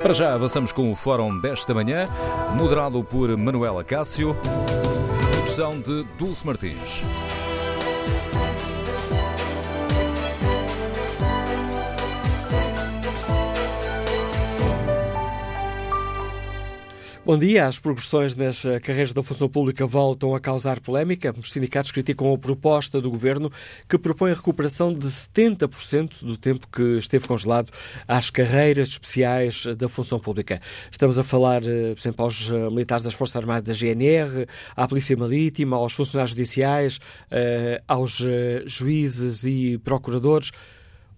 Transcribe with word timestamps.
Para 0.00 0.14
já 0.14 0.32
avançamos 0.32 0.72
com 0.72 0.90
o 0.90 0.96
fórum 0.96 1.38
desta 1.38 1.74
manhã, 1.74 2.08
moderado 2.56 3.04
por 3.04 3.36
Manuela 3.36 3.84
Cássio, 3.84 4.34
produção 5.30 5.78
de 5.78 6.04
Dulce 6.18 6.44
Martins. 6.46 7.02
Bom 17.30 17.38
dia. 17.38 17.68
As 17.68 17.78
progressões 17.78 18.34
nas 18.34 18.64
eh, 18.64 18.80
carreiras 18.80 19.14
da 19.14 19.22
função 19.22 19.48
pública 19.48 19.86
voltam 19.86 20.34
a 20.34 20.40
causar 20.40 20.80
polémica. 20.80 21.32
Os 21.38 21.52
sindicatos 21.52 21.92
criticam 21.92 22.34
a 22.34 22.36
proposta 22.36 23.00
do 23.00 23.08
governo 23.08 23.52
que 23.88 23.96
propõe 23.96 24.32
a 24.32 24.34
recuperação 24.34 24.92
de 24.92 25.06
70% 25.06 26.24
do 26.24 26.36
tempo 26.36 26.66
que 26.66 26.98
esteve 26.98 27.28
congelado 27.28 27.70
às 28.08 28.30
carreiras 28.30 28.88
especiais 28.88 29.64
da 29.76 29.88
função 29.88 30.18
pública. 30.18 30.60
Estamos 30.90 31.20
a 31.20 31.22
falar, 31.22 31.62
eh, 31.62 31.94
por 31.94 32.00
exemplo, 32.00 32.24
aos 32.24 32.50
eh, 32.50 32.68
militares 32.68 33.04
das 33.04 33.14
Forças 33.14 33.36
Armadas 33.36 33.62
da 33.62 33.74
GNR, 33.74 34.48
à 34.74 34.88
Polícia 34.88 35.16
Marítima, 35.16 35.76
aos 35.76 35.92
funcionários 35.92 36.32
judiciais, 36.32 36.98
aos 37.86 38.24
juízes 38.66 39.44
e 39.44 39.78
procuradores. 39.78 40.50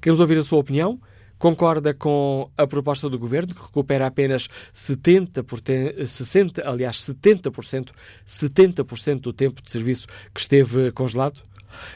Queremos 0.00 0.20
ouvir 0.20 0.38
a 0.38 0.42
sua 0.42 0.58
opinião. 0.58 0.98
Concorda 1.38 1.94
com 1.94 2.50
a 2.54 2.66
proposta 2.66 3.08
do 3.08 3.18
Governo, 3.18 3.54
que 3.54 3.62
recupera 3.62 4.06
apenas 4.06 4.46
70%, 4.74 6.04
60, 6.04 6.68
aliás, 6.68 6.98
70%, 6.98 7.92
70% 8.26 9.20
do 9.20 9.32
tempo 9.32 9.62
de 9.62 9.70
serviço 9.70 10.06
que 10.34 10.40
esteve 10.40 10.92
congelado? 10.92 11.40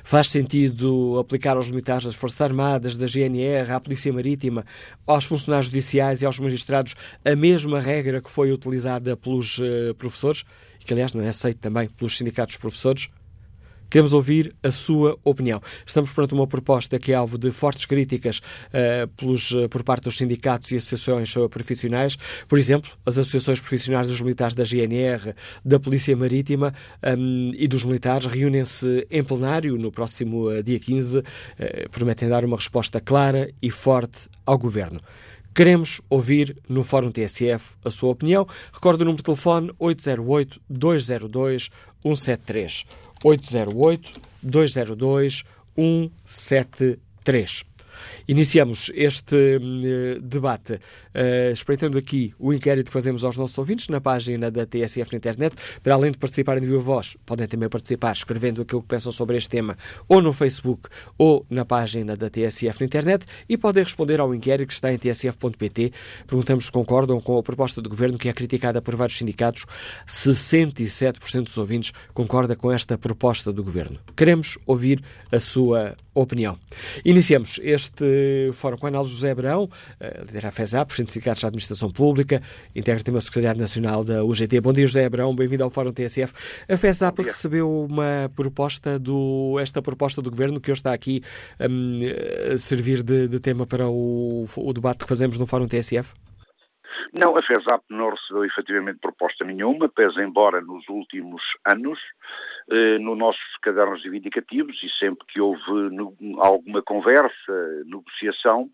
Faz 0.03 0.29
sentido 0.29 1.19
aplicar 1.19 1.57
aos 1.57 1.69
militares 1.69 2.05
das 2.05 2.15
Forças 2.15 2.41
Armadas, 2.41 2.97
da 2.97 3.07
GNR, 3.07 3.73
à 3.73 3.81
Polícia 3.81 4.13
Marítima, 4.13 4.65
aos 5.07 5.25
funcionários 5.25 5.67
judiciais 5.67 6.23
e 6.23 6.27
aos 6.27 6.39
magistrados 6.39 6.95
a 7.25 7.35
mesma 7.37 7.81
regra 7.81 8.21
que 8.21 8.31
foi 8.31 8.53
utilizada 8.53 9.17
pelos 9.17 9.59
uh, 9.59 9.95
professores, 9.99 10.45
e 10.81 10.85
que, 10.85 10.93
aliás, 10.93 11.15
não 11.15 11.23
é 11.23 11.29
aceita 11.29 11.61
também 11.63 11.89
pelos 11.89 12.17
sindicatos 12.17 12.57
professores? 12.57 13.09
Queremos 13.95 14.13
ouvir 14.13 14.53
a 14.61 14.73
sua 14.73 15.17
opinião. 15.23 15.63
Estamos 15.87 16.11
perante 16.11 16.35
uma 16.35 16.49
proposta 16.49 16.99
que 16.99 17.13
é 17.13 17.15
alvo 17.15 17.39
de 17.39 17.53
fortes 17.53 17.85
críticas 17.85 18.39
uh, 18.39 19.07
pelos, 19.17 19.53
uh, 19.53 19.69
por 19.69 19.85
parte 19.85 20.03
dos 20.03 20.19
sindicatos 20.19 20.73
e 20.73 20.77
associações 20.79 21.37
uh, 21.37 21.49
profissionais. 21.49 22.17
Por 22.49 22.59
exemplo, 22.59 22.91
as 23.07 23.19
associações 23.19 23.61
profissionais 23.61 24.09
dos 24.09 24.21
militares 24.21 24.53
da 24.53 24.65
GNR, 24.65 25.33
da 25.65 25.79
Polícia 25.79 26.17
Marítima 26.17 26.75
um, 27.17 27.53
e 27.55 27.69
dos 27.69 27.85
militares 27.85 28.27
reúnem-se 28.27 29.07
em 29.09 29.23
plenário 29.23 29.79
no 29.79 29.93
próximo 29.93 30.61
dia 30.65 30.81
15. 30.81 31.23
prometem 31.93 32.29
dar 32.29 32.45
uma 32.45 32.57
resposta 32.57 33.01
clara 33.01 33.49
e 33.63 33.71
forte 33.71 34.29
ao 34.45 34.59
Governo. 34.59 35.01
Queremos 35.55 36.01
ouvir 36.11 36.57
no 36.69 36.83
Fórum 36.83 37.13
TSF 37.13 37.77
a 37.85 37.91
sua 37.91 38.11
opinião. 38.11 38.45
Recordo 38.73 39.03
o 39.03 39.05
número 39.05 39.19
de 39.19 39.23
telefone 39.23 39.71
808 39.79 40.61
202 40.69 41.71
173. 42.03 43.04
808 43.25 44.21
202 44.43 45.45
173. 45.75 47.65
Iniciamos 48.27 48.93
este 48.95 49.57
uh, 49.57 50.19
debate 50.21 50.81
uh, 51.15 51.53
espreitando 51.53 51.97
aqui 51.97 52.35
o 52.39 52.53
inquérito 52.53 52.87
que 52.87 52.93
fazemos 52.93 53.25
aos 53.25 53.37
nossos 53.37 53.57
ouvintes 53.57 53.89
na 53.89 54.01
página 54.01 54.51
da 54.51 54.67
TSF 54.67 55.13
na 55.13 55.19
internet. 55.19 55.55
Para 55.83 55.95
além 55.95 56.11
de 56.11 56.19
participarem 56.19 56.61
de 56.61 56.69
viva 56.69 56.81
voz, 56.81 57.17
podem 57.25 57.47
também 57.47 57.69
participar 57.69 58.13
escrevendo 58.13 58.63
aquilo 58.63 58.83
que 58.83 58.89
pensam 58.89 59.13
sobre 59.13 59.37
este 59.37 59.51
tema 59.51 59.77
ou 60.09 60.21
no 60.21 60.33
Facebook 60.33 60.89
ou 61.17 61.47
na 61.49 61.65
página 61.65 62.17
da 62.17 62.29
TSF 62.29 62.81
na 62.81 62.87
internet 62.87 63.25
e 63.49 63.57
podem 63.57 63.85
responder 63.85 64.21
ao 64.21 64.35
inquérito 64.35 64.69
que 64.69 64.75
está 64.75 64.93
em 64.93 64.99
tsf.pt. 64.99 65.93
Perguntamos 66.27 66.67
se 66.67 66.73
concordam 66.73 67.21
com 67.21 67.39
a 67.39 67.43
proposta 67.43 67.81
do 67.81 67.89
Governo 67.89 68.19
que 68.19 68.29
é 68.29 68.33
criticada 68.33 68.83
por 68.83 68.97
vários 68.97 69.19
sindicatos. 69.19 69.67
67% 70.07 71.45
dos 71.45 71.57
ouvintes 71.57 71.93
concorda 72.13 72.57
com 72.57 72.71
esta 72.71 72.99
proposta 72.99 73.53
do 73.53 73.63
Governo. 73.63 73.99
Queremos 74.17 74.59
ouvir 74.67 75.03
a 75.31 75.39
sua 75.41 75.97
opinião. 76.15 76.59
Iniciamos 77.05 77.61
este 77.63 78.51
fórum 78.53 78.77
com 78.77 78.87
a 78.87 78.89
análise 78.89 79.13
José 79.13 79.33
Abrão, 79.33 79.69
eh, 79.99 80.23
líder 80.27 80.43
da 80.43 80.51
FESAP, 80.51 80.93
Sindicatos 81.13 81.43
da 81.43 81.49
Administração 81.49 81.91
Pública, 81.91 82.41
integra 82.75 83.03
também 83.03 83.19
o 83.19 83.23
Secretariado 83.23 83.61
Nacional 83.61 84.05
da 84.05 84.25
UGT. 84.25 84.61
Bom 84.61 84.73
dia, 84.73 84.87
José 84.87 85.05
Abrão, 85.05 85.35
bem-vindo 85.35 85.65
ao 85.65 85.71
Fórum 85.71 85.93
TSF. 85.93 86.33
A 86.69 86.77
FESAP 86.77 87.23
recebeu 87.23 87.71
uma 87.71 88.31
proposta 88.35 88.99
do, 88.99 89.59
esta 89.61 89.83
proposta 89.83 90.23
do 90.23 90.31
Governo 90.31 90.61
que 90.61 90.71
hoje 90.71 90.81
está 90.81 90.93
aqui 90.93 91.23
um, 91.61 92.01
a 92.53 92.59
servir 92.59 93.03
de, 93.03 93.29
de 93.29 93.41
tema 93.41 93.67
para 93.67 93.89
o, 93.89 94.47
o 94.57 94.73
debate 94.73 95.05
que 95.05 95.09
fazemos 95.09 95.39
no 95.39 95.47
Fórum 95.47 95.67
TSF? 95.67 96.15
Não, 97.13 97.37
a 97.37 97.43
FESAP 97.43 97.83
não 97.91 98.11
recebeu 98.11 98.45
efetivamente 98.45 98.99
proposta 99.01 99.45
nenhuma, 99.45 99.89
pese 99.89 100.21
embora 100.21 100.61
nos 100.61 100.89
últimos 100.89 101.43
anos, 101.65 101.99
eh, 102.71 102.99
nos 102.99 103.17
nossos 103.17 103.57
cadernos 103.63 104.03
reivindicativos 104.03 104.83
e 104.83 104.89
sempre 104.99 105.27
que 105.29 105.41
houve 105.41 105.95
no, 105.95 106.15
alguma 106.41 106.83
conversa, 106.83 107.85
negociação, 107.87 108.69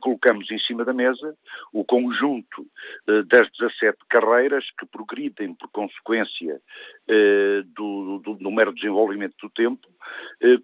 colocamos 0.00 0.50
em 0.50 0.58
cima 0.58 0.84
da 0.84 0.92
mesa 0.92 1.36
o 1.72 1.84
conjunto 1.84 2.66
eh, 3.08 3.22
das 3.24 3.50
17 3.58 3.98
carreiras 4.08 4.64
que 4.78 4.86
progridem 4.86 5.54
por 5.54 5.68
consequência 5.70 6.60
eh, 7.08 7.62
do, 7.74 8.18
do, 8.18 8.34
do 8.34 8.50
mero 8.50 8.74
desenvolvimento 8.74 9.34
do 9.42 9.50
tempo, 9.50 9.86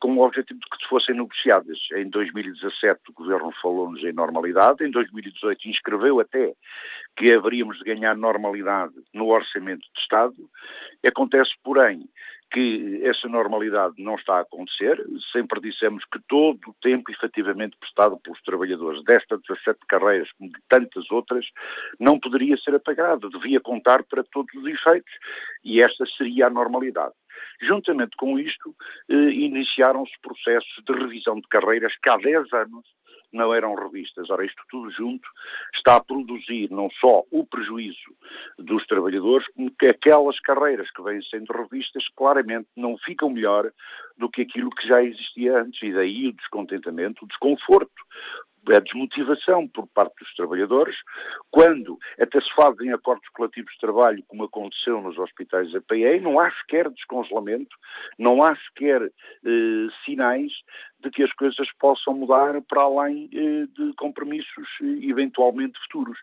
com 0.01 0.17
o 0.17 0.25
objetivo 0.25 0.61
de 0.61 0.67
que 0.67 0.89
fossem 0.89 1.15
negociadas. 1.15 1.79
Em 1.95 2.09
2017 2.09 3.01
o 3.09 3.13
Governo 3.13 3.51
falou-nos 3.63 4.03
em 4.05 4.13
normalidade, 4.13 4.85
em 4.85 4.91
2018 4.91 5.69
inscreveu 5.69 6.21
até 6.21 6.53
que 7.17 7.33
haveríamos 7.33 7.79
de 7.79 7.85
ganhar 7.85 8.17
normalidade 8.17 8.95
no 9.15 9.29
Orçamento 9.29 9.87
de 9.95 10.01
Estado. 10.01 10.37
Acontece, 11.07 11.53
porém, 11.63 12.09
que 12.51 13.01
essa 13.05 13.29
normalidade 13.29 13.95
não 13.99 14.17
está 14.17 14.39
a 14.39 14.41
acontecer. 14.41 15.03
Sempre 15.33 15.61
dissemos 15.61 16.05
que 16.05 16.19
todo 16.29 16.59
o 16.67 16.75
tempo 16.83 17.11
efetivamente 17.11 17.77
prestado 17.79 18.19
pelos 18.19 18.41
trabalhadores 18.43 19.03
destas 19.05 19.41
17 19.43 19.79
carreiras, 19.89 20.31
como 20.33 20.51
de 20.51 20.59
tantas 20.69 21.11
outras, 21.11 21.47
não 21.99 22.19
poderia 22.19 22.57
ser 22.57 22.75
apagado, 22.75 23.31
devia 23.31 23.61
contar 23.61 24.03
para 24.05 24.25
todos 24.25 24.53
os 24.55 24.67
efeitos 24.67 25.13
e 25.65 25.83
esta 25.83 26.05
seria 26.17 26.47
a 26.47 26.51
normalidade. 26.51 27.15
Juntamente 27.63 28.17
com 28.17 28.39
isto, 28.39 28.75
eh, 29.09 29.15
iniciaram-se 29.15 30.13
processos 30.23 30.83
de 30.85 30.93
revisão 30.93 31.37
de 31.37 31.49
carreiras 31.49 31.95
que 32.03 32.09
há 32.09 32.17
10 32.17 32.53
anos 32.53 32.87
não 33.33 33.55
eram 33.55 33.75
revistas. 33.75 34.29
Ora, 34.31 34.45
isto 34.45 34.63
tudo 34.71 34.91
junto 34.91 35.29
está 35.75 35.97
a 35.97 36.05
produzir 36.05 36.71
não 36.71 36.91
só 37.01 37.25
o 37.31 37.47
prejuízo 37.47 38.15
dos 38.59 38.87
trabalhadores, 38.87 39.47
como 39.55 39.71
que 39.71 39.87
aquelas 39.87 40.39
carreiras 40.41 40.91
que 40.91 41.03
vêm 41.03 41.23
sendo 41.23 41.53
revistas 41.53 42.07
claramente 42.17 42.69
não 42.77 42.97
ficam 42.99 43.31
melhor 43.31 43.71
do 44.17 44.29
que 44.29 44.43
aquilo 44.43 44.71
que 44.71 44.87
já 44.87 45.03
existia 45.03 45.61
antes, 45.63 45.83
e 45.83 45.93
daí 45.93 46.29
o 46.29 46.33
descontentamento, 46.33 47.25
o 47.25 47.29
desconforto 47.29 48.03
a 48.69 48.79
desmotivação 48.81 49.67
por 49.69 49.87
parte 49.89 50.15
dos 50.19 50.35
trabalhadores, 50.35 50.97
quando 51.51 51.99
até 52.21 52.41
se 52.41 52.53
fazem 52.55 52.93
acordos 52.93 53.29
coletivos 53.31 53.73
de 53.73 53.81
trabalho, 53.81 54.23
como 54.29 54.45
aconteceu 54.45 55.01
nos 55.01 55.19
hospitais 55.19 55.73
da 55.73 55.81
PE, 55.81 56.21
não 56.21 56.39
há 56.39 56.51
sequer 56.53 56.91
descongelamento, 56.91 57.75
não 58.19 58.43
há 58.43 58.55
sequer 58.57 59.03
eh, 59.03 59.89
sinais 60.05 60.53
de 61.03 61.11
que 61.11 61.23
as 61.23 61.33
coisas 61.33 61.69
possam 61.79 62.15
mudar 62.15 62.61
para 62.63 62.83
além 62.83 63.29
eh, 63.33 63.67
de 63.77 63.93
compromissos 63.95 64.69
eh, 64.83 65.07
eventualmente 65.09 65.79
futuros. 65.81 66.19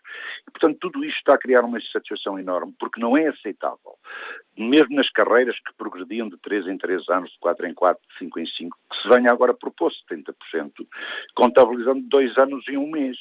E, 0.46 0.50
portanto, 0.50 0.78
tudo 0.80 1.04
isto 1.04 1.18
está 1.18 1.34
a 1.34 1.38
criar 1.38 1.64
uma 1.64 1.78
insatisfação 1.78 2.38
enorme, 2.38 2.74
porque 2.78 3.00
não 3.00 3.16
é 3.16 3.28
aceitável, 3.28 3.96
mesmo 4.56 4.94
nas 4.94 5.10
carreiras 5.10 5.56
que 5.60 5.74
progrediam 5.76 6.28
de 6.28 6.36
3 6.38 6.66
em 6.68 6.78
3 6.78 7.08
anos, 7.08 7.30
de 7.30 7.38
4 7.38 7.66
em 7.66 7.74
4, 7.74 8.02
de 8.08 8.18
5 8.18 8.40
em 8.40 8.46
5, 8.46 8.78
que 8.90 9.02
se 9.02 9.08
venha 9.08 9.30
agora 9.30 9.54
propor 9.54 9.92
70%, 10.10 10.72
contabilizando 11.34 12.02
dois 12.08 12.36
anos 12.38 12.64
e 12.68 12.76
um 12.76 12.90
mês. 12.90 13.16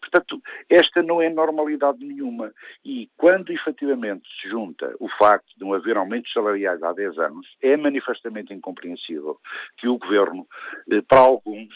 Portanto, 0.00 0.40
esta 0.68 1.02
não 1.02 1.20
é 1.20 1.28
normalidade 1.28 2.04
nenhuma. 2.04 2.52
E 2.84 3.08
quando 3.16 3.50
efetivamente 3.50 4.28
se 4.40 4.48
junta 4.48 4.94
o 4.98 5.08
facto 5.08 5.48
de 5.56 5.60
não 5.60 5.74
haver 5.74 5.96
aumentos 5.96 6.32
salariais 6.32 6.82
há 6.82 6.92
10 6.92 7.18
anos, 7.18 7.46
é 7.62 7.76
manifestamente 7.76 8.52
incompreensível 8.52 9.38
que 9.76 9.88
o 9.88 9.98
Governo 9.98 10.46
para 11.08 11.20
alguns, 11.20 11.74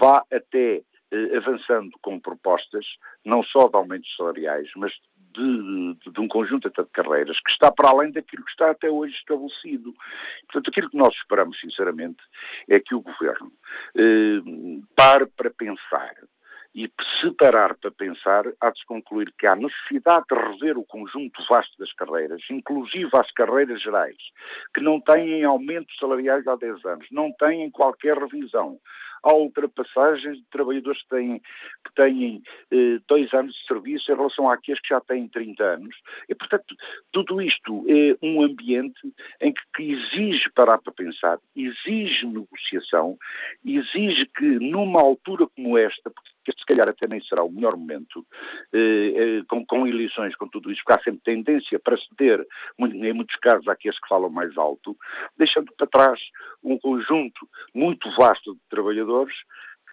vá 0.00 0.24
até 0.32 0.82
eh, 1.12 1.36
avançando 1.36 1.96
com 2.02 2.18
propostas, 2.18 2.84
não 3.24 3.42
só 3.42 3.68
de 3.68 3.76
aumentos 3.76 4.14
salariais, 4.16 4.68
mas 4.76 4.92
de, 5.32 5.94
de, 5.94 6.10
de, 6.10 6.20
um 6.20 6.26
conjunto 6.26 6.68
de 6.68 6.84
carreiras 6.90 7.38
que 7.40 7.50
está 7.50 7.70
para 7.70 7.90
além 7.90 8.10
daquilo 8.10 8.44
que 8.44 8.50
está 8.50 8.70
até 8.70 8.90
hoje 8.90 9.14
estabelecido. 9.14 9.94
Portanto, 10.46 10.68
aquilo 10.68 10.90
que 10.90 10.96
nós 10.96 11.14
esperamos, 11.14 11.60
sinceramente, 11.60 12.22
é 12.68 12.80
que 12.80 12.94
o 12.94 13.02
Governo 13.02 13.52
eh, 13.96 14.40
pare 14.96 15.26
para 15.26 15.50
pensar 15.50 16.14
e 16.76 16.92
separar 17.22 17.74
para 17.78 17.90
pensar, 17.90 18.44
há 18.60 18.70
de 18.70 18.78
se 18.78 18.84
concluir 18.84 19.32
que 19.38 19.46
há 19.46 19.56
necessidade 19.56 20.26
de 20.30 20.36
rever 20.36 20.76
o 20.76 20.84
conjunto 20.84 21.42
vasto 21.48 21.72
das 21.78 21.90
carreiras, 21.94 22.42
inclusive 22.50 23.08
as 23.14 23.30
carreiras 23.32 23.80
gerais, 23.80 24.16
que 24.74 24.82
não 24.82 25.00
têm 25.00 25.42
aumentos 25.42 25.96
salariais 25.98 26.46
há 26.46 26.54
10 26.54 26.84
anos, 26.84 27.06
não 27.10 27.32
têm 27.32 27.70
qualquer 27.70 28.18
revisão, 28.18 28.78
há 29.22 29.34
ultrapassagens 29.34 30.36
de 30.36 30.44
trabalhadores 30.50 31.00
que 31.02 31.08
têm, 31.08 31.40
que 31.40 31.94
têm 31.94 32.42
eh, 32.70 33.00
dois 33.08 33.32
anos 33.32 33.54
de 33.54 33.66
serviço 33.66 34.12
em 34.12 34.16
relação 34.16 34.50
àqueles 34.50 34.80
que 34.80 34.90
já 34.90 35.00
têm 35.00 35.28
30 35.28 35.64
anos. 35.64 35.96
E, 36.28 36.34
portanto, 36.34 36.76
tudo 37.10 37.40
isto 37.40 37.86
é 37.88 38.16
um 38.22 38.42
ambiente 38.42 39.00
em 39.40 39.52
que, 39.52 39.62
que 39.74 39.92
exige 39.92 40.50
parar 40.54 40.78
para 40.78 40.92
pensar, 40.92 41.38
exige 41.56 42.26
negociação, 42.26 43.16
exige 43.64 44.26
que 44.26 44.44
numa 44.44 45.00
altura 45.00 45.46
como 45.56 45.78
esta, 45.78 46.10
porque 46.10 46.35
se 46.52 46.66
calhar 46.66 46.88
até 46.88 47.06
nem 47.06 47.22
será 47.22 47.42
o 47.42 47.50
melhor 47.50 47.76
momento, 47.76 48.26
eh, 48.72 49.38
eh, 49.38 49.42
com, 49.48 49.64
com, 49.64 49.86
eleições, 49.86 50.34
com 50.36 50.48
tudo 50.48 50.70
isso, 50.70 50.82
porque 50.84 51.00
há 51.00 51.04
sempre 51.04 51.20
tendência 51.24 51.78
para 51.78 51.96
ceder, 51.98 52.46
em 52.78 53.12
muitos 53.12 53.36
casos, 53.36 53.66
àqueles 53.68 53.98
que 53.98 54.08
falam 54.08 54.30
mais 54.30 54.56
alto, 54.56 54.96
deixando 55.36 55.72
para 55.76 55.86
trás 55.86 56.20
um 56.62 56.78
conjunto 56.78 57.48
muito 57.74 58.10
vasto 58.16 58.54
de 58.54 58.60
trabalhadores 58.68 59.34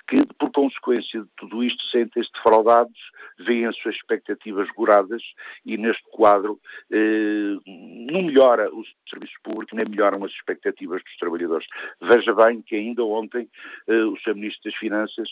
que, 0.08 0.20
por 0.38 0.52
consequência 0.52 1.22
de 1.22 1.30
tudo 1.38 1.64
isto, 1.64 1.84
sentem-se 1.88 2.32
defraudados, 2.34 3.00
veem 3.40 3.66
as 3.66 3.76
suas 3.78 3.96
expectativas 3.96 4.68
goradas 4.76 5.22
e, 5.66 5.78
neste 5.78 6.04
quadro, 6.12 6.60
eh, 6.92 7.56
não 7.66 8.22
melhora 8.24 8.70
o 8.74 8.84
serviço 9.10 9.34
público, 9.44 9.76
nem 9.76 9.86
melhoram 9.86 10.24
as 10.24 10.32
expectativas 10.32 11.02
dos 11.04 11.18
trabalhadores. 11.18 11.68
Veja 12.02 12.34
bem 12.34 12.62
que 12.62 12.76
ainda 12.76 13.04
ontem 13.04 13.50
eh, 13.88 14.04
o 14.04 14.18
Sr. 14.18 14.36
Ministro 14.36 14.70
das 14.70 14.80
Finanças 14.80 15.30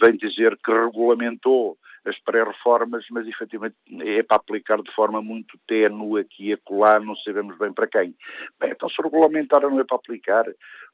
vem 0.00 0.16
dizer 0.16 0.56
que 0.64 0.72
regulamentou 0.72 1.78
as 2.04 2.18
pré-reformas, 2.20 3.04
mas 3.10 3.26
efetivamente 3.26 3.76
é 4.00 4.22
para 4.22 4.36
aplicar 4.36 4.80
de 4.82 4.92
forma 4.94 5.20
muito 5.20 5.58
ténue 5.66 6.20
aqui 6.20 6.48
e 6.48 6.52
acolá, 6.52 6.98
não 7.00 7.16
sabemos 7.16 7.56
bem 7.58 7.72
para 7.72 7.86
quem. 7.86 8.14
Bem, 8.60 8.70
então 8.70 8.88
se 8.88 9.00
regulamentar 9.02 9.62
não 9.62 9.80
é 9.80 9.84
para 9.84 9.96
aplicar, 9.96 10.44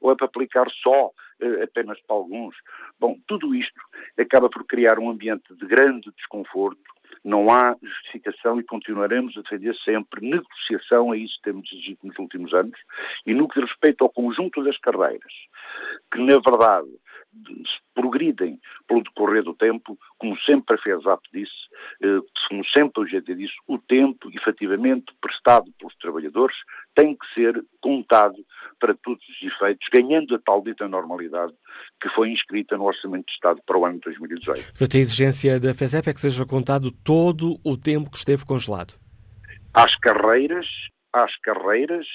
ou 0.01 0.13
é 0.13 0.17
para 0.17 0.27
aplicar 0.27 0.67
só 0.83 1.11
eh, 1.41 1.65
apenas 1.65 2.01
para 2.03 2.17
alguns. 2.17 2.57
Bom, 2.99 3.17
tudo 3.27 3.55
isto 3.55 3.81
acaba 4.19 4.49
por 4.49 4.65
criar 4.65 4.99
um 4.99 5.11
ambiente 5.11 5.55
de 5.55 5.67
grande 5.67 6.11
desconforto, 6.17 6.83
não 7.25 7.49
há 7.51 7.75
justificação 7.83 8.61
e 8.61 8.65
continuaremos 8.65 9.37
a 9.37 9.43
defender 9.43 9.75
sempre 9.77 10.29
negociação, 10.29 11.15
é 11.15 11.19
isso 11.19 11.39
temos 11.43 11.71
exigido 11.73 12.01
nos 12.05 12.19
últimos 12.19 12.53
anos, 12.53 12.79
e 13.27 13.33
no 13.33 13.49
que 13.49 13.61
diz 13.61 13.71
respeito 13.71 14.05
ao 14.05 14.11
conjunto 14.11 14.63
das 14.63 14.77
carreiras, 14.79 15.33
que 16.13 16.19
na 16.21 16.39
verdade 16.39 16.89
progridem 17.95 18.59
pelo 18.87 19.03
decorrer 19.03 19.43
do 19.43 19.55
tempo, 19.55 19.99
como 20.19 20.39
sempre 20.41 20.77
a 20.77 20.79
FESAP 20.79 21.21
disse, 21.33 21.53
eh, 22.03 22.21
como 22.49 22.65
sempre 22.67 23.03
o 23.03 23.07
GT 23.07 23.35
disse, 23.35 23.55
o 23.67 23.79
tempo 23.79 24.31
efetivamente 24.33 25.13
prestado 25.21 25.73
pelos 25.79 25.95
trabalhadores 25.97 26.57
tem 26.95 27.17
que 27.17 27.35
ser 27.35 27.65
contado 27.81 28.37
para 28.79 28.95
todos 28.95 29.23
os 29.29 29.43
efeitos, 29.43 29.87
ganhando 29.93 30.35
a 30.35 30.39
tal 30.39 30.63
dita 30.63 30.89
normalidade 30.89 31.53
que 32.01 32.09
foi 32.11 32.31
inscrita 32.31 32.77
no 32.77 32.85
Orçamento 32.85 33.27
de 33.27 33.33
Estado 33.33 33.61
para 33.67 33.79
o 33.79 33.87
ano 33.87 34.01
2018. 34.05 34.65
Portanto, 34.65 34.97
a 34.97 35.01
exigência 35.01 35.61
da 35.61 35.75
FESEP 35.75 36.09
é 36.09 36.15
que 36.15 36.21
seja 36.21 36.47
contado 36.47 36.91
todo 36.91 37.59
o 37.65 37.77
tempo 37.77 38.11
que 38.11 38.19
esteve 38.19 38.45
congelado. 38.45 38.95
Às 39.73 39.97
carreiras 39.97 40.67
às 41.15 41.37
carreiras 41.37 42.07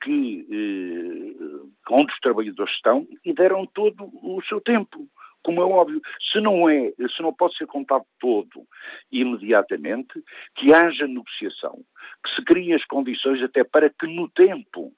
que, 0.00 0.46
eh, 0.48 1.90
onde 1.90 2.12
os 2.12 2.20
trabalhadores 2.20 2.72
estão 2.72 3.06
e 3.24 3.32
deram 3.34 3.66
todo 3.66 4.04
o 4.22 4.40
seu 4.48 4.60
tempo. 4.60 5.08
Como 5.42 5.60
é 5.60 5.64
óbvio, 5.64 6.00
se 6.32 6.40
não 6.40 6.68
é, 6.70 6.92
se 7.14 7.20
não 7.20 7.34
pode 7.34 7.56
ser 7.56 7.66
contado 7.66 8.04
todo 8.20 8.64
imediatamente, 9.10 10.22
que 10.54 10.72
haja 10.72 11.06
negociação, 11.06 11.84
que 12.24 12.34
se 12.34 12.44
criem 12.44 12.74
as 12.74 12.84
condições 12.84 13.42
até 13.42 13.64
para 13.64 13.90
que 13.90 14.06
no 14.06 14.28
tempo 14.30 14.92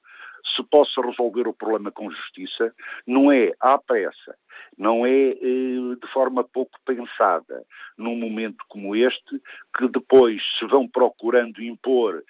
se 0.55 0.63
possa 0.63 1.01
resolver 1.01 1.47
o 1.47 1.53
problema 1.53 1.91
com 1.91 2.11
justiça, 2.11 2.73
não 3.05 3.31
é 3.31 3.51
à 3.59 3.77
pressa, 3.77 4.37
não 4.77 5.05
é 5.05 5.31
eh, 5.31 5.95
de 6.01 6.07
forma 6.13 6.43
pouco 6.43 6.79
pensada, 6.85 7.63
num 7.97 8.15
momento 8.15 8.63
como 8.69 8.95
este, 8.95 9.41
que 9.77 9.87
depois 9.87 10.41
se 10.59 10.65
vão 10.65 10.87
procurando 10.87 11.61
impor 11.61 12.23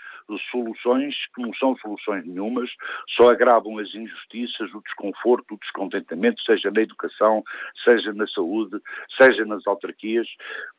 soluções 0.52 1.16
que 1.34 1.42
não 1.42 1.54
são 1.54 1.76
soluções 1.78 2.26
nenhumas, 2.26 2.70
só 3.16 3.30
agravam 3.30 3.78
as 3.78 3.94
injustiças, 3.94 4.74
o 4.74 4.82
desconforto, 4.82 5.56
o 5.56 5.60
descontentamento, 5.60 6.42
seja 6.42 6.70
na 6.72 6.82
educação, 6.82 7.44
seja 7.84 8.14
na 8.14 8.28
saúde, 8.28 8.80
seja 9.18 9.46
nas 9.46 9.66
autarquias, 9.66 10.28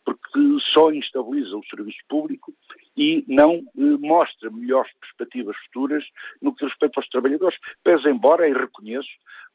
porque 0.04 0.40
só 0.72 0.92
instabiliza 0.92 1.56
o 1.56 1.64
serviço 1.64 1.98
público 2.08 2.52
e 2.96 3.24
não 3.26 3.54
eh, 3.54 3.96
mostra 4.00 4.50
melhores 4.50 4.92
perspectivas 5.00 5.56
futuras 5.66 6.04
no 6.42 6.54
que 6.54 6.64
diz 6.64 6.72
respeito 6.72 6.98
aos 6.98 7.08
trabalhadores. 7.08 7.58
Pese 7.82 8.08
embora, 8.08 8.48
e 8.48 8.52
reconheço, 8.52 9.08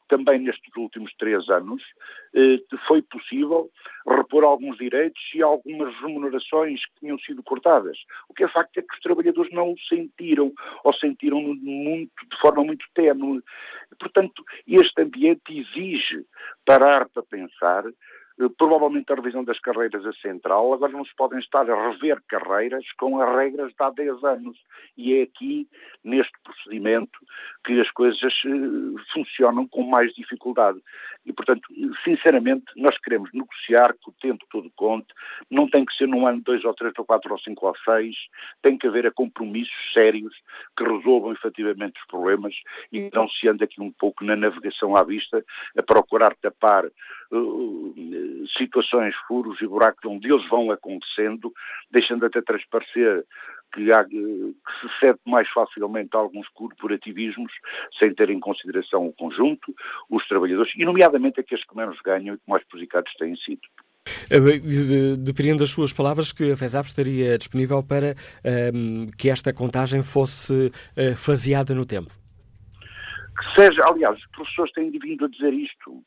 também 0.08 0.38
nestes 0.38 0.74
últimos 0.76 1.12
três 1.18 1.48
anos, 1.48 1.82
eh, 2.34 2.58
foi 2.86 3.02
possível 3.02 3.70
repor 4.06 4.44
alguns 4.44 4.76
direitos 4.76 5.20
e 5.34 5.42
algumas 5.42 5.94
remunerações 6.00 6.84
que 6.86 7.00
tinham 7.00 7.18
sido 7.18 7.42
cortadas. 7.42 7.96
O 8.28 8.34
que 8.34 8.44
é 8.44 8.48
facto 8.48 8.76
é 8.78 8.82
que 8.82 8.94
os 8.94 9.00
trabalhadores 9.00 9.52
não 9.52 9.72
o 9.72 9.78
sentiram, 9.88 10.52
ou 10.82 10.94
sentiram 10.94 11.40
muito, 11.40 12.12
de 12.30 12.36
forma 12.40 12.64
muito 12.64 12.84
ténue. 12.94 13.42
Portanto, 13.98 14.44
este 14.66 15.02
ambiente 15.02 15.42
exige 15.50 16.24
parar 16.64 17.08
para 17.08 17.22
pensar 17.22 17.84
provavelmente 18.58 19.12
a 19.12 19.16
revisão 19.16 19.44
das 19.44 19.58
carreiras 19.60 20.04
é 20.04 20.12
central, 20.20 20.72
agora 20.72 20.92
não 20.92 21.04
se 21.04 21.14
podem 21.16 21.38
estar 21.38 21.68
a 21.70 21.90
rever 21.90 22.20
carreiras 22.28 22.84
com 22.98 23.20
as 23.20 23.36
regras 23.36 23.68
de 23.68 23.76
há 23.78 23.90
10 23.90 24.24
anos. 24.24 24.58
E 24.96 25.14
é 25.14 25.22
aqui, 25.22 25.68
neste 26.02 26.32
procedimento, 26.42 27.18
que 27.64 27.80
as 27.80 27.90
coisas 27.92 28.20
eh, 28.22 29.02
funcionam 29.12 29.68
com 29.68 29.84
mais 29.84 30.12
dificuldade. 30.14 30.80
E, 31.26 31.32
portanto, 31.32 31.62
sinceramente, 32.04 32.64
nós 32.76 32.98
queremos 32.98 33.30
negociar 33.32 33.94
que 33.94 34.10
o 34.10 34.14
tempo 34.20 34.44
todo 34.50 34.70
conte, 34.76 35.08
não 35.50 35.68
tem 35.68 35.84
que 35.84 35.94
ser 35.94 36.06
num 36.06 36.26
ano, 36.26 36.42
dois 36.42 36.64
ou 36.64 36.74
três 36.74 36.92
ou 36.98 37.04
quatro 37.04 37.32
ou 37.32 37.38
cinco 37.38 37.66
ou 37.66 37.74
seis, 37.84 38.14
tem 38.62 38.76
que 38.76 38.86
haver 38.86 39.10
compromissos 39.12 39.74
sérios 39.92 40.34
que 40.76 40.84
resolvam 40.84 41.32
efetivamente 41.32 41.98
os 42.00 42.06
problemas 42.06 42.54
e 42.92 43.10
não 43.12 43.28
se 43.28 43.48
ande 43.48 43.64
aqui 43.64 43.80
um 43.80 43.90
pouco 43.90 44.24
na 44.24 44.36
navegação 44.36 44.96
à 44.96 45.02
vista 45.02 45.44
a 45.76 45.82
procurar 45.82 46.34
tapar 46.36 46.84
uh, 46.86 48.44
situações, 48.58 49.14
furos 49.26 49.60
e 49.60 49.66
buracos 49.66 50.04
onde 50.04 50.30
eles 50.30 50.46
vão 50.48 50.70
acontecendo, 50.70 51.52
deixando 51.90 52.26
até 52.26 52.42
transparecer 52.42 53.24
que, 53.74 53.92
há, 53.92 54.04
que 54.04 54.54
se 54.80 55.00
cede 55.00 55.18
mais 55.26 55.48
facilmente 55.50 56.10
a 56.14 56.18
alguns 56.18 56.48
corporativismos 56.50 57.52
sem 57.98 58.14
ter 58.14 58.30
em 58.30 58.38
consideração 58.38 59.06
o 59.06 59.12
conjunto, 59.12 59.74
os 60.08 60.26
trabalhadores, 60.28 60.72
e 60.76 60.84
nomeadamente 60.84 61.40
aqueles 61.40 61.64
que 61.64 61.76
menos 61.76 61.98
ganham 62.04 62.36
e 62.36 62.38
que 62.38 62.48
mais 62.48 62.64
prejudicados 62.64 63.12
têm 63.14 63.36
sido. 63.36 63.62
Eh, 64.30 65.16
dependendo 65.18 65.60
das 65.60 65.70
suas 65.70 65.92
palavras, 65.92 66.30
que 66.30 66.52
a 66.52 66.56
FESAP 66.56 66.86
estaria 66.86 67.38
disponível 67.38 67.82
para 67.82 68.14
um, 68.44 69.04
ehm, 69.04 69.10
que 69.16 69.30
esta 69.30 69.52
contagem 69.52 70.02
fosse 70.02 70.70
uh, 70.96 71.16
faseada 71.16 71.74
no 71.74 71.86
tempo? 71.86 72.10
Que 73.36 73.60
seja, 73.60 73.80
aliás, 73.88 74.16
os 74.16 74.26
professores 74.28 74.72
têm 74.72 74.90
vindo 74.90 75.24
a 75.24 75.28
dizer 75.28 75.52
isto. 75.52 76.02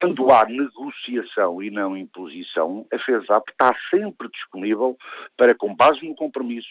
Quando 0.00 0.30
há 0.32 0.46
negociação 0.46 1.62
e 1.62 1.70
não 1.70 1.96
imposição, 1.96 2.86
a 2.92 2.98
FESAP 2.98 3.50
está 3.50 3.74
sempre 3.90 4.28
disponível 4.30 4.96
para, 5.36 5.54
com 5.54 5.74
base 5.74 6.06
no 6.08 6.14
compromisso, 6.14 6.68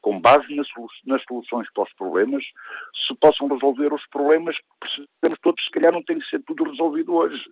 com 0.00 0.18
base 0.18 0.54
nas, 0.54 0.66
soluções 1.24 1.70
para 1.72 1.82
os 1.84 1.92
problemas, 1.92 2.42
se 3.06 3.14
possam 3.16 3.48
resolver 3.48 3.92
os 3.92 4.06
problemas 4.06 4.56
que 4.56 4.64
percebemos 4.80 5.38
todos, 5.42 5.64
se 5.64 5.70
calhar 5.70 5.92
não 5.92 6.02
tem 6.02 6.18
que 6.18 6.28
ser 6.28 6.42
tudo 6.42 6.64
resolvido 6.64 7.14
hoje 7.14 7.44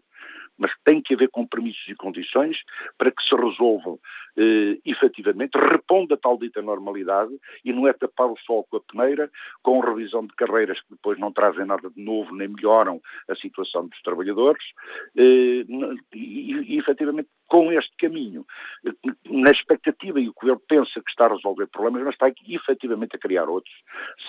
mas 0.58 0.72
tem 0.84 1.00
que 1.00 1.14
haver 1.14 1.28
compromissos 1.30 1.86
e 1.88 1.94
condições 1.94 2.58
para 2.96 3.10
que 3.10 3.22
se 3.22 3.34
resolvam 3.34 3.98
eh, 4.36 4.78
efetivamente, 4.84 5.56
reponda 5.56 6.16
tal 6.16 6.38
dita 6.38 6.60
normalidade 6.60 7.32
e 7.64 7.72
não 7.72 7.86
é 7.86 7.92
tapar 7.92 8.30
o 8.30 8.36
sol 8.38 8.66
com 8.70 8.76
a 8.76 8.80
peneira, 8.80 9.30
com 9.62 9.80
revisão 9.80 10.26
de 10.26 10.34
carreiras 10.34 10.80
que 10.80 10.90
depois 10.90 11.18
não 11.18 11.32
trazem 11.32 11.64
nada 11.64 11.88
de 11.90 12.02
novo 12.02 12.34
nem 12.34 12.48
melhoram 12.48 13.00
a 13.28 13.34
situação 13.34 13.86
dos 13.86 14.00
trabalhadores 14.02 14.64
eh, 15.16 15.64
e, 16.14 16.74
e 16.74 16.78
efetivamente 16.78 17.28
com 17.48 17.72
este 17.72 17.90
caminho, 17.98 18.46
na 19.24 19.50
expectativa 19.50 20.20
e 20.20 20.28
o 20.28 20.34
Governo 20.34 20.62
pensa 20.68 21.00
que 21.00 21.10
está 21.10 21.24
a 21.24 21.34
resolver 21.34 21.66
problemas, 21.68 22.02
mas 22.04 22.14
está 22.14 22.30
efetivamente 22.46 23.16
a 23.16 23.18
criar 23.18 23.48
outros, 23.48 23.74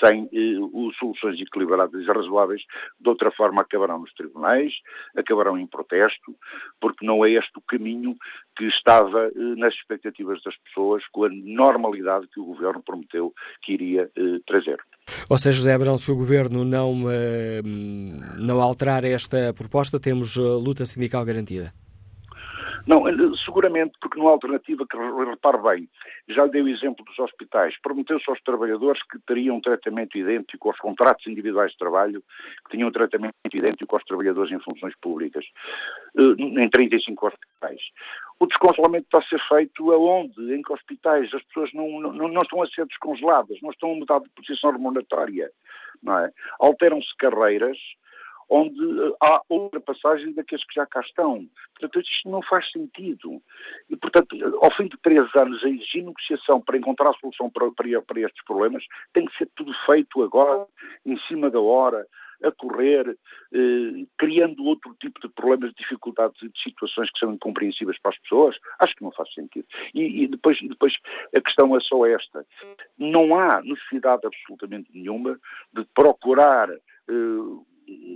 sem 0.01 0.29
eh, 0.33 0.91
soluções 0.97 1.39
equilibradas 1.39 2.01
e 2.01 2.05
razoáveis, 2.05 2.61
de 2.99 3.09
outra 3.09 3.29
forma 3.31 3.61
acabarão 3.61 3.99
nos 3.99 4.13
tribunais, 4.13 4.73
acabarão 5.15 5.57
em 5.57 5.67
protesto, 5.67 6.33
porque 6.79 7.05
não 7.05 7.23
é 7.25 7.31
este 7.31 7.51
o 7.57 7.61
caminho 7.61 8.15
que 8.57 8.65
estava 8.65 9.27
eh, 9.27 9.31
nas 9.57 9.73
expectativas 9.73 10.41
das 10.41 10.55
pessoas 10.57 11.05
com 11.11 11.25
a 11.25 11.29
normalidade 11.29 12.27
que 12.27 12.39
o 12.39 12.45
Governo 12.45 12.81
prometeu 12.81 13.33
que 13.61 13.73
iria 13.73 14.09
eh, 14.15 14.39
trazer. 14.47 14.79
Ou 15.29 15.37
seja, 15.37 15.57
José 15.57 15.73
Abrão, 15.73 15.97
se 15.97 16.09
o 16.09 16.15
Governo 16.15 16.63
não, 16.63 16.95
não 18.37 18.61
alterar 18.61 19.03
esta 19.03 19.51
proposta, 19.53 19.99
temos 19.99 20.35
luta 20.35 20.85
sindical 20.85 21.25
garantida? 21.25 21.73
Não, 22.89 23.03
seguramente, 23.45 23.93
porque 24.01 24.17
não 24.17 24.27
há 24.27 24.31
alternativa 24.31 24.83
que, 24.89 24.97
repare 24.97 25.61
bem, 25.61 25.89
já 26.27 26.47
dei 26.47 26.63
o 26.63 26.67
exemplo 26.67 27.05
dos 27.05 27.19
hospitais, 27.19 27.79
prometeu-se 27.83 28.27
aos 28.27 28.41
trabalhadores 28.41 28.99
que 29.03 29.19
teriam 29.27 29.57
um 29.57 29.61
tratamento 29.61 30.17
idêntico 30.17 30.69
aos 30.69 30.79
contratos 30.79 31.27
individuais 31.27 31.71
de 31.71 31.77
trabalho, 31.77 32.23
que 32.65 32.71
tinham 32.71 32.89
um 32.89 32.91
tratamento 32.91 33.35
idêntico 33.53 33.95
aos 33.95 34.03
trabalhadores 34.05 34.51
em 34.51 34.59
funções 34.59 34.95
públicas, 34.99 35.45
eh, 36.17 36.63
em 36.63 36.67
35 36.67 37.27
hospitais. 37.27 37.79
O 38.39 38.47
descongelamento 38.47 39.05
está 39.05 39.19
a 39.19 39.29
ser 39.29 39.39
feito 39.47 39.91
aonde? 39.91 40.51
Em 40.51 40.63
que 40.63 40.73
hospitais? 40.73 41.31
As 41.31 41.43
pessoas 41.43 41.71
não, 41.75 42.01
não, 42.01 42.27
não 42.27 42.41
estão 42.41 42.63
a 42.63 42.67
ser 42.69 42.87
descongeladas, 42.87 43.59
não 43.61 43.69
estão 43.69 43.91
a 43.91 43.95
mudar 43.97 44.19
de 44.19 44.29
posição 44.29 44.71
remuneratória, 44.71 45.51
não 46.01 46.17
é? 46.17 46.31
Alteram-se 46.59 47.15
carreiras, 47.17 47.77
onde 48.49 48.79
eh, 48.79 49.13
há 49.21 49.41
ultrapassagem 49.49 50.33
daqueles 50.33 50.65
que 50.65 50.75
já 50.75 50.85
cá 50.85 51.01
estão. 51.01 51.47
Portanto, 51.79 52.01
isto 52.01 52.29
não 52.29 52.41
faz 52.41 52.69
sentido. 52.71 53.41
E, 53.89 53.95
portanto, 53.95 54.35
ao 54.61 54.71
fim 54.75 54.87
de 54.87 54.97
três 54.97 55.27
anos, 55.35 55.63
a 55.63 55.69
exigir 55.69 56.03
negociação 56.03 56.59
para 56.61 56.77
encontrar 56.77 57.09
a 57.09 57.13
solução 57.13 57.49
para, 57.49 57.71
para, 57.71 58.01
para 58.01 58.21
estes 58.21 58.43
problemas 58.45 58.83
tem 59.13 59.25
que 59.25 59.37
ser 59.37 59.49
tudo 59.55 59.71
feito 59.85 60.23
agora, 60.23 60.65
em 61.05 61.17
cima 61.27 61.49
da 61.49 61.59
hora, 61.59 62.05
a 62.43 62.51
correr, 62.51 63.17
eh, 63.53 64.05
criando 64.17 64.63
outro 64.63 64.95
tipo 64.99 65.19
de 65.19 65.27
problemas, 65.29 65.71
de 65.71 65.77
dificuldades 65.77 66.41
e 66.41 66.49
de 66.49 66.61
situações 66.61 67.11
que 67.11 67.19
são 67.19 67.33
incompreensíveis 67.33 67.99
para 67.99 68.11
as 68.11 68.19
pessoas, 68.19 68.55
acho 68.79 68.95
que 68.95 69.03
não 69.03 69.11
faz 69.11 69.31
sentido. 69.33 69.67
E, 69.93 70.23
e 70.23 70.27
depois, 70.27 70.57
depois 70.61 70.93
a 71.35 71.41
questão 71.41 71.75
é 71.75 71.79
só 71.81 72.05
esta. 72.05 72.45
Não 72.97 73.37
há 73.37 73.61
necessidade 73.61 74.25
absolutamente 74.25 74.89
nenhuma 74.93 75.39
de 75.73 75.85
procurar 75.93 76.69
eh, 76.69 76.79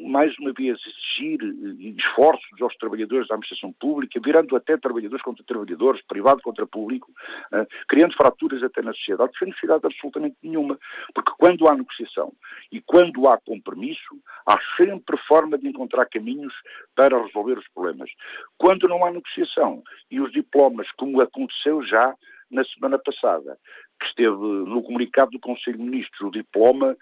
mais 0.05 0.37
uma 0.37 0.53
vez, 0.53 0.77
exigir 0.85 1.39
eh, 1.41 1.93
esforços 1.97 2.61
aos 2.61 2.75
trabalhadores 2.75 3.27
da 3.27 3.35
administração 3.35 3.73
pública, 3.73 4.19
virando 4.23 4.55
até 4.55 4.77
trabalhadores 4.77 5.23
contra 5.23 5.43
trabalhadores, 5.43 6.01
privado 6.07 6.41
contra 6.41 6.67
público, 6.67 7.11
uh, 7.51 7.65
criando 7.87 8.15
fraturas 8.15 8.61
até 8.63 8.81
na 8.81 8.93
sociedade, 8.93 9.37
sem 9.37 9.47
necessidade 9.47 9.85
absolutamente 9.85 10.35
nenhuma. 10.43 10.77
Porque 11.13 11.31
quando 11.37 11.67
há 11.67 11.75
negociação 11.75 12.33
e 12.71 12.81
quando 12.81 13.27
há 13.27 13.37
compromisso, 13.39 14.19
há 14.45 14.57
sempre 14.77 15.17
forma 15.27 15.57
de 15.57 15.67
encontrar 15.67 16.05
caminhos 16.05 16.53
para 16.95 17.21
resolver 17.21 17.57
os 17.57 17.67
problemas. 17.69 18.09
Quando 18.57 18.87
não 18.87 19.03
há 19.05 19.11
negociação 19.11 19.81
e 20.11 20.19
os 20.19 20.31
diplomas, 20.31 20.91
como 20.91 21.21
aconteceu 21.21 21.81
já 21.83 22.13
na 22.51 22.63
semana 22.65 22.99
passada, 22.99 23.57
que 23.99 24.05
esteve 24.07 24.29
no 24.29 24.83
comunicado 24.83 25.31
do 25.31 25.39
Conselho 25.39 25.77
de 25.77 25.83
Ministros, 25.83 26.27
o 26.27 26.31
diploma 26.31 26.95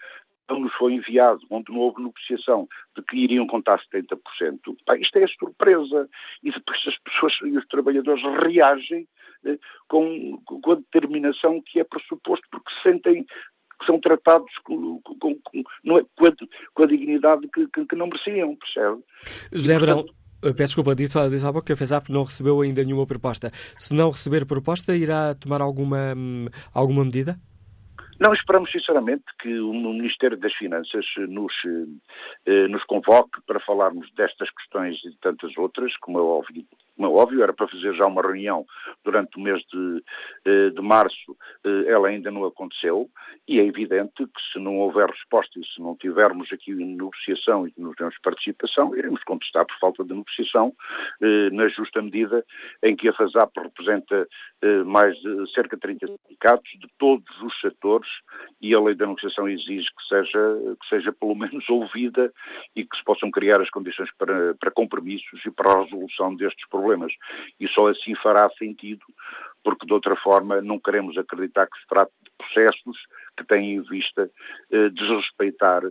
não 0.48 0.60
nos 0.60 0.72
foi 0.74 0.94
enviado, 0.94 1.40
onde 1.50 1.72
não 1.72 1.80
houve 1.80 2.02
negociação 2.02 2.68
de 2.96 3.02
que 3.02 3.16
iriam 3.16 3.46
contar 3.46 3.80
70%, 3.92 4.18
pá, 4.84 4.96
isto 4.96 5.16
é 5.16 5.24
a 5.24 5.28
surpresa. 5.28 6.08
E 6.42 6.50
depois 6.50 6.78
as 6.86 6.98
pessoas 6.98 7.32
e 7.44 7.56
os 7.56 7.66
trabalhadores 7.66 8.22
reagem 8.44 9.08
eh, 9.44 9.58
com, 9.88 10.38
com, 10.44 10.72
a 10.72 10.76
determinação 10.76 11.60
que 11.62 11.80
é 11.80 11.84
pressuposto, 11.84 12.46
porque 12.50 12.70
sentem 12.82 13.24
que 13.24 13.86
são 13.86 13.98
tratados 13.98 14.52
com, 14.64 15.00
com, 15.00 15.16
com, 15.18 15.62
não 15.82 15.98
é, 15.98 16.04
com, 16.16 16.26
a, 16.26 16.32
com 16.74 16.82
a 16.82 16.86
dignidade 16.86 17.48
que, 17.48 17.66
que, 17.68 17.84
que, 17.86 17.96
não 17.96 18.06
mereciam, 18.06 18.56
percebe? 18.56 19.02
José 19.52 19.78
Brão, 19.78 20.04
Peço 20.42 20.56
desculpa, 20.56 20.94
disse, 20.94 21.30
disse 21.30 21.46
há 21.46 21.52
pouco 21.52 21.64
que 21.64 21.72
a 21.72 21.76
FESAP 21.76 22.10
não 22.10 22.24
recebeu 22.24 22.60
ainda 22.60 22.82
nenhuma 22.82 23.06
proposta. 23.06 23.52
Se 23.76 23.94
não 23.94 24.10
receber 24.10 24.44
proposta, 24.44 24.96
irá 24.96 25.36
tomar 25.36 25.60
alguma, 25.60 26.14
hum, 26.16 26.46
alguma 26.74 27.04
medida? 27.04 27.38
Não 28.22 28.32
esperamos 28.32 28.70
sinceramente 28.70 29.24
que 29.40 29.58
o 29.58 29.72
Ministério 29.72 30.36
das 30.36 30.54
Finanças 30.54 31.04
nos, 31.28 31.52
eh, 32.46 32.68
nos 32.68 32.84
convoque 32.84 33.40
para 33.48 33.58
falarmos 33.58 34.08
destas 34.12 34.48
questões 34.50 34.96
e 35.04 35.10
de 35.10 35.16
tantas 35.16 35.56
outras, 35.58 35.96
como 35.96 36.20
é 36.20 36.22
óbvio, 36.22 36.64
como 37.02 37.06
é 37.06 37.22
óbvio, 37.22 37.42
era 37.42 37.52
para 37.52 37.66
fazer 37.66 37.94
já 37.94 38.06
uma 38.06 38.22
reunião 38.22 38.64
durante 39.04 39.36
o 39.36 39.40
mês 39.40 39.60
de, 39.72 40.04
eh, 40.44 40.70
de 40.70 40.80
março, 40.80 41.36
eh, 41.64 41.90
ela 41.90 42.08
ainda 42.08 42.30
não 42.30 42.44
aconteceu, 42.44 43.10
e 43.48 43.58
é 43.58 43.64
evidente 43.64 44.24
que 44.24 44.52
se 44.52 44.58
não 44.60 44.78
houver 44.78 45.08
resposta 45.08 45.58
e 45.58 45.66
se 45.66 45.80
não 45.80 45.96
tivermos 45.96 46.52
aqui 46.52 46.72
negociação 46.72 47.66
e 47.66 47.74
não 47.76 47.92
temos 47.94 48.16
participação, 48.22 48.96
iremos 48.96 49.22
contestar 49.24 49.66
por 49.66 49.76
falta 49.80 50.04
de 50.04 50.14
negociação, 50.14 50.72
eh, 51.20 51.50
na 51.50 51.66
justa 51.68 52.00
medida 52.00 52.44
em 52.84 52.94
que 52.94 53.08
a 53.08 53.12
FASAP 53.12 53.50
representa 53.56 54.28
mais 54.86 55.16
de 55.16 55.52
cerca 55.52 55.76
de 55.76 55.82
30 55.82 56.06
sindicatos 56.06 56.70
de 56.78 56.86
todos 56.96 57.42
os 57.42 57.60
setores 57.60 58.08
e 58.60 58.72
a 58.72 58.80
lei 58.80 58.94
da 58.94 59.06
negociação 59.06 59.48
exige 59.48 59.88
que 59.88 60.06
seja, 60.08 60.76
que 60.80 60.88
seja 60.88 61.12
pelo 61.12 61.34
menos 61.34 61.68
ouvida 61.68 62.32
e 62.76 62.84
que 62.84 62.96
se 62.96 63.02
possam 63.02 63.28
criar 63.28 63.60
as 63.60 63.68
condições 63.70 64.08
para, 64.16 64.54
para 64.54 64.70
compromissos 64.70 65.44
e 65.44 65.50
para 65.50 65.72
a 65.72 65.82
resolução 65.82 66.36
destes 66.36 66.68
problemas 66.68 66.91
problemas. 66.92 67.12
E 67.58 67.68
só 67.68 67.88
assim 67.88 68.14
fará 68.16 68.48
sentido, 68.58 69.02
porque 69.64 69.86
de 69.86 69.92
outra 69.92 70.16
forma 70.16 70.60
não 70.60 70.78
queremos 70.78 71.16
acreditar 71.16 71.66
que 71.66 71.78
se 71.78 71.86
trate 71.86 72.12
de 72.22 72.30
processos 72.36 72.96
que 73.36 73.44
têm 73.44 73.74
em 73.74 73.82
vista 73.82 74.30
eh, 74.70 74.88
desrespeitar, 74.90 75.82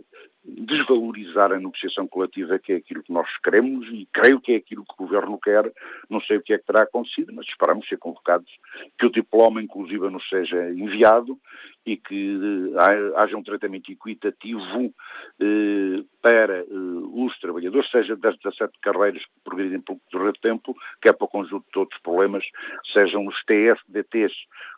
desvalorizar 0.44 1.52
a 1.52 1.58
negociação 1.58 2.06
coletiva, 2.06 2.58
que 2.58 2.72
é 2.72 2.76
aquilo 2.76 3.02
que 3.02 3.12
nós 3.12 3.28
queremos 3.38 3.86
e 3.88 4.08
creio 4.12 4.40
que 4.40 4.52
é 4.52 4.56
aquilo 4.56 4.84
que 4.84 4.94
o 4.94 5.06
Governo 5.06 5.38
quer. 5.38 5.72
Não 6.10 6.20
sei 6.20 6.38
o 6.38 6.42
que 6.42 6.52
é 6.52 6.58
que 6.58 6.66
terá 6.66 6.82
acontecido, 6.82 7.32
mas 7.32 7.46
esperamos 7.46 7.88
ser 7.88 7.98
convocados, 7.98 8.50
que 8.98 9.06
o 9.06 9.10
diploma, 9.10 9.62
inclusive, 9.62 10.10
nos 10.10 10.28
seja 10.28 10.70
enviado 10.70 11.38
e 11.84 11.96
que 11.96 12.38
eh, 12.74 13.12
haja 13.16 13.36
um 13.36 13.42
tratamento 13.42 13.90
equitativo 13.90 14.94
eh, 15.40 16.04
para 16.20 16.60
eh, 16.60 16.66
os 16.70 17.38
trabalhadores, 17.40 17.90
seja 17.90 18.16
das 18.16 18.36
17 18.38 18.78
carreiras 18.80 19.24
que 19.24 19.40
progredem 19.44 19.80
por 19.80 20.32
de 20.32 20.40
tempo, 20.40 20.76
que 21.00 21.08
é 21.08 21.12
para 21.12 21.24
o 21.24 21.28
conjunto 21.28 21.66
de 21.72 21.78
outros 21.78 22.00
problemas, 22.02 22.44
sejam 22.92 23.26
os 23.26 23.36
TSDTs, 23.44 24.34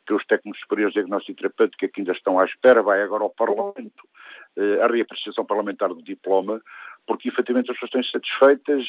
que 0.07 0.13
é 0.13 0.17
os 0.17 0.25
técnicos 0.27 0.61
superiores 0.61 0.95
de 0.95 1.01
diagnóstico 1.01 1.39
terapêutica 1.39 1.89
que 1.89 2.01
ainda 2.01 2.13
estão 2.13 2.39
à 2.39 2.45
espera, 2.45 2.83
vai 2.83 3.03
agora 3.03 3.23
ao 3.23 3.31
Parlamento 3.31 4.05
a 4.83 4.87
reapreciação 4.87 5.45
parlamentar 5.45 5.89
do 5.91 6.03
diploma, 6.03 6.63
porque 7.07 7.29
efetivamente 7.29 7.71
as 7.71 7.79
pessoas 7.79 8.07
estão 8.07 8.21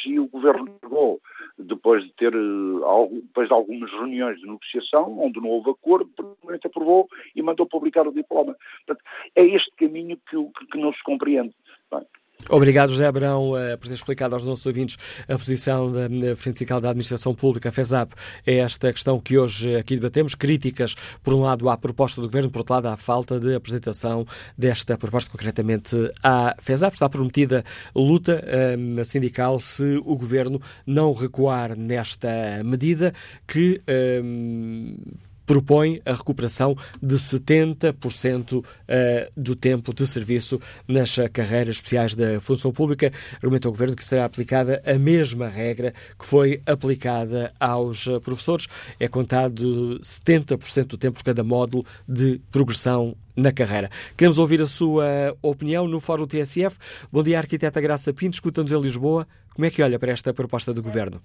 e 0.05 0.19
o 0.19 0.27
Governo 0.27 0.77
negou, 0.81 1.19
depois 1.57 2.03
de 2.03 2.13
ter 2.13 2.33
eh, 2.33 3.19
depois 3.23 3.47
de 3.47 3.53
algumas 3.53 3.91
reuniões 3.91 4.39
de 4.39 4.45
negociação, 4.45 5.19
onde 5.19 5.39
não 5.39 5.49
houve 5.49 5.71
acordo, 5.71 6.09
o 6.17 6.23
Parlamento 6.23 6.67
aprovou 6.67 7.09
e 7.35 7.41
mandou 7.41 7.65
publicar 7.65 8.07
o 8.07 8.13
diploma. 8.13 8.55
Portanto, 8.85 9.05
é 9.35 9.43
este 9.43 9.71
caminho 9.71 10.17
que, 10.29 10.37
que 10.71 10.77
não 10.77 10.93
se 10.93 11.03
compreende. 11.03 11.53
Bem, 11.91 12.05
Obrigado, 12.49 12.91
José 12.91 13.07
Abrão, 13.07 13.53
uh, 13.53 13.77
por 13.77 13.87
ter 13.87 13.95
explicado 13.95 14.35
aos 14.35 14.45
nossos 14.45 14.65
ouvintes 14.65 14.97
a 15.27 15.35
posição 15.35 15.91
da 15.91 16.07
Frente 16.35 16.59
Sindical 16.59 16.79
da 16.79 16.89
Administração 16.89 17.33
Pública, 17.33 17.71
FESAP, 17.71 18.13
é 18.45 18.57
esta 18.57 18.93
questão 18.93 19.19
que 19.19 19.37
hoje 19.37 19.75
aqui 19.75 19.95
debatemos. 19.95 20.35
Críticas, 20.35 20.95
por 21.23 21.33
um 21.33 21.41
lado, 21.41 21.67
à 21.69 21.77
proposta 21.77 22.21
do 22.21 22.27
Governo, 22.27 22.51
por 22.51 22.59
outro 22.59 22.75
lado, 22.75 22.87
à 22.87 22.97
falta 22.97 23.39
de 23.39 23.55
apresentação 23.55 24.27
desta 24.55 24.95
proposta, 24.95 25.31
concretamente 25.31 25.95
à 26.21 26.55
FESAP. 26.59 26.93
Está 26.93 27.09
prometida 27.09 27.63
luta 27.95 28.43
um, 28.77 29.03
sindical 29.03 29.59
se 29.59 29.99
o 30.05 30.15
Governo 30.15 30.61
não 30.85 31.13
recuar 31.13 31.75
nesta 31.75 32.63
medida 32.63 33.11
que. 33.47 33.81
Um, 34.23 34.97
propõe 35.45 36.01
a 36.05 36.13
recuperação 36.13 36.75
de 37.01 37.15
70% 37.15 38.63
eh, 38.87 39.31
do 39.35 39.55
tempo 39.55 39.93
de 39.93 40.05
serviço 40.05 40.59
nas 40.87 41.15
carreiras 41.31 41.75
especiais 41.75 42.15
da 42.15 42.39
função 42.41 42.71
pública. 42.71 43.11
Argumenta 43.35 43.67
o 43.67 43.71
Governo 43.71 43.95
que 43.95 44.03
será 44.03 44.25
aplicada 44.25 44.81
a 44.85 44.97
mesma 44.97 45.47
regra 45.47 45.93
que 46.17 46.25
foi 46.25 46.61
aplicada 46.65 47.53
aos 47.59 48.05
professores. 48.23 48.67
É 48.99 49.07
contado 49.07 49.99
70% 50.01 50.85
do 50.85 50.97
tempo 50.97 51.17
por 51.17 51.23
cada 51.23 51.43
módulo 51.43 51.85
de 52.07 52.41
progressão 52.51 53.15
na 53.35 53.51
carreira. 53.51 53.89
Queremos 54.15 54.37
ouvir 54.37 54.61
a 54.61 54.67
sua 54.67 55.35
opinião 55.41 55.87
no 55.87 55.99
Fórum 55.99 56.25
TSF. 56.25 56.77
Bom 57.11 57.21
dia, 57.21 57.37
arquiteta 57.37 57.81
Graça 57.81 58.13
Pinto, 58.13 58.35
escuta-nos 58.35 58.71
em 58.71 58.79
Lisboa. 58.79 59.27
Como 59.53 59.65
é 59.65 59.69
que 59.69 59.81
olha 59.81 59.97
para 59.97 60.11
esta 60.11 60.33
proposta 60.33 60.73
do 60.73 60.81
Governo? 60.81 61.21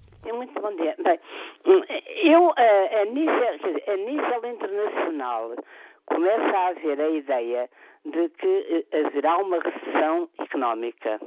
Eu, 2.22 2.52
a, 2.56 3.00
a, 3.00 3.04
nível, 3.06 3.84
a 3.86 3.96
nível 3.96 4.50
internacional, 4.50 5.54
começa 6.06 6.58
a 6.58 6.68
haver 6.68 7.00
a 7.00 7.08
ideia 7.08 7.70
de 8.04 8.28
que 8.30 8.86
eh, 8.92 9.06
haverá 9.06 9.38
uma 9.38 9.58
recessão 9.58 10.28
económica, 10.38 11.18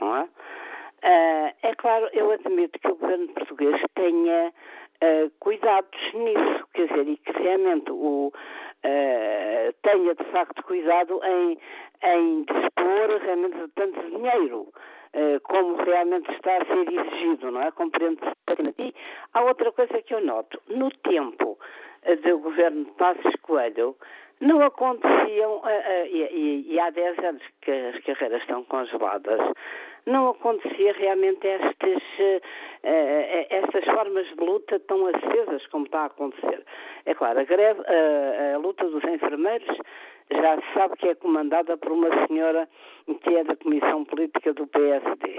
não 0.00 0.16
é? 0.16 0.22
Uh, 0.22 1.52
é 1.62 1.74
claro, 1.76 2.08
eu 2.12 2.30
admito 2.30 2.78
que 2.78 2.88
o 2.88 2.94
governo 2.96 3.28
português 3.28 3.80
tenha 3.94 4.52
uh, 5.02 5.30
cuidados 5.40 6.12
nisso, 6.14 6.68
quer 6.74 6.86
dizer, 6.86 7.08
e 7.08 7.16
que 7.16 7.32
realmente 7.32 7.90
o, 7.90 8.28
uh, 8.28 9.72
tenha 9.82 10.14
de 10.14 10.24
facto 10.30 10.62
cuidado 10.62 11.20
em, 11.24 11.58
em 12.04 12.44
dispor 12.44 13.20
realmente 13.20 13.56
de 13.56 13.68
tanto 13.68 14.00
dinheiro. 14.10 14.68
Eh, 15.14 15.40
como 15.42 15.76
realmente 15.76 16.32
está 16.32 16.56
a 16.56 16.64
ser 16.64 16.88
exigido, 16.88 17.50
não 17.50 17.60
é? 17.60 17.70
Compreendo 17.72 18.18
perfeitamente. 18.18 18.80
E 18.80 18.94
há 19.34 19.42
outra 19.44 19.70
coisa 19.70 20.00
que 20.00 20.14
eu 20.14 20.22
noto. 20.22 20.58
No 20.68 20.90
tempo 20.90 21.58
eh, 22.02 22.16
do 22.16 22.38
governo 22.38 22.86
de 22.86 22.92
Passos 22.92 23.34
Coelho, 23.42 23.94
não 24.40 24.62
aconteciam, 24.62 25.58
uh, 25.58 26.06
e, 26.10 26.76
há 26.80 26.90
10 26.90 27.18
anos 27.20 27.42
que 27.60 27.70
as 27.70 28.02
carreiras 28.02 28.40
estão 28.40 28.64
congeladas, 28.64 29.38
não 30.04 30.30
acontecia 30.30 30.92
realmente 30.94 31.46
estas, 31.46 32.02
estas 32.82 33.84
formas 33.84 34.26
de 34.26 34.44
luta 34.44 34.80
tão 34.80 35.06
acesas 35.06 35.64
como 35.68 35.84
está 35.84 36.00
a 36.00 36.06
acontecer. 36.06 36.64
É 37.06 37.14
claro, 37.14 37.38
a 37.38 37.44
greve, 37.44 37.82
a, 37.86 38.56
a 38.56 38.58
luta 38.58 38.84
dos 38.88 39.04
enfermeiros 39.04 39.78
já 40.30 40.56
se 40.56 40.74
sabe 40.74 40.96
que 40.96 41.08
é 41.08 41.14
comandada 41.14 41.76
por 41.76 41.92
uma 41.92 42.26
senhora 42.26 42.68
que 43.22 43.36
é 43.36 43.44
da 43.44 43.56
Comissão 43.56 44.04
Política 44.04 44.52
do 44.54 44.66
PSD. 44.66 45.36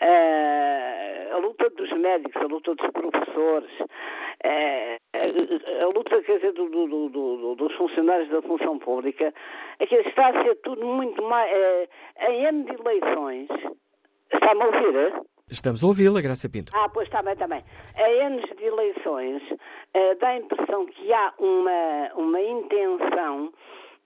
Uh, 0.00 1.34
a 1.34 1.38
luta 1.38 1.70
dos 1.70 1.92
médicos, 1.92 2.42
a 2.42 2.46
luta 2.46 2.74
dos 2.74 2.90
professores, 2.90 3.70
uh, 3.80 4.98
a 5.82 5.86
luta 5.86 6.22
quer 6.22 6.36
dizer, 6.36 6.52
do, 6.52 6.68
do, 6.68 7.08
do, 7.08 7.54
dos 7.54 7.74
funcionários 7.74 8.28
da 8.30 8.42
função 8.42 8.78
pública, 8.78 9.32
é 9.78 9.86
que 9.86 9.94
está 9.96 10.28
a 10.28 10.42
ser 10.42 10.56
tudo 10.62 10.84
muito 10.84 11.22
mais. 11.22 11.50
Uh, 11.52 11.88
em 12.30 12.46
ano 12.46 12.64
de 12.64 12.74
eleições. 12.74 13.48
Está-me 14.32 14.62
a 14.62 14.66
ouvir? 14.66 15.22
Estamos 15.50 15.84
a 15.84 15.86
ouvi-la, 15.86 16.22
Graça 16.22 16.48
Pinto. 16.48 16.72
Ah, 16.74 16.88
pois 16.88 17.06
está 17.06 17.22
bem, 17.22 17.34
está 17.34 17.46
bem. 17.46 17.62
Em 17.98 18.22
anos 18.24 18.44
de 18.56 18.64
eleições, 18.64 19.42
dá 20.18 20.28
a 20.28 20.38
impressão 20.38 20.86
que 20.86 21.12
há 21.12 21.34
uma, 21.38 22.10
uma 22.14 22.40
intenção 22.40 23.52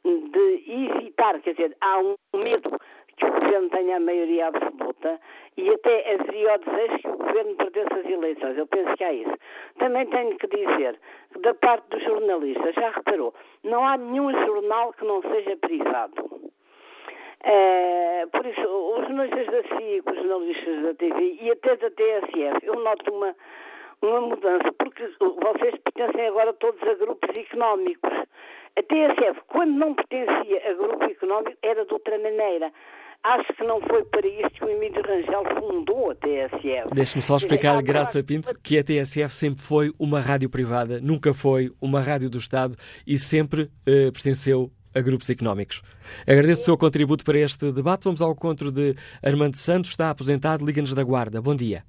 de 0.07 0.65
evitar, 0.67 1.41
quer 1.41 1.55
dizer, 1.55 1.77
há 1.81 1.99
um 1.99 2.17
medo 2.35 2.71
que 3.17 3.25
o 3.25 3.33
governo 3.33 3.69
tenha 3.71 3.97
a 3.97 4.01
maioria 4.01 4.49
absoluta 4.49 5.21
e 5.57 5.71
até 5.71 6.15
haveria 6.15 6.55
o 6.55 6.59
desejo 6.59 6.99
que 6.99 7.09
o 7.09 7.17
governo 7.17 7.57
perdesse 7.57 7.95
as 7.95 8.07
eleições. 8.07 8.59
Eu 8.59 8.67
penso 8.67 8.95
que 8.97 9.05
há 9.05 9.13
isso. 9.13 9.35
Também 9.79 10.07
tenho 10.07 10.37
que 10.37 10.47
dizer 10.47 10.99
da 11.41 11.55
parte 11.55 11.89
dos 11.89 12.03
jornalistas, 12.03 12.75
já 12.75 12.91
reparou, 12.91 13.35
não 13.65 13.85
há 13.87 13.97
nenhum 13.97 14.31
jornal 14.47 14.93
que 14.93 15.05
não 15.05 15.23
seja 15.23 15.57
prisado. 15.57 16.37
É, 17.43 18.27
por 18.33 18.45
isso, 18.45 18.61
os 18.61 19.07
jornalistas 19.07 19.47
da 19.47 19.63
CIA, 19.63 20.03
os 20.05 20.17
jornalistas 20.17 20.83
da 20.83 20.95
TV 20.95 21.39
e 21.41 21.51
até 21.51 21.77
da 21.77 21.91
TSF, 21.91 22.67
eu 22.67 22.75
noto 22.81 23.15
uma, 23.15 23.37
uma 24.03 24.21
mudança, 24.21 24.73
porque 24.73 25.07
vocês 25.21 25.75
pertencem 25.85 26.27
agora 26.27 26.53
todos 26.55 26.83
a 26.83 26.95
grupos 26.95 27.31
económicos. 27.39 28.27
A 28.79 28.83
TSF, 28.83 29.41
quando 29.49 29.73
não 29.73 29.95
pertencia 29.95 30.71
a 30.71 30.75
grupo 30.75 31.05
económico, 31.05 31.57
era 31.63 31.87
de 31.87 31.93
outra 31.95 32.19
maneira. 32.19 32.71
Acho 33.25 33.53
que 33.55 33.65
não 33.65 33.81
foi 33.81 34.05
para 34.05 34.27
isto 34.27 34.51
que 34.51 34.65
o 34.65 34.69
Emílio 34.69 35.03
Rangel 35.03 35.45
fundou 35.59 36.11
a 36.11 36.15
TSF. 36.15 36.95
Deixe-me 36.95 37.23
só 37.23 37.37
explicar, 37.37 37.83
Graça 37.83 38.23
Pinto, 38.23 38.53
que 38.63 38.79
a 38.79 38.85
TSF 38.85 39.33
sempre 39.33 39.65
foi 39.65 39.91
uma 39.99 40.21
rádio 40.21 40.51
privada, 40.51 41.01
nunca 41.01 41.33
foi 41.33 41.71
uma 41.81 42.03
rádio 42.03 42.29
do 42.29 42.37
Estado 42.37 42.77
e 43.07 43.19
sempre 43.19 43.63
uh, 43.63 44.13
pertenceu 44.13 44.71
a 44.95 45.01
grupos 45.01 45.31
económicos. 45.31 45.83
Agradeço 46.29 46.63
o 46.63 46.65
seu 46.67 46.77
contributo 46.77 47.25
para 47.25 47.39
este 47.39 47.73
debate. 47.73 48.05
Vamos 48.05 48.21
ao 48.21 48.33
encontro 48.33 48.71
de 48.71 48.95
Armando 49.25 49.57
Santos, 49.57 49.91
está 49.91 50.11
aposentado, 50.11 50.65
Liga-nos 50.65 50.93
da 50.93 51.03
Guarda. 51.03 51.41
Bom 51.41 51.57
dia. 51.57 51.83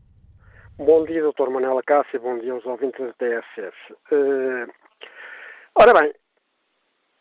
Bom 0.77 1.03
dia, 1.03 1.21
Dr. 1.21 1.49
Manuela 1.49 1.83
Cássia, 1.83 2.19
bom 2.19 2.37
dia 2.39 2.53
aos 2.53 2.65
ouvintes 2.65 2.99
da 2.99 3.13
TSF. 3.13 3.93
Uh, 4.11 4.15
eh, 4.15 4.67
ora 5.75 5.93
bem, 5.99 6.13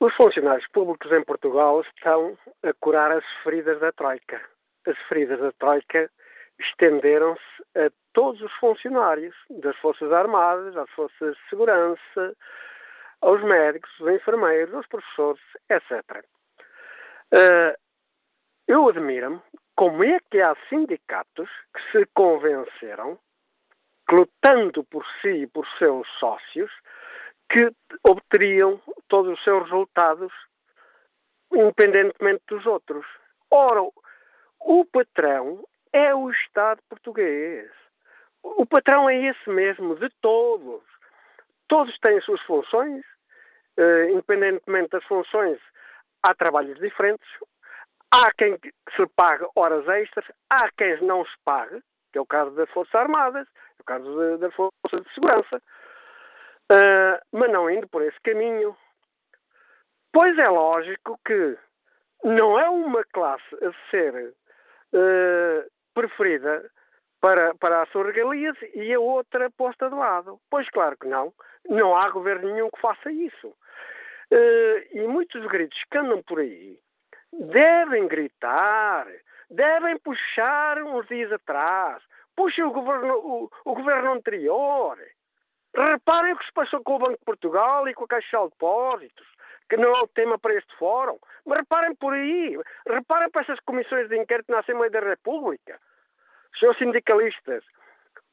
os 0.00 0.14
funcionários 0.14 0.66
públicos 0.68 1.10
em 1.10 1.24
Portugal 1.24 1.80
estão 1.80 2.36
a 2.62 2.72
curar 2.74 3.12
as 3.12 3.24
feridas 3.42 3.80
da 3.80 3.92
Troika. 3.92 4.40
As 4.86 4.98
feridas 5.08 5.40
da 5.40 5.52
Troika 5.52 6.10
estenderam-se 6.58 7.62
a 7.74 7.90
todos 8.12 8.40
os 8.42 8.52
funcionários 8.54 9.34
das 9.50 9.76
Forças 9.76 10.12
Armadas, 10.12 10.76
às 10.76 10.90
Forças 10.90 11.34
de 11.34 11.48
Segurança, 11.50 12.36
aos 13.20 13.42
médicos, 13.42 13.90
aos 14.00 14.10
enfermeiros, 14.10 14.74
aos 14.74 14.86
professores, 14.86 15.42
etc. 15.68 16.24
Eh, 17.32 17.76
eu 18.68 18.88
admiro-me 18.88 19.40
como 19.74 20.04
é 20.04 20.18
que 20.30 20.40
há 20.40 20.56
sindicatos 20.68 21.48
que 21.74 21.92
se 21.92 22.06
convenceram, 22.14 23.18
que 24.08 24.14
lutando 24.14 24.84
por 24.84 25.04
si 25.20 25.42
e 25.42 25.46
por 25.46 25.66
seus 25.78 26.06
sócios, 26.18 26.70
que 27.48 27.70
obteriam 28.04 28.80
todos 29.08 29.32
os 29.32 29.44
seus 29.44 29.64
resultados 29.64 30.32
independentemente 31.52 32.42
dos 32.48 32.66
outros. 32.66 33.06
Ora, 33.50 33.82
o 34.60 34.84
patrão 34.84 35.64
é 35.92 36.14
o 36.14 36.30
Estado 36.30 36.80
português. 36.88 37.70
O 38.42 38.66
patrão 38.66 39.08
é 39.08 39.16
esse 39.16 39.48
mesmo, 39.48 39.96
de 39.96 40.08
todos. 40.20 40.82
Todos 41.68 41.96
têm 42.00 42.18
as 42.18 42.24
suas 42.24 42.40
funções, 42.42 43.04
eh, 43.76 44.10
independentemente 44.10 44.90
das 44.90 45.04
funções, 45.04 45.58
há 46.22 46.34
trabalhos 46.34 46.78
diferentes. 46.78 47.28
Há 48.12 48.32
quem 48.32 48.56
se 48.96 49.06
pague 49.16 49.46
horas 49.56 49.86
extras, 49.88 50.24
há 50.48 50.70
quem 50.76 51.00
não 51.02 51.24
se 51.24 51.34
pague, 51.44 51.82
que 52.12 52.18
é 52.18 52.20
o 52.20 52.26
caso 52.26 52.50
das 52.52 52.70
Forças 52.70 52.94
Armadas, 52.94 53.48
é 53.78 53.82
o 53.82 53.84
caso 53.84 54.38
das 54.38 54.54
Forças 54.54 55.02
de 55.02 55.14
Segurança. 55.14 55.60
Uh, 56.70 57.18
mas 57.30 57.50
não 57.52 57.70
indo 57.70 57.88
por 57.88 58.02
esse 58.02 58.20
caminho. 58.20 58.76
Pois 60.12 60.36
é 60.38 60.48
lógico 60.48 61.18
que 61.24 61.56
não 62.24 62.58
é 62.58 62.68
uma 62.68 63.04
classe 63.04 63.54
a 63.62 63.90
ser 63.90 64.34
uh, 64.92 65.70
preferida 65.94 66.68
para, 67.20 67.54
para 67.54 67.82
as 67.82 67.88
suas 67.90 68.06
regalias 68.06 68.56
e 68.74 68.92
a 68.92 68.98
outra 68.98 69.50
posta 69.50 69.88
de 69.88 69.94
lado. 69.94 70.40
Pois 70.50 70.68
claro 70.70 70.96
que 70.96 71.06
não. 71.06 71.32
Não 71.68 71.96
há 71.96 72.08
governo 72.10 72.52
nenhum 72.52 72.70
que 72.70 72.80
faça 72.80 73.10
isso. 73.10 73.48
Uh, 73.48 74.78
e 74.92 75.06
muitos 75.06 75.44
gritos 75.46 75.78
que 75.90 75.98
andam 75.98 76.22
por 76.22 76.40
aí 76.40 76.80
devem 77.32 78.08
gritar, 78.08 79.06
devem 79.50 79.98
puxar 79.98 80.82
uns 80.82 81.06
dias 81.06 81.30
atrás, 81.32 82.02
puxem 82.34 82.64
o 82.64 82.72
governo, 82.72 83.14
o, 83.14 83.50
o 83.64 83.74
governo 83.74 84.12
anterior, 84.12 84.98
Reparem 85.76 86.32
o 86.32 86.38
que 86.38 86.46
se 86.46 86.52
passou 86.52 86.82
com 86.82 86.94
o 86.94 86.98
Banco 86.98 87.18
de 87.18 87.24
Portugal 87.24 87.86
e 87.86 87.92
com 87.92 88.04
a 88.04 88.08
Caixa 88.08 88.38
de 88.38 88.48
Depósitos, 88.48 89.26
que 89.68 89.76
não 89.76 89.90
é 89.90 89.98
o 90.02 90.08
tema 90.08 90.38
para 90.38 90.54
este 90.54 90.74
fórum. 90.78 91.18
Mas 91.44 91.58
reparem 91.58 91.94
por 91.96 92.14
aí, 92.14 92.58
reparem 92.88 93.30
para 93.30 93.42
essas 93.42 93.60
comissões 93.60 94.08
de 94.08 94.16
inquérito 94.16 94.50
na 94.50 94.60
Assembleia 94.60 94.90
da 94.90 95.00
República. 95.00 95.78
Senhores 96.58 96.78
sindicalistas, 96.78 97.62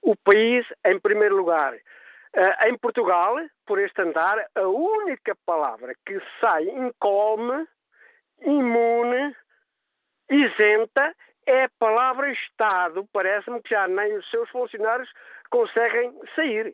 o 0.02 0.16
país 0.16 0.66
em 0.86 0.98
primeiro 1.00 1.36
lugar. 1.36 1.74
Uh, 1.76 2.68
em 2.68 2.78
Portugal, 2.78 3.36
por 3.66 3.78
este 3.78 4.02
andar, 4.02 4.48
a 4.56 4.68
única 4.68 5.36
palavra 5.46 5.94
que 6.06 6.20
sai 6.40 6.64
incólume, 6.64 7.68
imune, 8.42 9.36
isenta, 10.32 11.14
é 11.46 11.66
a 11.66 11.70
palavra 11.78 12.32
Estado. 12.32 13.08
Parece-me 13.12 13.62
que 13.62 13.70
já 13.70 13.88
nem 13.88 14.18
os 14.18 14.30
seus 14.30 14.50
funcionários 14.50 15.12
conseguem 15.50 16.18
sair. 16.36 16.74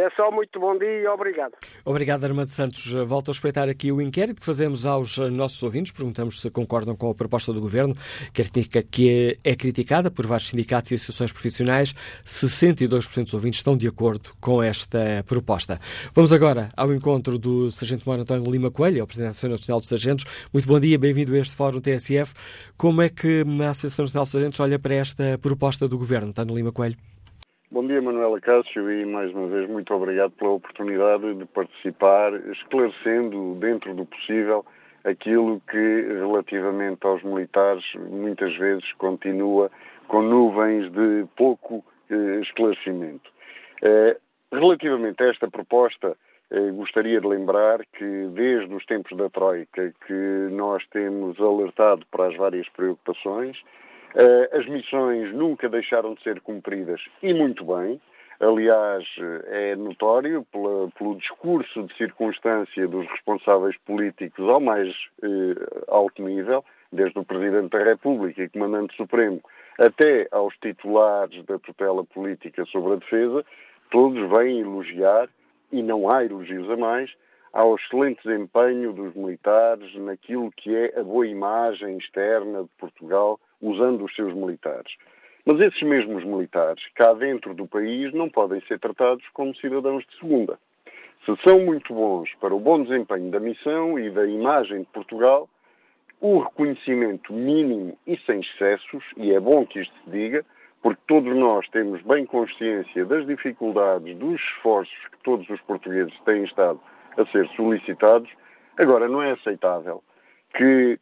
É 0.00 0.08
só 0.16 0.30
muito 0.30 0.58
bom 0.58 0.78
dia 0.78 1.02
e 1.02 1.06
obrigado. 1.06 1.52
Obrigado, 1.84 2.24
Armando 2.24 2.48
Santos. 2.48 2.90
Volto 3.06 3.28
a 3.28 3.32
respeitar 3.32 3.68
aqui 3.68 3.92
o 3.92 4.00
inquérito 4.00 4.40
que 4.40 4.46
fazemos 4.46 4.86
aos 4.86 5.18
nossos 5.18 5.62
ouvintes. 5.62 5.92
Perguntamos 5.92 6.40
se 6.40 6.48
concordam 6.48 6.96
com 6.96 7.10
a 7.10 7.14
proposta 7.14 7.52
do 7.52 7.60
Governo, 7.60 7.94
que 8.32 8.40
é 9.44 9.54
criticada 9.54 10.10
por 10.10 10.26
vários 10.26 10.48
sindicatos 10.48 10.90
e 10.90 10.94
associações 10.94 11.32
profissionais. 11.32 11.94
62% 12.24 13.24
dos 13.24 13.34
ouvintes 13.34 13.60
estão 13.60 13.76
de 13.76 13.86
acordo 13.86 14.30
com 14.40 14.62
esta 14.62 15.22
proposta. 15.26 15.78
Vamos 16.14 16.32
agora 16.32 16.70
ao 16.74 16.94
encontro 16.94 17.36
do 17.36 17.70
Sargento 17.70 18.08
Moro 18.08 18.22
António 18.22 18.50
Lima 18.50 18.70
Coelho, 18.70 19.04
o 19.04 19.06
Presidente 19.06 19.26
da 19.26 19.30
Associação 19.32 19.50
Nacional 19.50 19.80
dos 19.80 19.88
Sargentos. 19.90 20.24
Muito 20.50 20.66
bom 20.66 20.80
dia, 20.80 20.98
bem-vindo 20.98 21.34
a 21.34 21.38
este 21.38 21.54
Fórum 21.54 21.78
TSF. 21.78 22.32
Como 22.74 23.02
é 23.02 23.10
que 23.10 23.44
a 23.62 23.68
Associação 23.68 24.04
Nacional 24.04 24.24
dos 24.24 24.32
Sargentos 24.32 24.60
olha 24.60 24.78
para 24.78 24.94
esta 24.94 25.36
proposta 25.36 25.86
do 25.86 25.98
Governo, 25.98 26.28
António 26.30 26.56
Lima 26.56 26.72
Coelho? 26.72 26.96
Bom 27.72 27.86
dia, 27.86 28.02
Manuela 28.02 28.40
Cássio, 28.40 28.90
e 28.90 29.06
mais 29.06 29.32
uma 29.32 29.46
vez 29.46 29.70
muito 29.70 29.94
obrigado 29.94 30.32
pela 30.32 30.50
oportunidade 30.50 31.34
de 31.34 31.44
participar, 31.44 32.32
esclarecendo, 32.50 33.54
dentro 33.60 33.94
do 33.94 34.04
possível, 34.04 34.66
aquilo 35.04 35.62
que, 35.70 36.02
relativamente 36.18 37.06
aos 37.06 37.22
militares, 37.22 37.84
muitas 37.94 38.56
vezes 38.56 38.92
continua 38.94 39.70
com 40.08 40.20
nuvens 40.20 40.90
de 40.90 41.24
pouco 41.36 41.84
eh, 42.10 42.40
esclarecimento. 42.42 43.30
Eh, 43.82 44.16
relativamente 44.50 45.22
a 45.22 45.28
esta 45.28 45.48
proposta, 45.48 46.16
eh, 46.50 46.70
gostaria 46.72 47.20
de 47.20 47.26
lembrar 47.28 47.86
que, 47.96 48.26
desde 48.34 48.74
os 48.74 48.84
tempos 48.84 49.16
da 49.16 49.30
Troika, 49.30 49.94
que 50.08 50.48
nós 50.50 50.84
temos 50.88 51.38
alertado 51.40 52.04
para 52.10 52.26
as 52.26 52.36
várias 52.36 52.68
preocupações, 52.70 53.56
as 54.52 54.66
missões 54.66 55.32
nunca 55.32 55.68
deixaram 55.68 56.14
de 56.14 56.22
ser 56.22 56.40
cumpridas 56.40 57.00
e 57.22 57.32
muito 57.32 57.64
bem. 57.64 58.00
Aliás, 58.40 59.04
eh, 59.18 59.72
é 59.72 59.76
notório 59.76 60.46
pela, 60.50 60.88
pelo 60.98 61.16
discurso 61.16 61.82
de 61.82 61.94
circunstância 61.94 62.88
dos 62.88 63.06
responsáveis 63.08 63.76
políticos 63.84 64.48
ao 64.48 64.58
mais 64.58 64.88
uh, 65.22 65.84
alto 65.88 66.22
nível, 66.22 66.64
desde 66.90 67.18
o 67.18 67.24
Presidente 67.24 67.68
da 67.68 67.84
República 67.84 68.42
e 68.42 68.48
Comandante 68.48 68.96
Supremo 68.96 69.42
até 69.78 70.26
aos 70.30 70.54
titulares 70.56 71.44
da 71.44 71.58
tutela 71.58 72.02
política 72.02 72.64
sobre 72.64 72.94
a 72.94 72.96
defesa, 72.96 73.44
todos 73.90 74.18
vêm 74.30 74.60
elogiar, 74.60 75.28
e 75.70 75.82
não 75.82 76.10
há 76.10 76.24
elogios 76.24 76.68
a 76.70 76.76
mais, 76.76 77.10
ao 77.52 77.76
excelente 77.76 78.22
desempenho 78.24 78.92
dos 78.92 79.14
militares 79.14 79.94
naquilo 79.96 80.50
que 80.52 80.74
é 80.74 80.98
a 80.98 81.02
boa 81.02 81.26
imagem 81.26 81.98
externa 81.98 82.62
de 82.62 82.70
Portugal 82.78 83.38
usando 83.60 84.04
os 84.04 84.14
seus 84.14 84.34
militares. 84.34 84.92
Mas 85.44 85.60
esses 85.60 85.82
mesmos 85.82 86.24
militares, 86.24 86.82
cá 86.94 87.12
dentro 87.14 87.54
do 87.54 87.66
país, 87.66 88.12
não 88.12 88.28
podem 88.28 88.60
ser 88.62 88.78
tratados 88.78 89.26
como 89.32 89.54
cidadãos 89.56 90.04
de 90.06 90.18
segunda. 90.18 90.58
Se 91.24 91.34
são 91.46 91.60
muito 91.60 91.94
bons 91.94 92.30
para 92.40 92.54
o 92.54 92.60
bom 92.60 92.82
desempenho 92.82 93.30
da 93.30 93.40
missão 93.40 93.98
e 93.98 94.10
da 94.10 94.26
imagem 94.26 94.80
de 94.80 94.86
Portugal, 94.86 95.48
o 96.20 96.38
reconhecimento 96.38 97.32
mínimo 97.32 97.98
e 98.06 98.18
sem 98.26 98.40
excessos, 98.40 99.04
e 99.16 99.32
é 99.32 99.40
bom 99.40 99.66
que 99.66 99.80
isto 99.80 99.94
se 100.04 100.10
diga, 100.10 100.44
porque 100.82 101.00
todos 101.06 101.34
nós 101.36 101.68
temos 101.68 102.00
bem 102.02 102.24
consciência 102.24 103.04
das 103.04 103.26
dificuldades, 103.26 104.16
dos 104.16 104.40
esforços 104.40 104.96
que 105.10 105.18
todos 105.22 105.48
os 105.48 105.60
portugueses 105.62 106.14
têm 106.24 106.44
estado 106.44 106.80
a 107.16 107.24
ser 107.26 107.48
solicitados. 107.56 108.30
Agora, 108.78 109.08
não 109.08 109.22
é 109.22 109.32
aceitável 109.32 110.02
que, 110.54 110.98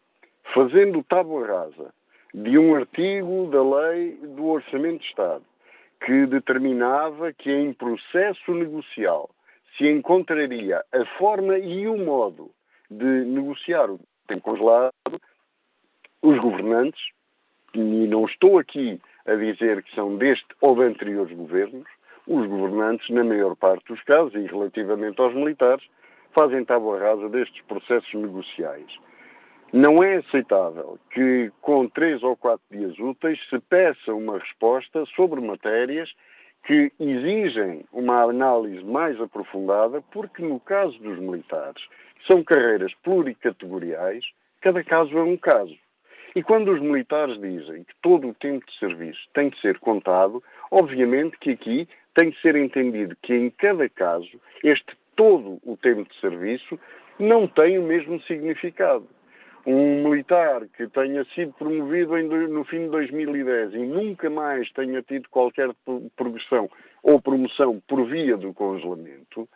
fazendo 0.53 1.03
tábua 1.05 1.47
rasa 1.47 1.93
de 2.35 2.59
um 2.59 2.75
artigo 2.75 3.49
da 3.51 3.63
lei 3.63 4.13
do 4.17 4.47
Orçamento 4.47 5.01
de 5.01 5.07
Estado, 5.07 5.45
que 6.05 6.27
determinava 6.27 7.33
que 7.33 7.51
em 7.51 7.73
processo 7.73 8.53
negocial 8.53 9.31
se 9.77 9.89
encontraria 9.89 10.85
a 10.93 11.05
forma 11.17 11.59
e 11.59 11.87
o 11.87 11.97
modo 11.97 12.51
de 12.91 13.05
negociar 13.05 13.91
o 13.91 14.01
tempo 14.27 14.43
congelado, 14.43 14.93
os 16.23 16.39
governantes, 16.39 17.01
e 17.75 17.79
não 17.79 18.25
estou 18.27 18.59
aqui 18.59 19.01
a 19.27 19.35
dizer 19.35 19.83
que 19.83 19.95
são 19.95 20.17
deste 20.17 20.47
ou 20.61 20.75
de 20.75 20.83
anteriores 20.83 21.37
governos, 21.37 21.87
os 22.27 22.47
governantes, 22.47 23.09
na 23.09 23.25
maior 23.25 23.57
parte 23.57 23.87
dos 23.87 24.03
casos, 24.03 24.35
e 24.35 24.47
relativamente 24.47 25.21
aos 25.21 25.35
militares, 25.35 25.85
fazem 26.33 26.65
tábua 26.65 26.99
rasa 26.99 27.29
destes 27.29 27.63
processos 27.63 28.13
negociais. 28.15 28.87
Não 29.73 30.03
é 30.03 30.17
aceitável 30.17 30.99
que, 31.11 31.53
com 31.61 31.87
três 31.89 32.23
ou 32.23 32.35
quatro 32.35 32.65
dias 32.71 32.99
úteis, 32.99 33.39
se 33.51 33.59
peça 33.59 34.15
uma 34.15 34.39
resposta 34.39 35.05
sobre 35.15 35.43
matérias 35.43 36.11
que 36.67 36.91
exigem 36.99 37.85
uma 37.93 38.23
análise 38.23 38.83
mais 38.83 39.21
aprofundada, 39.21 40.01
porque 40.11 40.43
no 40.43 40.59
caso 40.59 40.99
dos 41.01 41.19
militares, 41.19 41.83
são 42.27 42.43
carreiras 42.43 42.95
pluricategoriais, 43.03 44.25
cada 44.63 44.83
caso 44.83 45.17
é 45.19 45.23
um 45.23 45.37
caso. 45.37 45.77
E 46.35 46.43
quando 46.43 46.73
os 46.73 46.81
militares 46.81 47.39
dizem 47.39 47.85
que 47.85 47.95
todo 48.01 48.29
o 48.29 48.35
tempo 48.35 48.65
de 48.67 48.79
serviço 48.79 49.21
tem 49.35 49.51
que 49.51 49.61
ser 49.61 49.79
contado, 49.81 50.43
obviamente 50.71 51.39
que 51.39 51.51
aqui 51.51 51.87
tem 52.15 52.31
que 52.31 52.41
ser 52.41 52.57
entendido 52.57 53.17
que 53.23 53.35
em 53.35 53.51
cada 53.51 53.87
caso 53.89 54.41
este 54.65 54.97
todo 55.15 55.59
o 55.63 55.77
tempo 55.77 56.09
de 56.09 56.21
serviço 56.21 56.81
não 57.19 57.47
tem 57.47 57.79
o 57.79 57.83
mesmo 57.83 58.21
significado. 58.23 59.07
Um 59.67 60.09
militar 60.09 60.67
que 60.77 60.87
tenha 60.89 61.25
sido 61.35 61.53
promovido 61.55 62.17
no 62.49 62.65
fim 62.65 62.85
de 62.85 62.89
2010 62.91 63.75
e 63.75 63.79
nunca 63.79 64.31
mais 64.31 64.71
tenha 64.73 65.03
tido 65.03 65.29
qualquer 65.29 65.71
progressão 66.17 66.71
ou 67.03 67.21
promoção 67.21 67.83
por 67.87 68.05
via 68.07 68.37
do 68.37 68.55
congelamento, 68.55 69.49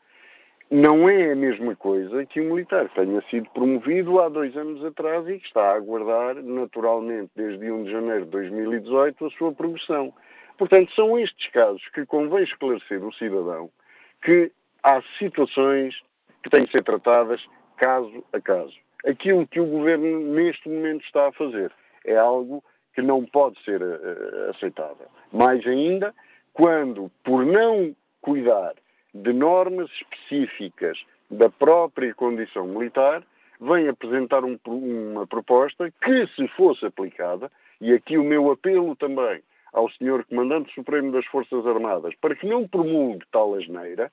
não 0.70 1.06
é 1.06 1.32
a 1.32 1.36
mesma 1.36 1.76
coisa 1.76 2.24
que 2.24 2.40
um 2.40 2.54
militar 2.54 2.88
que 2.88 2.94
tenha 2.94 3.20
sido 3.28 3.48
promovido 3.50 4.20
há 4.20 4.28
dois 4.30 4.56
anos 4.56 4.82
atrás 4.84 5.28
e 5.28 5.38
que 5.38 5.46
está 5.46 5.72
a 5.72 5.76
aguardar, 5.76 6.36
naturalmente, 6.42 7.30
desde 7.36 7.70
1 7.70 7.84
de 7.84 7.90
janeiro 7.92 8.24
de 8.24 8.30
2018, 8.30 9.26
a 9.26 9.30
sua 9.32 9.52
promoção. 9.52 10.14
Portanto, 10.56 10.90
são 10.94 11.18
estes 11.18 11.50
casos 11.50 11.86
que 11.90 12.06
convém 12.06 12.44
esclarecer 12.44 13.04
o 13.04 13.12
cidadão 13.12 13.68
que 14.22 14.50
há 14.82 15.02
situações 15.18 15.94
que 16.42 16.48
têm 16.48 16.64
que 16.64 16.72
ser 16.72 16.84
tratadas 16.84 17.44
caso 17.76 18.24
a 18.32 18.40
caso. 18.40 18.74
Aquilo 19.06 19.46
que 19.46 19.60
o 19.60 19.66
governo 19.66 20.20
neste 20.34 20.68
momento 20.68 21.04
está 21.04 21.28
a 21.28 21.32
fazer 21.32 21.72
é 22.04 22.16
algo 22.16 22.62
que 22.94 23.02
não 23.02 23.24
pode 23.24 23.62
ser 23.64 23.82
uh, 23.82 24.50
aceitável. 24.50 25.06
Mais 25.32 25.66
ainda, 25.66 26.14
quando, 26.52 27.10
por 27.24 27.44
não 27.44 27.94
cuidar 28.20 28.74
de 29.14 29.32
normas 29.32 29.90
específicas 29.90 30.98
da 31.30 31.48
própria 31.48 32.14
condição 32.14 32.66
militar, 32.66 33.22
vem 33.60 33.88
apresentar 33.88 34.44
um, 34.44 34.58
uma 34.66 35.26
proposta 35.26 35.92
que, 36.02 36.26
se 36.34 36.46
fosse 36.48 36.84
aplicada, 36.84 37.50
e 37.80 37.92
aqui 37.92 38.18
o 38.18 38.24
meu 38.24 38.50
apelo 38.50 38.94
também 38.96 39.42
ao 39.72 39.88
Sr. 39.90 40.24
Comandante 40.28 40.72
Supremo 40.74 41.12
das 41.12 41.24
Forças 41.26 41.66
Armadas, 41.66 42.14
para 42.20 42.36
que 42.36 42.46
não 42.46 42.68
promulgue 42.68 43.24
tal 43.32 43.54
asneira, 43.54 44.12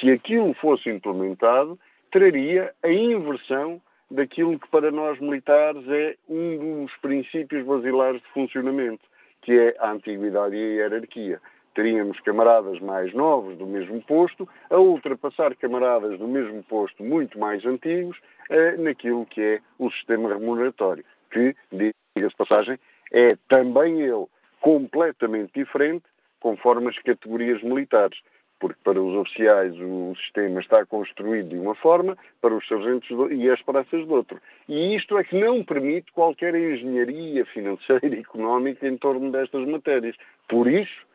se 0.00 0.10
aquilo 0.10 0.54
fosse 0.54 0.88
implementado, 0.88 1.78
traria 2.10 2.72
a 2.82 2.90
inversão 2.90 3.80
daquilo 4.10 4.58
que 4.58 4.68
para 4.68 4.90
nós 4.90 5.18
militares 5.20 5.86
é 5.88 6.16
um 6.28 6.84
dos 6.84 6.96
princípios 6.98 7.64
basilares 7.64 8.20
de 8.22 8.28
funcionamento, 8.28 9.04
que 9.42 9.52
é 9.52 9.76
a 9.78 9.90
antiguidade 9.90 10.56
e 10.56 10.58
a 10.58 10.84
hierarquia 10.84 11.40
teríamos 11.78 12.18
camaradas 12.22 12.80
mais 12.80 13.14
novos 13.14 13.56
do 13.56 13.64
mesmo 13.64 14.02
posto 14.02 14.48
a 14.68 14.76
ultrapassar 14.76 15.54
camaradas 15.54 16.18
do 16.18 16.26
mesmo 16.26 16.60
posto 16.64 17.04
muito 17.04 17.38
mais 17.38 17.64
antigos 17.64 18.18
eh, 18.50 18.76
naquilo 18.76 19.24
que 19.24 19.40
é 19.40 19.60
o 19.78 19.88
sistema 19.92 20.28
remuneratório, 20.28 21.04
que, 21.30 21.54
diga-se 21.70 22.36
passagem, 22.36 22.80
é 23.12 23.36
também 23.48 24.00
ele 24.00 24.26
completamente 24.60 25.52
diferente 25.54 26.04
conforme 26.40 26.88
as 26.88 26.98
categorias 26.98 27.62
militares. 27.62 28.18
Porque 28.60 28.78
para 28.82 29.00
os 29.00 29.14
oficiais 29.14 29.74
o 29.78 30.14
sistema 30.16 30.60
está 30.60 30.84
construído 30.84 31.50
de 31.50 31.58
uma 31.58 31.74
forma, 31.76 32.16
para 32.40 32.54
os 32.54 32.66
sargentos 32.66 33.08
e 33.30 33.48
as 33.48 33.62
praças 33.62 34.04
de 34.04 34.12
outro. 34.12 34.40
E 34.68 34.96
isto 34.96 35.16
é 35.16 35.24
que 35.24 35.38
não 35.38 35.62
permite 35.64 36.10
qualquer 36.12 36.54
engenharia 36.54 37.46
financeira 37.46 38.16
e 38.16 38.20
económica 38.20 38.86
em 38.86 38.96
torno 38.96 39.30
destas 39.30 39.66
matérias. 39.66 40.16
Por 40.48 40.66
isso, 40.66 41.06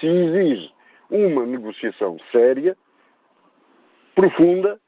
se 0.00 0.06
exige 0.06 0.72
uma 1.10 1.46
negociação 1.46 2.18
séria, 2.32 2.76
profunda 4.14 4.78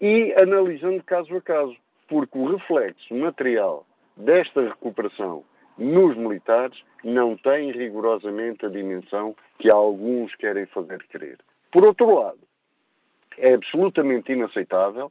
e 0.00 0.34
analisando 0.40 1.02
caso 1.02 1.36
a 1.36 1.40
caso, 1.40 1.76
porque 2.08 2.38
o 2.38 2.56
reflexo 2.56 3.14
material 3.14 3.84
desta 4.16 4.62
recuperação 4.62 5.44
nos 5.80 6.14
militares 6.16 6.78
não 7.02 7.36
tem 7.36 7.72
rigorosamente 7.72 8.66
a 8.66 8.68
dimensão 8.68 9.34
que 9.58 9.70
alguns 9.70 10.34
querem 10.36 10.66
fazer 10.66 11.02
crer. 11.08 11.38
Por 11.72 11.84
outro 11.84 12.14
lado, 12.14 12.38
é 13.38 13.54
absolutamente 13.54 14.32
inaceitável 14.32 15.10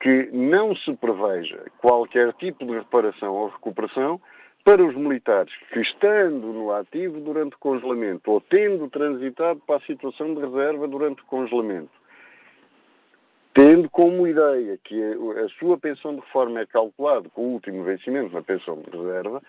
que 0.00 0.28
não 0.32 0.76
se 0.76 0.94
preveja 0.94 1.64
qualquer 1.78 2.32
tipo 2.34 2.64
de 2.64 2.72
reparação 2.72 3.34
ou 3.34 3.48
recuperação 3.48 4.20
para 4.62 4.82
os 4.84 4.94
militares 4.94 5.52
que, 5.72 5.80
estando 5.80 6.46
no 6.52 6.72
ativo 6.72 7.20
durante 7.20 7.56
o 7.56 7.58
congelamento 7.58 8.30
ou 8.30 8.40
tendo 8.40 8.88
transitado 8.88 9.60
para 9.66 9.76
a 9.76 9.86
situação 9.86 10.34
de 10.34 10.40
reserva 10.40 10.86
durante 10.86 11.22
o 11.22 11.26
congelamento, 11.26 11.90
tendo 13.52 13.90
como 13.90 14.26
ideia 14.26 14.78
que 14.82 15.00
a 15.02 15.48
sua 15.58 15.78
pensão 15.78 16.14
de 16.14 16.20
reforma 16.20 16.60
é 16.60 16.66
calculada 16.66 17.28
com 17.30 17.42
o 17.42 17.52
último 17.52 17.84
vencimento 17.84 18.32
na 18.32 18.42
pensão 18.42 18.82
de 18.82 18.96
reserva, 18.96 19.42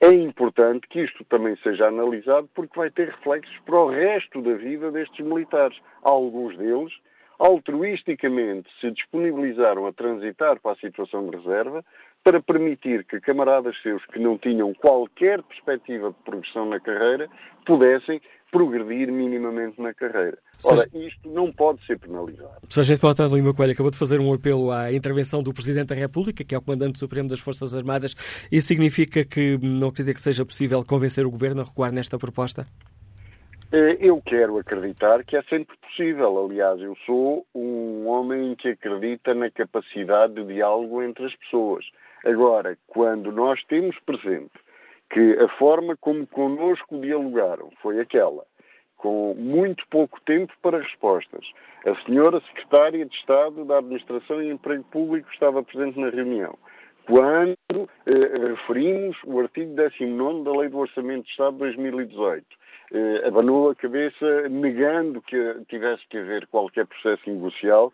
é 0.00 0.08
importante 0.08 0.86
que 0.88 1.00
isto 1.00 1.24
também 1.24 1.56
seja 1.62 1.88
analisado 1.88 2.48
porque 2.54 2.78
vai 2.78 2.90
ter 2.90 3.08
reflexos 3.08 3.56
para 3.64 3.80
o 3.80 3.88
resto 3.88 4.42
da 4.42 4.54
vida 4.54 4.90
destes 4.90 5.24
militares. 5.24 5.78
Alguns 6.02 6.56
deles 6.56 6.92
altruisticamente 7.38 8.68
se 8.80 8.90
disponibilizaram 8.90 9.86
a 9.86 9.92
transitar 9.92 10.60
para 10.60 10.72
a 10.72 10.76
situação 10.76 11.28
de 11.28 11.36
reserva 11.36 11.84
para 12.24 12.42
permitir 12.42 13.04
que 13.04 13.20
camaradas 13.20 13.76
seus 13.82 14.04
que 14.06 14.18
não 14.18 14.36
tinham 14.38 14.74
qualquer 14.74 15.42
perspectiva 15.42 16.10
de 16.10 16.16
progressão 16.24 16.66
na 16.66 16.80
carreira 16.80 17.28
pudessem 17.64 18.20
progredir 18.50 19.10
minimamente 19.10 19.80
na 19.80 19.92
carreira. 19.92 20.38
Ora, 20.64 20.88
isto 20.94 21.28
não 21.28 21.52
pode 21.52 21.84
ser 21.86 21.98
penalizado. 21.98 22.56
Sargento 22.68 23.00
Pautano 23.00 23.36
Lima 23.36 23.54
Coelho 23.54 23.72
acabou 23.72 23.90
de 23.90 23.98
fazer 23.98 24.20
um 24.20 24.32
apelo 24.32 24.70
à 24.70 24.92
intervenção 24.92 25.42
do 25.42 25.52
Presidente 25.52 25.88
da 25.88 25.94
República, 25.94 26.44
que 26.44 26.54
é 26.54 26.58
o 26.58 26.62
Comandante 26.62 26.98
Supremo 26.98 27.28
das 27.28 27.40
Forças 27.40 27.74
Armadas. 27.74 28.14
Isso 28.50 28.68
significa 28.68 29.24
que 29.24 29.58
não 29.58 29.88
acredita 29.88 30.14
que 30.14 30.20
seja 30.20 30.44
possível 30.44 30.84
convencer 30.84 31.26
o 31.26 31.30
Governo 31.30 31.60
a 31.60 31.64
recuar 31.64 31.92
nesta 31.92 32.18
proposta? 32.18 32.66
Eh, 33.72 33.96
eu 34.00 34.22
quero 34.24 34.58
acreditar 34.58 35.24
que 35.24 35.36
é 35.36 35.42
sempre 35.42 35.76
possível. 35.78 36.44
Aliás, 36.44 36.80
eu 36.80 36.96
sou 37.04 37.44
um 37.54 38.06
homem 38.06 38.54
que 38.54 38.68
acredita 38.68 39.34
na 39.34 39.50
capacidade 39.50 40.34
de 40.34 40.44
diálogo 40.44 41.02
entre 41.02 41.26
as 41.26 41.34
pessoas. 41.36 41.84
Agora, 42.24 42.76
quando 42.86 43.30
nós 43.32 43.62
temos 43.64 43.96
presente 44.00 44.52
que 45.10 45.38
a 45.38 45.48
forma 45.56 45.96
como 45.96 46.26
connosco 46.26 47.00
dialogaram 47.00 47.70
foi 47.80 48.00
aquela, 48.00 48.44
com 48.96 49.34
muito 49.34 49.86
pouco 49.88 50.20
tempo 50.22 50.52
para 50.62 50.80
respostas. 50.80 51.46
A 51.84 51.94
senhora 52.04 52.40
Secretária 52.40 53.04
de 53.04 53.14
Estado 53.14 53.64
da 53.64 53.78
Administração 53.78 54.42
e 54.42 54.50
Emprego 54.50 54.84
Público 54.84 55.28
estava 55.32 55.62
presente 55.62 55.98
na 56.00 56.10
reunião. 56.10 56.58
Quando 57.06 57.56
eh, 58.04 58.48
referimos 58.48 59.16
o 59.24 59.38
artigo 59.38 59.76
19 59.76 60.42
da 60.42 60.50
Lei 60.50 60.68
do 60.68 60.78
Orçamento 60.78 61.24
de 61.24 61.30
Estado 61.30 61.52
de 61.52 61.58
2018, 61.58 62.44
eh, 62.92 63.28
abanou 63.28 63.70
a 63.70 63.76
cabeça 63.76 64.48
negando 64.48 65.22
que 65.22 65.36
tivesse 65.68 66.02
que 66.08 66.18
haver 66.18 66.48
qualquer 66.48 66.84
processo 66.86 67.22
negocial 67.30 67.92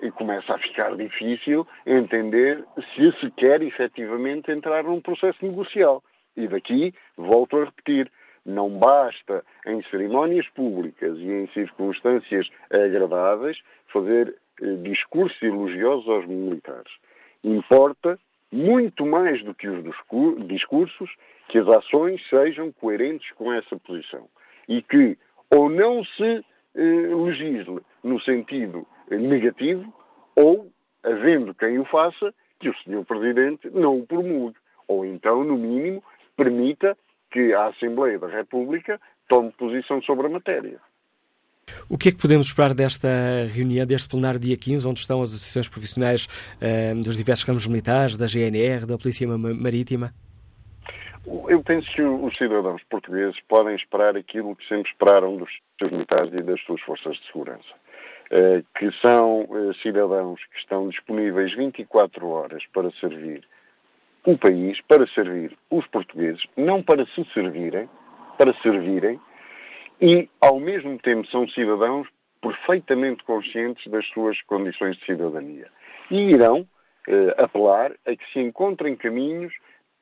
e 0.00 0.10
começa 0.10 0.54
a 0.54 0.58
ficar 0.58 0.96
difícil 0.96 1.66
entender 1.86 2.64
se 2.94 3.12
se 3.20 3.30
quer 3.32 3.62
efetivamente 3.62 4.50
entrar 4.50 4.84
num 4.84 5.00
processo 5.00 5.38
negocial. 5.44 6.02
E 6.36 6.48
daqui, 6.48 6.92
volto 7.16 7.56
a 7.56 7.64
repetir, 7.64 8.10
não 8.44 8.70
basta 8.70 9.44
em 9.66 9.82
cerimónias 9.84 10.46
públicas 10.50 11.16
e 11.18 11.30
em 11.30 11.46
circunstâncias 11.48 12.48
agradáveis 12.70 13.58
fazer 13.92 14.36
eh, 14.60 14.74
discursos 14.82 15.40
elogiosos 15.42 16.08
aos 16.08 16.26
militares. 16.26 16.92
Importa, 17.42 18.18
muito 18.52 19.06
mais 19.06 19.42
do 19.42 19.54
que 19.54 19.68
os 19.68 19.82
discursos, 20.46 21.10
que 21.48 21.58
as 21.58 21.68
ações 21.68 22.20
sejam 22.28 22.70
coerentes 22.72 23.30
com 23.32 23.52
essa 23.52 23.76
posição. 23.78 24.28
E 24.68 24.82
que 24.82 25.16
ou 25.50 25.68
não 25.68 26.04
se 26.04 26.44
eh, 26.74 27.14
legisle 27.14 27.80
no 28.02 28.20
sentido 28.20 28.86
negativo, 29.10 29.92
ou, 30.36 30.70
havendo 31.02 31.54
quem 31.54 31.78
o 31.78 31.84
faça, 31.84 32.34
que 32.58 32.68
o 32.68 32.74
Sr. 32.78 33.04
Presidente 33.04 33.70
não 33.70 33.98
o 33.98 34.06
promulgue. 34.06 34.56
Ou 34.88 35.04
então, 35.04 35.44
no 35.44 35.56
mínimo, 35.56 36.02
permita 36.36 36.96
que 37.30 37.52
a 37.52 37.66
Assembleia 37.66 38.18
da 38.18 38.28
República 38.28 39.00
tome 39.28 39.52
posição 39.52 40.02
sobre 40.02 40.26
a 40.26 40.30
matéria. 40.30 40.78
O 41.88 41.96
que 41.96 42.10
é 42.10 42.12
que 42.12 42.18
podemos 42.18 42.46
esperar 42.46 42.74
desta 42.74 43.08
reunião, 43.48 43.86
deste 43.86 44.08
plenário 44.08 44.38
dia 44.38 44.56
15, 44.56 44.86
onde 44.86 45.00
estão 45.00 45.22
as 45.22 45.30
associações 45.30 45.68
profissionais 45.68 46.28
eh, 46.60 46.94
dos 46.94 47.16
diversos 47.16 47.44
campos 47.44 47.66
militares, 47.66 48.16
da 48.16 48.26
GNR, 48.26 48.86
da 48.86 48.98
Polícia 48.98 49.26
Marítima? 49.26 50.12
Eu 51.48 51.62
penso 51.62 51.90
que 51.94 52.02
os 52.02 52.34
cidadãos 52.36 52.82
portugueses 52.90 53.40
podem 53.48 53.74
esperar 53.74 54.14
aquilo 54.14 54.54
que 54.54 54.68
sempre 54.68 54.90
esperaram 54.90 55.36
dos 55.36 55.50
seus 55.78 55.90
militares 55.90 56.32
e 56.34 56.42
das 56.42 56.60
suas 56.62 56.80
forças 56.82 57.16
de 57.16 57.26
segurança. 57.26 57.74
Eh, 58.30 58.62
que 58.78 58.90
são 59.00 59.42
eh, 59.42 59.72
cidadãos 59.82 60.40
que 60.52 60.58
estão 60.58 60.88
disponíveis 60.88 61.54
24 61.54 62.26
horas 62.26 62.62
para 62.72 62.90
servir 62.92 63.46
o 64.26 64.38
país, 64.38 64.80
para 64.88 65.06
servir 65.08 65.56
os 65.70 65.86
portugueses, 65.88 66.42
não 66.56 66.82
para 66.82 67.04
se 67.06 67.24
servirem, 67.32 67.88
para 68.38 68.54
servirem, 68.62 69.20
e 70.00 70.28
ao 70.40 70.58
mesmo 70.58 70.98
tempo 70.98 71.26
são 71.28 71.48
cidadãos 71.48 72.08
perfeitamente 72.40 73.22
conscientes 73.24 73.86
das 73.90 74.06
suas 74.08 74.40
condições 74.42 74.96
de 74.96 75.04
cidadania. 75.06 75.68
E 76.10 76.20
irão 76.20 76.66
eh, 77.08 77.34
apelar 77.38 77.92
a 78.06 78.16
que 78.16 78.32
se 78.32 78.40
encontrem 78.40 78.96
caminhos 78.96 79.52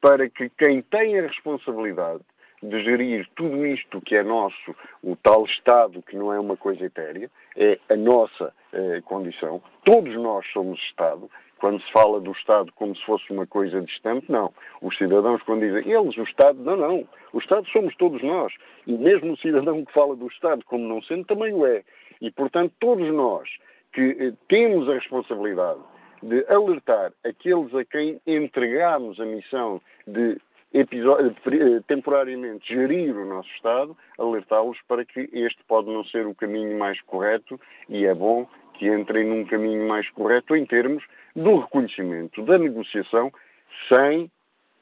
para 0.01 0.29
que 0.29 0.51
quem 0.59 0.83
tem 0.83 1.19
a 1.19 1.23
responsabilidade 1.23 2.23
de 2.63 2.83
gerir 2.85 3.29
tudo 3.35 3.67
isto 3.67 4.01
que 4.01 4.15
é 4.15 4.23
nosso, 4.23 4.75
o 5.03 5.17
tal 5.17 5.45
Estado 5.45 6.03
que 6.03 6.17
não 6.17 6.33
é 6.33 6.39
uma 6.39 6.57
coisa 6.57 6.85
etérea, 6.85 7.29
é 7.57 7.79
a 7.89 7.97
nossa 7.97 8.53
eh, 8.73 9.01
condição. 9.05 9.61
Todos 9.85 10.15
nós 10.15 10.47
somos 10.53 10.81
Estado. 10.81 11.29
Quando 11.63 11.81
se 11.81 11.93
fala 11.93 12.21
do 12.21 12.33
Estado 12.33 12.73
como 12.73 12.97
se 12.97 13.07
fosse 13.07 13.33
uma 13.33 13.47
coisa 13.47 13.81
distante, 13.83 14.27
não. 14.29 14.53
Os 14.81 14.99
cidadãos, 14.99 15.41
quando 15.45 15.61
dizem 15.61 15.93
eles, 15.93 16.17
o 16.17 16.25
Estado, 16.25 16.59
não, 16.61 16.77
não. 16.77 17.09
O 17.33 17.39
Estado 17.39 17.65
somos 17.69 17.95
todos 17.95 18.21
nós. 18.21 18.53
E 18.85 18.93
mesmo 18.95 19.35
o 19.35 19.37
cidadão 19.37 19.85
que 19.85 19.93
fala 19.93 20.17
do 20.17 20.27
Estado 20.27 20.65
como 20.65 20.89
não 20.89 21.01
sendo, 21.03 21.25
também 21.25 21.55
o 21.55 21.65
é. 21.65 21.85
E, 22.21 22.33
portanto, 22.33 22.73
todos 22.81 23.07
nós 23.15 23.49
que 23.93 24.03
eh, 24.19 24.33
temos 24.49 24.89
a 24.89 24.95
responsabilidade 24.95 25.79
de 26.21 26.45
alertar 26.49 27.13
aqueles 27.25 27.73
a 27.77 27.85
quem 27.85 28.21
entregamos 28.27 29.21
a 29.21 29.25
missão 29.25 29.81
de 30.05 30.41
eh, 30.75 31.81
temporariamente 31.87 32.75
gerir 32.75 33.17
o 33.17 33.25
nosso 33.25 33.51
Estado, 33.51 33.97
alertá-los 34.19 34.79
para 34.89 35.05
que 35.05 35.31
este 35.33 35.63
pode 35.69 35.89
não 35.89 36.03
ser 36.07 36.27
o 36.27 36.35
caminho 36.35 36.77
mais 36.77 37.01
correto 37.03 37.61
e 37.89 38.05
é 38.05 38.13
bom 38.13 38.49
que 38.75 38.89
entrem 38.89 39.25
num 39.27 39.45
caminho 39.45 39.87
mais 39.87 40.09
correto 40.11 40.57
em 40.57 40.67
termos 40.67 41.05
do 41.35 41.59
reconhecimento 41.61 42.43
da 42.43 42.59
negociação 42.59 43.33
sem 43.89 44.31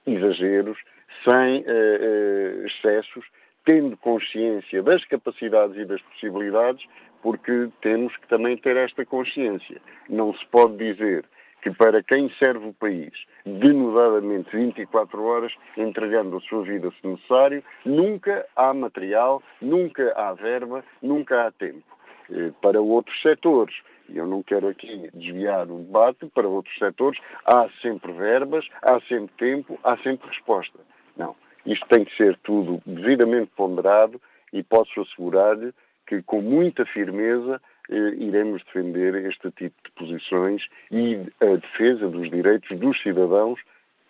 exageros, 0.06 0.78
sem 1.24 1.60
uh, 1.60 1.64
uh, 1.64 2.66
excessos, 2.66 3.24
tendo 3.64 3.96
consciência 3.96 4.82
das 4.82 5.04
capacidades 5.04 5.76
e 5.76 5.84
das 5.84 6.00
possibilidades, 6.02 6.84
porque 7.22 7.68
temos 7.82 8.16
que 8.16 8.26
também 8.28 8.56
ter 8.56 8.76
esta 8.76 9.04
consciência. 9.04 9.80
Não 10.08 10.34
se 10.34 10.44
pode 10.46 10.76
dizer 10.76 11.24
que 11.62 11.70
para 11.70 12.02
quem 12.02 12.30
serve 12.38 12.68
o 12.68 12.72
país, 12.72 13.12
denudadamente 13.44 14.50
24 14.50 15.22
horas, 15.22 15.52
entregando 15.76 16.38
a 16.38 16.40
sua 16.40 16.62
vida 16.62 16.90
se 16.90 17.06
necessário, 17.06 17.62
nunca 17.84 18.46
há 18.56 18.72
material, 18.72 19.42
nunca 19.60 20.12
há 20.16 20.32
verba, 20.32 20.82
nunca 21.02 21.46
há 21.46 21.52
tempo. 21.52 21.84
Eh, 22.32 22.52
para 22.62 22.80
outros 22.80 23.20
setores, 23.22 23.74
e 24.08 24.16
eu 24.16 24.26
não 24.26 24.42
quero 24.42 24.68
aqui 24.68 25.10
desviar 25.12 25.68
o 25.70 25.78
debate, 25.78 26.26
para 26.34 26.46
outros 26.46 26.76
setores 26.78 27.18
há 27.44 27.68
sempre 27.82 28.12
verbas, 28.12 28.66
há 28.82 29.00
sempre 29.02 29.34
tempo, 29.36 29.78
há 29.82 29.96
sempre 29.98 30.28
resposta. 30.28 30.78
Não. 31.16 31.34
Isto 31.66 31.86
tem 31.88 32.04
que 32.04 32.16
ser 32.16 32.38
tudo 32.38 32.80
devidamente 32.86 33.50
ponderado 33.56 34.20
e 34.52 34.62
posso 34.62 35.00
assegurar-lhe 35.00 35.72
que 36.06 36.22
com 36.22 36.40
muita 36.40 36.84
firmeza 36.86 37.60
eh, 37.90 38.14
iremos 38.16 38.62
defender 38.64 39.14
este 39.26 39.50
tipo 39.50 39.76
de 39.84 39.90
posições 39.92 40.62
e 40.90 41.18
a 41.40 41.56
defesa 41.56 42.08
dos 42.08 42.30
direitos 42.30 42.78
dos 42.78 43.00
cidadãos 43.02 43.60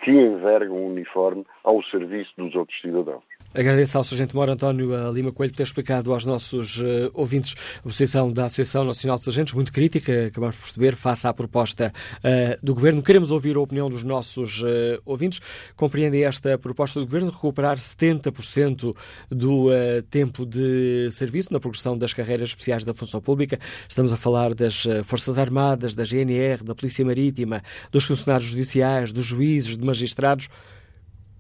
que 0.02 0.10
envergam 0.10 0.76
o 0.76 0.90
uniforme 0.90 1.44
ao 1.64 1.82
serviço 1.84 2.32
dos 2.36 2.54
outros 2.54 2.78
cidadãos. 2.80 3.29
Agradeço 3.52 3.98
ao 3.98 4.04
Sargento 4.04 4.36
Moro 4.36 4.52
António 4.52 5.10
Lima 5.10 5.32
Coelho 5.32 5.52
por 5.52 5.56
ter 5.56 5.64
explicado 5.64 6.12
aos 6.12 6.24
nossos 6.24 6.78
uh, 6.78 7.10
ouvintes 7.12 7.56
a 7.78 7.82
posição 7.82 8.32
da 8.32 8.44
Associação 8.44 8.84
Nacional 8.84 9.18
de 9.18 9.24
Sargentos, 9.24 9.54
muito 9.54 9.72
crítica, 9.72 10.26
acabamos 10.26 10.54
de 10.54 10.62
perceber, 10.62 10.94
face 10.94 11.26
à 11.26 11.34
proposta 11.34 11.92
uh, 12.18 12.64
do 12.64 12.72
Governo. 12.72 13.02
Queremos 13.02 13.32
ouvir 13.32 13.56
a 13.56 13.60
opinião 13.60 13.88
dos 13.88 14.04
nossos 14.04 14.62
uh, 14.62 15.02
ouvintes. 15.04 15.40
Compreendem 15.74 16.22
esta 16.22 16.56
proposta 16.58 17.00
do 17.00 17.06
Governo 17.06 17.30
de 17.30 17.34
recuperar 17.34 17.76
70% 17.76 18.94
do 19.28 19.66
tempo 20.10 20.46
de 20.46 21.08
serviço 21.10 21.52
na 21.52 21.58
progressão 21.58 21.98
das 21.98 22.14
carreiras 22.14 22.50
especiais 22.50 22.84
da 22.84 22.94
função 22.94 23.20
pública. 23.20 23.58
Estamos 23.88 24.12
a 24.12 24.16
falar 24.16 24.54
das 24.54 24.86
Forças 25.04 25.36
Armadas, 25.38 25.96
da 25.96 26.04
GNR, 26.04 26.62
da 26.62 26.74
Polícia 26.74 27.04
Marítima, 27.04 27.62
dos 27.90 28.04
funcionários 28.04 28.48
judiciais, 28.48 29.10
dos 29.10 29.24
juízes, 29.24 29.76
de 29.76 29.84
magistrados. 29.84 30.48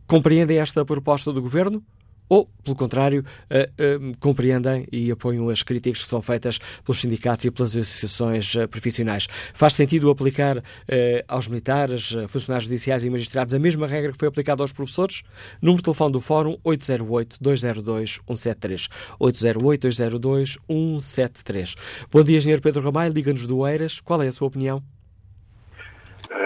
Compreendem 0.08 0.58
esta 0.58 0.84
proposta 0.84 1.32
do 1.32 1.40
Governo? 1.40 1.84
Ou, 2.30 2.48
pelo 2.64 2.76
contrário, 2.76 3.22
uh, 3.22 4.06
uh, 4.06 4.12
compreendem 4.20 4.86
e 4.92 5.10
apoiam 5.10 5.48
as 5.48 5.64
críticas 5.64 6.02
que 6.02 6.06
são 6.06 6.22
feitas 6.22 6.60
pelos 6.84 7.00
sindicatos 7.00 7.44
e 7.44 7.50
pelas 7.50 7.76
associações 7.76 8.54
uh, 8.54 8.68
profissionais. 8.68 9.26
Faz 9.52 9.72
sentido 9.74 10.08
aplicar 10.08 10.62
aos 11.26 11.48
militares, 11.48 12.14
funcionários 12.28 12.66
judiciais 12.66 13.02
e 13.02 13.10
magistrados 13.10 13.52
a 13.52 13.58
mesma 13.58 13.88
regra 13.88 14.12
que 14.12 14.18
foi 14.18 14.28
aplicada 14.28 14.62
aos 14.62 14.72
professores? 14.72 15.24
Número 15.60 15.78
de 15.78 15.84
telefone 15.84 16.12
do 16.12 16.20
Fórum 16.20 16.56
808-202-173. 16.64 18.86
808-202-173. 19.20 21.74
Bom 22.12 22.22
dia, 22.22 22.36
Engenheiro 22.36 22.62
Pedro 22.62 22.82
Ramalho, 22.82 23.12
liga-nos 23.12 23.48
do 23.48 23.66
Eiras. 23.66 23.98
Qual 23.98 24.22
é 24.22 24.28
a 24.28 24.32
sua 24.32 24.46
opinião? 24.46 24.80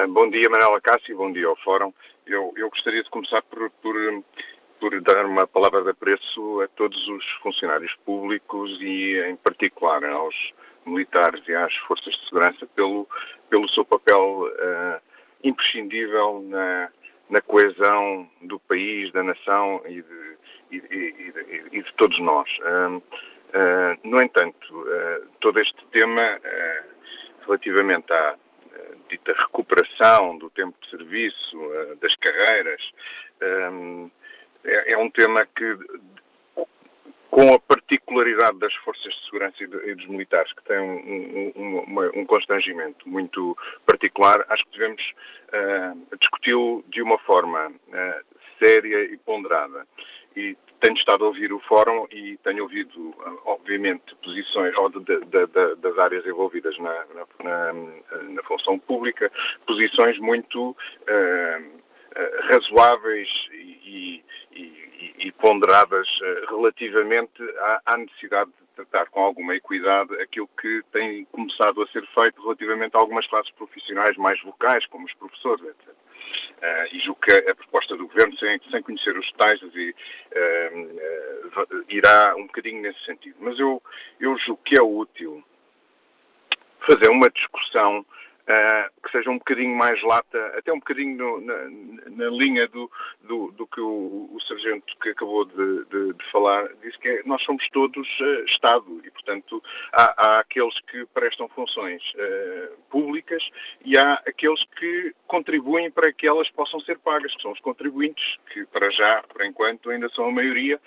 bom 0.09 0.31
dia, 0.31 0.49
Manuela 0.51 0.81
Cássio, 0.81 1.15
bom 1.17 1.31
dia 1.31 1.47
ao 1.47 1.57
Fórum. 1.57 1.93
Eu, 2.27 2.55
eu 2.57 2.71
gostaria 2.71 3.03
de 3.03 3.11
começar 3.11 3.43
por, 3.43 3.69
por 3.83 3.95
por 4.85 5.01
dar 5.01 5.25
uma 5.25 5.47
palavra 5.47 5.83
de 5.83 5.89
apreço 5.89 6.61
a 6.61 6.69
todos 6.69 7.09
os 7.09 7.25
funcionários 7.43 7.95
públicos 8.05 8.71
e, 8.83 9.19
em 9.31 9.35
particular, 9.35 10.05
aos 10.05 10.35
militares 10.85 11.43
e 11.49 11.55
às 11.55 11.75
forças 11.89 12.13
de 12.13 12.29
segurança 12.29 12.67
pelo, 12.77 13.09
pelo 13.49 13.67
seu 13.71 13.83
papel 13.87 14.43
uh, 14.43 15.01
imprescindível 15.43 16.45
na, 16.51 16.91
na, 17.31 17.41
coesão 17.41 18.29
do 18.43 18.61
país, 18.61 19.11
da 19.13 19.23
nação 19.23 19.81
e 19.87 20.03
de, 20.03 20.37
e, 20.71 20.77
e, 20.77 21.65
e 21.73 21.83
de 21.83 21.95
todos 21.95 22.21
nós. 22.21 22.47
Uh, 22.59 22.99
uh, 22.99 23.99
no 24.05 24.21
entanto, 24.23 24.87
todo 25.41 25.61
este 25.61 25.83
tema 25.93 26.39
relativamente 27.47 28.13
à 28.13 28.37
dita 29.09 29.33
recuperação 29.33 30.37
do 30.37 30.51
tempo 30.51 30.77
de 30.83 30.91
serviço, 30.91 31.57
das 32.03 32.15
carreiras, 32.17 32.83
é, 34.65 34.93
é 34.93 34.99
um 34.99 35.11
tema 35.11 35.47
que, 35.47 35.79
com 37.31 37.53
a 37.53 37.59
particularidade 37.59 38.59
das 38.59 38.75
forças 38.77 39.13
de 39.13 39.25
segurança 39.25 39.63
e, 39.63 39.67
de, 39.67 39.77
e 39.91 39.95
dos 39.95 40.07
militares, 40.07 40.53
que 40.53 40.65
têm 40.65 40.79
um, 40.79 41.53
um, 41.57 42.21
um, 42.21 42.27
constrangimento 42.27 43.09
muito 43.09 43.57
particular, 43.85 44.45
acho 44.49 44.65
que 44.67 44.79
devemos 44.79 45.03
uh, 45.03 46.17
discuti-lo 46.19 46.85
de 46.89 47.03
uma 47.03 47.19
forma 47.19 47.69
uh, 47.69 48.39
séria 48.63 49.05
e 49.05 49.17
ponderada. 49.19 49.87
E 50.37 50.57
tenho 50.81 50.97
estado 50.97 51.25
a 51.25 51.29
ouvir 51.29 51.53
o 51.53 51.61
fórum 51.61 52.07
e 52.11 52.37
tenho 52.45 52.65
ouvido, 52.65 53.15
obviamente, 53.47 54.15
posições 54.17 54.75
de, 54.93 55.21
de, 55.21 55.47
de, 55.47 55.75
das 55.77 55.99
áreas 55.99 56.27
envolvidas 56.27 56.77
na, 56.79 57.05
na, 57.43 57.73
na, 57.73 58.43
função 58.43 58.79
pública, 58.79 59.31
posições 59.67 60.19
muito 60.19 60.71
uh, 60.71 61.84
razoáveis 62.51 63.29
e, 63.53 64.25
e, 64.53 65.15
e 65.19 65.33
ponderadas 65.33 66.07
eh, 66.23 66.45
relativamente 66.49 67.43
à, 67.59 67.83
à, 67.87 67.97
necessidade 67.97 68.51
de 68.51 68.67
tratar 68.77 69.07
com 69.11 69.21
alguma 69.21 69.55
equidade 69.55 70.15
aquilo 70.21 70.49
que 70.61 70.83
tem 70.93 71.25
começado 71.27 71.83
a 71.83 71.87
ser 71.89 72.07
feito 72.09 72.43
relativamente 72.43 72.95
a 72.95 73.01
algumas 73.01 73.27
classes 73.27 73.51
profissionais 73.53 74.17
mais 74.17 74.41
vocais, 74.43 74.87
como 74.87 75.07
os 75.07 75.15
professores, 75.15 75.65
etc. 75.65 75.89
Uh, 75.89 76.95
e 76.95 77.01
julgo 77.01 77.21
que 77.21 77.33
a 77.33 77.55
proposta 77.55 77.97
do 77.97 78.07
Governo, 78.07 78.37
sem, 78.39 78.59
sem 78.71 78.83
conhecer 78.83 79.17
os 79.17 79.31
detalhes, 79.33 79.63
e, 79.75 79.95
uh, 80.35 81.85
irá 81.89 82.35
um 82.37 82.47
bocadinho 82.47 82.83
nesse 82.83 83.05
sentido. 83.05 83.37
Mas 83.41 83.59
eu, 83.59 83.83
eu 84.19 84.37
julgo 84.39 84.63
que 84.65 84.77
é 84.77 84.83
útil 84.83 85.45
fazer 86.87 87.11
uma 87.11 87.31
discussão 87.31 88.05
Uh, 88.45 89.01
que 89.03 89.11
seja 89.11 89.31
um 89.31 89.39
bocadinho 89.39 89.75
mais 89.75 90.03
lata, 90.03 90.39
até 90.59 90.71
um 90.71 90.79
bocadinho 90.79 91.17
no, 91.17 91.41
na, 91.41 91.55
na, 92.11 92.29
linha 92.29 92.69
do, 92.69 92.91
do, 93.23 93.51
do 93.53 93.67
que 93.67 93.81
o, 93.81 94.29
o, 94.35 94.39
sargento 94.43 94.95
que 95.01 95.09
acabou 95.09 95.47
de, 95.47 95.85
de, 95.87 96.13
de, 96.13 96.31
falar 96.31 96.69
disse 96.83 96.99
que 96.99 97.09
é, 97.09 97.23
nós 97.25 97.43
somos 97.43 97.67
todos 97.71 98.07
uh, 98.21 98.45
Estado 98.45 99.01
e, 99.03 99.11
portanto, 99.11 99.63
há, 99.95 100.15
há, 100.19 100.41
aqueles 100.41 100.79
que 100.91 101.07
prestam 101.15 101.49
funções 101.49 102.03
uh, 102.17 102.77
públicas 102.91 103.43
e 103.83 103.97
há 103.99 104.23
aqueles 104.27 104.63
que 104.79 105.15
contribuem 105.27 105.91
para 105.91 106.13
que 106.13 106.29
elas 106.29 106.51
possam 106.51 106.81
ser 106.81 106.99
pagas, 106.99 107.35
que 107.35 107.41
são 107.41 107.53
os 107.53 107.61
contribuintes, 107.61 108.37
que 108.53 108.67
para 108.67 108.91
já, 108.91 109.23
por 109.23 109.43
enquanto, 109.43 109.89
ainda 109.89 110.11
são 110.11 110.27
a 110.27 110.33
maioria 110.33 110.79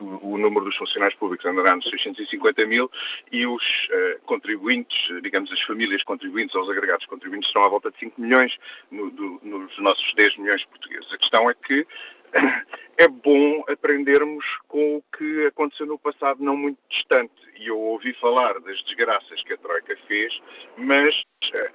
o 0.00 0.38
número 0.38 0.64
dos 0.64 0.76
funcionários 0.76 1.18
públicos 1.18 1.44
andará 1.46 1.74
nos 1.74 1.88
650 1.88 2.66
mil 2.66 2.90
e 3.32 3.46
os 3.46 3.62
uh, 3.62 4.20
contribuintes, 4.24 4.96
digamos 5.22 5.50
as 5.52 5.60
famílias 5.62 6.02
contribuintes, 6.04 6.54
os 6.54 6.70
agregados 6.70 7.06
contribuintes, 7.06 7.48
estão 7.48 7.64
à 7.64 7.68
volta 7.68 7.90
de 7.90 7.98
5 7.98 8.20
milhões 8.20 8.56
no, 8.90 9.10
do, 9.10 9.40
nos 9.42 9.78
nossos 9.78 10.14
10 10.14 10.38
milhões 10.38 10.64
portugueses. 10.66 11.12
A 11.12 11.18
questão 11.18 11.50
é 11.50 11.54
que 11.54 11.86
é 12.98 13.08
bom 13.08 13.64
aprendermos 13.68 14.44
com 14.68 14.96
o 14.96 15.04
que 15.16 15.46
aconteceu 15.46 15.86
no 15.86 15.98
passado 15.98 16.42
não 16.42 16.56
muito 16.56 16.78
distante. 16.88 17.32
E 17.58 17.68
eu 17.68 17.78
ouvi 17.78 18.12
falar 18.14 18.58
das 18.60 18.82
desgraças 18.84 19.42
que 19.44 19.52
a 19.52 19.58
Troika 19.58 19.96
fez, 20.08 20.36
mas 20.76 21.14
eh, 21.52 21.70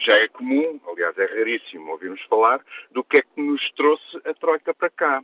já 0.00 0.14
é 0.14 0.28
comum, 0.28 0.80
aliás 0.88 1.16
é 1.18 1.26
raríssimo 1.26 1.92
ouvirmos 1.92 2.20
falar, 2.22 2.60
do 2.90 3.04
que 3.04 3.18
é 3.18 3.22
que 3.22 3.40
nos 3.40 3.62
trouxe 3.72 4.20
a 4.24 4.34
Troika 4.34 4.74
para 4.74 4.90
cá. 4.90 5.22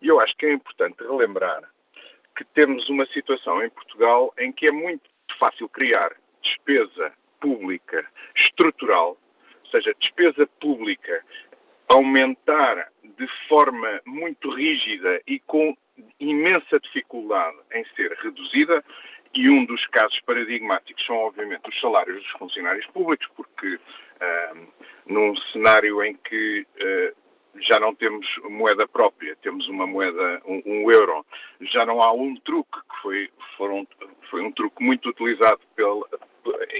E 0.00 0.08
eu 0.08 0.20
acho 0.20 0.36
que 0.36 0.46
é 0.46 0.52
importante 0.52 1.02
relembrar 1.02 1.62
que 2.36 2.44
temos 2.44 2.88
uma 2.88 3.06
situação 3.06 3.62
em 3.62 3.70
Portugal 3.70 4.32
em 4.38 4.52
que 4.52 4.66
é 4.66 4.72
muito 4.72 5.08
fácil 5.38 5.68
criar 5.68 6.12
despesa 6.42 7.12
pública 7.40 8.06
estrutural, 8.36 9.18
ou 9.64 9.70
seja, 9.70 9.94
despesa 9.98 10.46
pública 10.60 11.24
aumentar 11.88 12.92
de 13.02 13.26
forma 13.48 14.00
muito 14.04 14.50
rígida 14.50 15.20
e 15.26 15.40
com 15.40 15.76
imensa 16.20 16.78
dificuldade 16.78 17.56
em 17.72 17.84
ser 17.96 18.12
reduzida, 18.22 18.84
e 19.34 19.48
um 19.50 19.64
dos 19.64 19.86
casos 19.88 20.18
paradigmáticos 20.20 21.04
são, 21.04 21.16
obviamente, 21.16 21.68
os 21.68 21.80
salários 21.80 22.22
dos 22.22 22.30
funcionários 22.32 22.86
públicos, 22.86 23.26
porque 23.36 23.74
uh, 23.74 24.68
num 25.06 25.36
cenário 25.52 26.02
em 26.02 26.14
que 26.14 26.66
uh, 26.76 27.16
já 27.60 27.80
não 27.80 27.94
temos 27.94 28.26
moeda 28.48 28.86
própria, 28.86 29.36
temos 29.42 29.68
uma 29.68 29.86
moeda, 29.86 30.42
um, 30.46 30.62
um, 30.64 30.90
euro. 30.90 31.24
Já 31.60 31.84
não 31.84 32.00
há 32.02 32.12
um 32.12 32.34
truque, 32.36 32.78
que 32.78 33.02
foi, 33.02 33.30
foram, 33.56 33.86
foi 34.30 34.42
um 34.42 34.52
truque 34.52 34.82
muito 34.82 35.08
utilizado 35.08 35.60
pelo, 35.74 36.06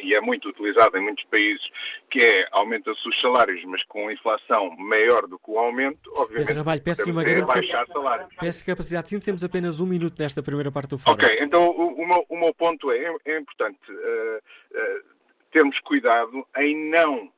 e 0.03 0.15
é 0.15 0.21
muito 0.21 0.49
utilizado 0.49 0.97
em 0.97 1.03
muitos 1.03 1.25
países, 1.25 1.65
que 2.11 2.21
é 2.21 2.49
aumenta-se 2.53 3.07
os 3.09 3.21
salários, 3.21 3.63
mas 3.65 3.83
com 3.85 4.11
inflação 4.11 4.71
maior 4.77 5.27
do 5.27 5.39
que 5.39 5.51
o 5.51 5.59
aumento, 5.59 6.11
obviamente. 6.15 6.55
Trabalho, 6.55 6.83
peço 6.83 7.05
que 7.05 7.11
uma 7.11 7.25
grande 7.25 7.47
baixar 7.47 7.87
salários. 7.87 8.29
Peço 8.39 8.65
capacidade 8.65 9.09
sim, 9.09 9.21
temos 9.21 9.45
apenas 9.45 9.81
um 9.81 9.87
minuto 9.87 10.15
nesta 10.19 10.43
primeira 10.43 10.71
parte 10.71 10.91
do 10.91 10.99
fórum. 10.99 11.17
Ok, 11.17 11.39
então 11.41 11.69
o, 11.69 12.03
o, 12.03 12.07
meu, 12.07 12.27
o 12.29 12.37
meu, 12.39 12.55
ponto 12.55 12.91
é, 12.93 13.15
é 13.25 13.39
importante 13.39 13.79
uh, 13.91 14.39
uh, 14.73 15.05
termos 15.51 15.79
cuidado 15.81 16.47
em 16.57 16.91
não 16.91 17.31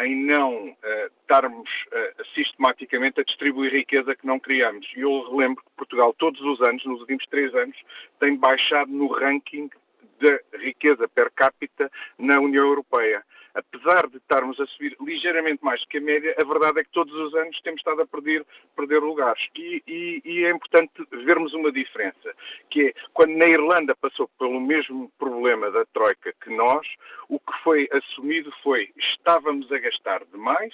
em 0.00 0.14
não 0.24 0.68
uh, 0.68 0.76
estarmos 1.20 1.68
uh, 1.68 2.24
sistematicamente 2.34 3.20
a 3.20 3.24
distribuir 3.24 3.72
riqueza 3.72 4.14
que 4.14 4.26
não 4.26 4.38
criamos. 4.38 4.86
E 4.96 5.00
eu 5.00 5.30
relembro 5.30 5.62
que 5.62 5.70
Portugal, 5.76 6.14
todos 6.14 6.40
os 6.40 6.60
anos, 6.62 6.84
nos 6.84 7.00
últimos 7.00 7.26
três 7.26 7.54
anos, 7.54 7.76
tem 8.20 8.36
baixado 8.36 8.90
no 8.90 9.08
ranking 9.08 9.68
da 10.20 10.58
riqueza 10.58 11.08
per 11.08 11.30
capita 11.32 11.90
na 12.18 12.40
União 12.40 12.66
Europeia 12.66 13.24
apesar 13.58 14.08
de 14.08 14.18
estarmos 14.18 14.58
a 14.60 14.66
subir 14.66 14.96
ligeiramente 15.00 15.64
mais 15.64 15.84
que 15.86 15.98
a 15.98 16.00
média, 16.00 16.34
a 16.40 16.44
verdade 16.44 16.80
é 16.80 16.84
que 16.84 16.90
todos 16.90 17.12
os 17.12 17.34
anos 17.34 17.60
temos 17.62 17.80
estado 17.80 18.02
a 18.02 18.06
perder, 18.06 18.46
perder 18.76 19.00
lugares. 19.00 19.42
E, 19.56 19.82
e, 19.86 20.22
e, 20.24 20.44
é 20.44 20.50
importante 20.50 20.92
vermos 21.10 21.52
uma 21.54 21.72
diferença, 21.72 22.34
que 22.70 22.88
é 22.88 22.94
quando 23.12 23.36
na 23.36 23.46
Irlanda 23.46 23.94
passou 23.96 24.28
pelo 24.38 24.60
mesmo 24.60 25.10
problema 25.18 25.70
da 25.70 25.84
Troika 25.86 26.32
que 26.40 26.50
nós, 26.50 26.86
o 27.28 27.38
que 27.38 27.52
foi 27.62 27.88
assumido 27.92 28.52
foi 28.62 28.90
estávamos 28.96 29.70
a 29.72 29.78
gastar 29.78 30.24
demais 30.32 30.72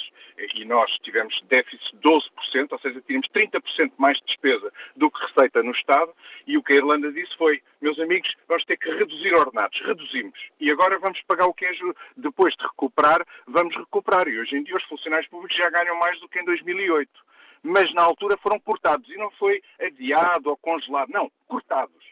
e 0.55 0.65
nós 0.65 0.91
tivemos 1.03 1.35
déficit 1.49 1.97
de 1.97 2.09
12%, 2.09 2.69
ou 2.71 2.79
seja, 2.79 3.01
tínhamos 3.07 3.29
30% 3.29 3.93
mais 3.99 4.19
de 4.19 4.27
despesa 4.27 4.73
do 4.97 5.11
que 5.11 5.21
receita 5.27 5.63
no 5.63 5.73
Estado, 5.73 6.13
e 6.47 6.57
o 6.57 6.63
que 6.63 6.75
a 6.75 6.77
Irlanda 6.77 7.11
disse 7.13 7.37
foi, 7.37 7.63
meus 7.81 7.99
amigos, 7.99 8.31
vamos 8.47 8.65
ter 8.65 8.77
que 8.77 8.91
reduzir 8.91 9.35
ordenados. 9.35 9.81
Reduzimos. 9.85 10.39
E 10.61 10.71
agora 10.71 10.99
vamos 10.99 11.21
pagar 11.23 11.47
o 11.47 11.55
que 11.55 11.65
é 11.65 11.73
depois 12.17 12.55
de 12.55 12.65
recuperar, 12.75 13.25
vamos 13.47 13.75
recuperar. 13.77 14.29
E 14.29 14.39
hoje 14.39 14.57
em 14.57 14.63
dia 14.63 14.77
os 14.77 14.85
funcionários 14.85 15.29
públicos 15.29 15.57
já 15.57 15.71
ganham 15.71 15.99
mais 15.99 16.19
do 16.21 16.29
que 16.29 16.39
em 16.39 16.45
2008. 16.45 17.11
Mas 17.63 17.93
na 17.95 18.03
altura 18.03 18.37
foram 18.37 18.59
cortados 18.61 19.09
e 19.09 19.17
não 19.17 19.31
foi 19.33 19.63
adiado 19.81 20.51
ou 20.51 20.57
congelado. 20.57 21.09
Não, 21.09 21.31
cortados. 21.49 22.05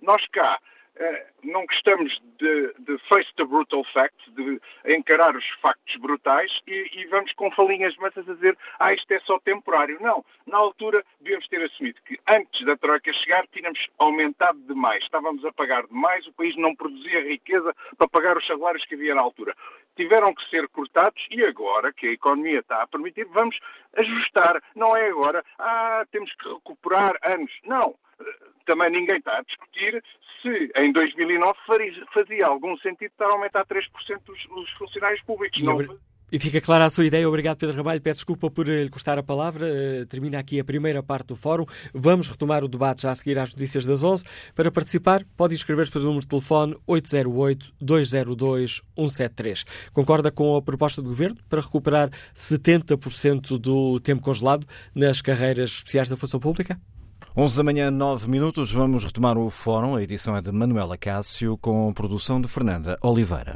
Nós 0.00 0.26
cá 0.28 0.58
eh, 0.96 1.26
não 1.42 1.66
gostamos 1.66 2.22
de, 2.38 2.74
de, 2.78 2.98
face 3.08 3.28
the 3.36 3.44
brutal 3.44 3.82
facts, 3.92 4.24
de 4.28 4.60
encarar 4.94 5.34
os 5.34 5.44
factos 5.60 5.96
brutais 5.96 6.52
e, 6.68 6.88
e, 6.94 7.06
vamos 7.06 7.32
com 7.32 7.50
falinhas 7.50 7.96
massas 7.96 8.28
a 8.28 8.34
dizer 8.34 8.56
ah, 8.78 8.94
isto 8.94 9.10
é 9.10 9.18
só 9.20 9.38
temporário. 9.40 9.98
Não. 10.00 10.24
Na 10.46 10.58
altura 10.58 11.04
devíamos 11.20 11.48
ter 11.48 11.62
assumido 11.62 12.00
que 12.06 12.16
antes 12.32 12.64
da 12.64 12.76
Troika 12.76 13.12
chegar 13.12 13.44
tínhamos 13.48 13.88
aumentado 13.98 14.58
demais. 14.60 15.02
Estávamos 15.02 15.44
a 15.44 15.52
pagar 15.52 15.84
demais, 15.88 16.26
o 16.28 16.32
país 16.32 16.56
não 16.56 16.76
produzia 16.76 17.28
riqueza 17.28 17.74
para 17.98 18.08
pagar 18.08 18.36
os 18.36 18.46
salários 18.46 18.84
que 18.84 18.94
havia 18.94 19.16
na 19.16 19.22
altura. 19.22 19.54
Tiveram 19.96 20.34
que 20.34 20.48
ser 20.50 20.68
cortados 20.68 21.26
e 21.30 21.42
agora 21.44 21.92
que 21.92 22.06
a 22.06 22.12
economia 22.12 22.60
está 22.60 22.82
a 22.82 22.86
permitir, 22.86 23.26
vamos 23.26 23.58
ajustar. 23.96 24.62
Não 24.74 24.96
é 24.96 25.08
agora, 25.08 25.44
ah, 25.58 26.04
temos 26.10 26.32
que 26.34 26.48
recuperar 26.48 27.16
anos. 27.22 27.52
Não 27.64 27.94
também 28.64 28.90
ninguém 28.90 29.18
está 29.18 29.38
a 29.38 29.42
discutir 29.42 30.02
se 30.42 30.72
em 30.76 30.92
2009 30.92 31.58
fazia 32.12 32.46
algum 32.46 32.76
sentido 32.78 33.10
estar 33.10 33.26
a 33.26 33.32
aumentar 33.32 33.64
3% 33.66 33.88
os, 34.28 34.70
funcionários 34.72 35.22
públicos. 35.22 35.60
E, 35.60 35.64
não... 35.64 35.78
e 36.34 36.38
fica 36.40 36.60
clara 36.60 36.84
a 36.84 36.90
sua 36.90 37.06
ideia. 37.06 37.28
Obrigado, 37.28 37.58
Pedro 37.58 37.76
Ramalho. 37.76 38.00
Peço 38.00 38.18
desculpa 38.18 38.50
por 38.50 38.66
lhe 38.66 38.90
custar 38.90 39.16
a 39.16 39.22
palavra. 39.22 39.68
Uh, 39.68 40.04
termina 40.06 40.40
aqui 40.40 40.58
a 40.58 40.64
primeira 40.64 41.00
parte 41.00 41.28
do 41.28 41.36
fórum. 41.36 41.64
Vamos 41.94 42.26
retomar 42.26 42.64
o 42.64 42.68
debate 42.68 43.02
já 43.02 43.12
a 43.12 43.14
seguir 43.14 43.38
às 43.38 43.54
notícias 43.54 43.86
das 43.86 44.02
11. 44.02 44.24
Para 44.52 44.72
participar, 44.72 45.24
pode 45.36 45.54
inscrever-se 45.54 45.92
pelo 45.92 46.06
número 46.06 46.22
de 46.22 46.26
telefone 46.26 46.76
808-202-173. 46.88 49.64
Concorda 49.92 50.32
com 50.32 50.56
a 50.56 50.62
proposta 50.62 51.00
do 51.00 51.08
Governo 51.08 51.36
para 51.48 51.60
recuperar 51.60 52.10
70% 52.34 53.56
do 53.56 54.00
tempo 54.00 54.20
congelado 54.20 54.66
nas 54.92 55.22
carreiras 55.22 55.70
especiais 55.70 56.08
da 56.08 56.16
função 56.16 56.40
pública? 56.40 56.80
11 57.36 57.56
da 57.56 57.62
manhã, 57.62 57.92
9 57.92 58.28
minutos, 58.28 58.72
vamos 58.72 59.04
retomar 59.04 59.38
o 59.38 59.48
fórum. 59.50 59.94
A 59.94 60.02
edição 60.02 60.36
é 60.36 60.42
de 60.42 60.50
Manuela 60.50 60.98
Cássio, 60.98 61.56
com 61.58 61.92
produção 61.92 62.40
de 62.40 62.48
Fernanda 62.48 62.98
Oliveira. 63.00 63.54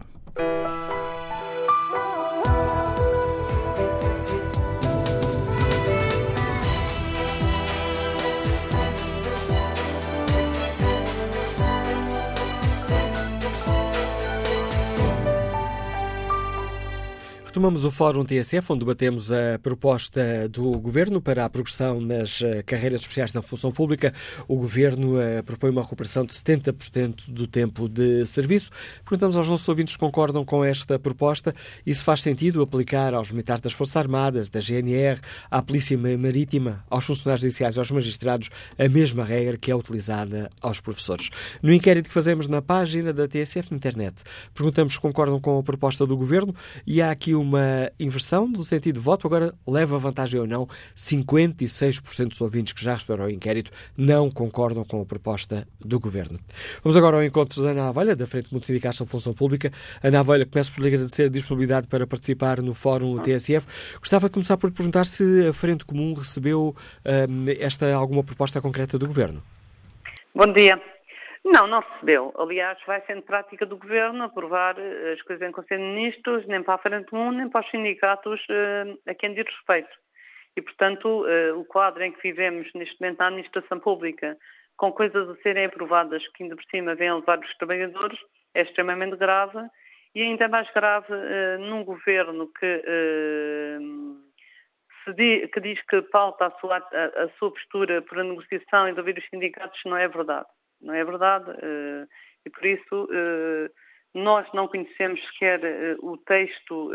Retomamos 17.59 17.85
o 17.85 17.91
Fórum 17.91 18.25
TSF, 18.25 18.73
onde 18.73 18.85
debatemos 18.85 19.33
a 19.33 19.59
proposta 19.61 20.49
do 20.49 20.79
Governo 20.79 21.21
para 21.21 21.45
a 21.45 21.51
progressão 21.51 22.01
nas 22.01 22.41
eh, 22.41 22.63
carreiras 22.63 23.01
especiais 23.01 23.33
da 23.33 23.43
função 23.43 23.73
pública. 23.73 24.15
O 24.47 24.55
Governo 24.55 25.21
eh, 25.21 25.43
propõe 25.43 25.71
uma 25.71 25.83
recuperação 25.83 26.25
de 26.25 26.33
70% 26.33 27.29
do 27.29 27.49
tempo 27.49 27.89
de 27.89 28.25
serviço. 28.27 28.71
Perguntamos 29.05 29.37
aos 29.37 29.49
nossos 29.49 29.69
ouvintes 29.69 29.95
se 29.95 29.99
concordam 29.99 30.45
com 30.45 30.65
esta 30.65 31.01
proposta 31.01 31.53
e 31.85 31.93
se 31.93 32.01
faz 32.01 32.23
sentido 32.23 32.63
aplicar 32.63 33.13
aos 33.13 33.33
militares 33.33 33.61
das 33.61 33.73
Forças 33.73 33.97
Armadas, 33.97 34.49
da 34.49 34.61
GNR, 34.61 35.21
à 35.51 35.61
Polícia 35.61 35.99
Marítima, 35.99 36.85
aos 36.89 37.07
funcionários 37.07 37.43
judiciais 37.43 37.75
e 37.75 37.81
aos 37.81 37.91
magistrados 37.91 38.51
a 38.79 38.89
mesma 38.89 39.25
regra 39.25 39.57
que 39.57 39.73
é 39.73 39.75
utilizada 39.75 40.49
aos 40.61 40.79
professores. 40.79 41.29
No 41.61 41.73
inquérito 41.73 42.07
que 42.07 42.15
fazemos 42.15 42.47
na 42.47 42.63
página 42.63 43.13
da 43.13 43.27
TSF 43.27 43.73
na 43.73 43.79
internet, 43.79 44.15
perguntamos 44.55 44.93
se 44.93 45.01
concordam 45.01 45.41
com 45.41 45.59
a 45.59 45.63
proposta 45.65 46.07
do 46.07 46.17
Governo 46.17 46.55
e 46.87 47.03
há 47.03 47.11
aqui 47.11 47.35
uma 47.35 47.48
uma 47.49 47.91
inversão 47.99 48.51
do 48.51 48.63
sentido 48.63 48.97
de 48.97 49.01
voto. 49.01 49.27
Agora 49.27 49.55
leva 49.67 49.99
vantagem 49.99 50.39
ou 50.39 50.47
não. 50.47 50.69
56% 50.95 52.29
dos 52.29 52.41
ouvintes 52.41 52.73
que 52.73 52.85
já 52.85 52.95
responderam 52.95 53.25
ao 53.25 53.31
inquérito 53.31 53.71
não 53.97 54.31
concordam 54.31 54.85
com 54.85 55.01
a 55.01 55.05
proposta 55.05 55.67
do 55.81 55.99
Governo. 55.99 56.39
Vamos 56.83 56.97
agora 56.97 57.17
ao 57.17 57.25
encontro 57.25 57.63
da 57.63 57.71
Ana 57.71 57.89
Avelha, 57.89 58.15
da 58.15 58.27
Frente 58.27 58.53
Mundo 58.53 58.65
Sindicatos 58.65 58.99
da 59.01 59.07
Função 59.07 59.33
Pública. 59.33 59.73
Ana 60.03 60.21
Avelha, 60.21 60.45
começo 60.45 60.73
por 60.73 60.83
lhe 60.83 60.89
agradecer 60.89 61.25
a 61.25 61.29
disponibilidade 61.29 61.87
para 61.89 62.07
participar 62.07 62.61
no 62.61 62.75
Fórum 62.75 63.19
TSF. 63.19 63.67
Gostava 63.99 64.29
de 64.29 64.33
começar 64.35 64.57
por 64.57 64.71
perguntar 64.71 65.05
se 65.07 65.49
a 65.49 65.53
Frente 65.53 65.85
Comum 65.85 66.15
recebeu 66.15 66.77
um, 67.05 67.47
esta 67.59 67.93
alguma 67.95 68.23
proposta 68.23 68.61
concreta 68.61 68.99
do 68.99 69.07
Governo. 69.07 69.43
Bom 70.35 70.53
dia. 70.53 70.98
Não, 71.45 71.67
não 71.67 71.81
recebeu. 71.81 72.33
Aliás, 72.37 72.79
vai 72.87 73.01
sendo 73.07 73.23
prática 73.23 73.65
do 73.65 73.77
Governo 73.77 74.25
aprovar 74.25 74.79
eh, 74.79 75.13
as 75.13 75.23
coisas 75.23 75.49
em 75.49 75.53
Conselho 75.53 75.81
de 75.81 75.89
Ministros, 75.89 76.47
nem 76.47 76.63
para 76.63 76.75
a 76.75 76.79
Frente 76.79 77.11
Comum, 77.11 77.31
nem 77.31 77.49
para 77.49 77.65
os 77.65 77.71
sindicatos 77.71 78.41
uh, 78.49 78.99
a 79.09 79.15
quem 79.15 79.35
diz 79.35 79.47
respeito. 79.47 79.91
E, 80.57 80.63
portanto, 80.63 81.25
uh, 81.25 81.59
o 81.59 81.65
quadro 81.65 82.03
em 82.03 82.13
que 82.13 82.23
vivemos 82.23 82.69
neste 82.75 83.01
momento 83.01 83.19
na 83.19 83.27
administração 83.27 83.79
pública, 83.79 84.37
com 84.77 84.93
coisas 84.93 85.29
a 85.29 85.37
serem 85.37 85.67
aprovadas 85.67 86.27
que 86.35 86.43
ainda 86.43 86.57
por 86.57 86.65
cima 86.65 86.95
vêm 86.95 87.13
levar 87.13 87.39
os 87.39 87.57
trabalhadores, 87.57 88.19
é 88.55 88.63
extremamente 88.63 89.17
grave 89.17 89.59
e 90.15 90.23
ainda 90.23 90.49
mais 90.49 90.69
grave 90.73 91.13
num 91.59 91.85
governo 91.85 92.51
que, 92.59 92.83
que, 95.53 95.61
diz, 95.61 95.81
que 95.87 96.01
pauta 96.03 96.47
a 96.47 96.51
sua, 96.53 96.79
a 96.79 97.29
sua 97.39 97.53
postura 97.53 98.03
por 98.03 98.19
a 98.19 98.25
negociação 98.25 98.89
e 98.89 98.93
de 98.93 99.01
ouvir 99.01 99.19
os 99.19 99.29
sindicatos, 99.29 99.81
não 99.85 99.97
é 99.97 100.09
verdade 100.09 100.47
não 100.81 100.95
é 100.95 101.05
verdade? 101.05 101.51
Eh, 101.51 102.07
e 102.47 102.51
por 102.51 102.65
isso 102.67 103.09
eh, 103.13 103.71
nós 104.15 104.47
não 104.53 104.69
conhecemos 104.69 105.21
sequer 105.29 105.63
eh, 105.65 105.97
o 106.01 106.17
texto 106.17 106.91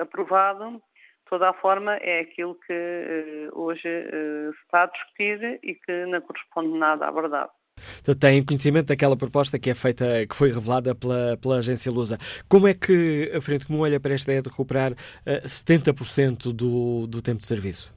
aprovado. 0.00 0.82
Toda 1.28 1.50
a 1.50 1.54
forma 1.54 1.96
é 1.96 2.20
aquilo 2.20 2.54
que 2.66 3.48
hoje 3.52 3.82
se 3.82 4.62
está 4.64 4.82
a 4.82 4.86
discutir 4.86 5.58
e 5.62 5.74
que 5.74 6.06
não 6.06 6.20
corresponde 6.20 6.78
nada 6.78 7.06
à 7.08 7.10
verdade. 7.10 7.50
Então, 8.00 8.14
tem 8.14 8.44
conhecimento 8.44 8.86
daquela 8.86 9.16
proposta 9.16 9.58
que 9.58 9.70
é 9.70 9.74
feita, 9.74 10.26
que 10.26 10.34
foi 10.34 10.52
revelada 10.52 10.94
pela, 10.94 11.36
pela 11.38 11.58
agência 11.58 11.90
Lusa. 11.90 12.18
Como 12.48 12.68
é 12.68 12.74
que 12.74 13.32
a 13.34 13.40
Frente 13.40 13.66
Comum 13.66 13.80
olha 13.80 13.98
para 13.98 14.14
esta 14.14 14.30
ideia 14.30 14.42
de 14.42 14.48
recuperar 14.48 14.92
uh, 14.92 15.46
70% 15.46 16.52
do, 16.52 17.06
do 17.06 17.22
tempo 17.22 17.40
de 17.40 17.46
serviço? 17.46 17.94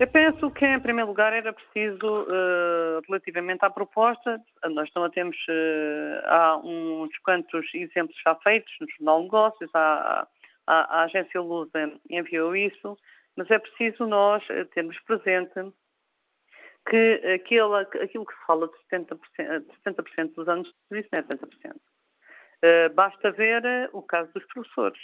Eu 0.00 0.06
penso 0.06 0.50
que, 0.52 0.64
em 0.64 0.80
primeiro 0.80 1.08
lugar, 1.10 1.30
era 1.34 1.52
preciso, 1.52 2.22
uh, 2.22 3.02
relativamente 3.06 3.62
à 3.62 3.68
proposta, 3.68 4.40
nós 4.70 4.88
não 4.96 5.10
temos, 5.10 5.36
uh, 5.46 6.24
há 6.24 6.56
uns 6.56 7.14
quantos 7.18 7.66
exemplos 7.74 8.16
já 8.24 8.34
feitos 8.36 8.72
no 8.80 8.86
Jornal 8.92 9.24
Negócios, 9.24 9.70
a, 9.74 10.26
a, 10.66 11.00
a 11.00 11.02
agência 11.02 11.38
Lusa 11.42 11.92
enviou 12.08 12.56
isso, 12.56 12.96
mas 13.36 13.50
é 13.50 13.58
preciso 13.58 14.06
nós 14.06 14.42
eh, 14.48 14.64
termos 14.74 14.98
presente 15.00 15.70
que 16.88 17.20
aquilo, 17.34 17.74
aquilo 17.74 18.24
que 18.24 18.34
se 18.34 18.46
fala 18.46 18.68
de 18.68 18.96
70%, 18.96 19.66
de 19.66 19.74
70 19.84 20.02
dos 20.34 20.48
anos 20.48 20.66
de 20.66 20.74
serviço 20.88 21.08
não 21.12 21.18
é 21.18 21.22
70%. 21.22 21.76
Uh, 21.76 22.94
basta 22.94 23.30
ver 23.32 23.90
o 23.92 24.02
caso 24.02 24.32
dos 24.32 24.46
professores. 24.46 24.98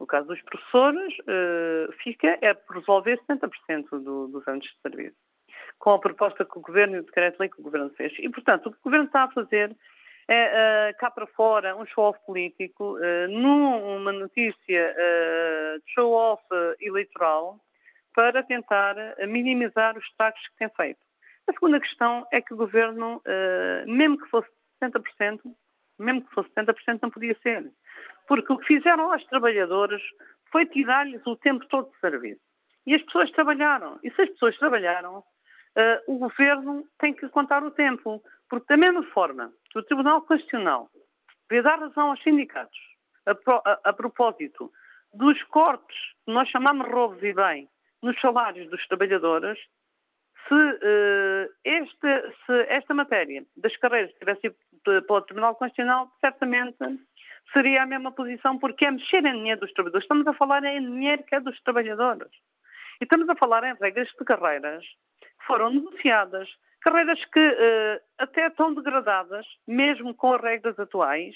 No 0.00 0.06
caso 0.06 0.28
dos 0.28 0.40
professores, 0.42 1.12
uh, 1.20 1.92
fica 2.02 2.38
é 2.40 2.54
por 2.54 2.76
resolver 2.76 3.18
70% 3.28 3.90
do, 3.90 4.28
dos 4.28 4.46
anos 4.46 4.64
de 4.64 4.80
serviço, 4.80 5.16
com 5.78 5.90
a 5.90 5.98
proposta 5.98 6.44
que 6.44 6.56
o 6.58 6.60
Governo 6.60 6.96
e 6.96 6.98
o 7.00 7.04
decreto-lei 7.04 7.48
que 7.48 7.60
o 7.60 7.64
Governo 7.64 7.90
fez. 7.90 8.12
E, 8.18 8.28
portanto, 8.28 8.66
o 8.66 8.72
que 8.72 8.78
o 8.78 8.84
Governo 8.84 9.06
está 9.06 9.24
a 9.24 9.32
fazer 9.32 9.76
é, 10.28 10.92
uh, 10.92 10.98
cá 10.98 11.10
para 11.10 11.26
fora, 11.26 11.76
um 11.76 11.84
show-off 11.86 12.18
político, 12.24 12.96
uh, 12.96 13.28
numa 13.28 14.12
notícia 14.12 14.94
de 15.84 15.92
show-off 15.92 16.44
eleitoral, 16.80 17.58
para 18.14 18.42
tentar 18.42 18.94
minimizar 19.26 19.96
os 19.96 20.04
estragos 20.04 20.40
que 20.48 20.56
tem 20.58 20.68
feito. 20.70 21.00
A 21.48 21.52
segunda 21.52 21.80
questão 21.80 22.26
é 22.32 22.40
que 22.40 22.52
o 22.52 22.56
Governo, 22.56 23.22
mesmo 23.86 24.18
que 24.18 24.28
fosse 24.28 24.48
70%, 24.82 25.40
mesmo 25.98 26.22
que 26.22 26.34
fosse 26.34 26.50
70%, 26.50 26.98
não 27.02 27.10
podia 27.10 27.36
ser. 27.42 27.70
Porque 28.28 28.52
o 28.52 28.58
que 28.58 28.66
fizeram 28.66 29.10
aos 29.10 29.24
trabalhadores 29.24 30.02
foi 30.52 30.66
tirar-lhes 30.66 31.26
o 31.26 31.36
tempo 31.36 31.66
todo 31.66 31.90
de 31.90 31.98
serviço. 31.98 32.40
E 32.86 32.94
as 32.94 33.02
pessoas 33.02 33.30
trabalharam. 33.32 33.98
E 34.04 34.10
se 34.10 34.22
as 34.22 34.30
pessoas 34.30 34.56
trabalharam, 34.58 35.18
uh, 35.18 35.24
o 36.06 36.18
governo 36.18 36.86
tem 36.98 37.14
que 37.14 37.28
contar 37.30 37.64
o 37.64 37.70
tempo. 37.70 38.22
Porque, 38.48 38.66
da 38.68 38.76
mesma 38.76 39.02
forma 39.12 39.52
que 39.70 39.78
o 39.78 39.82
Tribunal 39.82 40.22
Constitucional 40.22 40.88
veio 41.50 41.62
dar 41.62 41.78
razão 41.78 42.10
aos 42.10 42.22
sindicatos 42.22 42.78
a, 43.26 43.32
a, 43.32 43.80
a 43.84 43.92
propósito 43.92 44.70
dos 45.12 45.42
cortes 45.44 45.96
que 46.24 46.32
nós 46.32 46.48
chamamos 46.48 46.86
roubos 46.88 47.22
e 47.22 47.32
bem 47.32 47.68
nos 48.02 48.18
salários 48.20 48.70
dos 48.70 48.86
trabalhadores, 48.86 49.58
se, 50.46 50.54
uh, 50.54 51.52
esta, 51.64 52.32
se 52.46 52.60
esta 52.68 52.94
matéria 52.94 53.44
das 53.56 53.76
carreiras 53.76 54.12
tivesse 54.14 54.46
ido 54.46 55.02
para 55.02 55.16
o 55.16 55.22
Tribunal 55.22 55.54
Constitucional, 55.56 56.10
certamente 56.20 56.76
seria 57.52 57.82
a 57.82 57.86
mesma 57.86 58.12
posição, 58.12 58.58
porque 58.58 58.84
é 58.84 58.90
mexer 58.90 59.24
em 59.24 59.32
dinheiro 59.32 59.60
dos 59.60 59.72
trabalhadores. 59.72 60.04
Estamos 60.04 60.26
a 60.26 60.34
falar 60.34 60.64
em 60.64 60.82
dinheiro 60.82 61.22
que 61.24 61.34
é 61.34 61.40
dos 61.40 61.60
trabalhadores. 61.62 62.30
E 63.00 63.04
estamos 63.04 63.28
a 63.28 63.36
falar 63.36 63.64
em 63.64 63.74
regras 63.80 64.08
de 64.08 64.24
carreiras 64.24 64.84
que 65.20 65.46
foram 65.46 65.70
negociadas, 65.70 66.48
carreiras 66.80 67.24
que 67.26 67.40
uh, 67.40 68.00
até 68.18 68.46
estão 68.46 68.74
degradadas, 68.74 69.46
mesmo 69.66 70.14
com 70.14 70.32
as 70.32 70.42
regras 70.42 70.78
atuais. 70.78 71.34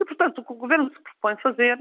E, 0.00 0.04
portanto, 0.04 0.38
o 0.38 0.44
que 0.44 0.52
o 0.52 0.56
Governo 0.56 0.90
se 0.90 1.00
propõe 1.00 1.36
fazer 1.42 1.78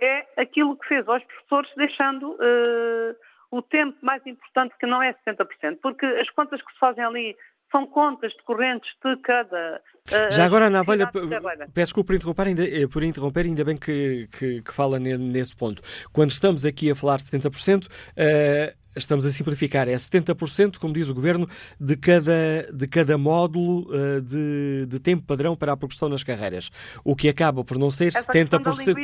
é 0.00 0.26
aquilo 0.40 0.76
que 0.76 0.88
fez 0.88 1.06
aos 1.08 1.22
professores, 1.24 1.70
deixando 1.76 2.32
uh, 2.32 3.16
o 3.50 3.62
tempo 3.62 3.96
mais 4.00 4.24
importante, 4.26 4.74
que 4.78 4.86
não 4.86 5.02
é 5.02 5.12
70%, 5.26 5.78
porque 5.82 6.06
as 6.06 6.30
contas 6.30 6.62
que 6.62 6.72
se 6.72 6.78
fazem 6.78 7.04
ali 7.04 7.36
são 7.72 7.86
contas 7.86 8.32
decorrentes 8.36 8.88
de 9.02 9.16
cada. 9.22 9.80
Uh, 10.08 10.30
Já 10.30 10.44
agora, 10.44 10.66
Ana 10.66 10.80
Avelha, 10.80 11.10
peço 11.10 11.70
desculpa 11.74 12.08
por 12.08 12.16
interromper, 12.16 12.46
ainda, 12.48 12.64
eh, 12.64 12.86
por 12.86 13.02
interromper, 13.02 13.46
ainda 13.46 13.64
bem 13.64 13.76
que, 13.76 14.28
que, 14.38 14.62
que, 14.62 14.72
fala 14.72 14.98
nesse 15.00 15.56
ponto. 15.56 15.82
Quando 16.12 16.30
estamos 16.30 16.64
aqui 16.64 16.90
a 16.90 16.94
falar 16.94 17.16
de 17.16 17.24
70%, 17.24 17.86
uh, 17.86 18.81
estamos 18.96 19.24
a 19.24 19.30
simplificar, 19.30 19.88
é 19.88 19.94
70%, 19.94 20.78
como 20.78 20.92
diz 20.92 21.08
o 21.08 21.14
Governo, 21.14 21.48
de 21.80 21.96
cada, 21.96 22.72
de 22.72 22.88
cada 22.88 23.16
módulo 23.16 23.88
uh, 23.90 24.20
de, 24.20 24.86
de 24.86 25.00
tempo 25.00 25.26
padrão 25.26 25.56
para 25.56 25.72
a 25.72 25.76
progressão 25.76 26.08
nas 26.08 26.22
carreiras. 26.22 26.70
O 27.04 27.16
que 27.16 27.28
acaba 27.28 27.64
por 27.64 27.78
não 27.78 27.90
ser 27.90 28.08
Essa 28.08 28.32
70%. 28.32 28.96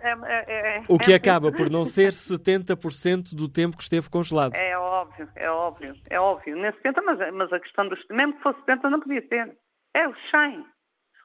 É, 0.00 0.10
é, 0.10 0.78
é, 0.78 0.82
o 0.88 0.98
que 0.98 1.12
acaba 1.12 1.52
por 1.52 1.70
não 1.70 1.84
ser 1.86 2.12
70% 2.12 3.34
do 3.34 3.48
tempo 3.48 3.76
que 3.76 3.82
esteve 3.82 4.08
congelado. 4.08 4.54
É 4.54 4.76
óbvio, 4.78 5.28
é 5.34 5.50
óbvio, 5.50 5.94
é 6.08 6.20
óbvio. 6.20 6.56
Nem 6.56 6.72
70, 6.72 7.02
mas, 7.02 7.34
mas 7.34 7.52
a 7.52 7.60
questão 7.60 7.88
dos. 7.88 7.98
Mesmo 8.10 8.34
que 8.34 8.42
fosse 8.42 8.58
70, 8.60 8.90
não 8.90 9.00
podia 9.00 9.26
ser. 9.28 9.56
É 9.94 10.08
o 10.08 10.14
100. 10.30 10.64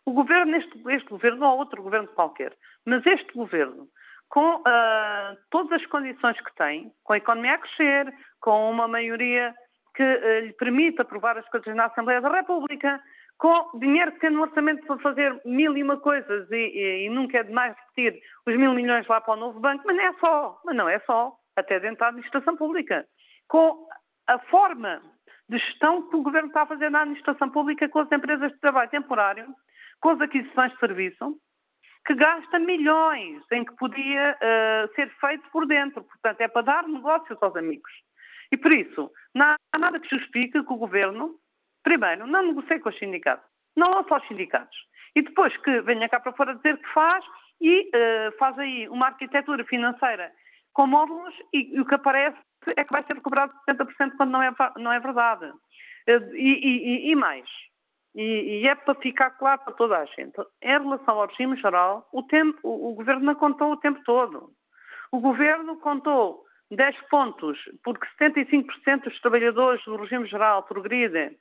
O 0.06 0.12
governo, 0.12 0.56
este, 0.58 0.72
este 0.90 1.10
governo 1.10 1.46
ou 1.46 1.60
outro 1.60 1.82
governo 1.82 2.08
qualquer, 2.10 2.54
mas 2.86 3.06
este 3.06 3.32
governo 3.34 3.88
com 4.34 4.56
uh, 4.56 5.38
todas 5.52 5.80
as 5.80 5.86
condições 5.86 6.36
que 6.42 6.56
tem, 6.56 6.92
com 7.04 7.14
a 7.14 7.18
economia 7.18 7.54
a 7.54 7.58
crescer, 7.60 8.12
com 8.42 8.72
uma 8.72 8.88
maioria 8.88 9.54
que 9.96 10.02
uh, 10.02 10.40
lhe 10.48 10.54
permite 10.54 11.00
aprovar 11.00 11.38
as 11.38 11.48
coisas 11.50 11.76
na 11.76 11.86
Assembleia 11.86 12.20
da 12.20 12.32
República, 12.32 13.00
com 13.38 13.78
dinheiro 13.78 14.12
que 14.14 14.22
tem 14.22 14.32
no 14.32 14.42
orçamento 14.42 14.88
para 14.88 14.98
fazer 15.02 15.40
mil 15.46 15.78
e 15.78 15.84
uma 15.84 15.98
coisas 15.98 16.50
e, 16.50 16.56
e, 16.56 17.06
e, 17.06 17.10
nunca 17.12 17.38
é 17.38 17.44
demais 17.44 17.76
repetir 17.78 18.20
os 18.48 18.58
mil 18.58 18.74
milhões 18.74 19.06
lá 19.06 19.22
para 19.22 19.36
o 19.36 19.40
novo 19.40 19.60
banco, 19.60 19.84
mas 19.86 19.96
não 19.96 20.04
é 20.04 20.14
só, 20.14 20.62
mas 20.66 20.76
não 20.76 20.90
é 20.90 21.00
só, 21.02 21.32
até 21.56 21.80
dentro 21.80 22.00
da 22.00 22.08
administração 22.08 22.58
pública. 22.58 23.06
Com 23.48 23.88
a 24.26 24.40
forma 24.40 25.00
de 25.48 25.60
gestão 25.60 26.10
que 26.10 26.16
o 26.16 26.24
Governo 26.24 26.48
está 26.48 26.64
a 26.64 26.68
fazer 26.68 26.90
na 26.90 27.02
administração 27.02 27.52
pública 27.52 27.88
com 27.88 28.00
as 28.00 28.12
empresas 28.12 28.52
de 28.52 28.60
trabalho 28.60 28.90
temporário, 28.90 29.46
com 30.02 30.10
as 30.10 30.22
aquisições 30.22 30.72
de 30.72 30.80
serviço, 30.80 31.38
que 32.06 32.16
gasta 32.16 32.60
milhões 32.60 33.42
em 33.52 33.64
que 33.64 33.76
podia 33.76 34.36
uh, 34.36 34.94
ser 34.96 35.10
feito 35.20 35.44
por 35.52 35.66
dentro. 35.66 36.04
Portanto, 36.04 36.42
é 36.42 36.48
para 36.48 36.62
dar 36.62 36.88
negócios 36.88 37.38
aos 37.42 37.56
amigos. 37.56 37.92
E 38.52 38.58
por 38.58 38.74
isso, 38.74 39.12
não 39.34 39.56
há 39.74 39.80
nada 39.80 40.00
que 40.00 40.10
justifique 40.10 40.64
que 40.64 40.74
o 40.74 40.78
governo, 40.78 41.36
primeiro, 41.82 42.28
não 42.28 42.44
negocie 42.44 42.80
com 42.80 42.90
os 42.90 43.00
sindicatos, 43.00 43.46
não 43.76 43.92
lança 43.92 44.14
aos 44.14 44.28
sindicatos. 44.28 44.78
E 45.16 45.22
depois 45.22 45.56
que 45.58 45.82
venha 45.82 46.10
cá 46.10 46.20
para 46.20 46.34
fora 46.34 46.56
dizer 46.56 46.78
que 46.78 46.94
faz 46.94 47.24
e 47.62 47.90
uh, 47.90 48.38
faz 48.38 48.58
aí 48.60 48.88
uma 48.90 49.08
arquitetura 49.08 49.64
financeira 49.66 50.32
com 50.74 50.88
módulos 50.88 51.34
e, 51.54 51.76
e, 51.76 51.80
o 51.80 51.86
que 51.86 51.96
aparece 51.96 52.38
é 52.76 52.84
que 52.84 52.92
vai 52.92 53.04
ser 53.04 53.22
cobrado 53.22 53.54
70% 53.70 54.18
quando 54.18 54.32
não 54.32 54.42
é, 54.42 54.52
não 54.78 54.92
é 54.92 55.00
verdade. 55.00 55.46
Uh, 55.46 56.36
e, 56.36 57.08
e, 57.08 57.12
e 57.12 57.16
mais, 57.16 57.48
e, 58.16 58.62
e, 58.62 58.68
é 58.68 58.76
para 58.76 58.96
ficar 58.96 59.32
claro 59.32 59.62
para 59.64 59.74
toda 59.74 59.98
a 59.98 60.06
gente. 60.06 60.34
Em 60.62 60.70
relação 60.70 61.20
ao 61.20 61.28
regime 61.28 61.56
geral, 61.58 62.08
o, 62.12 62.24
tempo, 62.24 62.60
o, 62.64 62.92
o 62.92 62.96
Governo 62.96 63.26
não 63.26 63.36
contou 63.36 63.72
o 63.72 63.78
tempo 63.78 64.02
todo. 64.04 64.52
O 65.12 65.20
Governo 65.20 65.78
contou 65.78 66.44
10 66.72 66.96
pontos, 67.10 67.58
porque 67.84 68.06
75% 68.20 69.04
dos 69.04 69.20
trabalhadores 69.22 69.84
do 69.86 69.96
regime 69.96 70.28
geral 70.28 70.64
progridem 70.64 71.38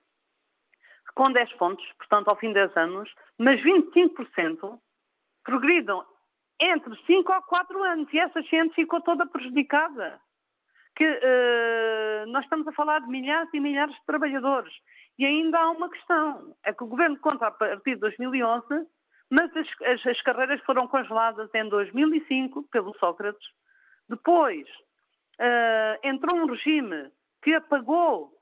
com 1.14 1.30
10 1.30 1.52
pontos, 1.54 1.84
portanto, 1.98 2.28
ao 2.28 2.36
fim 2.36 2.48
de 2.48 2.54
10 2.54 2.76
anos, 2.76 3.14
mas 3.38 3.60
25% 3.62 4.78
progridam 5.44 6.04
entre 6.60 6.96
5 7.06 7.32
a 7.32 7.42
4 7.42 7.82
anos 7.82 8.12
e 8.12 8.18
essa 8.18 8.40
gente 8.42 8.74
ficou 8.74 9.00
toda 9.00 9.26
prejudicada. 9.26 10.20
Que 10.94 11.04
uh, 11.06 12.30
nós 12.30 12.44
estamos 12.44 12.68
a 12.68 12.72
falar 12.72 13.00
de 13.00 13.08
milhares 13.08 13.48
e 13.54 13.60
milhares 13.60 13.94
de 13.94 14.04
trabalhadores. 14.04 14.72
E 15.18 15.26
ainda 15.26 15.58
há 15.58 15.70
uma 15.70 15.90
questão: 15.90 16.54
é 16.64 16.72
que 16.72 16.84
o 16.84 16.86
governo 16.86 17.18
conta 17.18 17.46
a 17.46 17.50
partir 17.50 17.94
de 17.94 18.00
2011, 18.00 18.64
mas 19.30 19.56
as, 19.56 19.68
as, 19.82 20.06
as 20.06 20.22
carreiras 20.22 20.60
foram 20.62 20.86
congeladas 20.88 21.48
em 21.54 21.68
2005 21.68 22.64
pelo 22.64 22.96
Sócrates. 22.98 23.46
Depois 24.08 24.68
uh, 25.40 25.98
entrou 26.02 26.38
um 26.38 26.46
regime 26.46 27.10
que 27.42 27.54
apagou 27.54 28.32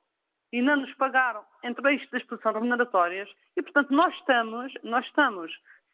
e 0.52 0.60
não 0.60 0.76
nos 0.76 0.92
pagaram 0.94 1.44
entre 1.62 1.94
isto 1.94 2.10
das 2.10 2.24
posições 2.24 2.54
remuneratórias 2.54 3.28
e, 3.56 3.62
portanto, 3.62 3.90
nós 3.90 4.12
estamos, 4.16 4.72
nós 4.82 5.06
estamos 5.06 5.52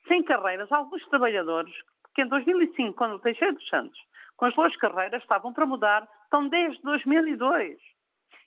sem 0.09 0.23
carreiras. 0.23 0.71
Alguns 0.73 1.05
trabalhadores 1.09 1.75
que 2.15 2.23
em 2.23 2.29
2005, 2.29 2.95
quando 2.95 3.17
o 3.17 3.19
Teixeira 3.19 3.53
dos 3.53 3.69
Santos 3.69 3.99
congelou 4.37 4.67
as 4.67 4.77
carreiras, 4.77 5.23
estavam 5.23 5.53
para 5.53 5.67
mudar, 5.67 6.09
estão 6.25 6.49
desde 6.49 6.81
2002. 6.83 7.79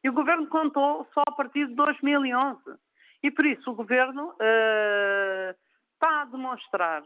E 0.03 0.09
o 0.09 0.13
governo 0.13 0.47
contou 0.47 1.07
só 1.13 1.23
a 1.27 1.31
partir 1.31 1.67
de 1.67 1.75
2011. 1.75 2.61
E 3.21 3.31
por 3.31 3.45
isso 3.45 3.71
o 3.71 3.75
governo 3.75 4.29
uh, 4.29 5.55
está 5.93 6.21
a 6.21 6.25
demonstrar, 6.25 7.03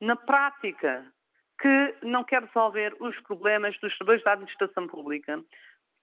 na 0.00 0.16
prática, 0.16 1.04
que 1.60 1.96
não 2.02 2.24
quer 2.24 2.42
resolver 2.44 2.96
os 3.00 3.18
problemas 3.20 3.78
dos 3.80 3.96
trabalhadores 3.96 4.24
da 4.24 4.32
administração 4.32 4.86
pública. 4.86 5.42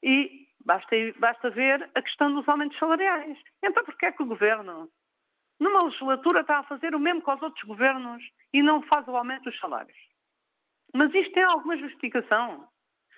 E 0.04 0.48
basta, 0.64 0.96
basta 1.18 1.50
ver 1.50 1.90
a 1.96 2.02
questão 2.02 2.34
dos 2.34 2.48
aumentos 2.48 2.78
salariais. 2.78 3.38
Então, 3.64 3.84
porquê 3.84 4.08
é 4.08 4.12
que 4.12 4.22
o 4.22 4.28
governo, 4.28 4.90
numa 5.60 5.86
legislatura, 5.86 6.42
está 6.42 6.60
a 6.60 6.64
fazer 6.64 6.94
o 6.94 7.00
mesmo 7.00 7.24
que 7.24 7.32
os 7.32 7.42
outros 7.42 7.64
governos 7.64 8.22
e 8.54 8.62
não 8.62 8.84
faz 8.84 9.08
o 9.08 9.16
aumento 9.16 9.46
dos 9.46 9.60
salários? 9.60 9.98
Mas 10.94 11.14
isto 11.14 11.34
tem 11.34 11.44
alguma 11.44 11.78
justificação. 11.78 12.68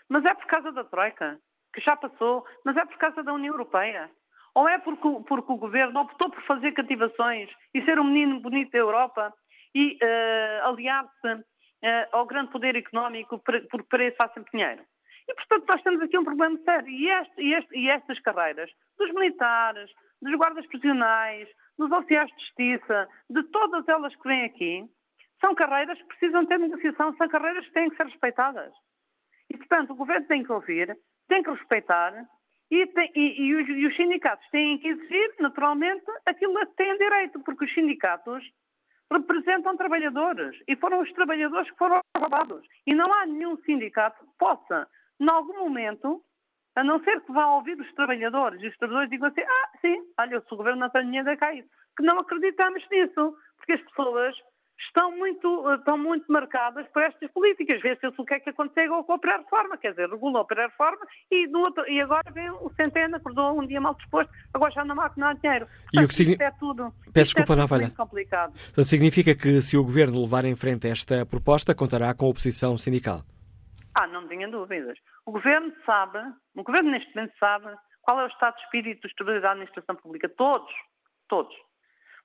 Mas 0.08 0.24
é 0.24 0.34
por 0.34 0.46
causa 0.46 0.72
da 0.72 0.84
Troika, 0.84 1.40
que 1.74 1.82
já 1.82 1.96
passou, 1.96 2.46
mas 2.66 2.76
é 2.78 2.86
por 2.86 2.98
causa 2.98 3.24
da 3.24 3.34
União 3.34 3.54
Europeia. 3.54 4.10
Ou 4.56 4.68
é 4.68 4.78
porque, 4.80 5.08
porque 5.28 5.52
o 5.52 5.58
governo 5.58 6.00
optou 6.02 6.32
por 6.32 6.42
fazer 6.44 6.72
cativações 6.72 7.50
e 7.74 7.84
ser 7.84 8.00
um 8.00 8.06
menino 8.06 8.40
bonito 8.40 8.72
da 8.72 8.80
Europa 8.80 9.34
e 9.76 10.00
uh, 10.02 10.68
aliar-se 10.68 11.34
uh, 11.34 12.08
ao 12.12 12.26
grande 12.26 12.52
poder 12.52 12.76
económico 12.76 13.38
por, 13.40 13.62
por 13.68 13.84
Pereira 13.84 14.16
Fácil 14.20 14.44
Pinheiro? 14.46 14.84
E, 15.28 15.34
portanto, 15.36 15.66
nós 15.72 15.84
temos 15.84 16.02
aqui 16.02 16.18
um 16.18 16.24
problema 16.24 16.58
sério. 16.64 16.90
E, 16.90 17.10
este, 17.10 17.42
e, 17.42 17.54
este, 17.54 17.78
e 17.78 17.90
estas 17.90 18.20
carreiras 18.22 18.72
dos 18.98 19.14
militares, 19.14 19.92
dos 20.22 20.34
guardas 20.36 20.66
prisionais, 20.68 21.48
dos 21.78 21.92
oficiais 21.92 22.30
de 22.32 22.40
justiça, 22.40 23.08
de 23.30 23.44
todas 23.44 23.88
elas 23.88 24.16
que 24.16 24.28
vêm 24.28 24.46
aqui, 24.46 24.86
são 25.40 25.54
carreiras 25.54 25.98
que 26.00 26.08
precisam 26.08 26.46
ter 26.46 26.58
negociação, 26.58 27.16
são 27.16 27.28
carreiras 27.28 27.66
que 27.66 27.74
têm 27.74 27.90
que 27.90 27.98
ser 27.98 28.06
respeitadas. 28.06 28.74
E, 29.50 29.58
portanto, 29.58 29.92
o 29.92 29.96
governo 29.96 30.28
tem 30.28 30.44
que 30.44 30.52
ouvir, 30.52 30.98
tem 31.28 31.44
que 31.44 31.52
respeitar 31.52 32.14
e, 32.70 32.86
tem, 32.88 33.12
e, 33.16 33.42
e, 33.42 33.56
os, 33.56 33.70
e, 33.70 33.88
os, 33.88 33.96
sindicatos 33.96 34.46
têm 34.50 34.78
que 34.80 34.90
exigir, 34.90 35.36
naturalmente, 35.40 36.06
aquilo 36.26 36.58
a 36.58 36.66
que 36.66 36.76
têm 36.76 36.98
direito, 36.98 37.40
porque 37.42 37.66
os 37.66 37.74
sindicatos 37.74 38.44
representam 39.12 39.78
trabalhadores 39.78 40.58
e 40.68 40.76
foram 40.76 41.02
os 41.02 41.12
trabalhadores 41.14 41.70
que 41.72 41.78
foram 41.78 42.02
roubados. 42.18 42.66
E 42.86 42.94
não 42.94 43.06
há 43.16 43.26
nenhum 43.26 43.58
sindicato 43.64 44.22
que 44.24 44.38
possa 44.38 44.88
em 45.20 45.30
algum 45.30 45.58
momento, 45.58 46.22
a 46.76 46.84
não 46.84 47.04
ser 47.04 47.22
que 47.22 47.32
vá 47.32 47.48
ouvir 47.56 47.80
os 47.80 47.92
trabalhadores 47.94 48.62
e 48.62 48.68
os 48.68 48.78
trabalhadores 48.78 49.10
digam 49.10 49.30
assim: 49.30 49.42
ah, 49.42 49.70
sim, 49.82 49.98
olha, 50.20 50.42
se 50.42 50.54
o 50.54 50.58
governo 50.58 50.82
não 50.82 50.90
tem 50.90 51.06
dinheiro, 51.06 51.30
é 51.30 51.38
cair. 51.38 51.66
Que 51.98 52.04
não 52.04 52.18
acreditamos 52.18 52.88
nisso, 52.92 53.36
porque 53.58 53.74
as 53.74 53.82
pessoas 53.82 54.36
estão 54.80 55.12
muito, 55.16 55.74
estão 55.74 55.98
muito 55.98 56.32
marcadas 56.32 56.88
por 56.90 57.02
estas 57.02 57.30
políticas. 57.32 57.82
Vê-se 57.82 58.08
o 58.08 58.26
que 58.26 58.34
é 58.34 58.40
que 58.40 58.50
aconteceu 58.50 59.04
com 59.04 59.14
a 59.14 59.20
pré-reforma, 59.20 59.78
quer 59.78 59.92
dizer, 59.92 60.10
regulou 60.10 60.42
a 60.42 60.46
pré-reforma 60.46 61.06
e, 61.32 61.48
e 61.88 62.02
agora 62.02 62.32
vem 62.32 62.50
o 62.50 62.72
Centeno, 62.76 63.18
acordou 63.18 63.60
um 63.60 63.66
dia 63.66 63.82
mal 63.82 63.96
disposto, 63.96 64.32
agora 64.54 64.72
já 64.72 64.86
não 64.86 65.00
há 65.02 65.10
que 65.10 65.20
não 65.20 65.28
há 65.28 65.34
dinheiro. 65.34 65.66
Portanto, 65.66 66.02
e 66.02 66.06
o 66.06 66.08
que 66.08 66.14
significa... 66.14 66.46
é 66.46 66.52
tudo. 66.52 66.94
Peço 67.14 67.34
desculpa, 67.34 67.54
é 67.54 67.56
não 67.56 67.68
falha. 67.68 67.90
complicado. 67.90 68.54
Significa 68.84 69.36
que 69.36 69.62
se 69.62 69.78
o 69.78 69.84
governo 69.84 70.22
levar 70.22 70.46
em 70.46 70.56
frente 70.56 70.88
esta 70.88 71.26
proposta, 71.26 71.76
contará 71.76 72.14
com 72.14 72.26
a 72.26 72.30
oposição 72.30 72.78
sindical? 72.78 73.22
Ah, 74.00 74.08
não 74.08 74.28
tenha 74.28 74.48
dúvidas. 74.48 74.98
O 75.26 75.32
governo 75.32 75.74
sabe, 75.86 76.20
o 76.56 76.64
governo 76.64 76.92
neste 76.92 77.14
momento 77.16 77.34
sabe 77.40 77.66
qual 78.02 78.22
é 78.22 78.26
o 78.26 78.28
estado 78.28 78.56
de 78.56 78.62
espírito 78.64 79.02
dos 79.02 79.14
trabalhadores 79.14 79.44
da 79.44 79.52
administração 79.52 79.96
pública. 79.96 80.30
Todos, 80.30 80.72
todos. 81.28 81.54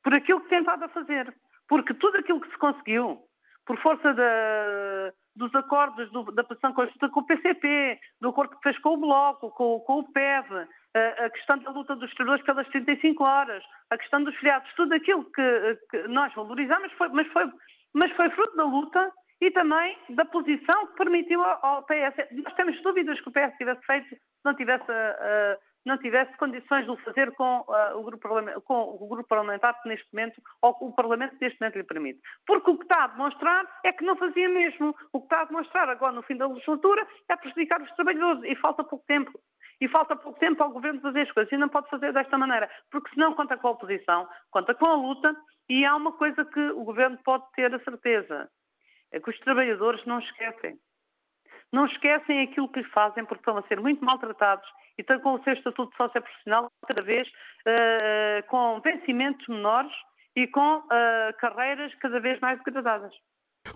Por 0.05 0.14
aquilo 0.14 0.40
que 0.42 0.48
tem 0.50 0.61
estado 0.61 0.84
a 0.84 0.88
fazer. 0.88 1.34
Porque 1.72 1.94
tudo 1.94 2.18
aquilo 2.18 2.38
que 2.38 2.50
se 2.50 2.58
conseguiu, 2.58 3.18
por 3.64 3.80
força 3.80 4.12
da, 4.12 5.10
dos 5.34 5.54
acordos 5.54 6.12
do, 6.12 6.24
da 6.32 6.44
posição 6.44 6.74
conjunta 6.74 7.08
com 7.08 7.20
o 7.20 7.26
PCP, 7.26 7.98
do 8.20 8.28
acordo 8.28 8.54
que 8.56 8.62
fez 8.62 8.78
com 8.80 8.90
o 8.90 8.96
Bloco, 8.98 9.50
com, 9.52 9.80
com 9.80 10.00
o 10.00 10.12
PEV, 10.12 10.68
a, 10.94 11.24
a, 11.24 11.30
questão 11.30 11.56
da 11.60 11.70
luta 11.70 11.96
dos 11.96 12.12
trabalhadores 12.12 12.44
pelas 12.44 12.68
35 12.68 13.26
horas, 13.26 13.64
a 13.88 13.96
questão 13.96 14.22
dos 14.22 14.36
feriados, 14.36 14.70
tudo 14.74 14.92
aquilo 14.92 15.24
que, 15.32 15.78
que 15.90 16.08
nós 16.08 16.30
valorizamos, 16.34 16.92
foi, 16.92 17.08
mas, 17.08 17.26
foi, 17.28 17.50
mas 17.94 18.12
foi 18.16 18.28
fruto 18.28 18.54
da 18.54 18.64
luta 18.64 19.10
e 19.40 19.50
também 19.50 19.96
da 20.10 20.26
posição 20.26 20.88
que 20.88 20.96
permitiu 20.98 21.40
ao 21.42 21.84
PS. 21.84 22.16
Nós 22.32 22.52
temos 22.52 22.78
dúvidas 22.82 23.18
que 23.18 23.30
o 23.30 23.32
PS 23.32 23.56
tivesse 23.56 23.80
feito 23.86 24.10
se 24.10 24.20
não 24.44 24.54
tivesse, 24.54 24.84
uh, 24.84 25.56
não 25.84 25.98
tivesse 25.98 26.36
condições 26.36 26.84
de 26.84 26.90
o 26.90 26.96
fazer 26.98 27.32
com, 27.32 27.60
uh, 27.60 27.98
o 27.98 28.02
grupo 28.02 28.28
com 28.64 28.80
o 29.00 29.08
grupo 29.08 29.28
parlamentar 29.28 29.80
que 29.82 29.88
neste 29.88 30.06
momento, 30.12 30.40
ou 30.60 30.76
o 30.80 30.94
Parlamento 30.94 31.36
que 31.36 31.44
neste 31.44 31.60
momento 31.60 31.76
lhe 31.76 31.84
permite. 31.84 32.20
Porque 32.46 32.70
o 32.70 32.76
que 32.76 32.84
está 32.84 33.04
a 33.04 33.08
demonstrar 33.08 33.66
é 33.84 33.92
que 33.92 34.04
não 34.04 34.16
fazia 34.16 34.48
mesmo. 34.48 34.94
O 35.12 35.20
que 35.20 35.26
está 35.26 35.42
a 35.42 35.44
demonstrar 35.46 35.88
agora 35.88 36.12
no 36.12 36.22
fim 36.22 36.36
da 36.36 36.46
legislatura 36.46 37.06
é 37.28 37.36
prejudicar 37.36 37.80
os 37.82 37.90
trabalhadores 37.92 38.42
e 38.44 38.56
falta 38.56 38.84
pouco 38.84 39.04
tempo. 39.06 39.32
E 39.80 39.88
falta 39.88 40.14
pouco 40.14 40.38
tempo 40.38 40.62
ao 40.62 40.70
governo 40.70 41.00
fazer 41.00 41.22
as 41.22 41.32
coisas. 41.32 41.52
E 41.52 41.56
não 41.56 41.68
pode 41.68 41.90
fazer 41.90 42.12
desta 42.12 42.38
maneira, 42.38 42.70
porque 42.90 43.10
senão 43.10 43.34
conta 43.34 43.56
com 43.56 43.68
a 43.68 43.72
oposição, 43.72 44.28
conta 44.50 44.74
com 44.74 44.88
a 44.88 44.94
luta, 44.94 45.34
e 45.68 45.84
há 45.84 45.96
uma 45.96 46.12
coisa 46.12 46.44
que 46.44 46.60
o 46.70 46.84
governo 46.84 47.18
pode 47.24 47.44
ter 47.52 47.74
a 47.74 47.80
certeza 47.80 48.48
é 49.12 49.20
que 49.20 49.30
os 49.30 49.38
trabalhadores 49.40 50.04
não 50.06 50.18
esquecem. 50.18 50.78
Não 51.72 51.86
esquecem 51.86 52.42
aquilo 52.42 52.68
que 52.68 52.84
fazem 52.84 53.24
porque 53.24 53.40
estão 53.40 53.56
a 53.56 53.62
ser 53.62 53.80
muito 53.80 54.04
maltratados 54.04 54.68
e 54.98 55.00
estão 55.00 55.18
com 55.20 55.34
o 55.34 55.42
seu 55.42 55.54
estatuto 55.54 55.96
socioprofissional 55.96 56.70
cada 56.86 57.02
vez 57.02 57.26
uh, 57.26 58.46
com 58.48 58.80
vencimentos 58.80 59.46
menores 59.48 59.92
e 60.36 60.46
com 60.46 60.78
uh, 60.78 60.82
carreiras 61.38 61.94
cada 61.94 62.20
vez 62.20 62.38
mais 62.40 62.58
degradadas. 62.62 63.12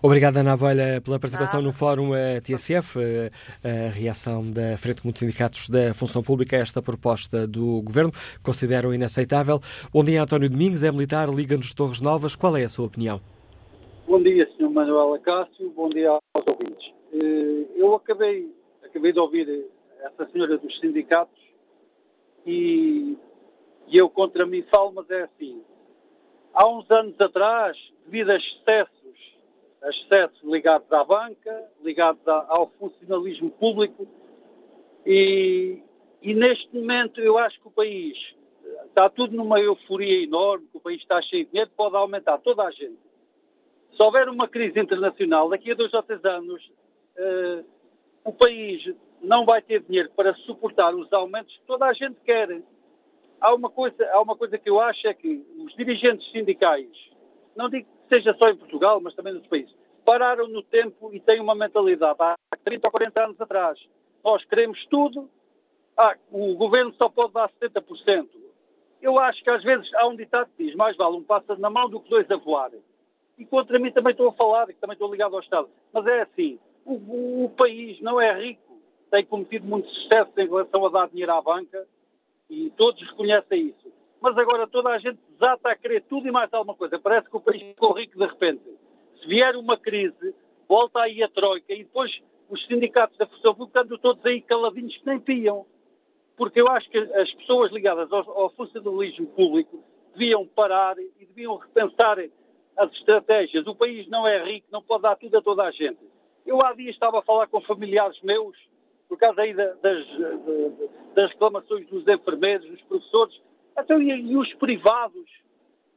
Obrigado, 0.03 0.37
Ana 0.37 0.53
Avelha, 0.53 1.01
pela 1.01 1.17
participação 1.17 1.61
no 1.61 1.71
Fórum 1.71 2.11
TSF, 2.43 2.99
a 3.63 3.89
reação 3.89 4.43
da 4.43 4.77
Frente 4.77 5.01
Comum 5.01 5.13
de 5.13 5.19
Sindicatos 5.19 5.69
da 5.69 5.93
Função 5.93 6.21
Pública 6.21 6.57
a 6.57 6.59
esta 6.59 6.81
proposta 6.81 7.47
do 7.47 7.81
Governo, 7.81 8.11
consideram 8.43 8.93
inaceitável. 8.93 9.59
Bom 9.91 10.03
dia, 10.03 10.21
António 10.21 10.49
Domingos, 10.49 10.83
é 10.83 10.91
militar, 10.91 11.29
Liga-nos 11.29 11.73
Torres 11.73 12.01
Novas. 12.01 12.35
Qual 12.35 12.57
é 12.57 12.65
a 12.65 12.69
sua 12.69 12.85
opinião? 12.85 13.21
Bom 14.05 14.21
dia, 14.21 14.47
Sr. 14.57 14.69
Manuel 14.69 15.13
Acácio, 15.15 15.69
bom 15.75 15.89
dia 15.89 16.11
aos 16.11 16.47
ouvintes. 16.47 16.91
Eh, 17.19 17.65
eu 17.75 17.95
acabei, 17.95 18.53
acabei 18.83 19.11
de 19.11 19.19
ouvir 19.19 19.65
essa 20.01 20.29
senhora 20.29 20.57
dos 20.57 20.79
sindicatos 20.79 21.41
e, 22.45 23.17
e 23.87 23.97
eu 23.97 24.07
contra 24.09 24.45
mim 24.45 24.61
falo, 24.63 24.91
mas 24.93 25.09
é 25.09 25.23
assim. 25.23 25.63
Há 26.53 26.67
uns 26.67 26.89
anos 26.91 27.19
atrás, 27.19 27.75
devido 28.05 28.29
a 28.29 28.35
excessos, 28.35 29.37
a 29.81 29.89
excessos 29.89 30.43
ligados 30.43 30.91
à 30.91 31.03
banca, 31.03 31.71
ligados 31.83 32.25
ao 32.27 32.69
funcionalismo 32.79 33.49
público, 33.51 34.07
e, 35.05 35.81
e 36.21 36.33
neste 36.33 36.73
momento 36.75 37.19
eu 37.19 37.37
acho 37.37 37.59
que 37.59 37.67
o 37.67 37.71
país 37.71 38.17
está 38.85 39.09
tudo 39.09 39.35
numa 39.35 39.59
euforia 39.59 40.23
enorme, 40.23 40.67
que 40.71 40.77
o 40.77 40.81
país 40.81 41.01
está 41.01 41.21
cheio 41.21 41.45
de 41.45 41.51
dinheiro, 41.51 41.71
pode 41.75 41.95
aumentar 41.95 42.37
toda 42.39 42.63
a 42.63 42.71
gente 42.71 43.07
se 43.97 44.03
houver 44.03 44.29
uma 44.29 44.47
crise 44.47 44.79
internacional, 44.79 45.49
daqui 45.49 45.71
a 45.71 45.75
dois 45.75 45.91
ou 45.91 46.03
três 46.03 46.23
anos, 46.23 46.71
uh, 47.17 47.65
o 48.23 48.33
país 48.33 48.83
não 49.21 49.45
vai 49.45 49.61
ter 49.61 49.81
dinheiro 49.81 50.09
para 50.15 50.33
suportar 50.35 50.93
os 50.93 51.11
aumentos 51.11 51.55
que 51.55 51.65
toda 51.65 51.85
a 51.85 51.93
gente 51.93 52.19
quer. 52.21 52.61
Há 53.39 53.53
uma 53.53 53.69
coisa, 53.69 54.07
há 54.11 54.21
uma 54.21 54.35
coisa 54.35 54.57
que 54.57 54.69
eu 54.69 54.79
acho 54.79 55.07
é 55.07 55.13
que 55.13 55.45
os 55.59 55.75
dirigentes 55.75 56.29
sindicais, 56.31 56.89
não 57.55 57.69
digo 57.69 57.87
que 57.87 58.15
seja 58.15 58.35
só 58.41 58.49
em 58.49 58.57
Portugal, 58.57 58.99
mas 58.99 59.13
também 59.15 59.33
nos 59.33 59.45
países, 59.47 59.75
pararam 60.05 60.47
no 60.47 60.63
tempo 60.63 61.13
e 61.13 61.19
têm 61.19 61.39
uma 61.39 61.55
mentalidade 61.55 62.17
há 62.19 62.35
30 62.63 62.87
ou 62.87 62.91
40 62.91 63.23
anos 63.23 63.41
atrás. 63.41 63.79
Nós 64.23 64.43
queremos 64.45 64.85
tudo, 64.87 65.29
ah, 65.97 66.15
o 66.31 66.55
governo 66.55 66.93
só 66.93 67.09
pode 67.09 67.33
dar 67.33 67.49
70%. 67.61 68.27
Eu 69.01 69.19
acho 69.19 69.43
que 69.43 69.49
às 69.49 69.63
vezes 69.63 69.93
há 69.93 70.07
um 70.07 70.15
ditado 70.15 70.49
que 70.55 70.65
diz 70.65 70.75
mais 70.75 70.97
vale 70.97 71.17
um 71.17 71.23
pássaro 71.23 71.59
na 71.59 71.69
mão 71.69 71.87
do 71.89 71.99
que 71.99 72.09
dois 72.09 72.29
a 72.31 72.37
voar 72.37 72.71
e 73.37 73.45
contra 73.45 73.77
mim 73.77 73.91
também 73.91 74.11
estou 74.11 74.29
a 74.29 74.33
falar, 74.33 74.65
que 74.67 74.73
também 74.73 74.93
estou 74.93 75.11
ligado 75.11 75.35
ao 75.35 75.41
Estado. 75.41 75.69
Mas 75.93 76.05
é 76.07 76.21
assim, 76.21 76.59
o, 76.87 77.45
o 77.45 77.49
país 77.49 77.99
não 78.01 78.19
é 78.19 78.33
rico, 78.39 78.79
tem 79.11 79.25
cometido 79.25 79.67
muito 79.67 79.89
sucesso 79.89 80.31
em 80.37 80.47
relação 80.47 80.85
a 80.85 80.89
dar 80.89 81.09
dinheiro 81.09 81.33
à 81.33 81.41
banca 81.41 81.85
e 82.49 82.69
todos 82.71 83.01
reconhecem 83.09 83.67
isso. 83.67 83.91
Mas 84.21 84.37
agora 84.37 84.67
toda 84.67 84.89
a 84.89 84.97
gente 84.97 85.19
desata 85.31 85.69
a 85.69 85.75
querer 85.75 86.03
tudo 86.03 86.27
e 86.27 86.31
mais 86.31 86.51
alguma 86.53 86.75
coisa. 86.75 86.97
Parece 86.97 87.29
que 87.29 87.35
o 87.37 87.41
país 87.41 87.61
ficou 87.61 87.93
rico 87.93 88.17
de 88.17 88.25
repente. 88.25 88.63
Se 89.19 89.27
vier 89.27 89.55
uma 89.55 89.77
crise, 89.77 90.33
volta 90.67 91.01
aí 91.01 91.21
a 91.21 91.29
Troika 91.29 91.73
e 91.73 91.83
depois 91.83 92.19
os 92.49 92.65
sindicatos 92.65 93.17
da 93.17 93.27
função 93.27 93.53
pública 93.53 93.81
andam 93.81 93.97
todos 93.97 94.25
aí 94.25 94.41
caladinhos 94.41 94.95
que 94.97 95.05
nem 95.05 95.19
piam. 95.19 95.65
Porque 96.35 96.61
eu 96.61 96.65
acho 96.69 96.89
que 96.89 96.97
as 96.97 97.31
pessoas 97.33 97.71
ligadas 97.71 98.11
ao, 98.11 98.29
ao 98.31 98.49
funcionalismo 98.51 99.27
público 99.27 99.83
deviam 100.13 100.47
parar 100.47 100.97
e 100.97 101.11
deviam 101.19 101.57
repensar 101.57 102.17
as 102.75 102.91
estratégias. 102.93 103.67
O 103.67 103.75
país 103.75 104.07
não 104.07 104.27
é 104.27 104.43
rico, 104.43 104.67
não 104.71 104.81
pode 104.81 105.03
dar 105.03 105.15
tudo 105.15 105.37
a 105.37 105.41
toda 105.41 105.63
a 105.63 105.71
gente. 105.71 105.99
Eu 106.47 106.57
há 106.63 106.71
dias 106.71 106.95
estava 106.95 107.19
a 107.19 107.21
falar 107.21 107.47
com 107.47 107.59
familiares 107.59 108.17
meus, 108.21 108.57
por 109.09 109.17
causa 109.17 109.41
aí 109.41 109.53
das, 109.53 109.77
das 111.13 111.29
reclamações 111.31 111.85
dos 111.87 112.07
enfermeiros, 112.07 112.65
dos 112.69 112.81
professores, 112.83 113.37
até 113.75 113.97
e, 113.99 114.37
os 114.37 114.53
privados, 114.53 115.29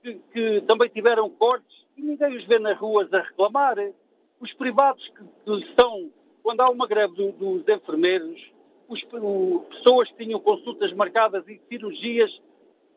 que, 0.03 0.15
que, 0.33 0.61
também 0.63 0.89
tiveram 0.89 1.31
cortes, 1.31 1.87
e 1.97 2.03
ninguém 2.03 2.37
os 2.37 2.45
vê 2.47 2.59
nas 2.59 2.77
ruas 2.77 3.13
a 3.15 3.21
reclamar. 3.21 3.77
Os 4.41 4.53
privados 4.55 5.07
que, 5.09 5.25
que 5.45 5.69
estão, 5.69 6.11
quando 6.43 6.63
há 6.63 6.71
uma 6.71 6.87
greve 6.89 7.15
do, 7.15 7.31
dos 7.31 7.69
enfermeiros, 7.69 8.41
os, 8.89 9.01
o, 9.13 9.65
pessoas 9.71 10.11
que 10.11 10.25
tinham 10.25 10.41
consultas 10.41 10.93
marcadas 10.93 11.47
e 11.47 11.61
cirurgias 11.69 12.43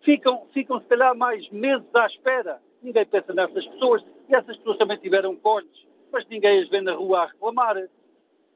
ficam, 0.01 0.47
ficam 0.53 0.81
se 0.81 0.87
calhar 0.87 1.15
mais 1.15 1.47
meses 1.51 1.85
à 1.93 2.07
espera. 2.07 2.59
Ninguém 2.81 3.05
pensa 3.05 3.31
nessas 3.31 3.65
pessoas 3.67 4.03
e 4.27 4.33
essas 4.33 4.57
pessoas 4.57 4.77
também 4.77 4.97
tiveram 4.97 5.35
cortes, 5.35 5.85
mas 6.13 6.27
ninguém 6.27 6.61
as 6.61 6.69
vê 6.69 6.79
na 6.79 6.93
rua 6.93 7.23
a 7.23 7.25
reclamar. 7.25 7.75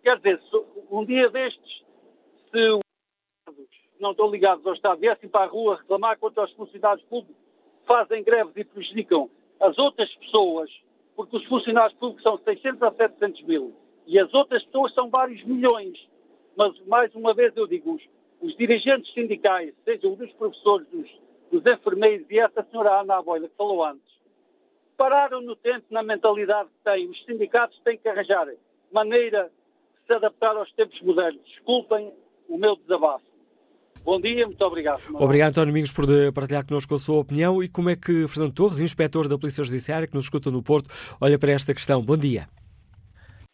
Quer 0.04 0.18
dizer, 0.18 0.40
um 0.92 1.04
dia 1.04 1.28
destes, 1.30 1.84
se 2.52 2.70
os 2.70 2.82
não 4.00 4.12
estão 4.12 4.30
ligados 4.30 4.66
ao 4.66 4.74
Estado 4.74 5.00
viessem 5.00 5.28
para 5.28 5.46
a 5.46 5.50
rua 5.50 5.78
reclamar 5.78 6.20
contra 6.20 6.44
os 6.44 6.52
funcionários 6.54 7.04
públicos, 7.08 7.42
fazem 7.88 8.24
greves 8.24 8.56
e 8.56 8.64
prejudicam 8.64 9.28
as 9.60 9.76
outras 9.80 10.14
pessoas, 10.16 10.70
porque 11.16 11.36
os 11.36 11.46
funcionários 11.46 11.98
públicos 11.98 12.22
são 12.22 12.38
600 12.38 12.84
a 12.84 12.92
700 12.92 13.42
mil 13.44 13.74
e 14.06 14.20
as 14.20 14.32
outras 14.36 14.64
pessoas 14.64 14.94
são 14.94 15.10
vários 15.10 15.44
milhões. 15.44 15.98
Mas, 16.56 16.80
mais 16.86 17.14
uma 17.16 17.34
vez, 17.34 17.56
eu 17.58 17.66
digo, 17.66 17.96
os, 17.96 18.04
os 18.40 18.56
dirigentes 18.56 19.12
sindicais, 19.14 19.74
sejam 19.84 20.14
dos 20.14 20.32
professores, 20.34 20.88
dos, 20.90 21.10
dos 21.52 21.66
enfermeiros 21.66 22.30
e 22.30 22.38
essa 22.40 22.64
senhora 22.70 23.02
Ana 23.02 23.18
Aboila 23.18 23.50
que 23.50 23.56
falou 23.56 23.84
antes, 23.84 24.17
pararam 24.98 25.42
no 25.42 25.56
tempo 25.56 25.86
na 25.92 26.02
mentalidade 26.04 26.70
que 26.70 26.92
têm. 26.92 27.10
Os 27.10 27.24
sindicatos 27.26 27.80
têm 27.84 27.98
que 27.98 28.10
arranjar 28.10 28.48
maneira 28.92 29.52
de 30.02 30.08
se 30.08 30.14
adaptar 30.14 30.56
aos 30.58 30.72
tempos 30.74 31.00
modernos. 31.02 31.42
Desculpem 31.46 32.12
o 32.50 32.58
meu 32.58 32.76
desabafo. 32.76 33.26
Bom 34.04 34.22
dia, 34.22 34.46
muito 34.46 34.62
obrigado. 34.62 35.02
Obrigado, 35.16 35.50
António 35.50 35.74
Domingos, 35.74 35.92
por 35.92 36.06
partilhar 36.34 36.66
connosco 36.66 36.96
a 36.96 36.98
sua 36.98 37.20
opinião 37.20 37.62
e 37.62 37.68
como 37.68 37.90
é 37.90 37.96
que 37.96 38.26
Fernando 38.28 38.54
Torres, 38.54 38.80
inspetor 38.80 39.28
da 39.28 39.38
Polícia 39.38 39.64
Judiciária, 39.64 40.08
que 40.08 40.16
nos 40.16 40.26
escuta 40.26 40.50
no 40.50 40.64
Porto, 40.64 40.90
olha 41.20 41.38
para 41.38 41.52
esta 41.52 41.74
questão. 41.74 42.02
Bom 42.02 42.16
dia. 42.16 42.48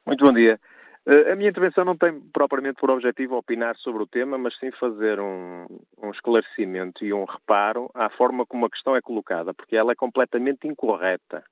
Muito 0.05 0.23
bom 0.23 0.31
dia. 0.31 0.59
Eh, 1.05 1.31
a 1.31 1.35
minha 1.35 1.49
intervenção 1.49 1.83
não 1.83 1.97
tem 1.97 2.19
propriamente 2.31 2.79
por 2.79 2.89
objetivo 2.89 3.35
opinar 3.35 3.75
sobre 3.77 4.03
o 4.03 4.07
tema, 4.07 4.37
mas 4.37 4.57
sim 4.57 4.71
fazer 4.71 5.19
um, 5.19 5.65
um, 6.01 6.11
esclarecimento 6.11 7.03
e 7.03 7.13
um 7.13 7.25
reparo 7.25 7.89
à 7.93 8.09
forma 8.09 8.45
como 8.45 8.65
a 8.65 8.69
questão 8.69 8.95
é 8.95 9.01
colocada, 9.01 9.53
porque 9.53 9.75
ela 9.75 9.91
é 9.91 9.95
completamente 9.95 10.67
incorreta. 10.67 11.43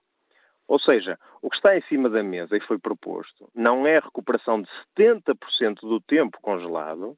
Ou 0.67 0.79
seja, 0.79 1.19
o 1.41 1.49
que 1.49 1.57
está 1.57 1.75
em 1.75 1.81
cima 1.83 2.09
da 2.09 2.23
mesa 2.23 2.55
e 2.55 2.61
foi 2.61 2.79
proposto 2.79 3.49
não 3.53 3.85
é 3.85 3.97
a 3.97 4.01
recuperação 4.01 4.61
de 4.61 4.69
70% 4.97 5.81
do 5.81 5.99
tempo 5.99 6.37
congelado, 6.41 7.17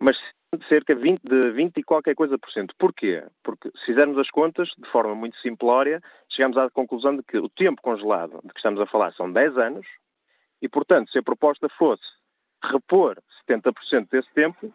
mas 0.00 0.18
cerca 0.68 0.92
de 0.96 1.00
20, 1.00 1.20
de 1.22 1.50
20 1.52 1.76
e 1.76 1.82
qualquer 1.84 2.16
coisa 2.16 2.36
por 2.36 2.50
cento. 2.50 2.74
Porquê? 2.76 3.22
Porque 3.44 3.70
se 3.76 3.86
fizermos 3.86 4.18
as 4.18 4.28
contas 4.28 4.70
de 4.76 4.90
forma 4.90 5.14
muito 5.14 5.36
simplória, 5.38 6.02
chegamos 6.28 6.58
à 6.58 6.68
conclusão 6.68 7.16
de 7.16 7.22
que 7.22 7.38
o 7.38 7.48
tempo 7.48 7.80
congelado 7.80 8.40
de 8.42 8.48
que 8.48 8.58
estamos 8.58 8.80
a 8.80 8.86
falar 8.86 9.12
são 9.12 9.30
10 9.30 9.56
anos 9.56 9.86
e, 10.60 10.68
portanto, 10.68 11.10
se 11.10 11.18
a 11.18 11.22
proposta 11.22 11.68
fosse 11.70 12.04
repor 12.62 13.16
70% 13.48 14.08
desse 14.10 14.30
tempo, 14.34 14.72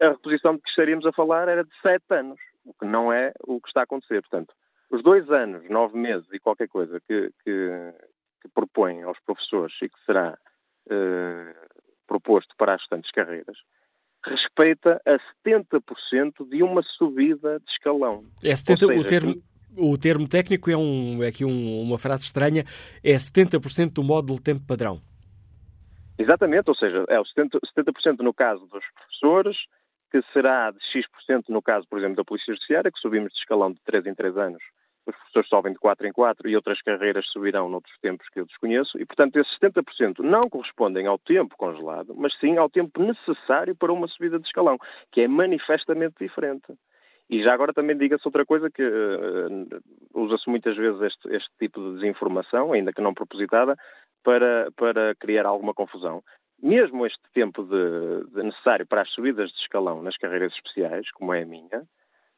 a 0.00 0.08
reposição 0.08 0.54
de 0.54 0.62
que 0.62 0.68
estaríamos 0.68 1.06
a 1.06 1.12
falar 1.12 1.48
era 1.48 1.64
de 1.64 1.70
7 1.82 2.02
anos, 2.10 2.38
o 2.64 2.74
que 2.74 2.86
não 2.86 3.12
é 3.12 3.32
o 3.46 3.60
que 3.60 3.68
está 3.68 3.80
a 3.80 3.84
acontecer. 3.84 4.20
Portanto, 4.22 4.54
os 4.90 5.02
dois 5.02 5.30
anos, 5.30 5.68
nove 5.68 5.98
meses 5.98 6.26
e 6.32 6.38
qualquer 6.38 6.68
coisa 6.68 7.00
que, 7.00 7.30
que, 7.44 7.94
que 8.42 8.48
propõem 8.54 9.02
aos 9.02 9.18
professores 9.20 9.74
e 9.82 9.88
que 9.88 10.04
será 10.04 10.38
eh, 10.90 11.54
proposto 12.06 12.54
para 12.56 12.74
as 12.74 12.80
restantes 12.80 13.10
carreiras, 13.10 13.56
respeita 14.24 15.00
a 15.04 15.18
70% 15.46 16.48
de 16.48 16.62
uma 16.62 16.82
subida 16.82 17.58
de 17.60 17.70
escalão. 17.70 18.24
É 18.42 18.54
70, 18.54 18.86
seja, 18.86 19.00
o, 19.00 19.04
termo, 19.04 19.42
o 19.76 19.98
termo 19.98 20.28
técnico 20.28 20.70
é, 20.70 20.76
um, 20.76 21.22
é 21.22 21.28
aqui 21.28 21.44
um, 21.44 21.82
uma 21.82 21.98
frase 21.98 22.24
estranha, 22.24 22.64
é 23.02 23.14
70% 23.14 23.92
do 23.92 24.02
módulo 24.02 24.40
tempo 24.40 24.64
padrão. 24.66 25.00
Exatamente, 26.18 26.70
ou 26.70 26.74
seja, 26.74 27.04
é 27.08 27.20
o 27.20 27.24
70%, 27.24 27.58
70 27.66 28.22
no 28.22 28.32
caso 28.32 28.66
dos 28.66 28.84
professores, 28.94 29.56
que 30.10 30.22
será 30.32 30.70
de 30.70 30.82
X% 30.86 31.48
no 31.48 31.60
caso, 31.60 31.86
por 31.88 31.98
exemplo, 31.98 32.16
da 32.16 32.24
Polícia 32.24 32.54
Judiciária, 32.54 32.90
que 32.90 32.98
subimos 32.98 33.32
de 33.32 33.38
escalão 33.38 33.72
de 33.72 33.80
3 33.82 34.06
em 34.06 34.14
3 34.14 34.36
anos 34.36 34.62
os 35.06 35.14
professores 35.14 35.48
sobem 35.48 35.72
de 35.72 35.78
4 35.78 36.06
em 36.06 36.12
4 36.12 36.48
e 36.48 36.56
outras 36.56 36.82
carreiras 36.82 37.26
subirão 37.28 37.68
noutros 37.68 37.96
tempos 38.00 38.28
que 38.28 38.40
eu 38.40 38.46
desconheço, 38.46 39.00
e 39.00 39.06
portanto 39.06 39.36
esses 39.36 39.56
70% 39.58 40.18
não 40.18 40.42
correspondem 40.42 41.06
ao 41.06 41.18
tempo 41.18 41.56
congelado, 41.56 42.14
mas 42.16 42.36
sim 42.38 42.56
ao 42.56 42.68
tempo 42.68 43.00
necessário 43.00 43.74
para 43.74 43.92
uma 43.92 44.08
subida 44.08 44.38
de 44.38 44.46
escalão, 44.46 44.76
que 45.12 45.20
é 45.20 45.28
manifestamente 45.28 46.16
diferente. 46.20 46.74
E 47.28 47.42
já 47.42 47.52
agora 47.52 47.72
também 47.72 47.96
diga-se 47.96 48.26
outra 48.26 48.46
coisa 48.46 48.70
que 48.70 48.82
uh, 48.82 49.82
usa-se 50.14 50.48
muitas 50.48 50.76
vezes 50.76 51.00
este, 51.00 51.34
este, 51.34 51.50
tipo 51.58 51.80
de 51.80 51.94
desinformação, 51.96 52.72
ainda 52.72 52.92
que 52.92 53.00
não 53.00 53.12
propositada, 53.12 53.76
para, 54.26 54.72
para 54.76 55.14
criar 55.14 55.46
alguma 55.46 55.72
confusão. 55.72 56.20
Mesmo 56.60 57.06
este 57.06 57.22
tempo 57.32 57.62
de, 57.62 58.34
de 58.34 58.42
necessário 58.42 58.84
para 58.84 59.02
as 59.02 59.10
subidas 59.10 59.52
de 59.52 59.58
escalão 59.60 60.02
nas 60.02 60.16
carreiras 60.16 60.52
especiais, 60.52 61.08
como 61.12 61.32
é 61.32 61.42
a 61.42 61.46
minha, 61.46 61.86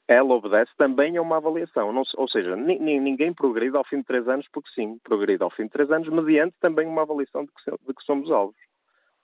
ela 0.07 0.34
obedece 0.34 0.70
também 0.76 1.16
a 1.16 1.22
uma 1.22 1.39
avaliação. 1.39 1.91
Não, 1.91 2.03
ou 2.16 2.28
seja, 2.28 2.55
ninguém 2.57 3.32
progride 3.32 3.74
ao 3.74 3.84
fim 3.84 3.99
de 3.99 4.05
três 4.05 4.28
anos 4.28 4.47
porque 4.53 4.68
sim, 4.74 4.99
progride 5.03 5.43
ao 5.43 5.51
fim 5.51 5.62
de 5.62 5.70
três 5.70 5.91
anos 5.91 6.09
mediante 6.11 6.55
também 6.61 6.86
uma 6.86 7.03
avaliação 7.03 7.47
de 7.47 7.53
que, 7.53 7.70
de 7.70 7.95
que 7.95 8.05
somos 8.05 8.30
alvos. 8.30 8.57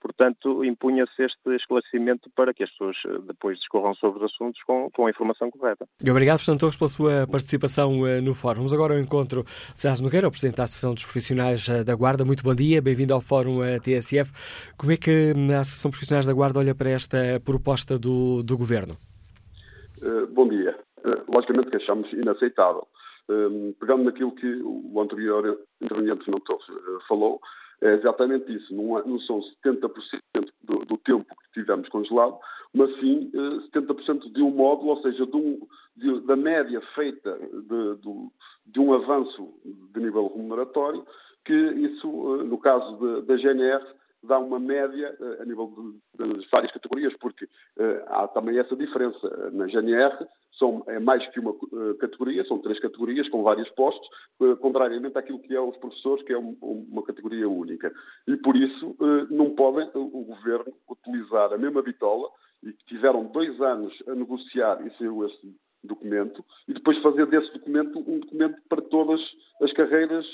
Portanto, 0.04 0.62
impunha-se 0.62 1.24
este 1.24 1.56
esclarecimento 1.56 2.28
para 2.36 2.52
que 2.52 2.62
as 2.62 2.70
pessoas 2.72 2.94
eh, 3.06 3.18
depois 3.26 3.58
discorram 3.58 3.94
sobre 3.94 4.22
os 4.22 4.30
assuntos 4.30 4.62
com, 4.64 4.90
com 4.90 5.06
a 5.06 5.10
informação 5.10 5.50
correta. 5.50 5.88
E 5.98 6.10
obrigado, 6.10 6.40
Fernando 6.40 6.60
Torres, 6.60 6.76
pela 6.76 6.90
sua 6.90 7.26
participação 7.26 8.02
uh, 8.02 8.20
no 8.20 8.34
Fórum. 8.34 8.56
Vamos 8.56 8.74
agora 8.74 8.92
ao 8.92 9.00
encontro 9.00 9.44
de 9.44 9.80
Sérgio 9.80 10.04
Nogueira, 10.04 10.28
o 10.28 10.30
Presidente 10.30 10.58
da 10.58 10.64
Associação 10.64 10.92
dos 10.92 11.04
Profissionais 11.04 11.66
uh, 11.68 11.82
da 11.82 11.94
Guarda. 11.94 12.22
Muito 12.22 12.44
bom 12.44 12.54
dia, 12.54 12.82
bem-vindo 12.82 13.14
ao 13.14 13.22
Fórum 13.22 13.60
TSF. 13.82 14.30
Como 14.76 14.92
é 14.92 14.98
que 14.98 15.32
a 15.50 15.60
Associação 15.60 15.90
dos 15.90 15.98
Profissionais 15.98 16.26
da 16.26 16.34
Guarda 16.34 16.58
olha 16.58 16.74
para 16.74 16.90
esta 16.90 17.40
proposta 17.42 17.98
do, 17.98 18.42
do 18.42 18.58
Governo? 18.58 18.98
Eh, 20.02 20.26
bom 20.26 20.46
dia. 20.46 20.78
Logicamente 21.28 21.70
que 21.70 21.76
achamos 21.76 22.12
inaceitável. 22.12 22.86
Um, 23.26 23.34
ehm, 23.34 23.72
pegando 23.80 24.04
naquilo 24.04 24.34
que 24.34 24.60
o 24.62 25.00
anterior 25.00 25.58
interveniente 25.80 26.30
não 26.30 26.36
uh, 26.36 27.00
falou, 27.08 27.40
é 27.80 27.94
exatamente 27.94 28.54
isso. 28.54 28.74
Não, 28.74 28.98
é, 28.98 29.02
não 29.06 29.18
são 29.20 29.40
70% 29.64 29.90
do, 30.62 30.84
do, 30.84 30.98
tempo 30.98 31.24
que 31.24 31.60
tivemos 31.60 31.88
congelado, 31.88 32.38
mas 32.72 32.94
sim 32.98 33.30
uh, 33.34 33.60
70% 33.70 34.32
de 34.32 34.42
um 34.42 34.50
módulo, 34.50 34.90
ou 34.90 35.02
seja, 35.02 35.26
de 35.26 35.36
um, 35.36 35.66
de, 35.96 36.20
da 36.22 36.36
média 36.36 36.80
feita 36.94 37.38
de, 37.38 37.96
de, 38.66 38.80
um 38.80 38.92
avanço 38.92 39.52
de 39.64 40.00
nível 40.00 40.32
remuneratório, 40.34 41.06
que 41.44 41.54
isso, 41.54 42.08
no 42.44 42.58
caso 42.58 43.22
da 43.22 43.36
GNR, 43.36 43.84
dá 44.26 44.38
uma 44.38 44.58
média 44.58 45.16
uh, 45.20 45.42
a 45.42 45.44
nível 45.44 45.72
de, 46.18 46.48
várias 46.50 46.72
categorias, 46.72 47.14
porque 47.18 47.44
uh, 47.44 48.02
há 48.08 48.28
também 48.28 48.58
essa 48.58 48.76
diferença. 48.76 49.50
Na 49.52 49.66
GNR 49.66 50.26
são, 50.58 50.84
é 50.86 50.98
mais 50.98 51.26
que 51.28 51.40
uma 51.40 51.52
uh, 51.52 51.94
categoria, 51.98 52.44
são 52.44 52.58
três 52.58 52.78
categorias 52.78 53.28
com 53.28 53.42
vários 53.42 53.68
postos, 53.70 54.08
contrariamente 54.60 55.18
àquilo 55.18 55.40
que 55.40 55.54
é 55.54 55.60
os 55.60 55.76
professores, 55.76 56.24
que 56.24 56.32
é 56.32 56.38
um, 56.38 56.56
uma 56.60 57.02
categoria 57.02 57.48
única. 57.48 57.92
E 58.26 58.36
por 58.36 58.56
isso 58.56 58.96
não 59.30 59.54
podem 59.54 59.88
o 59.94 60.24
governo 60.24 60.72
utilizar 60.88 61.52
a 61.52 61.58
mesma 61.58 61.82
bitola 61.82 62.28
e 62.62 62.72
que 62.72 62.84
tiveram 62.86 63.26
dois 63.26 63.60
anos 63.60 63.92
a 64.06 64.14
negociar 64.14 64.84
e 64.86 64.90
saiu 64.96 65.26
esse 65.26 65.54
documento, 65.82 66.44
e 66.66 66.72
depois 66.72 66.98
fazer 67.02 67.26
desse 67.26 67.52
documento 67.52 67.98
um 67.98 68.20
documento 68.20 68.56
para 68.68 68.80
todas 68.82 69.20
as 69.60 69.72
carreiras 69.72 70.26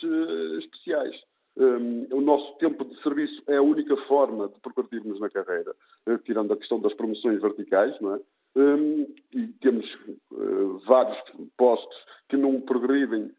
especiais. 0.59 1.17
Um, 1.57 2.07
o 2.13 2.21
nosso 2.21 2.57
tempo 2.59 2.85
de 2.85 3.03
serviço 3.03 3.43
é 3.47 3.57
a 3.57 3.63
única 3.63 3.97
forma 4.09 4.49
de 4.49 4.55
progredirmos 4.61 5.21
na 5.21 5.29
carreira, 5.29 5.75
uh, 6.09 6.19
tirando 6.19 6.53
a 6.53 6.57
questão 6.57 6.81
das 6.81 6.95
promoções 6.95 7.41
verticais, 7.41 7.99
não 8.01 8.15
é? 8.15 8.21
Um, 8.57 9.07
e 9.33 9.47
temos 9.61 9.87
uh, 10.33 10.79
vários 10.87 11.19
postos 11.57 11.97
que 12.29 12.37
não 12.37 12.61
progridem 12.61 13.31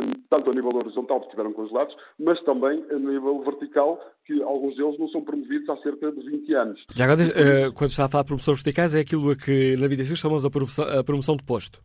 um, 0.00 0.12
tanto 0.28 0.50
a 0.50 0.54
nível 0.54 0.74
horizontal, 0.74 1.20
porque 1.20 1.30
estiveram 1.30 1.52
congelados, 1.52 1.96
mas 2.18 2.40
também 2.42 2.84
a 2.90 2.98
nível 2.98 3.42
vertical, 3.44 3.98
que 4.26 4.42
alguns 4.42 4.76
deles 4.76 4.98
não 4.98 5.08
são 5.08 5.22
promovidos 5.22 5.68
há 5.68 5.76
cerca 5.78 6.10
de 6.12 6.20
20 6.20 6.54
anos. 6.54 6.86
Já 6.94 7.04
agora, 7.04 7.22
uh, 7.22 7.72
quando 7.74 7.90
está 7.90 8.04
a 8.04 8.08
falar 8.08 8.24
de 8.24 8.28
promoções 8.28 8.58
verticais, 8.58 8.94
é 8.94 9.00
aquilo 9.00 9.30
a 9.30 9.36
que 9.36 9.76
na 9.76 9.88
vida 9.88 10.02
civil 10.02 10.16
chamamos 10.16 10.44
a 10.44 10.50
promoção, 10.50 10.84
a 10.84 11.04
promoção 11.04 11.36
de 11.36 11.44
posto. 11.44 11.82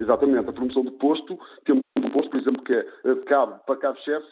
Exatamente, 0.00 0.48
a 0.48 0.52
promoção 0.52 0.84
de 0.84 0.90
posto, 0.92 1.38
temos 1.64 1.82
um 1.98 2.10
posto, 2.10 2.30
por 2.30 2.40
exemplo, 2.40 2.62
que 2.64 2.72
é 2.72 3.14
de 3.14 3.20
cabo 3.22 3.60
para 3.66 3.76
cabo-chefe, 3.76 4.26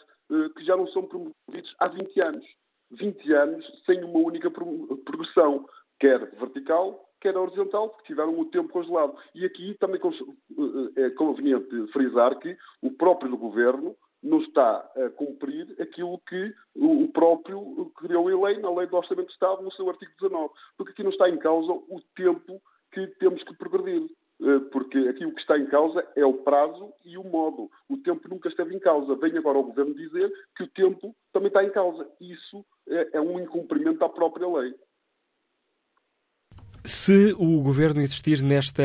que 0.55 0.63
já 0.63 0.75
não 0.75 0.87
são 0.87 1.03
promovidos 1.03 1.75
há 1.79 1.87
20 1.87 2.21
anos. 2.21 2.45
20 2.91 3.33
anos 3.33 3.83
sem 3.85 4.03
uma 4.03 4.19
única 4.19 4.49
progressão, 4.51 5.67
quer 5.99 6.19
vertical, 6.35 7.09
quer 7.19 7.35
horizontal, 7.35 7.89
porque 7.89 8.07
tiveram 8.07 8.39
o 8.39 8.45
tempo 8.45 8.69
congelado. 8.69 9.17
E 9.33 9.45
aqui 9.45 9.75
também 9.79 9.99
é 10.95 11.09
conveniente 11.11 11.87
frisar 11.91 12.37
que 12.39 12.55
o 12.81 12.91
próprio 12.91 13.35
governo 13.35 13.95
não 14.21 14.39
está 14.39 14.77
a 14.95 15.09
cumprir 15.11 15.75
aquilo 15.79 16.19
que 16.27 16.53
o 16.75 17.07
próprio 17.09 17.91
criou 17.97 18.29
em 18.29 18.43
lei, 18.43 18.57
na 18.59 18.71
lei 18.71 18.87
do 18.87 18.97
Orçamento 18.97 19.27
de 19.27 19.33
Estado, 19.33 19.61
no 19.61 19.71
seu 19.71 19.87
artigo 19.89 20.11
19. 20.19 20.53
Porque 20.77 20.91
aqui 20.93 21.03
não 21.03 21.11
está 21.11 21.29
em 21.29 21.37
causa 21.37 21.71
o 21.71 22.01
tempo 22.15 22.61
que 22.91 23.07
temos 23.19 23.43
que 23.43 23.55
progredir. 23.55 24.09
Eh, 24.41 24.59
porque 24.71 24.97
aqui 24.97 25.25
o 25.25 25.33
que 25.33 25.41
está 25.41 25.57
em 25.57 25.65
causa 25.67 26.05
é 26.15 26.25
o 26.25 26.33
prazo 26.33 26.91
e 27.05 27.17
o 27.17 27.23
modo. 27.23 27.69
O 27.87 27.97
tempo 27.97 28.27
nunca 28.27 28.49
esteve 28.49 28.75
em 28.75 28.79
causa. 28.79 29.15
Vem 29.15 29.37
agora 29.37 29.57
o 29.57 29.63
Governo 29.63 29.95
dizer 29.95 30.31
que 30.55 30.63
o 30.63 30.67
tempo 30.67 31.15
também 31.31 31.47
está 31.47 31.63
em 31.63 31.71
causa. 31.71 32.07
Isso 32.19 32.65
é, 32.87 33.17
é 33.17 33.21
um 33.21 33.39
incumprimento 33.39 33.99
da 33.99 34.09
própria 34.09 34.47
lei. 34.47 34.73
Se 36.83 37.33
o 37.39 37.61
Governo 37.63 37.99
insistir 37.99 38.43
nesta, 38.43 38.83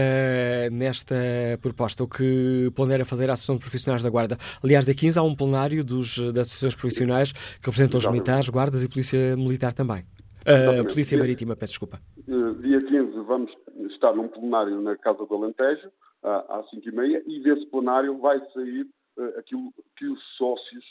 nesta 0.72 1.14
proposta, 1.60 2.02
o 2.02 2.08
que 2.08 2.70
pondera 2.74 3.04
fazer 3.04 3.28
à 3.28 3.34
Associação 3.34 3.56
de 3.56 3.60
Profissionais 3.60 4.02
da 4.02 4.08
Guarda? 4.08 4.38
Aliás, 4.64 4.86
dia 4.86 4.94
15 4.94 5.18
há 5.18 5.22
um 5.22 5.36
plenário 5.36 5.84
dos, 5.84 6.16
das 6.32 6.46
associações 6.46 6.76
profissionais 6.76 7.32
que 7.32 7.66
representam 7.66 7.98
os 7.98 8.06
militares, 8.06 8.48
guardas 8.48 8.82
e 8.82 8.88
Polícia 8.88 9.36
Militar 9.36 9.74
também. 9.74 10.06
Uh, 10.50 10.84
Polícia 10.86 11.18
Marítima, 11.18 11.54
peço 11.56 11.72
desculpa. 11.72 12.00
Uh, 12.26 12.54
dia 12.62 12.80
15 12.80 13.20
vamos 13.20 13.52
estar 13.90 14.14
num 14.14 14.28
plenário 14.28 14.80
na 14.80 14.96
Casa 14.96 15.24
do 15.24 15.34
Alentejo, 15.34 15.90
às 16.22 16.70
5h30, 16.70 17.22
e 17.26 17.40
desse 17.40 17.66
plenário 17.66 18.18
vai 18.18 18.40
sair 18.52 18.86
uh, 19.16 19.38
aquilo 19.38 19.72
que 19.96 20.06
os 20.06 20.20
sócios 20.36 20.84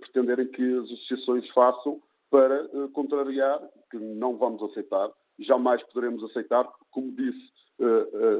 pretenderem 0.00 0.46
que 0.46 0.62
as 0.78 0.84
associações 0.84 1.48
façam 1.50 2.00
para 2.30 2.68
contrariar, 2.92 3.60
que 3.90 3.98
não 3.98 4.36
vamos 4.36 4.62
aceitar, 4.70 5.10
jamais 5.38 5.82
poderemos 5.84 6.22
aceitar, 6.24 6.68
como 6.90 7.12
disse, 7.12 7.38
eh, 7.38 7.42
eh, 7.42 7.63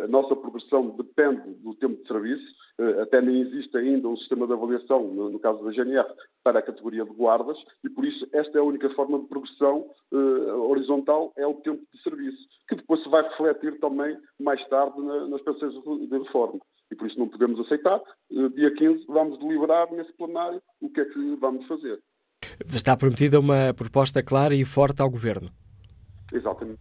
a 0.03 0.07
nossa 0.07 0.37
progressão 0.37 0.91
depende 0.91 1.55
do 1.63 1.75
tempo 1.75 2.01
de 2.01 2.07
serviço, 2.07 2.45
eh, 2.79 3.03
até 3.03 3.21
nem 3.21 3.41
existe 3.41 3.77
ainda 3.77 4.09
um 4.09 4.17
sistema 4.17 4.47
de 4.47 4.53
avaliação, 4.53 5.03
no 5.13 5.39
caso 5.39 5.63
da 5.65 5.73
GNR, 5.73 6.07
para 6.43 6.59
a 6.59 6.63
categoria 6.63 7.05
de 7.05 7.11
guardas, 7.11 7.59
e 7.83 7.89
por 7.89 8.05
isso 8.05 8.27
esta 8.33 8.59
é 8.59 8.61
a 8.61 8.65
única 8.65 8.89
forma 8.91 9.19
de 9.19 9.27
progressão 9.27 9.87
horizontal, 10.69 11.33
é 11.37 11.47
o 11.47 11.55
tempo 11.55 11.83
de 11.93 12.03
serviço, 12.03 12.39
que 12.69 12.77
depois 12.77 13.03
se 13.03 13.09
vai 13.09 13.23
refletir 13.23 13.79
também 13.81 14.17
mais 14.39 14.65
tarde 14.69 15.01
nas 15.01 15.41
pensões 15.43 15.73
de 15.73 16.19
reforma. 16.19 16.61
E 16.91 16.95
por 16.95 17.07
isso 17.07 17.19
não 17.19 17.29
podemos 17.29 17.59
aceitar. 17.61 18.01
Dia 18.55 18.73
15 18.75 19.07
vamos 19.09 19.39
deliberar 19.39 19.91
nesse 19.93 20.13
plenário 20.13 20.63
o 20.81 20.89
que 20.91 21.01
é 21.01 21.05
que 21.05 21.37
vamos 21.37 21.67
fazer. 21.67 21.99
Está 22.73 22.97
prometida 22.97 23.41
uma 23.41 23.73
proposta 23.75 24.23
clara 24.23 24.55
e 24.55 24.65
forte 24.65 25.03
ao 25.03 25.11
Governo. 25.11 25.51
Exatamente, 26.33 26.81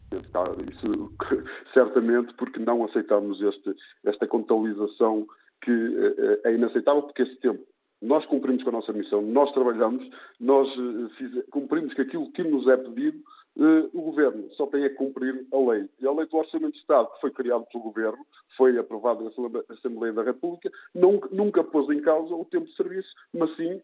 isso 0.72 1.12
certamente 1.74 2.34
porque 2.36 2.60
não 2.60 2.86
aceitamos 2.86 3.42
este, 3.42 3.76
esta 4.06 4.28
contabilização 4.28 5.28
que 5.62 5.72
eh, 5.72 6.42
é 6.46 6.54
inaceitável, 6.54 7.04
porque 7.04 7.24
esse 7.24 7.36
tempo 7.38 7.64
nós 8.02 8.26
cumprimos 8.26 8.62
com 8.64 8.70
a 8.70 8.74
nossa 8.74 8.92
missão, 8.92 9.22
nós 9.22 9.52
trabalhamos, 9.54 10.08
nós 10.40 10.68
eh, 10.70 11.44
cumprimos 11.52 11.94
com 11.94 12.02
aquilo 12.02 12.32
que 12.32 12.44
nos 12.44 12.68
é 12.68 12.78
pedido, 12.78 13.18
eh, 13.58 13.90
o 13.94 14.02
Governo 14.02 14.50
só 14.54 14.66
tem 14.68 14.86
a 14.86 14.94
cumprir 14.94 15.46
a 15.54 15.58
lei. 15.58 15.88
E 16.02 16.08
a 16.08 16.12
lei 16.12 16.26
do 16.26 16.38
Orçamento 16.38 16.74
de 16.74 16.80
Estado, 16.80 17.14
que 17.14 17.22
foi 17.22 17.32
criada 17.32 17.66
pelo 17.72 17.84
Governo, 17.86 18.26
foi 18.58 18.78
aprovada 18.78 19.24
na 19.24 19.30
Assembleia 19.70 20.14
da 20.14 20.24
República, 20.24 20.70
nunca 20.94 21.64
pôs 21.64 21.90
em 21.90 22.02
causa 22.02 22.34
o 22.34 22.46
tempo 22.46 22.66
de 22.66 22.76
serviço, 22.76 23.10
mas 23.34 23.56
sim, 23.56 23.82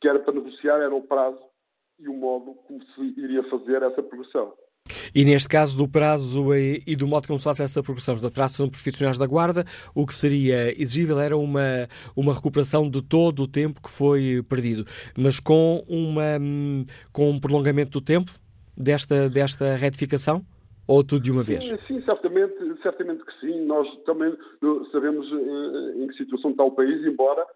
que 0.00 0.08
era 0.08 0.18
para 0.18 0.34
negociar, 0.34 0.80
era 0.80 0.94
o 0.94 1.02
prazo 1.02 1.49
e 2.00 2.08
o 2.08 2.14
modo 2.14 2.54
como 2.66 2.80
se 2.94 3.20
iria 3.20 3.42
fazer 3.50 3.82
essa 3.82 4.02
progressão. 4.02 4.52
E 5.14 5.24
neste 5.24 5.48
caso 5.48 5.76
do 5.76 5.86
prazo 5.86 6.54
e 6.54 6.96
do 6.96 7.06
modo 7.06 7.26
como 7.26 7.38
se 7.38 7.44
faz 7.44 7.60
essa 7.60 7.82
progressão 7.82 8.14
do 8.16 8.30
prazo 8.30 8.54
são 8.54 8.68
profissionais 8.68 9.18
da 9.18 9.26
Guarda, 9.26 9.64
o 9.94 10.06
que 10.06 10.14
seria 10.14 10.70
exigível 10.80 11.20
era 11.20 11.36
uma, 11.36 11.88
uma 12.16 12.34
recuperação 12.34 12.88
de 12.88 13.02
todo 13.02 13.42
o 13.42 13.48
tempo 13.48 13.80
que 13.82 13.90
foi 13.90 14.42
perdido, 14.48 14.84
mas 15.16 15.38
com, 15.38 15.84
uma, 15.88 16.38
com 17.12 17.30
um 17.30 17.38
prolongamento 17.38 18.00
do 18.00 18.04
tempo 18.04 18.32
desta, 18.76 19.28
desta 19.28 19.76
retificação? 19.76 20.44
Ou 20.86 21.04
tudo 21.04 21.22
de 21.22 21.30
uma 21.30 21.42
vez? 21.42 21.62
Sim, 21.62 21.78
sim 21.86 22.02
certamente, 22.02 22.52
certamente 22.82 23.24
que 23.24 23.40
sim. 23.40 23.64
Nós 23.64 23.88
também 24.04 24.32
eh, 24.32 24.84
sabemos 24.92 25.30
uh, 25.32 26.02
em 26.02 26.06
que 26.08 26.16
situação 26.16 26.50
está 26.50 26.64
o 26.64 26.72
país, 26.72 27.04
embora 27.04 27.46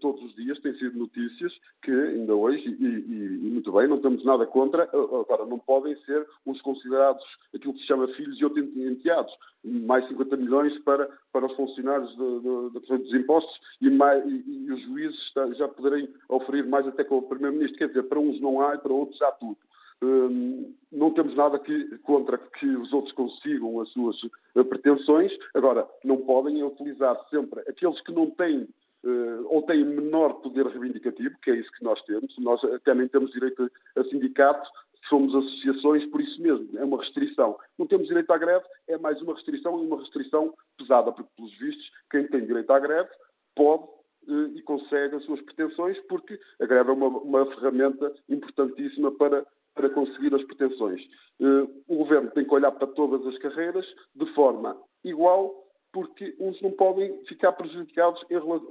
todos 0.00 0.22
os 0.22 0.34
dias 0.34 0.58
têm 0.60 0.74
sido 0.74 0.98
notícias 0.98 1.52
que 1.82 1.90
ainda 1.90 2.34
hoje, 2.34 2.62
e, 2.68 2.84
e, 2.84 3.46
e 3.46 3.50
muito 3.50 3.72
bem, 3.72 3.88
não 3.88 3.98
temos 3.98 4.22
nada 4.24 4.46
contra, 4.46 4.84
agora 4.84 5.46
não 5.46 5.58
podem 5.58 5.96
ser 6.04 6.26
uns 6.46 6.60
considerados 6.60 7.24
aquilo 7.54 7.72
que 7.72 7.80
se 7.80 7.86
chama 7.86 8.06
filhos 8.08 8.38
e 8.38 8.44
outros 8.44 8.64
enteados. 8.76 9.32
Mais 9.64 10.06
50 10.08 10.36
milhões 10.36 10.76
para, 10.80 11.08
para 11.32 11.46
os 11.46 11.54
funcionários 11.54 12.10
de, 12.16 12.40
de, 12.40 12.80
de, 12.80 12.98
dos 12.98 13.14
impostos 13.14 13.60
e, 13.80 13.88
mais, 13.88 14.24
e, 14.26 14.72
os 14.72 14.82
juízes 14.82 15.32
já 15.56 15.68
poderem 15.68 16.08
oferir 16.28 16.66
mais 16.66 16.86
até 16.86 17.04
com 17.04 17.18
o 17.18 17.22
Primeiro-Ministro. 17.22 17.78
Quer 17.78 17.88
dizer, 17.88 18.02
para 18.04 18.18
uns 18.18 18.40
não 18.40 18.60
há 18.60 18.74
e 18.74 18.78
para 18.78 18.92
outros 18.92 19.20
há 19.22 19.32
tudo. 19.32 19.56
Hum, 20.02 20.74
não 20.90 21.12
temos 21.12 21.34
nada 21.36 21.60
que, 21.60 21.96
contra 21.98 22.36
que 22.36 22.66
os 22.66 22.92
outros 22.92 23.14
consigam 23.14 23.80
as 23.80 23.88
suas 23.90 24.20
uh, 24.22 24.64
pretensões. 24.64 25.32
Agora, 25.54 25.88
não 26.02 26.16
podem 26.18 26.62
utilizar 26.64 27.16
sempre 27.30 27.60
aqueles 27.68 28.00
que 28.00 28.10
não 28.10 28.28
têm 28.32 28.68
uh, 29.04 29.46
ou 29.46 29.62
têm 29.62 29.84
menor 29.84 30.34
poder 30.40 30.66
reivindicativo, 30.66 31.36
que 31.40 31.52
é 31.52 31.54
isso 31.54 31.70
que 31.72 31.84
nós 31.84 32.02
temos. 32.02 32.36
Nós 32.38 32.62
até 32.64 32.92
nem 32.94 33.06
temos 33.06 33.30
direito 33.30 33.70
a 33.96 34.02
sindicato, 34.04 34.68
somos 35.08 35.32
associações, 35.36 36.04
por 36.06 36.20
isso 36.20 36.42
mesmo, 36.42 36.68
é 36.76 36.84
uma 36.84 36.98
restrição. 36.98 37.56
Não 37.78 37.86
temos 37.86 38.08
direito 38.08 38.32
à 38.32 38.38
greve, 38.38 38.64
é 38.88 38.98
mais 38.98 39.22
uma 39.22 39.34
restrição 39.34 39.82
e 39.82 39.86
uma 39.86 40.00
restrição 40.00 40.52
pesada, 40.76 41.12
porque, 41.12 41.30
pelos 41.36 41.56
vistos, 41.58 41.90
quem 42.10 42.26
tem 42.26 42.44
direito 42.44 42.70
à 42.72 42.80
greve 42.80 43.08
pode 43.54 43.84
uh, 43.84 44.56
e 44.56 44.60
consegue 44.62 45.14
as 45.14 45.24
suas 45.24 45.40
pretensões, 45.42 45.96
porque 46.08 46.40
a 46.60 46.66
greve 46.66 46.90
é 46.90 46.92
uma, 46.92 47.06
uma 47.06 47.46
ferramenta 47.46 48.12
importantíssima 48.28 49.12
para 49.12 49.46
para 49.74 49.90
conseguir 49.90 50.34
as 50.34 50.44
pretensões. 50.44 51.00
Eh, 51.40 51.68
o 51.88 51.96
governo 51.96 52.30
tem 52.30 52.44
que 52.44 52.54
olhar 52.54 52.72
para 52.72 52.86
todas 52.86 53.26
as 53.26 53.38
carreiras 53.38 53.86
de 54.14 54.26
forma 54.34 54.76
igual, 55.04 55.52
porque 55.92 56.34
uns 56.38 56.60
não 56.62 56.70
podem 56.72 57.24
ficar 57.26 57.52
prejudicados 57.52 58.24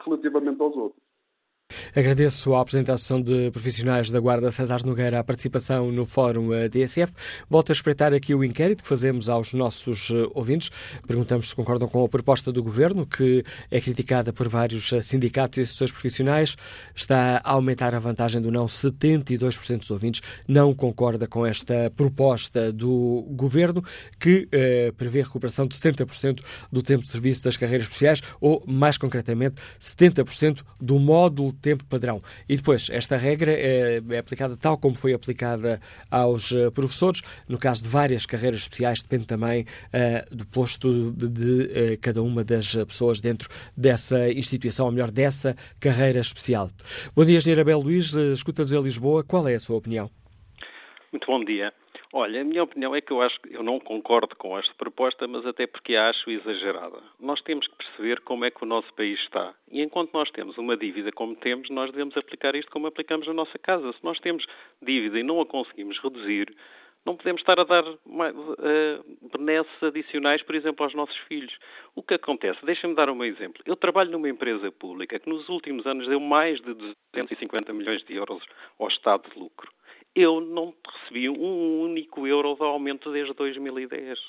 relativamente 0.06 0.62
aos 0.62 0.76
outros. 0.76 1.11
Agradeço 1.94 2.56
à 2.56 2.62
apresentação 2.62 3.22
de 3.22 3.52
profissionais 3.52 4.10
da 4.10 4.18
Guarda 4.18 4.50
César 4.50 4.80
Nogueira 4.86 5.20
a 5.20 5.24
participação 5.26 5.92
no 5.92 6.06
Fórum 6.06 6.54
eh, 6.54 6.70
DSF. 6.70 7.12
Volto 7.50 7.70
a 7.70 7.74
espreitar 7.74 8.14
aqui 8.14 8.34
o 8.34 8.46
inquérito 8.46 8.82
que 8.82 8.88
fazemos 8.88 9.28
aos 9.28 9.52
nossos 9.52 10.10
eh, 10.10 10.26
ouvintes. 10.34 10.72
Perguntamos 11.06 11.50
se 11.50 11.56
concordam 11.56 11.90
com 11.90 12.02
a 12.02 12.08
proposta 12.08 12.50
do 12.50 12.64
Governo, 12.64 13.06
que 13.06 13.44
é 13.70 13.82
criticada 13.82 14.32
por 14.32 14.48
vários 14.48 14.94
eh, 14.94 15.02
sindicatos 15.02 15.58
e 15.58 15.62
assessores 15.64 15.92
profissionais. 15.92 16.56
Está 16.96 17.42
a 17.44 17.52
aumentar 17.52 17.94
a 17.94 18.00
vantagem 18.00 18.42
do 18.42 18.50
não. 18.50 18.68
72% 18.68 19.80
dos 19.80 19.92
ouvintes 19.92 20.22
não 20.48 20.74
concorda 20.74 21.28
com 21.28 21.46
esta 21.46 21.92
proposta 21.94 22.72
do 22.72 23.28
Governo, 23.32 23.84
que 24.18 24.48
eh, 24.50 24.94
prevê 24.96 25.24
recuperação 25.24 25.68
de 25.68 25.76
70% 25.76 26.40
do 26.72 26.82
tempo 26.82 27.04
de 27.04 27.10
serviço 27.10 27.44
das 27.44 27.58
carreiras 27.58 27.88
especiais, 27.88 28.22
ou, 28.40 28.64
mais 28.66 28.98
concretamente, 28.98 29.56
70% 29.78 30.62
do 30.80 30.98
módulo 30.98 31.52
tempo 31.52 31.81
padrão. 31.86 32.22
E 32.48 32.56
depois, 32.56 32.90
esta 32.90 33.18
regra 33.18 33.52
é, 33.52 34.02
é, 34.10 34.18
aplicada 34.18 34.58
tal 34.58 34.78
como 34.78 34.96
foi 34.96 35.14
aplicada 35.14 35.80
aos 36.10 36.52
eh, 36.52 36.70
professores. 36.70 37.22
No 37.48 37.58
caso 37.58 37.84
de 37.84 37.90
várias 37.90 38.26
carreiras 38.26 38.62
especiais, 38.62 39.02
depende 39.02 39.26
também 39.26 39.62
uh, 39.62 40.36
do 40.36 40.46
posto 40.46 41.12
de, 41.12 41.28
de 41.28 41.62
uh, 41.64 42.00
cada 42.02 42.22
uma 42.22 42.44
das 42.44 42.76
pessoas 42.86 43.22
dentro 43.22 43.50
dessa 43.76 44.32
instituição, 44.32 44.86
ou 44.86 44.92
melhor, 44.92 45.12
dessa 45.12 45.56
carreira 45.80 46.20
especial. 46.20 46.70
Bom 47.16 47.26
dia, 47.26 47.38
Engenheiro 47.38 47.62
Abel 47.62 47.82
escuta-nos 47.90 48.72
em 48.72 48.82
Lisboa. 48.82 49.24
Qual 49.24 49.48
é 49.48 49.56
a 49.56 49.60
sua 49.60 49.78
opinião? 49.78 50.10
Muito 51.12 51.26
bom 51.28 51.44
dia. 51.44 51.74
Olha, 52.14 52.42
a 52.42 52.44
minha 52.44 52.64
opinião 52.64 52.94
é 52.94 53.00
que 53.00 53.14
eu 53.14 53.22
acho 53.22 53.40
que 53.40 53.56
eu 53.56 53.64
não 53.64 53.80
concordo 53.80 54.36
com 54.36 54.60
esta 54.60 54.74
proposta, 54.74 55.26
mas 55.30 55.46
até 55.46 55.66
porque 55.66 55.96
a 55.96 56.10
acho 56.10 56.30
exagerada. 56.30 57.02
Nós 57.18 57.42
temos 57.42 57.66
que 57.68 57.76
perceber 57.76 58.20
como 58.20 58.44
é 58.44 58.52
que 58.52 58.62
o 58.62 58.68
nosso 58.68 58.94
país 58.96 59.18
está. 59.22 59.54
E 59.70 59.82
enquanto 59.82 60.12
nós 60.14 60.30
temos 60.32 60.58
uma 60.58 60.76
dívida 60.76 61.10
como 61.14 61.38
temos, 61.38 61.70
nós 61.70 61.90
devemos 61.90 62.18
aplicar 62.18 62.54
isto 62.54 62.70
como 62.70 62.88
aplicamos 62.88 63.28
na 63.28 63.34
nossa 63.34 63.58
casa. 63.58 63.94
Se 63.94 64.04
nós 64.04 64.20
temos 64.20 64.46
dívida 64.82 65.20
e 65.20 65.24
não 65.24 65.40
a 65.40 65.46
conseguimos 65.46 65.98
reduzir, 66.00 66.54
não 67.06 67.16
podemos 67.16 67.42
estar 67.42 67.58
a 67.58 67.64
dar 67.64 67.88
uh, 67.88 69.38
benesses 69.38 69.82
adicionais, 69.82 70.44
por 70.44 70.54
exemplo, 70.54 70.84
aos 70.84 70.94
nossos 70.94 71.18
filhos. 71.30 71.58
O 71.96 72.04
que 72.04 72.16
acontece? 72.16 72.60
Deixem-me 72.66 72.94
dar 72.94 73.10
um 73.10 73.24
exemplo. 73.24 73.64
Eu 73.66 73.78
trabalho 73.78 74.12
numa 74.12 74.28
empresa 74.28 74.70
pública 74.70 75.18
que 75.18 75.30
nos 75.30 75.48
últimos 75.48 75.86
anos 75.88 76.10
deu 76.10 76.20
mais 76.20 76.60
de 76.60 76.74
250 76.74 77.72
milhões 77.72 78.04
de 78.04 78.16
euros 78.16 78.44
ao 78.78 78.90
Estado 78.90 79.30
de 79.30 79.40
lucro 79.40 79.72
eu 80.16 80.42
não 80.42 80.74
recebi 80.86 81.30
um 81.30 81.82
único 81.82 82.28
euro 82.28 82.56
de 82.56 82.64
aumento 82.64 83.12
desde 83.12 83.34
2010. 83.34 84.20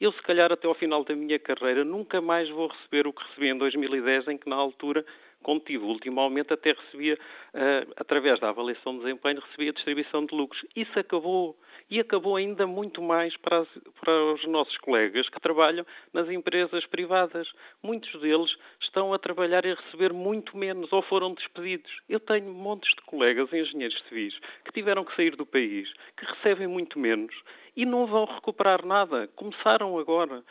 Eu, 0.00 0.12
se 0.12 0.22
calhar, 0.22 0.52
até 0.52 0.66
ao 0.66 0.74
final 0.74 1.04
da 1.04 1.14
minha 1.14 1.38
carreira, 1.38 1.84
nunca 1.84 2.20
mais 2.20 2.48
vou 2.50 2.68
receber 2.68 3.06
o 3.06 3.12
que 3.12 3.22
recebi 3.24 3.48
em 3.48 3.58
2010, 3.58 4.28
em 4.28 4.38
que, 4.38 4.48
na 4.48 4.56
altura, 4.56 5.04
contido. 5.42 5.84
O 5.84 5.88
último 5.88 6.20
aumento 6.20 6.54
até 6.54 6.72
recebia, 6.72 7.14
uh, 7.14 7.92
através 7.96 8.38
da 8.38 8.48
avaliação 8.48 8.94
de 8.94 9.04
desempenho, 9.04 9.40
recebia 9.40 9.72
distribuição 9.72 10.24
de 10.24 10.34
lucros. 10.34 10.64
Isso 10.76 10.98
acabou. 10.98 11.58
E 11.90 12.00
acabou 12.00 12.36
ainda 12.36 12.66
muito 12.66 13.00
mais 13.00 13.36
para, 13.36 13.60
as, 13.60 13.68
para 14.00 14.34
os 14.34 14.44
nossos 14.46 14.76
colegas 14.78 15.28
que 15.28 15.40
trabalham 15.40 15.86
nas 16.12 16.28
empresas 16.28 16.84
privadas. 16.86 17.50
Muitos 17.82 18.20
deles 18.20 18.54
estão 18.80 19.12
a 19.12 19.18
trabalhar 19.18 19.64
e 19.64 19.72
a 19.72 19.74
receber 19.74 20.12
muito 20.12 20.56
menos 20.56 20.92
ou 20.92 21.02
foram 21.02 21.34
despedidos. 21.34 21.90
Eu 22.08 22.20
tenho 22.20 22.52
montes 22.52 22.94
de 22.94 23.02
colegas 23.02 23.52
engenheiros 23.52 24.02
civis 24.08 24.38
que 24.64 24.72
tiveram 24.72 25.04
que 25.04 25.16
sair 25.16 25.34
do 25.36 25.46
país, 25.46 25.92
que 26.16 26.26
recebem 26.26 26.66
muito 26.66 26.98
menos 26.98 27.34
e 27.76 27.86
não 27.86 28.06
vão 28.06 28.24
recuperar 28.24 28.84
nada. 28.84 29.28
Começaram 29.28 29.98
agora. 29.98 30.42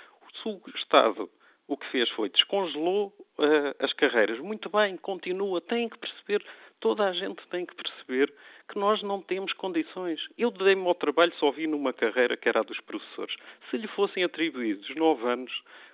O 0.46 0.70
Estado 0.76 1.30
o 1.68 1.76
que 1.76 1.86
fez 1.88 2.10
foi 2.12 2.30
descongelou 2.30 3.14
uh, 3.38 3.84
as 3.84 3.92
carreiras. 3.94 4.40
Muito 4.40 4.70
bem, 4.70 4.96
continua, 4.98 5.60
tem 5.60 5.90
que 5.90 5.98
perceber, 5.98 6.44
toda 6.80 7.08
a 7.08 7.14
gente 7.14 7.46
tem 7.50 7.66
que 7.66 7.76
perceber 7.76 8.34
que 8.68 8.78
nós 8.78 9.02
não 9.02 9.22
temos 9.22 9.54
condições. 9.54 10.20
Eu 10.38 10.52
dei-me 10.52 10.86
ao 10.86 10.96
trabalho, 10.96 11.34
só 11.40 11.52
vi 11.52 11.68
numa 11.68 11.94
carreira 11.94 12.36
que 12.36 12.50
era 12.50 12.60
a 12.60 12.64
dos 12.64 12.80
professores. 12.82 13.36
Se 13.70 13.78
lhe 13.78 13.88
fossem 13.88 14.24
atribuídos 14.24 14.94
nove 14.96 15.24
anos, 15.28 15.52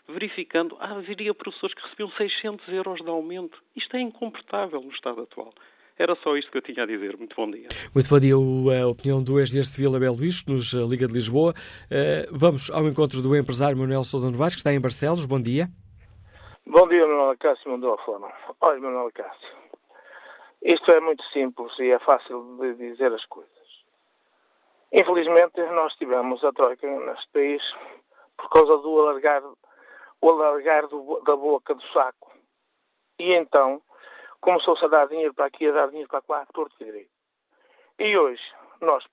verificando, 0.08 0.76
ah, 0.80 0.96
haveria 0.96 1.34
professores 1.34 1.76
que 1.76 1.84
recebiam 1.84 2.12
600 2.12 2.68
euros 2.70 3.02
de 3.02 3.10
aumento. 3.10 3.62
Isto 3.76 3.96
é 3.96 4.02
incomportável 4.02 4.82
no 4.82 4.92
Estado 4.92 5.22
atual. 5.22 5.54
Era 5.98 6.16
só 6.16 6.36
isto 6.36 6.52
que 6.52 6.58
eu 6.58 6.62
tinha 6.62 6.84
a 6.84 6.88
dizer. 6.88 7.16
Muito 7.18 7.36
bom 7.36 7.50
dia. 7.50 7.68
Muito 7.94 8.10
bom 8.10 8.20
dia. 8.20 8.34
A 8.34 8.88
opinião 8.88 9.24
do 9.24 9.40
ex-engenheiro 9.40 9.68
civil 9.68 9.96
Abel 9.96 10.14
Luís, 10.14 10.44
nos 10.46 10.74
eh, 10.74 10.78
Liga 10.78 11.08
de 11.08 11.14
Lisboa. 11.14 11.54
Eh, 11.90 12.28
vamos 12.32 12.72
ao 12.72 12.88
encontro 12.88 13.22
do 13.22 13.36
empresário 13.38 13.78
Manuel 13.78 14.04
Sousa 14.04 14.32
Novaes, 14.32 14.56
que 14.56 14.60
está 14.60 14.74
em 14.74 14.82
Barcelos. 14.82 15.26
Bom 15.26 15.40
dia. 15.40 15.68
Bom 16.66 16.88
dia, 16.88 17.06
Manuel 17.06 17.38
Cássio 17.38 17.70
mandou 17.72 17.94
a 17.94 17.98
forma. 18.00 18.28
Olha, 18.62 18.80
Manuel 18.80 19.12
Cássio, 19.14 19.50
isto 20.64 20.91
é 20.91 20.99
muito 20.99 21.24
simples 21.26 21.78
e 21.80 21.91
é 21.91 21.99
fácil 21.99 22.57
de 22.57 22.76
dizer 22.76 23.11
as 23.14 23.26
coisas. 23.26 23.51
Infelizmente, 24.91 25.61
nós 25.72 25.93
tivemos 25.95 26.43
a 26.43 26.53
troika 26.53 26.88
neste 26.88 27.28
país 27.30 27.64
por 28.38 28.49
causa 28.49 28.78
do 28.78 29.01
alargar, 29.01 29.43
o 30.22 30.30
alargar 30.30 30.88
do, 30.88 31.20
da 31.22 31.36
boca 31.36 31.76
do 31.76 31.84
saco. 31.88 32.32
E 33.20 33.34
então, 33.34 33.82
começou-se 34.39 34.86
a 34.86 34.88
dar 34.88 35.07
dinheiro 35.07 35.34
para 35.34 35.45
aqui, 35.45 35.68
a 35.68 35.72
dar 35.72 35.88
dinheiro 35.88 36.09
para 36.09 36.24
lá, 36.30 36.45
torto 36.53 36.76
e 36.80 36.86
direito. 36.86 37.11
E 37.99 38.18
hoje 38.18 38.43
nós 38.82 39.03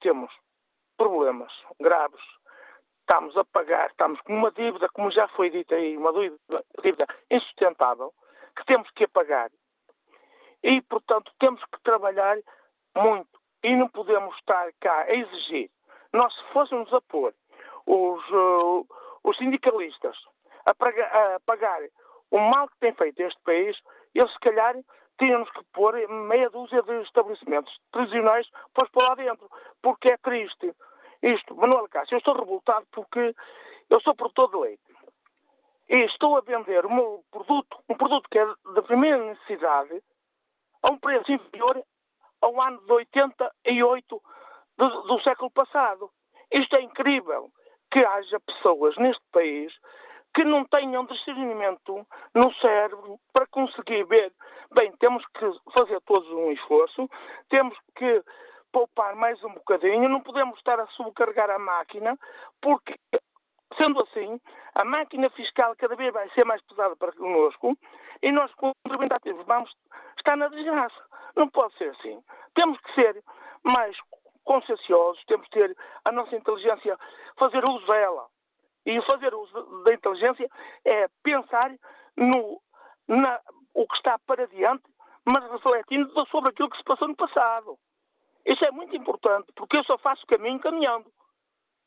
temos 0.00 0.30
problemas 0.96 1.52
graves, 1.80 2.20
estamos 3.00 3.36
a 3.36 3.44
pagar, 3.44 3.90
estamos 3.90 4.20
com 4.22 4.34
uma 4.34 4.50
dívida, 4.50 4.88
como 4.88 5.10
já 5.10 5.28
foi 5.28 5.50
dito 5.50 5.74
aí, 5.74 5.96
uma 5.96 6.12
dívida 6.12 7.06
insustentável, 7.30 8.12
que 8.56 8.64
temos 8.66 8.90
que 8.90 9.06
pagar. 9.06 9.50
E, 10.62 10.80
portanto, 10.82 11.32
temos 11.38 11.62
que 11.64 11.80
trabalhar 11.82 12.36
muito. 12.96 13.40
E 13.62 13.74
não 13.76 13.88
podemos 13.88 14.34
estar 14.36 14.70
cá 14.80 15.02
a 15.02 15.14
exigir. 15.14 15.70
Nós, 16.12 16.34
se 16.34 16.44
fôssemos 16.52 16.92
a 16.92 17.00
pôr 17.02 17.34
os, 17.86 18.30
uh, 18.30 18.86
os 19.24 19.36
sindicalistas 19.36 20.16
a, 20.66 20.70
a 21.34 21.40
pagar 21.40 21.80
o 22.30 22.38
mal 22.38 22.68
que 22.68 22.78
tem 22.78 22.92
feito 22.94 23.20
este 23.20 23.40
país, 23.42 23.76
eles 24.14 24.32
se 24.32 24.38
calhar 24.40 24.76
tínhamos 25.18 25.50
que 25.50 25.62
pôr 25.72 25.94
meia 26.08 26.48
dúzia 26.48 26.82
de 26.82 27.02
estabelecimentos 27.02 27.76
prisionais 27.92 28.48
para 28.72 29.08
lá 29.08 29.14
dentro, 29.14 29.50
porque 29.82 30.10
é 30.10 30.16
triste. 30.16 30.74
Isto, 31.22 31.54
Manuel 31.54 31.88
Cássio, 31.88 32.14
eu 32.14 32.18
estou 32.18 32.34
revoltado 32.34 32.86
porque 32.92 33.34
eu 33.90 34.00
sou 34.00 34.14
produtor 34.14 34.50
de 34.50 34.56
leite 34.56 34.90
e 35.90 36.04
estou 36.04 36.38
a 36.38 36.40
vender 36.40 36.86
meu 36.88 37.24
produto, 37.30 37.76
um 37.88 37.96
produto 37.96 38.28
que 38.30 38.38
é 38.38 38.46
da 38.74 38.82
primeira 38.82 39.18
necessidade, 39.18 40.02
a 40.82 40.92
um 40.92 40.98
preço 40.98 41.32
inferior 41.32 41.82
ao 42.40 42.60
ano 42.62 42.80
de 42.84 42.92
88 42.92 44.22
do, 44.76 44.88
do 45.02 45.20
século 45.22 45.50
passado. 45.50 46.10
Isto 46.50 46.76
é 46.76 46.82
incrível 46.82 47.50
que 47.90 48.04
haja 48.04 48.40
pessoas 48.40 48.96
neste 48.96 49.22
país 49.32 49.72
que 50.34 50.44
não 50.44 50.64
tenham 50.64 51.04
discernimento 51.06 52.06
no 52.34 52.54
cérebro 52.54 53.18
para 53.32 53.46
conseguir 53.46 54.04
ver, 54.04 54.32
bem, 54.72 54.92
temos 54.98 55.24
que 55.26 55.50
fazer 55.76 56.00
todos 56.02 56.28
um 56.30 56.52
esforço, 56.52 57.08
temos 57.48 57.76
que 57.96 58.22
poupar 58.72 59.16
mais 59.16 59.42
um 59.42 59.52
bocadinho, 59.52 60.08
não 60.08 60.20
podemos 60.20 60.56
estar 60.58 60.78
a 60.78 60.86
sobrecarregar 60.88 61.50
a 61.50 61.58
máquina, 61.58 62.16
porque, 62.60 62.94
sendo 63.76 64.00
assim, 64.04 64.40
a 64.74 64.84
máquina 64.84 65.28
fiscal 65.30 65.74
cada 65.76 65.96
vez 65.96 66.12
vai 66.12 66.28
ser 66.30 66.44
mais 66.44 66.62
pesada 66.62 66.94
para 66.94 67.12
connosco 67.12 67.76
e 68.22 68.30
nós, 68.30 68.52
contribuintes 68.54 69.16
ativos, 69.16 69.44
vamos 69.46 69.74
estar 70.20 70.36
na 70.36 70.48
desgraça. 70.48 71.02
Não 71.36 71.48
pode 71.48 71.76
ser 71.76 71.90
assim. 71.90 72.22
Temos 72.54 72.78
que 72.80 72.94
ser 72.94 73.22
mais 73.62 73.96
conscienciosos, 74.44 75.22
temos 75.26 75.46
que 75.48 75.58
ter 75.58 75.76
a 76.04 76.12
nossa 76.12 76.34
inteligência, 76.34 76.98
fazer 77.36 77.62
uso 77.68 77.86
dela. 77.86 78.26
E 78.86 79.00
fazer 79.02 79.34
uso 79.34 79.82
da 79.84 79.92
inteligência 79.92 80.50
é 80.84 81.06
pensar 81.22 81.70
no 82.16 82.60
na, 83.06 83.40
o 83.74 83.86
que 83.86 83.96
está 83.96 84.18
para 84.20 84.46
diante, 84.46 84.84
mas 85.24 85.50
refletindo 85.50 86.26
sobre 86.26 86.50
aquilo 86.50 86.70
que 86.70 86.78
se 86.78 86.84
passou 86.84 87.08
no 87.08 87.16
passado. 87.16 87.78
Isso 88.44 88.64
é 88.64 88.70
muito 88.70 88.96
importante, 88.96 89.52
porque 89.54 89.76
eu 89.76 89.84
só 89.84 89.98
faço 89.98 90.26
caminho 90.26 90.60
caminhando. 90.60 91.10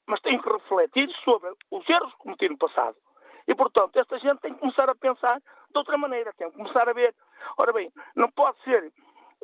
Mas 0.06 0.20
tenho 0.22 0.42
que 0.42 0.50
refletir 0.50 1.10
sobre 1.24 1.50
os 1.72 1.90
erros 1.90 2.14
cometidos 2.16 2.52
no 2.52 2.58
passado. 2.58 2.98
E, 3.48 3.56
portanto, 3.56 3.98
esta 3.98 4.18
gente 4.20 4.40
tem 4.40 4.54
que 4.54 4.60
começar 4.60 4.90
a 4.90 4.96
pensar 4.96 5.40
de 5.40 5.78
outra 5.78 5.98
maneira, 5.98 6.34
tem 6.34 6.50
que 6.50 6.58
começar 6.58 6.88
a 6.88 6.94
ver. 6.94 7.14
Ora 7.58 7.74
bem, 7.74 7.92
não 8.16 8.30
pode 8.32 8.62
ser 8.64 8.92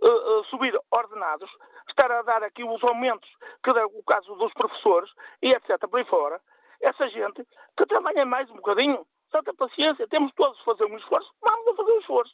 uh, 0.02 0.40
uh, 0.40 0.44
subir 0.46 0.78
ordenados, 0.92 1.50
estar 1.88 2.12
a 2.12 2.22
dar 2.22 2.44
aqui 2.44 2.64
os 2.64 2.84
aumentos, 2.84 3.30
que 3.64 3.74
dá 3.74 3.86
o 3.86 4.04
caso 4.04 4.36
dos 4.36 4.54
professores 4.54 5.12
e 5.42 5.52
etc. 5.52 5.78
por 5.90 5.98
aí 5.98 6.06
fora, 6.06 6.40
essa 6.82 7.08
gente 7.10 7.46
que 7.78 7.86
trabalha 7.86 8.26
mais 8.26 8.50
um 8.50 8.56
bocadinho, 8.56 9.06
santa 9.32 9.54
paciência, 9.54 10.08
temos 10.08 10.34
todos 10.34 10.58
de 10.58 10.64
fazer 10.64 10.86
um 10.86 10.98
esforço, 10.98 11.32
vamos 11.42 11.68
a 11.68 11.76
fazer 11.76 11.92
um 11.92 12.00
esforço. 12.00 12.34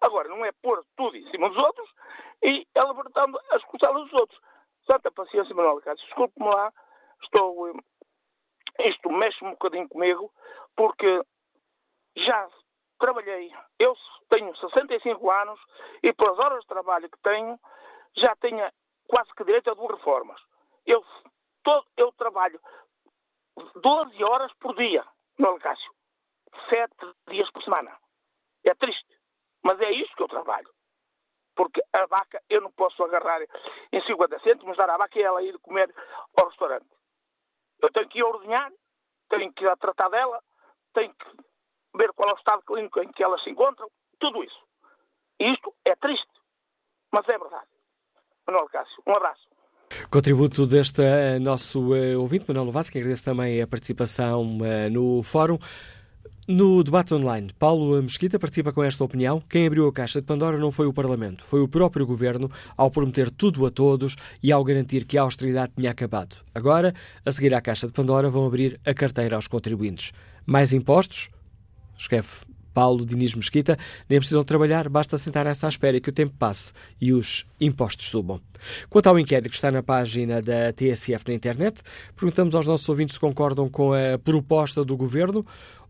Agora, 0.00 0.28
não 0.28 0.44
é 0.44 0.52
pôr 0.62 0.84
tudo 0.96 1.16
em 1.16 1.30
cima 1.30 1.48
dos 1.48 1.62
outros 1.62 1.88
e 2.42 2.66
é 2.74 2.80
libertando 2.86 3.38
as 3.52 3.64
costelas 3.64 4.02
dos 4.04 4.20
outros. 4.20 4.38
Santa 4.86 5.10
paciência, 5.10 5.54
Manuel 5.54 5.80
Cássio. 5.80 6.04
Desculpe-me 6.06 6.50
lá, 6.54 6.70
estou. 7.22 7.72
Isto 8.78 9.10
mexe 9.10 9.44
um 9.44 9.50
bocadinho 9.50 9.88
comigo, 9.88 10.32
porque 10.76 11.22
já 12.16 12.48
trabalhei. 12.98 13.52
Eu 13.78 13.94
tenho 14.28 14.54
65 14.56 15.30
anos 15.30 15.60
e, 16.02 16.12
pelas 16.12 16.38
horas 16.44 16.60
de 16.60 16.68
trabalho 16.68 17.10
que 17.10 17.18
tenho, 17.22 17.58
já 18.16 18.34
tenho 18.36 18.70
quase 19.06 19.32
que 19.34 19.44
direito 19.44 19.70
a 19.70 19.74
duas 19.74 19.96
reformas. 19.96 20.40
Eu, 20.86 21.04
todo, 21.62 21.86
eu 21.96 22.12
trabalho 22.12 22.60
12 23.76 24.16
horas 24.30 24.52
por 24.54 24.74
dia 24.74 25.04
no 25.38 25.48
Alecácio. 25.48 25.92
7 26.68 26.92
dias 27.28 27.50
por 27.50 27.62
semana. 27.62 27.96
É 28.64 28.74
triste. 28.74 29.18
Mas 29.62 29.80
é 29.80 29.90
isso 29.90 30.14
que 30.16 30.22
eu 30.22 30.28
trabalho. 30.28 30.68
Porque 31.54 31.82
a 31.92 32.06
vaca 32.06 32.42
eu 32.48 32.60
não 32.60 32.72
posso 32.72 33.02
agarrar 33.04 33.40
em 33.92 34.00
50 34.00 34.40
cêntimos, 34.40 34.76
dar 34.76 34.90
à 34.90 34.96
vaca 34.96 35.18
e 35.18 35.22
ela 35.22 35.42
ir 35.42 35.58
comer 35.60 35.92
ao 36.36 36.48
restaurante. 36.48 36.86
Eu 37.84 37.92
tenho 37.92 38.08
que 38.08 38.18
ir 38.18 38.22
ordenhar, 38.22 38.72
tenho 39.28 39.52
que 39.52 39.64
ir 39.64 39.68
a 39.68 39.76
tratar 39.76 40.08
dela, 40.08 40.40
tenho 40.94 41.12
que 41.12 41.26
ver 41.96 42.10
qual 42.14 42.30
é 42.30 42.32
o 42.32 42.38
estado 42.38 42.62
clínico 42.62 43.00
em 43.00 43.12
que 43.12 43.22
elas 43.22 43.42
se 43.42 43.50
encontram, 43.50 43.88
tudo 44.18 44.42
isso. 44.42 44.58
Isto 45.38 45.74
é 45.84 45.94
triste, 45.96 46.32
mas 47.12 47.28
é 47.28 47.36
verdade. 47.36 47.68
Manuel 48.46 48.68
Cássio, 48.68 49.02
um 49.06 49.12
abraço. 49.12 49.48
Contributo 50.10 50.66
deste 50.66 51.02
uh, 51.02 51.38
nosso 51.40 51.92
uh, 51.92 52.20
ouvinte, 52.20 52.46
Manuel 52.48 52.72
Vaz, 52.72 52.88
que 52.88 52.98
agradece 52.98 53.22
também 53.22 53.60
a 53.60 53.66
participação 53.66 54.58
uh, 54.58 54.90
no 54.90 55.22
fórum. 55.22 55.58
No 56.46 56.84
debate 56.84 57.14
online, 57.14 57.54
Paulo 57.58 58.02
Mesquita 58.02 58.38
participa 58.38 58.70
com 58.70 58.84
esta 58.84 59.02
opinião. 59.02 59.42
Quem 59.48 59.66
abriu 59.66 59.88
a 59.88 59.92
caixa 59.92 60.20
de 60.20 60.26
Pandora 60.26 60.58
não 60.58 60.70
foi 60.70 60.86
o 60.86 60.92
Parlamento, 60.92 61.42
foi 61.42 61.62
o 61.62 61.68
próprio 61.68 62.04
Governo, 62.04 62.50
ao 62.76 62.90
prometer 62.90 63.30
tudo 63.30 63.64
a 63.64 63.70
todos 63.70 64.14
e 64.42 64.52
ao 64.52 64.62
garantir 64.62 65.06
que 65.06 65.16
a 65.16 65.22
austeridade 65.22 65.72
tinha 65.74 65.90
acabado. 65.90 66.36
Agora, 66.54 66.94
a 67.24 67.32
seguir 67.32 67.54
à 67.54 67.62
caixa 67.62 67.86
de 67.86 67.94
Pandora, 67.94 68.28
vão 68.28 68.44
abrir 68.44 68.78
a 68.84 68.92
carteira 68.92 69.36
aos 69.36 69.48
contribuintes. 69.48 70.12
Mais 70.44 70.70
impostos? 70.74 71.30
Escreve 71.96 72.28
Paulo 72.74 73.06
Diniz 73.06 73.34
Mesquita, 73.34 73.78
nem 74.10 74.18
precisam 74.18 74.44
trabalhar, 74.44 74.88
basta 74.88 75.16
sentar 75.16 75.46
essa 75.46 75.66
à 75.66 75.68
espera 75.70 76.00
que 76.00 76.10
o 76.10 76.12
tempo 76.12 76.34
passe 76.36 76.72
e 77.00 77.12
os 77.12 77.46
impostos 77.60 78.10
subam. 78.10 78.40
Quanto 78.90 79.06
ao 79.06 79.18
inquérito 79.18 79.48
que 79.48 79.54
está 79.54 79.70
na 79.70 79.82
página 79.82 80.42
da 80.42 80.72
TSF 80.72 81.24
na 81.28 81.34
internet, 81.34 81.80
perguntamos 82.16 82.54
aos 82.54 82.66
nossos 82.66 82.88
ouvintes 82.88 83.14
se 83.14 83.20
concordam 83.20 83.68
com 83.68 83.92
a 83.92 84.18
proposta 84.18 84.84
do 84.84 84.96
Governo 84.96 85.46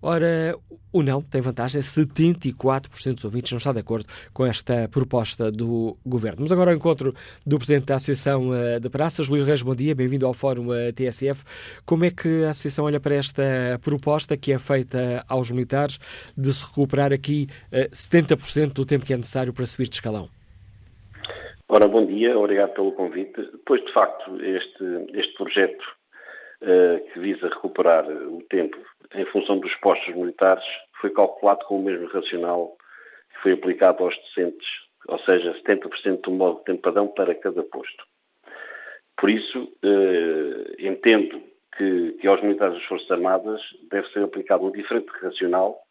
Ora, 0.07 0.55
o 0.93 1.03
não 1.03 1.23
tem 1.23 1.41
vantagem, 1.41 1.81
74% 1.81 3.15
dos 3.15 3.25
ouvintes 3.25 3.53
não 3.53 3.57
está 3.57 3.73
de 3.73 3.81
acordo 3.81 4.05
com 4.35 4.45
esta 4.45 4.87
proposta 4.93 5.51
do 5.51 5.97
Governo. 6.05 6.43
Mas 6.43 6.53
agora 6.53 6.73
ao 6.73 6.77
encontro 6.77 7.15
do 7.47 7.57
Presidente 7.57 7.87
da 7.87 7.95
Associação 7.95 8.51
uh, 8.51 8.79
de 8.79 8.91
Praças, 8.91 9.31
Luís 9.31 9.47
Reis, 9.47 9.63
bom 9.63 9.75
dia, 9.75 9.95
bem-vindo 9.95 10.27
ao 10.27 10.35
Fórum 10.35 10.67
uh, 10.67 10.93
TSF. 10.93 11.43
Como 11.87 12.05
é 12.05 12.11
que 12.11 12.45
a 12.45 12.51
Associação 12.51 12.85
olha 12.85 13.01
para 13.01 13.15
esta 13.15 13.43
proposta 13.83 14.37
que 14.37 14.53
é 14.53 14.59
feita 14.59 15.25
aos 15.27 15.51
militares 15.51 15.99
de 16.37 16.53
se 16.53 16.63
recuperar 16.67 17.11
aqui 17.11 17.49
uh, 17.73 17.89
70% 17.91 18.75
do 18.75 18.85
tempo 18.85 19.07
que 19.07 19.15
é 19.15 19.17
necessário 19.17 19.55
para 19.55 19.65
subir 19.65 19.89
de 19.89 19.95
escalão? 19.95 20.29
Ora, 21.67 21.89
bom 21.89 22.05
dia, 22.05 22.39
obrigado 22.39 22.75
pelo 22.75 22.93
convite. 22.93 23.41
Pois, 23.65 23.83
de 23.83 23.91
facto, 23.95 24.39
este, 24.39 24.85
este 25.15 25.35
projeto 25.35 25.83
uh, 26.61 27.11
que 27.11 27.21
visa 27.21 27.49
recuperar 27.49 28.05
o 28.07 28.43
tempo 28.51 28.77
em 29.15 29.25
função 29.27 29.59
dos 29.59 29.75
postos 29.77 30.15
militares 30.15 30.65
foi 31.01 31.11
calculado 31.11 31.65
com 31.67 31.79
o 31.79 31.83
mesmo 31.83 32.07
racional 32.09 32.77
que 33.31 33.43
foi 33.43 33.53
aplicado 33.53 34.03
aos 34.03 34.17
docentes, 34.17 34.67
ou 35.09 35.19
seja, 35.21 35.55
70% 35.67 36.21
do 36.23 36.31
modo 36.31 36.59
de 36.59 36.65
tempadão 36.65 37.09
para 37.09 37.35
cada 37.35 37.63
posto. 37.63 38.05
Por 39.17 39.31
isso, 39.31 39.63
uh, 39.63 40.75
entendo 40.79 41.43
que, 41.77 42.13
que 42.21 42.27
aos 42.27 42.43
militares 42.43 42.75
das 42.75 42.85
Forças 42.85 43.11
Armadas 43.11 43.61
deve 43.91 44.09
ser 44.09 44.23
aplicado 44.23 44.65
um 44.65 44.71
diferente 44.71 45.11
racional 45.21 45.85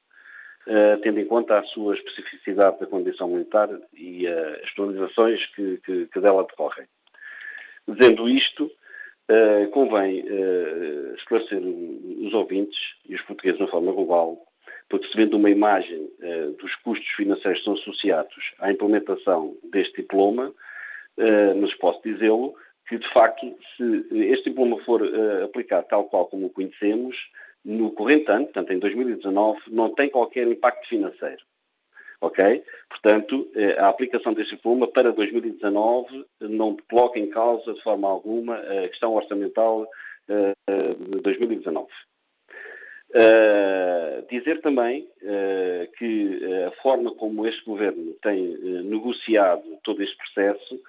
Uh, 0.65 0.95
tendo 1.01 1.19
em 1.19 1.25
conta 1.25 1.59
a 1.59 1.63
sua 1.63 1.93
especificidade 1.93 2.79
da 2.79 2.85
condição 2.85 3.27
militar 3.27 3.67
e 3.93 4.25
uh, 4.25 4.63
as 4.63 4.71
penalizações 4.71 5.45
que, 5.47 5.77
que, 5.85 6.05
que, 6.05 6.19
dela 6.21 6.47
decorrem. 6.47 6.85
Dizendo 7.85 8.29
isto, 8.29 8.71
uh, 9.29 9.69
convém 9.71 10.25
esclarecer 11.15 11.61
os 11.61 12.33
ouvintes 12.33 12.77
e 13.07 13.15
os 13.15 13.21
portugueses 13.21 13.57
de 13.57 13.63
uma 13.63 13.71
forma 13.71 13.91
global, 13.91 14.37
porque 14.89 15.07
se 15.07 15.15
vendo 15.15 15.35
uma 15.35 15.49
imagem 15.49 16.09
dos 16.59 16.75
custos 16.77 17.07
financeiros 17.15 17.59
que 17.59 17.65
são 17.65 17.73
associados 17.73 18.35
à 18.59 18.71
implementação 18.71 19.55
deste 19.71 20.01
diploma, 20.01 20.53
mas 21.59 21.73
posso 21.75 22.01
dizê-lo, 22.03 22.53
que 22.87 22.97
de 22.97 23.07
facto, 23.11 23.55
se 23.75 24.05
este 24.29 24.49
diploma 24.49 24.77
for 24.83 25.01
aplicado 25.43 25.87
tal 25.87 26.03
qual 26.05 26.27
como 26.27 26.47
o 26.47 26.49
conhecemos, 26.49 27.15
no 27.65 27.91
corrente 27.91 28.29
ano, 28.29 28.45
portanto 28.45 28.73
em 28.73 28.79
2019, 28.79 29.61
não 29.69 29.89
tem 29.93 30.09
qualquer 30.09 30.47
impacto 30.47 30.87
financeiro. 30.87 31.41
Ok? 32.23 32.63
Portanto, 32.89 33.51
eh, 33.53 33.77
a 33.77 33.89
aplicação 33.89 34.33
deste 34.33 34.55
diploma 34.55 34.87
para 34.87 35.11
2019 35.11 36.25
não 36.39 36.77
coloca 36.89 37.19
em 37.19 37.29
causa 37.29 37.73
de 37.73 37.83
forma 37.83 38.07
alguma 38.07 38.55
a 38.55 38.87
questão 38.87 39.13
orçamental 39.13 39.85
eh, 40.29 40.53
de 40.97 41.19
2019. 41.19 41.85
Uh, 43.15 44.25
dizer 44.27 44.59
também 44.61 45.07
que 45.99 46.39
a 46.65 46.71
forma 46.81 47.13
como 47.13 47.45
este 47.45 47.63
governo 47.63 48.13
tem 48.23 48.57
negociado 48.85 49.61
todo 49.83 50.01
este 50.01 50.17
processo 50.17 50.81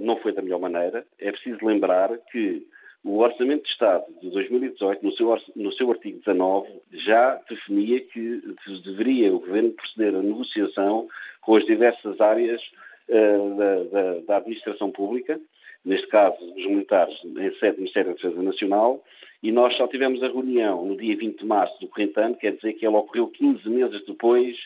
não 0.00 0.18
foi 0.18 0.32
da 0.32 0.42
melhor 0.42 0.60
maneira. 0.60 1.06
É 1.18 1.32
preciso 1.32 1.64
lembrar 1.64 2.10
que 2.30 2.66
o 3.06 3.18
Orçamento 3.20 3.62
de 3.62 3.68
Estado 3.70 4.04
de 4.20 4.28
2018, 4.30 5.04
no 5.04 5.12
seu, 5.12 5.38
no 5.54 5.72
seu 5.74 5.90
artigo 5.92 6.18
19, 6.18 6.68
já 6.92 7.40
definia 7.48 8.00
que 8.00 8.42
deveria 8.84 9.32
o 9.32 9.38
Governo 9.38 9.70
proceder 9.70 10.12
à 10.12 10.20
negociação 10.20 11.06
com 11.40 11.54
as 11.54 11.64
diversas 11.64 12.20
áreas 12.20 12.60
uh, 13.08 13.56
da, 13.56 13.84
da, 13.84 14.20
da, 14.22 14.36
administração 14.38 14.90
pública, 14.90 15.40
neste 15.84 16.08
caso 16.08 16.36
os 16.56 16.66
militares 16.66 17.16
em 17.24 17.54
sede 17.60 17.76
do 17.76 17.82
Ministério 17.82 18.10
da 18.10 18.16
Defesa 18.16 18.42
Nacional, 18.42 19.04
e 19.40 19.52
nós 19.52 19.76
só 19.76 19.86
tivemos 19.86 20.20
a 20.24 20.26
reunião 20.26 20.84
no 20.84 20.96
dia 20.96 21.16
20 21.16 21.38
de 21.38 21.46
março 21.46 21.78
do 21.80 21.86
corrente 21.86 22.18
ano, 22.18 22.34
quer 22.34 22.56
dizer 22.56 22.72
que 22.72 22.84
ela 22.84 22.98
ocorreu 22.98 23.28
15 23.28 23.68
meses 23.68 24.04
depois 24.04 24.56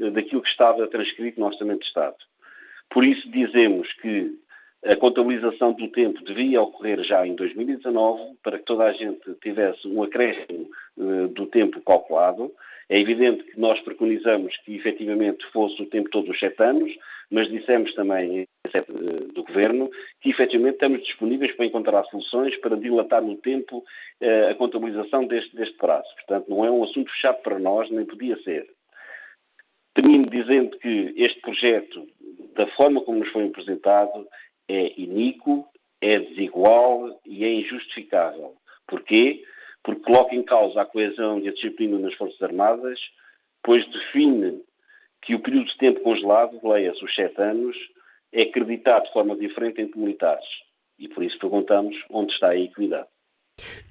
uh, 0.00 0.10
daquilo 0.10 0.42
que 0.42 0.50
estava 0.50 0.86
transcrito 0.86 1.40
no 1.40 1.46
Orçamento 1.46 1.80
de 1.80 1.86
Estado. 1.86 2.16
Por 2.90 3.06
isso 3.06 3.26
dizemos 3.30 3.90
que 3.94 4.38
a 4.88 4.96
contabilização 4.96 5.72
do 5.72 5.88
tempo 5.88 6.22
devia 6.24 6.62
ocorrer 6.62 7.02
já 7.02 7.26
em 7.26 7.34
2019 7.34 8.36
para 8.42 8.58
que 8.58 8.64
toda 8.64 8.84
a 8.84 8.92
gente 8.92 9.34
tivesse 9.42 9.86
um 9.88 10.02
acréscimo 10.02 10.68
uh, 10.96 11.28
do 11.28 11.46
tempo 11.46 11.80
calculado. 11.80 12.52
É 12.88 13.00
evidente 13.00 13.42
que 13.44 13.58
nós 13.58 13.80
preconizamos 13.80 14.56
que 14.58 14.76
efetivamente 14.76 15.44
fosse 15.52 15.82
o 15.82 15.86
tempo 15.86 16.08
todos 16.10 16.30
os 16.30 16.38
sete 16.38 16.62
anos, 16.62 16.92
mas 17.30 17.48
dissemos 17.48 17.92
também 17.94 18.42
uh, 18.42 19.32
do 19.32 19.42
Governo 19.42 19.90
que 20.20 20.30
efetivamente 20.30 20.74
estamos 20.74 21.02
disponíveis 21.02 21.52
para 21.56 21.66
encontrar 21.66 22.04
soluções 22.04 22.56
para 22.58 22.76
dilatar 22.76 23.22
no 23.22 23.36
tempo 23.36 23.78
uh, 23.78 24.50
a 24.50 24.54
contabilização 24.54 25.26
deste, 25.26 25.54
deste 25.56 25.76
prazo. 25.76 26.08
Portanto, 26.14 26.48
não 26.48 26.64
é 26.64 26.70
um 26.70 26.84
assunto 26.84 27.10
fechado 27.10 27.42
para 27.42 27.58
nós, 27.58 27.90
nem 27.90 28.04
podia 28.04 28.36
ser. 28.42 28.68
Termino 29.94 30.28
dizendo 30.28 30.78
que 30.78 31.14
este 31.16 31.40
projeto, 31.40 32.06
da 32.54 32.66
forma 32.68 33.00
como 33.00 33.18
nos 33.18 33.30
foi 33.30 33.46
apresentado, 33.46 34.28
é 34.68 35.00
iníquo, 35.00 35.66
é 36.00 36.18
desigual 36.18 37.20
e 37.24 37.44
é 37.44 37.54
injustificável. 37.54 38.54
Porquê? 38.86 39.44
Porque 39.82 40.02
coloca 40.02 40.34
em 40.34 40.42
causa 40.42 40.80
a 40.80 40.86
coesão 40.86 41.38
e 41.40 41.48
a 41.48 41.52
disciplina 41.52 41.98
nas 41.98 42.14
Forças 42.14 42.40
Armadas, 42.42 43.00
pois 43.62 43.86
define 43.90 44.60
que 45.22 45.34
o 45.34 45.40
período 45.40 45.66
de 45.66 45.76
tempo 45.78 46.00
congelado, 46.00 46.60
leia-se 46.62 47.04
os 47.04 47.14
sete 47.14 47.40
anos, 47.40 47.76
é 48.32 48.42
acreditado 48.42 49.06
de 49.06 49.12
forma 49.12 49.36
diferente 49.36 49.80
entre 49.80 49.98
militares. 49.98 50.46
E 50.98 51.08
por 51.08 51.22
isso 51.22 51.38
perguntamos 51.38 51.96
onde 52.10 52.32
está 52.32 52.50
a 52.50 52.58
equidade. 52.58 53.08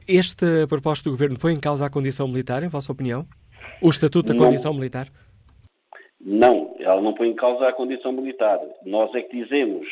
Esta 0.08 0.68
proposta 0.68 1.04
do 1.04 1.12
Governo 1.12 1.40
põe 1.40 1.54
em 1.54 1.60
causa 1.60 1.86
a 1.86 1.90
condição 1.90 2.28
militar, 2.28 2.64
em 2.64 2.68
vossa 2.68 2.92
opinião? 2.92 3.26
O 3.82 3.90
Estatuto 3.90 4.28
da 4.28 4.34
não, 4.34 4.46
Condição 4.46 4.74
Militar? 4.74 5.08
Não, 6.22 6.76
ela 6.80 7.02
não 7.02 7.14
põe 7.14 7.30
em 7.30 7.36
causa 7.36 7.68
a 7.68 7.74
condição 7.74 8.12
militar. 8.12 8.60
Nós 8.86 9.14
é 9.16 9.22
que 9.22 9.44
dizemos 9.44 9.88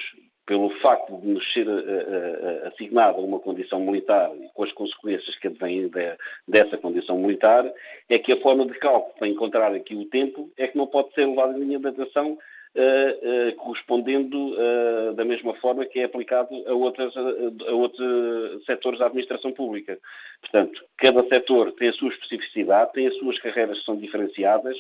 pelo 0.46 0.70
facto 0.82 1.18
de 1.22 1.28
nos 1.28 1.54
ser 1.54 1.68
uh, 1.68 2.68
assignada 2.68 3.18
uma 3.20 3.40
condição 3.40 3.80
militar 3.80 4.32
e 4.36 4.50
com 4.54 4.64
as 4.64 4.74
consequências 4.74 5.38
que 5.38 5.48
advêm 5.48 5.88
de, 5.88 6.18
dessa 6.48 6.78
condição 6.78 7.18
militar, 7.18 7.66
é 8.10 8.20
que 8.20 8.34
a 8.34 8.42
forma 8.42 8.66
de 8.66 8.74
cálculo 8.78 9.14
para 9.18 9.28
encontrar 9.28 9.74
aqui 9.74 9.96
o 9.96 10.06
tempo 10.06 10.50
é 10.58 10.68
que 10.68 10.78
não 10.78 10.88
pode 10.88 11.14
ser 11.14 11.26
levada 11.26 11.58
em 11.58 11.62
linha 11.62 11.80
de 11.80 11.88
atenção 11.88 12.34
uh, 12.34 13.56
correspondendo 13.56 14.56
da 15.16 15.24
mesma 15.24 15.54
forma 15.56 15.86
que 15.86 16.00
é 16.00 16.06
aplicado 16.06 16.50
a, 16.68 16.74
outras, 16.74 17.16
a 17.16 17.72
outros 17.72 18.66
setores 18.66 19.00
da 19.00 19.06
administração 19.06 19.52
pública. 19.52 19.98
Portanto, 20.42 20.84
cada 20.98 21.24
setor 21.28 21.72
tem 21.74 21.90
a 21.90 21.94
sua 21.94 22.10
especificidade, 22.10 22.92
tem 22.94 23.08
as 23.08 23.16
suas 23.18 23.40
carreiras 23.40 23.80
que 23.80 23.86
são 23.86 23.96
diferenciadas 23.96 24.78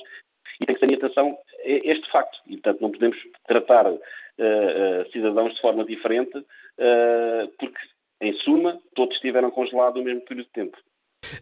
e 0.59 0.65
tem 0.65 0.75
que 0.75 0.81
ter 0.81 0.91
em 0.91 0.95
atenção 0.95 1.37
este 1.63 2.09
facto. 2.11 2.39
E, 2.47 2.53
portanto, 2.53 2.81
não 2.81 2.91
podemos 2.91 3.17
tratar 3.47 3.87
uh, 3.87 3.95
uh, 3.95 5.11
cidadãos 5.11 5.53
de 5.53 5.61
forma 5.61 5.85
diferente, 5.85 6.37
uh, 6.37 7.47
porque, 7.59 7.79
em 8.21 8.33
suma, 8.39 8.79
todos 8.95 9.15
estiveram 9.15 9.51
congelados 9.51 9.97
no 9.97 10.05
mesmo 10.05 10.21
período 10.21 10.47
de 10.47 10.53
tempo. 10.53 10.77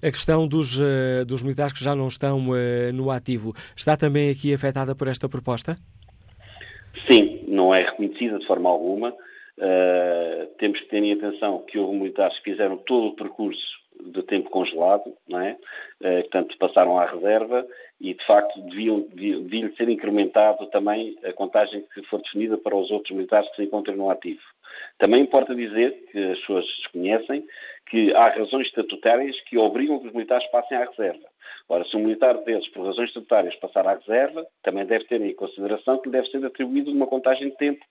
A 0.02 0.12
questão 0.12 0.48
dos, 0.48 0.80
dos 1.26 1.42
militares 1.42 1.74
que 1.74 1.84
já 1.84 1.96
não 1.96 2.08
estão 2.08 2.40
no 2.94 3.10
ativo 3.10 3.52
está 3.76 3.98
também 3.98 4.30
aqui 4.30 4.54
afetada 4.54 4.96
por 4.96 5.08
esta 5.08 5.28
proposta? 5.28 5.76
Sim, 7.10 7.44
não 7.48 7.74
é 7.74 7.80
reconhecida 7.80 8.38
de 8.38 8.46
forma 8.46 8.70
alguma. 8.70 9.12
temos 10.60 10.80
que 10.80 10.86
ter 10.86 11.04
em 11.04 11.14
atenção 11.14 11.66
que 11.68 11.80
houve 11.80 11.98
militares 11.98 12.38
que 12.38 12.52
fizeram 12.52 12.78
todo 12.78 13.08
o 13.08 13.16
percurso 13.16 13.81
de 14.06 14.24
tempo 14.24 14.50
congelado, 14.50 15.14
não 15.28 15.40
é? 15.40 15.58
Uh, 16.02 16.22
portanto, 16.22 16.58
passaram 16.58 16.98
à 16.98 17.06
reserva 17.06 17.66
e, 18.00 18.14
de 18.14 18.26
facto, 18.26 18.60
deviam, 18.62 19.02
deviam, 19.02 19.72
ser 19.76 19.90
incrementado 19.90 20.66
também 20.68 21.18
a 21.24 21.34
contagem 21.34 21.86
que 21.94 22.04
for 22.04 22.22
definida 22.22 22.58
para 22.58 22.76
os 22.76 22.90
outros 22.92 23.16
militares 23.16 23.50
que 23.50 23.58
se 23.58 23.64
encontram 23.64 23.96
no 23.96 24.10
ativo. 24.10 24.42
Também 24.98 25.22
importa 25.22 25.54
dizer, 25.56 25.92
que 26.12 26.32
as 26.32 26.40
pessoas 26.40 26.66
desconhecem, 26.66 27.46
que 27.90 28.14
há 28.16 28.30
razões 28.30 28.68
estatutárias 28.68 29.40
que 29.42 29.58
obrigam 29.58 30.00
que 30.00 30.08
os 30.08 30.14
militares 30.14 30.48
passem 30.50 30.78
à 30.78 30.86
reserva. 30.86 31.28
Ora, 31.68 31.86
se 31.86 31.96
um 31.96 32.02
militar 32.02 32.38
desses, 32.40 32.70
por 32.70 32.86
razões 32.86 33.10
estatutárias, 33.10 33.56
passar 33.56 33.88
à 33.88 33.96
reserva, 33.96 34.46
também 34.64 34.86
deve 34.86 35.06
ter 35.06 35.22
em 35.22 35.34
consideração 35.34 35.98
que 35.98 36.10
lhe 36.10 36.14
deve 36.14 36.28
ser 36.30 36.46
atribuído 36.46 36.92
uma 36.92 37.08
contagem 37.08 37.50
de 37.50 37.58
tempo 37.58 37.84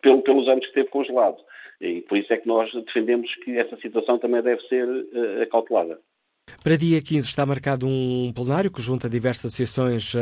pelo, 0.00 0.22
pelos 0.22 0.48
anos 0.48 0.60
que 0.60 0.68
esteve 0.68 0.88
congelado. 0.88 1.36
E 1.80 2.00
por 2.02 2.18
isso 2.18 2.32
é 2.32 2.36
que 2.36 2.46
nós 2.46 2.72
defendemos 2.72 3.34
que 3.36 3.56
essa 3.58 3.76
situação 3.76 4.18
também 4.18 4.42
deve 4.42 4.60
ser 4.68 4.86
uh, 4.86 5.42
acautelada. 5.42 5.98
Para 6.62 6.76
dia 6.76 7.00
15 7.00 7.26
está 7.26 7.44
marcado 7.44 7.86
um 7.86 8.32
plenário 8.34 8.70
que 8.70 8.80
junta 8.80 9.08
diversas 9.08 9.46
associações 9.46 10.14
uh, 10.14 10.18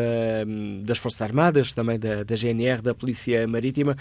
das 0.85 0.99
Forças 0.99 1.23
Armadas, 1.23 1.75
também 1.75 1.99
da, 1.99 2.23
da, 2.23 2.35
GNR, 2.35 2.83
da 2.83 2.95
Polícia 2.95 3.47
Marítima. 3.47 3.97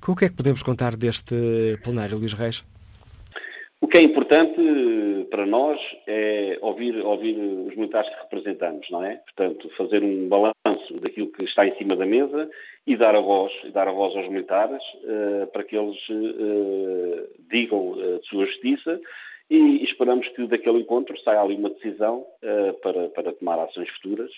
Com 0.00 0.12
o 0.12 0.16
que 0.16 0.24
é 0.24 0.28
que 0.28 0.36
podemos 0.36 0.62
contar 0.62 0.96
deste 0.96 1.34
plenário, 1.82 2.18
Luís 2.18 2.32
Reis? 2.32 2.64
O 3.80 3.86
que 3.86 3.98
é 3.98 4.02
importante 4.02 4.60
para 5.34 5.46
nós 5.46 5.80
é 6.06 6.58
ouvir, 6.60 6.96
ouvir 7.04 7.36
os 7.36 7.74
militares 7.74 8.08
que 8.08 8.22
representamos, 8.22 8.88
não 8.88 9.02
é? 9.02 9.16
Portanto, 9.16 9.68
fazer 9.76 10.00
um 10.00 10.28
balanço 10.28 11.00
daquilo 11.00 11.26
que 11.32 11.42
está 11.42 11.66
em 11.66 11.74
cima 11.74 11.96
da 11.96 12.06
mesa 12.06 12.48
e 12.86 12.96
dar 12.96 13.16
a 13.16 13.20
voz, 13.20 13.52
dar 13.72 13.88
a 13.88 13.90
voz 13.90 14.14
aos 14.14 14.28
militares 14.28 14.80
uh, 15.02 15.48
para 15.48 15.64
que 15.64 15.76
eles 15.76 15.98
uh, 16.08 17.28
digam 17.50 17.96
a 18.14 18.22
sua 18.28 18.46
justiça 18.46 19.00
e 19.50 19.82
esperamos 19.82 20.28
que 20.28 20.46
daquele 20.46 20.78
encontro 20.78 21.18
saia 21.18 21.40
ali 21.40 21.56
uma 21.56 21.70
decisão 21.70 22.18
uh, 22.20 22.74
para, 22.80 23.08
para 23.08 23.32
tomar 23.32 23.58
ações 23.58 23.90
futuras. 23.90 24.30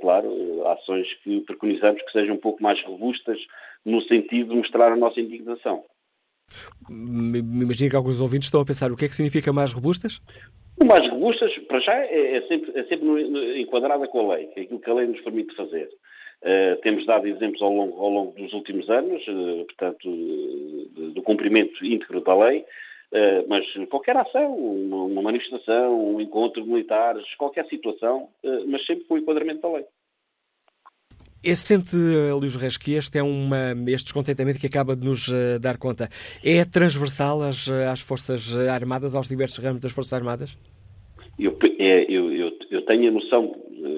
Claro, 0.00 0.66
ações 0.66 1.06
que 1.22 1.40
preconizamos 1.42 2.02
que 2.02 2.10
sejam 2.10 2.34
um 2.34 2.38
pouco 2.38 2.60
mais 2.60 2.82
robustas 2.82 3.38
no 3.86 4.02
sentido 4.02 4.50
de 4.50 4.56
mostrar 4.56 4.90
a 4.90 4.96
nossa 4.96 5.20
indignação. 5.20 5.84
Imagino 6.90 7.90
que 7.90 7.96
alguns 7.96 8.20
ouvintes 8.20 8.48
estão 8.48 8.60
a 8.60 8.64
pensar 8.64 8.90
o 8.92 8.96
que 8.96 9.04
é 9.04 9.08
que 9.08 9.16
significa 9.16 9.52
mais 9.52 9.72
robustas? 9.72 10.20
O 10.80 10.84
mais 10.84 11.08
robustas, 11.08 11.56
para 11.68 11.80
já, 11.80 11.94
é, 11.94 12.36
é 12.36 12.42
sempre, 12.42 12.78
é 12.78 12.84
sempre 12.84 13.60
enquadrada 13.60 14.06
com 14.08 14.30
a 14.30 14.34
lei, 14.34 14.50
é 14.56 14.62
aquilo 14.62 14.80
que 14.80 14.90
a 14.90 14.94
lei 14.94 15.06
nos 15.06 15.20
permite 15.20 15.54
fazer. 15.54 15.88
Uh, 16.42 16.80
temos 16.82 17.06
dado 17.06 17.28
exemplos 17.28 17.62
ao 17.62 17.72
longo, 17.72 18.02
ao 18.02 18.10
longo 18.10 18.32
dos 18.32 18.52
últimos 18.52 18.90
anos, 18.90 19.22
uh, 19.28 19.64
portanto, 19.64 20.10
do 21.14 21.22
cumprimento 21.22 21.84
íntegro 21.84 22.20
da 22.20 22.34
lei, 22.34 22.64
mas 23.46 23.66
qualquer 23.90 24.16
ação, 24.16 24.54
uma, 24.56 25.04
uma, 25.04 25.22
manifestação, 25.22 26.14
um 26.14 26.18
encontro 26.18 26.62
de 26.62 26.68
militares, 26.68 27.22
qualquer 27.34 27.66
situação, 27.66 28.30
mas 28.66 28.86
sempre 28.86 29.04
com 29.04 29.14
o 29.14 29.18
enquadramento 29.18 29.60
da 29.60 29.70
lei. 29.70 29.84
Esse 31.44 31.62
sente, 31.62 31.96
Luís 32.38 32.54
Reis, 32.54 32.76
que 32.76 32.94
este 32.94 33.18
é 33.18 33.22
uma, 33.22 33.72
este 33.88 34.04
descontentamento 34.04 34.60
que 34.60 34.66
acaba 34.66 34.94
de 34.94 35.04
nos 35.04 35.28
dar 35.60 35.76
conta, 35.76 36.08
é 36.44 36.64
transversal 36.64 37.42
às, 37.42 37.68
às 37.68 38.00
Forças 38.00 38.56
Armadas, 38.68 39.14
aos 39.14 39.28
diversos 39.28 39.58
ramos 39.58 39.80
das 39.80 39.90
Forças 39.90 40.12
Armadas? 40.12 40.56
Eu, 41.38 41.58
é, 41.80 42.04
eu, 42.08 42.32
eu, 42.32 42.52
eu 42.70 42.82
tenho 42.82 43.08
a 43.08 43.10
noção 43.10 43.52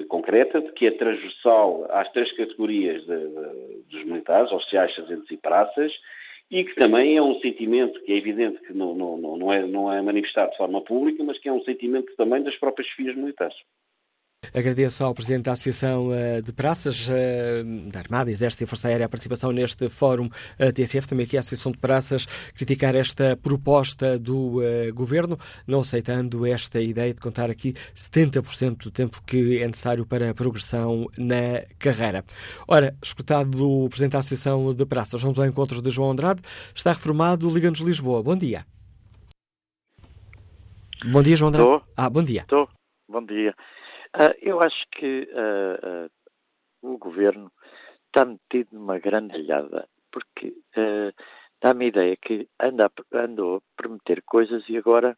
concreta 0.07 0.61
de 0.61 0.71
que 0.71 0.87
é 0.87 0.91
transversal 0.91 1.87
às 1.91 2.11
três 2.11 2.31
categorias 2.35 3.01
de, 3.05 3.17
de, 3.17 3.83
dos 3.89 4.03
militares, 4.05 4.51
oficiais, 4.51 4.95
sargentos 4.95 5.29
e 5.29 5.37
praças, 5.37 5.91
e 6.49 6.63
que 6.63 6.75
também 6.75 7.17
é 7.17 7.21
um 7.21 7.39
sentimento 7.39 7.99
que 8.01 8.13
é 8.13 8.17
evidente 8.17 8.59
que 8.61 8.73
não, 8.73 8.93
não, 8.95 9.17
não, 9.17 9.53
é, 9.53 9.65
não 9.65 9.91
é 9.91 10.01
manifestado 10.01 10.51
de 10.51 10.57
forma 10.57 10.81
pública, 10.81 11.23
mas 11.23 11.39
que 11.39 11.49
é 11.49 11.53
um 11.53 11.63
sentimento 11.63 12.11
também 12.15 12.43
das 12.43 12.55
próprias 12.55 12.89
filhas 12.91 13.15
militares. 13.15 13.55
Agradeço 14.53 15.03
ao 15.03 15.13
Presidente 15.13 15.43
da 15.43 15.53
Associação 15.53 16.13
eh, 16.13 16.41
de 16.41 16.51
Praças, 16.51 17.07
eh, 17.09 17.63
da 17.91 17.99
Armada, 17.99 18.31
Exército 18.31 18.63
e 18.63 18.67
Força 18.67 18.87
Aérea 18.87 19.05
a 19.05 19.09
participação 19.09 19.51
neste 19.51 19.89
Fórum 19.89 20.29
eh, 20.57 20.71
TSF, 20.71 21.07
também 21.07 21.25
aqui 21.25 21.37
a 21.37 21.39
Associação 21.39 21.71
de 21.71 21.77
Praças, 21.77 22.25
criticar 22.53 22.95
esta 22.95 23.37
proposta 23.37 24.17
do 24.17 24.61
Governo, 24.93 25.37
não 25.67 25.81
aceitando 25.81 26.45
esta 26.45 26.81
ideia 26.81 27.13
de 27.13 27.21
contar 27.21 27.49
aqui 27.49 27.73
70% 27.95 28.83
do 28.83 28.91
tempo 28.91 29.21
que 29.25 29.59
é 29.61 29.67
necessário 29.67 30.05
para 30.05 30.29
a 30.29 30.33
progressão 30.33 31.07
na 31.17 31.63
carreira. 31.77 32.23
Ora, 32.67 32.95
escutado 33.01 33.85
o 33.85 33.89
Presidente 33.89 34.13
da 34.13 34.19
Associação 34.19 34.73
de 34.73 34.85
Praças, 34.85 35.21
vamos 35.21 35.39
ao 35.39 35.45
encontro 35.45 35.81
de 35.81 35.89
João 35.89 36.11
Andrade, 36.11 36.41
está 36.73 36.91
reformado, 36.93 37.49
Liga-nos 37.49 37.79
Lisboa. 37.79 38.21
Bom 38.23 38.35
dia. 38.35 38.65
Bom 41.11 41.21
dia, 41.21 41.35
João 41.35 41.49
Andrade. 41.49 41.67
Estou. 41.67 41.83
Ah, 41.95 42.09
bom 42.09 42.23
dia. 42.23 42.41
Estou. 42.41 42.67
Bom 43.07 43.23
dia. 43.23 43.53
Uh, 44.15 44.33
eu 44.41 44.61
acho 44.61 44.85
que 44.93 45.27
uh, 45.33 46.05
uh, 46.05 46.93
o 46.93 46.97
governo 46.97 47.51
está 48.07 48.23
metido 48.23 48.69
numa 48.71 48.97
grande 48.97 49.35
alhada, 49.35 49.89
porque 50.09 50.55
dá-me 51.61 51.85
a 51.85 51.87
ideia 51.89 52.15
que 52.15 52.47
anda, 52.57 52.89
andou 53.11 53.57
a 53.57 53.61
prometer 53.75 54.23
coisas 54.25 54.63
e 54.69 54.77
agora 54.77 55.17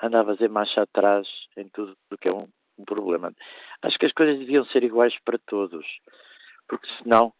anda 0.00 0.20
a 0.20 0.24
fazer 0.24 0.48
marcha 0.48 0.82
atrás 0.82 1.26
em 1.56 1.68
tudo 1.70 1.96
o 2.12 2.16
que 2.16 2.28
é 2.28 2.32
um, 2.32 2.46
um, 2.78 2.84
problema. 2.84 3.34
Acho 3.82 3.98
que 3.98 4.06
as 4.06 4.12
coisas 4.12 4.38
deviam 4.38 4.64
ser 4.66 4.84
iguais 4.84 5.18
para 5.24 5.40
todos, 5.44 5.84
porque 6.68 6.86
senão 6.98 7.34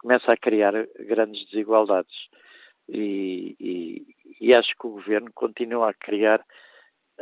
começa 0.00 0.32
a 0.32 0.36
criar 0.36 0.72
grandes 0.98 1.46
desigualdades. 1.46 2.28
E, 2.88 3.54
e, 3.60 4.16
e 4.40 4.52
acho 4.52 4.74
que 4.76 4.86
o 4.88 4.94
governo 4.94 5.30
continua 5.32 5.90
a 5.90 5.94
criar 5.94 6.44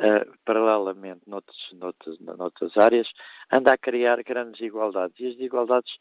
uh, 0.00 0.38
paralelamente 0.44 1.20
noutros, 1.26 1.72
noutros, 1.74 2.18
noutras 2.20 2.76
áreas, 2.76 3.08
anda 3.52 3.72
a 3.72 3.78
criar 3.78 4.22
grandes 4.22 4.58
desigualdades. 4.58 5.18
E 5.20 5.26
as 5.26 5.36
desigualdades 5.36 5.92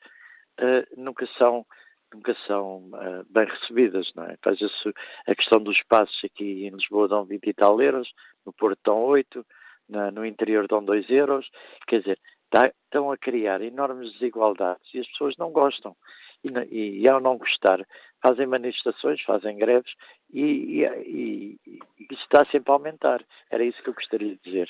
uh, 0.59 1.01
nunca 1.01 1.27
são 1.37 1.65
nunca 2.11 2.35
são 2.47 2.77
uh, 2.87 3.23
bem 3.29 3.45
recebidas, 3.45 4.11
não 4.15 4.23
é? 4.23 4.35
Veja-se 4.43 4.93
a 5.27 5.35
questão 5.35 5.61
dos 5.61 5.79
passos 5.83 6.19
aqui 6.25 6.65
em 6.65 6.71
Lisboa 6.71 7.07
dão 7.07 7.23
20 7.23 7.47
e 7.47 7.53
tal 7.53 7.79
euros, 7.79 8.11
no 8.43 8.51
Porto 8.51 8.79
dão 8.83 9.03
8, 9.03 9.45
na, 9.87 10.09
no 10.09 10.25
interior 10.25 10.67
dão 10.67 10.83
2 10.83 11.07
euros, 11.11 11.47
quer 11.87 11.99
dizer, 11.99 12.19
tá, 12.49 12.71
estão 12.85 13.11
a 13.11 13.17
criar 13.17 13.61
enormes 13.61 14.11
desigualdades 14.13 14.91
e 14.91 14.99
as 14.99 15.07
pessoas 15.09 15.35
não 15.37 15.51
gostam. 15.51 15.95
E, 16.43 17.01
e 17.01 17.07
ao 17.07 17.19
não 17.19 17.37
gostar, 17.37 17.85
fazem 18.23 18.47
manifestações, 18.47 19.21
fazem 19.21 19.57
greves 19.57 19.93
e, 20.31 20.83
e, 20.83 21.57
e, 21.67 21.79
isso 22.11 22.23
está 22.23 22.45
sempre 22.51 22.71
a 22.71 22.75
aumentar. 22.75 23.23
Era 23.49 23.63
isso 23.63 23.81
que 23.83 23.89
eu 23.89 23.93
gostaria 23.93 24.35
de 24.35 24.39
dizer. 24.43 24.69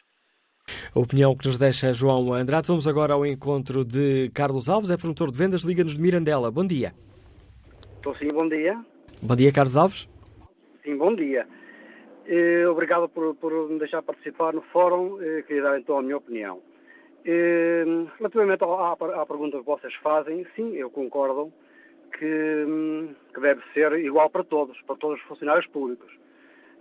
A 0.93 0.99
opinião 0.99 1.35
que 1.35 1.47
nos 1.47 1.57
deixa 1.57 1.93
João 1.93 2.33
Andrade. 2.33 2.67
Vamos 2.67 2.87
agora 2.87 3.13
ao 3.13 3.25
encontro 3.25 3.83
de 3.83 4.29
Carlos 4.33 4.69
Alves, 4.69 4.91
é 4.91 4.97
promotor 4.97 5.31
de 5.31 5.37
vendas, 5.37 5.63
liga-nos 5.63 5.95
de 5.95 6.01
Mirandela. 6.01 6.51
Bom 6.51 6.65
dia. 6.65 6.93
Estou 7.95 8.15
sim, 8.15 8.31
bom 8.31 8.47
dia. 8.47 8.79
Bom 9.21 9.35
dia, 9.35 9.51
Carlos 9.51 9.75
Alves. 9.75 10.07
Sim, 10.83 10.97
bom 10.97 11.15
dia. 11.15 11.47
Eh, 12.25 12.67
obrigado 12.67 13.09
por, 13.09 13.35
por, 13.35 13.69
me 13.69 13.79
deixar 13.79 14.01
participar 14.03 14.53
no 14.53 14.61
fórum. 14.61 15.19
Eh, 15.21 15.41
queria 15.41 15.63
dar 15.63 15.79
então 15.79 15.97
a 15.97 16.01
minha 16.01 16.17
opinião. 16.17 16.61
Eh, 17.25 17.83
relativamente 18.17 18.63
à, 18.63 19.21
à, 19.21 19.25
pergunta 19.25 19.57
que 19.57 19.65
vocês 19.65 19.93
fazem, 19.95 20.45
sim, 20.55 20.75
eu 20.75 20.89
concordo 20.89 21.51
que, 22.09 23.15
que 23.33 23.39
deve 23.39 23.61
ser 23.73 23.93
igual 23.99 24.29
para 24.29 24.43
todos, 24.43 24.79
para 24.81 24.95
todos 24.95 25.19
os 25.19 25.25
funcionários 25.27 25.67
públicos. 25.67 26.11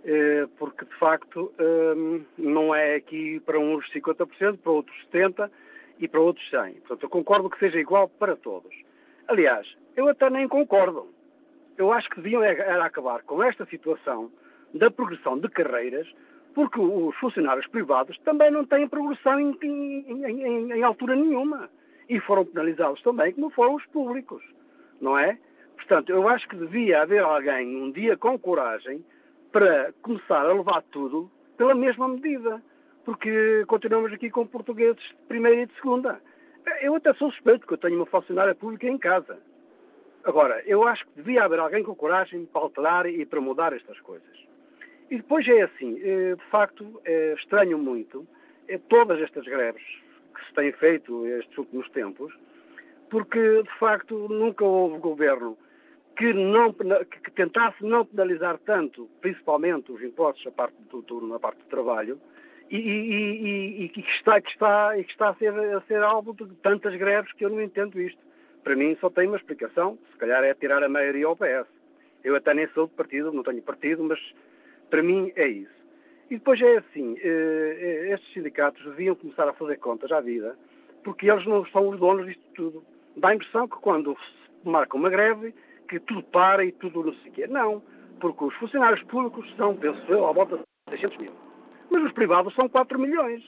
Eh, 0.05 0.47
porque, 0.57 0.85
de 0.85 0.95
facto, 0.95 1.51
hum, 1.59 2.23
não 2.37 2.73
é 2.73 2.95
aqui 2.95 3.39
para 3.41 3.59
uns 3.59 3.85
50%, 3.91 4.57
para 4.59 4.71
outros 4.71 4.95
70% 5.11 5.49
e 5.99 6.07
para 6.07 6.19
outros 6.19 6.49
100%. 6.49 6.75
Portanto, 6.79 7.03
eu 7.03 7.09
concordo 7.09 7.49
que 7.49 7.59
seja 7.59 7.79
igual 7.79 8.07
para 8.07 8.35
todos. 8.35 8.73
Aliás, 9.27 9.67
eu 9.95 10.07
até 10.07 10.29
nem 10.29 10.47
concordo. 10.47 11.07
Eu 11.77 11.91
acho 11.91 12.09
que 12.09 12.21
deviam 12.21 12.43
era 12.43 12.85
acabar 12.85 13.23
com 13.23 13.43
esta 13.43 13.65
situação 13.65 14.31
da 14.73 14.89
progressão 14.89 15.37
de 15.37 15.49
carreiras, 15.49 16.07
porque 16.53 16.79
os 16.79 17.15
funcionários 17.17 17.67
privados 17.67 18.17
também 18.19 18.51
não 18.51 18.65
têm 18.65 18.87
progressão 18.87 19.39
em, 19.39 19.57
em, 19.61 20.25
em, 20.25 20.71
em 20.73 20.83
altura 20.83 21.15
nenhuma. 21.15 21.69
E 22.07 22.19
foram 22.21 22.45
penalizados 22.45 23.01
também, 23.01 23.33
como 23.33 23.49
foram 23.51 23.75
os 23.75 23.85
públicos 23.87 24.41
não 25.01 25.17
é? 25.17 25.37
Portanto, 25.75 26.11
eu 26.11 26.27
acho 26.27 26.47
que 26.47 26.55
devia 26.55 27.01
haver 27.01 27.23
alguém 27.23 27.75
um 27.75 27.91
dia 27.91 28.17
com 28.17 28.37
coragem 28.37 29.03
para 29.51 29.93
começar 30.01 30.45
a 30.45 30.53
levar 30.53 30.83
tudo 30.91 31.29
pela 31.57 31.73
mesma 31.73 32.07
medida, 32.07 32.61
porque 33.03 33.65
continuamos 33.67 34.13
aqui 34.13 34.29
com 34.29 34.45
portugueses 34.45 35.01
de 35.01 35.15
primeira 35.27 35.61
e 35.61 35.65
de 35.65 35.73
segunda. 35.75 36.21
Eu 36.81 36.95
até 36.95 37.13
sou 37.13 37.31
suspeito 37.31 37.65
que 37.65 37.73
eu 37.73 37.77
tenho 37.77 37.95
uma 37.95 38.05
funcionária 38.05 38.53
pública 38.53 38.87
em 38.87 38.97
casa. 38.97 39.39
Agora, 40.23 40.61
eu 40.65 40.87
acho 40.87 41.05
que 41.05 41.11
devia 41.15 41.43
haver 41.43 41.59
alguém 41.59 41.83
com 41.83 41.95
coragem 41.95 42.45
para 42.45 42.61
alterar 42.61 43.05
e 43.07 43.25
para 43.25 43.41
mudar 43.41 43.73
estas 43.73 43.99
coisas. 44.01 44.37
E 45.09 45.17
depois 45.17 45.47
é 45.47 45.61
assim, 45.61 45.99
eh, 46.03 46.35
de 46.35 46.43
facto, 46.51 47.01
é 47.03 47.33
estranho 47.33 47.77
muito 47.77 48.27
é 48.69 48.77
todas 48.77 49.19
estas 49.19 49.43
greves 49.45 49.83
que 50.35 50.45
se 50.45 50.53
têm 50.53 50.71
feito 50.73 51.25
estes 51.25 51.57
últimos 51.57 51.89
tempos, 51.89 52.31
porque 53.09 53.63
de 53.63 53.79
facto 53.79 54.27
nunca 54.29 54.63
houve 54.63 54.99
governo 54.99 55.57
que, 56.19 56.33
não, 56.33 56.73
que 56.73 57.31
tentasse 57.31 57.83
não 57.83 58.05
penalizar 58.05 58.57
tanto, 58.59 59.09
principalmente 59.21 59.91
os 59.91 60.01
impostos 60.03 60.45
a 60.47 60.51
parte 60.51 60.75
do 60.91 61.01
turno, 61.01 61.33
a 61.33 61.39
parte 61.39 61.59
do 61.59 61.69
trabalho, 61.69 62.19
e, 62.69 62.77
e, 62.77 63.81
e, 63.81 63.85
e, 63.85 63.89
que, 63.89 64.01
está, 64.01 64.39
que, 64.41 64.49
está, 64.49 64.93
que 64.95 65.11
está 65.11 65.29
a 65.29 65.35
ser, 65.35 65.53
a 65.53 65.81
ser 65.81 66.03
alvo 66.03 66.33
de 66.33 66.53
tantas 66.55 66.93
greves 66.95 67.31
que 67.33 67.45
eu 67.45 67.49
não 67.49 67.61
entendo 67.61 67.99
isto. 67.99 68.19
Para 68.63 68.75
mim 68.75 68.95
só 68.99 69.09
tem 69.09 69.27
uma 69.27 69.37
explicação, 69.37 69.97
se 70.11 70.17
calhar 70.17 70.43
é 70.43 70.53
tirar 70.53 70.83
a 70.83 70.89
maioria 70.89 71.25
ao 71.25 71.35
PS. 71.35 71.67
Eu 72.23 72.35
até 72.35 72.53
nem 72.53 72.67
sou 72.69 72.85
de 72.85 72.93
partido, 72.93 73.31
não 73.31 73.41
tenho 73.41 73.61
partido, 73.61 74.03
mas 74.03 74.19
para 74.89 75.01
mim 75.01 75.31
é 75.35 75.47
isso. 75.47 75.79
E 76.29 76.35
depois 76.35 76.61
é 76.61 76.77
assim, 76.77 77.17
eh, 77.23 77.77
eh, 77.79 78.13
estes 78.13 78.33
sindicatos 78.33 78.83
deviam 78.83 79.15
começar 79.15 79.47
a 79.47 79.53
fazer 79.53 79.77
contas 79.77 80.11
à 80.11 80.19
vida, 80.19 80.55
porque 81.03 81.31
eles 81.31 81.45
não 81.47 81.65
são 81.67 81.87
os 81.89 81.97
donos 81.97 82.27
disto 82.27 82.43
tudo 82.53 82.85
dá 83.19 83.29
a 83.29 83.35
impressão 83.35 83.67
que 83.67 83.77
quando 83.77 84.15
se 84.15 84.69
marca 84.69 84.97
uma 84.97 85.09
greve, 85.09 85.53
que 85.87 85.99
tudo 85.99 86.23
para 86.23 86.63
e 86.63 86.71
tudo 86.71 87.03
não 87.03 87.13
sei 87.15 87.31
o 87.31 87.33
quê. 87.33 87.47
Não, 87.47 87.81
porque 88.19 88.43
os 88.43 88.53
funcionários 88.55 89.03
públicos 89.03 89.45
são, 89.55 89.75
penso 89.75 89.99
eu, 90.07 90.27
à 90.27 90.31
volta 90.31 90.57
de 90.57 90.63
600 90.91 91.17
mil. 91.17 91.31
Mas 91.89 92.03
os 92.03 92.11
privados 92.13 92.53
são 92.53 92.69
4 92.69 92.99
milhões. 92.99 93.43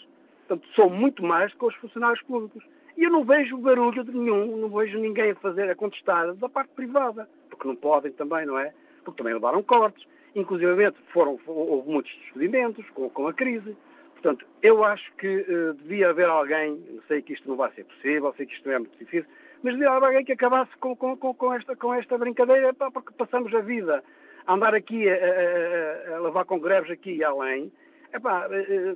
Portanto, 0.47 0.67
são 0.75 0.89
muito 0.89 1.23
mais 1.23 1.53
que 1.53 1.65
os 1.65 1.75
funcionários 1.75 2.21
públicos. 2.23 2.63
E 2.97 3.03
eu 3.03 3.11
não 3.11 3.23
vejo 3.23 3.57
barulho 3.57 4.03
de 4.03 4.11
nenhum, 4.11 4.57
não 4.57 4.69
vejo 4.69 4.99
ninguém 4.99 5.31
a 5.31 5.35
fazer, 5.35 5.69
a 5.69 5.75
contestar 5.75 6.33
da 6.33 6.49
parte 6.49 6.71
privada. 6.75 7.29
Porque 7.49 7.67
não 7.67 7.75
podem 7.75 8.11
também, 8.11 8.45
não 8.45 8.57
é? 8.57 8.73
Porque 9.03 9.17
também 9.17 9.33
levaram 9.33 9.63
cortes. 9.63 10.05
Inclusive 10.35 10.91
foram, 11.13 11.39
houve 11.45 11.89
muitos 11.89 12.11
despedimentos 12.23 12.87
com, 12.91 13.09
com 13.09 13.27
a 13.27 13.33
crise. 13.33 13.75
Portanto, 14.13 14.45
eu 14.61 14.83
acho 14.83 15.11
que 15.15 15.27
uh, 15.27 15.73
devia 15.73 16.09
haver 16.09 16.29
alguém, 16.29 16.79
sei 17.07 17.21
que 17.21 17.33
isto 17.33 17.47
não 17.49 17.55
vai 17.55 17.71
ser 17.71 17.85
possível, 17.85 18.33
sei 18.37 18.45
que 18.45 18.53
isto 18.53 18.69
é 18.69 18.77
muito 18.77 18.97
difícil, 18.99 19.27
mas 19.63 19.75
haver 19.75 19.87
alguém 19.87 20.25
que 20.25 20.33
acabasse 20.33 20.71
com, 20.77 20.95
com, 20.95 21.15
com, 21.17 21.53
esta, 21.53 21.75
com 21.75 21.93
esta 21.93 22.17
brincadeira, 22.17 22.73
pá, 22.73 22.89
porque 22.91 23.11
passamos 23.17 23.53
a 23.53 23.61
vida 23.61 24.03
andar 24.47 24.73
aqui 24.73 25.07
a, 25.07 25.13
a, 25.13 26.15
a 26.15 26.19
levar 26.19 26.45
com 26.45 26.59
greves 26.59 26.91
aqui 26.91 27.13
e 27.13 27.23
além, 27.23 27.71
epá, 28.13 28.47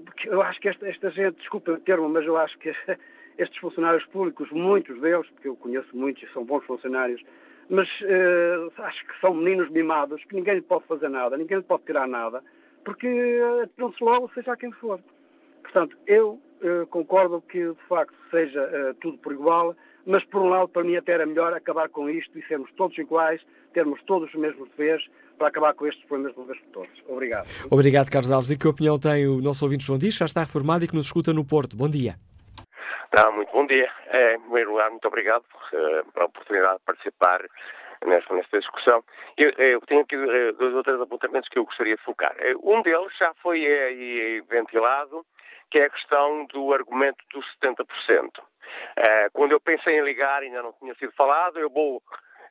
porque 0.03 0.29
eu 0.29 0.41
acho 0.41 0.59
que 0.59 0.69
esta, 0.69 0.87
esta 0.87 1.09
gente, 1.11 1.37
desculpa 1.37 1.71
o 1.71 1.79
termo, 1.79 2.09
mas 2.09 2.25
eu 2.25 2.37
acho 2.37 2.57
que 2.59 2.73
estes 3.37 3.57
funcionários 3.59 4.05
públicos, 4.07 4.49
muitos 4.51 4.99
deles, 5.01 5.27
porque 5.31 5.47
eu 5.47 5.55
conheço 5.55 5.95
muitos 5.95 6.23
e 6.23 6.33
são 6.33 6.43
bons 6.43 6.63
funcionários, 6.65 7.21
mas 7.69 7.87
uh, 8.01 8.71
acho 8.83 9.05
que 9.07 9.19
são 9.19 9.33
meninos 9.33 9.69
mimados, 9.69 10.23
que 10.25 10.35
ninguém 10.35 10.55
lhe 10.55 10.61
pode 10.61 10.85
fazer 10.85 11.09
nada, 11.09 11.37
ninguém 11.37 11.57
lhe 11.57 11.63
pode 11.63 11.83
tirar 11.83 12.07
nada, 12.07 12.43
porque 12.83 13.07
atiram-se 13.63 14.03
logo, 14.03 14.31
seja 14.33 14.55
quem 14.55 14.71
for. 14.73 14.99
Portanto, 15.63 15.97
eu 16.05 16.39
uh, 16.61 16.85
concordo 16.87 17.41
que, 17.41 17.59
de 17.59 17.83
facto, 17.87 18.15
seja 18.29 18.95
tudo 19.01 19.17
por 19.17 19.33
igual, 19.33 19.75
mas, 20.05 20.23
por 20.25 20.41
um 20.41 20.49
lado, 20.49 20.67
para 20.69 20.83
mim 20.83 20.95
até 20.95 21.13
era 21.13 21.25
melhor 21.25 21.53
acabar 21.53 21.89
com 21.89 22.09
isto 22.09 22.37
e 22.37 22.45
sermos 22.47 22.71
todos 22.73 22.97
iguais, 22.97 23.41
termos 23.73 24.01
todos 24.03 24.29
os 24.29 24.35
mesmos 24.39 24.69
deveres, 24.69 25.05
para 25.37 25.47
acabar 25.47 25.73
com 25.73 25.87
estes 25.87 26.03
problemas 26.05 26.33
de 26.33 26.39
uma 26.39 26.47
vez 26.47 26.59
por 26.59 26.69
todos. 26.71 27.03
Obrigado. 27.07 27.47
Obrigado, 27.69 28.09
Carlos 28.09 28.31
Alves. 28.31 28.49
E 28.51 28.57
que 28.57 28.67
opinião 28.67 28.97
tem 28.99 29.27
o 29.27 29.41
nosso 29.41 29.65
ouvinte 29.65 29.85
João 29.85 29.99
Dias, 29.99 30.13
já 30.13 30.25
está 30.25 30.41
reformado 30.41 30.85
e 30.85 30.87
que 30.87 30.95
nos 30.95 31.07
escuta 31.07 31.33
no 31.33 31.45
Porto. 31.45 31.75
Bom 31.75 31.89
dia. 31.89 32.15
Ah, 33.17 33.31
muito 33.31 33.51
bom 33.51 33.65
dia. 33.65 33.89
É, 34.07 34.35
em 34.35 34.41
primeiro 34.41 34.71
lugar, 34.71 34.89
muito 34.89 35.07
obrigado 35.07 35.43
uh, 35.43 36.11
pela 36.11 36.25
oportunidade 36.25 36.79
de 36.79 36.85
participar 36.85 37.45
nesta, 38.05 38.33
nesta 38.33 38.59
discussão. 38.59 39.03
Eu, 39.37 39.51
eu, 39.51 39.81
tenho 39.81 40.01
aqui 40.01 40.17
uh, 40.17 40.53
dois 40.53 40.73
ou 40.73 40.83
três 40.83 40.99
apontamentos 40.99 41.49
que 41.49 41.57
eu 41.57 41.65
gostaria 41.65 41.95
de 41.95 42.03
focar. 42.03 42.35
Um 42.61 42.81
deles 42.81 43.11
já 43.17 43.33
foi 43.41 43.65
aí 43.65 44.43
ventilado, 44.49 45.25
que 45.71 45.79
é 45.79 45.85
a 45.85 45.89
questão 45.89 46.45
do 46.47 46.73
argumento 46.73 47.23
dos 47.33 47.45
70%. 47.63 48.31
Quando 49.33 49.51
eu 49.51 49.59
pensei 49.59 49.97
em 49.97 50.03
ligar, 50.03 50.41
ainda 50.41 50.61
não 50.61 50.73
tinha 50.73 50.93
sido 50.95 51.11
falado, 51.13 51.59
eu 51.59 51.69
vou, 51.69 52.01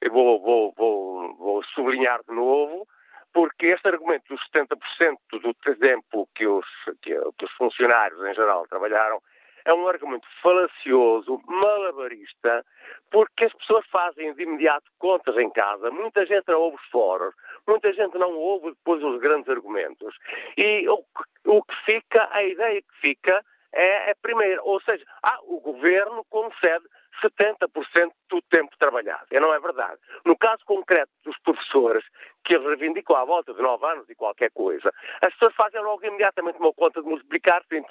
eu 0.00 0.10
vou, 0.12 0.40
vou, 0.40 0.74
vou, 0.76 1.36
vou 1.36 1.64
sublinhar 1.64 2.20
de 2.28 2.34
novo, 2.34 2.86
porque 3.32 3.66
este 3.66 3.88
argumento 3.88 4.24
dos 4.28 4.40
70% 4.50 5.16
do 5.40 5.54
tempo 5.76 6.28
que 6.34 6.46
os, 6.46 6.66
que, 7.02 7.18
que 7.36 7.44
os 7.44 7.52
funcionários 7.52 8.20
em 8.24 8.34
geral 8.34 8.66
trabalharam 8.68 9.20
é 9.64 9.72
um 9.72 9.88
argumento 9.88 10.26
falacioso, 10.42 11.40
malabarista, 11.46 12.64
porque 13.10 13.44
as 13.44 13.54
pessoas 13.54 13.86
fazem 13.86 14.34
de 14.34 14.42
imediato 14.42 14.84
contas 14.98 15.36
em 15.38 15.50
casa. 15.50 15.90
Muita 15.90 16.26
gente 16.26 16.46
não 16.48 16.60
ouve 16.60 16.76
os 16.76 16.90
fóruns, 16.90 17.34
muita 17.66 17.92
gente 17.92 18.16
não 18.18 18.34
ouve 18.34 18.70
depois 18.70 19.02
os 19.02 19.18
grandes 19.20 19.48
argumentos. 19.48 20.14
E 20.56 20.86
o, 20.88 21.02
o 21.46 21.62
que 21.62 21.74
fica, 21.86 22.28
a 22.30 22.44
ideia 22.44 22.82
que 22.82 23.00
fica 23.00 23.44
é, 23.74 24.10
é 24.10 24.14
primeiro, 24.14 24.62
ou 24.64 24.80
seja, 24.82 25.04
ah, 25.22 25.38
o 25.42 25.60
governo 25.60 26.24
concede 26.30 26.84
70% 27.22 28.12
do 28.28 28.42
tempo 28.42 28.76
trabalhado. 28.78 29.26
E 29.30 29.38
não 29.38 29.52
é 29.52 29.60
verdade. 29.60 29.98
No 30.24 30.36
caso 30.36 30.64
concreto 30.64 31.10
dos 31.24 31.36
professores, 31.38 32.04
que 32.44 32.54
eles 32.54 32.66
reivindicam 32.66 33.16
à 33.16 33.24
volta 33.24 33.52
de 33.52 33.62
9 33.62 33.86
anos 33.86 34.08
e 34.08 34.14
qualquer 34.14 34.50
coisa, 34.52 34.92
as 35.22 35.32
pessoas 35.34 35.54
fazem 35.54 35.80
logo 35.82 36.04
imediatamente 36.04 36.58
uma 36.58 36.72
conta 36.72 37.02
de 37.02 37.08
multiplicar 37.08 37.62
7 37.68 37.84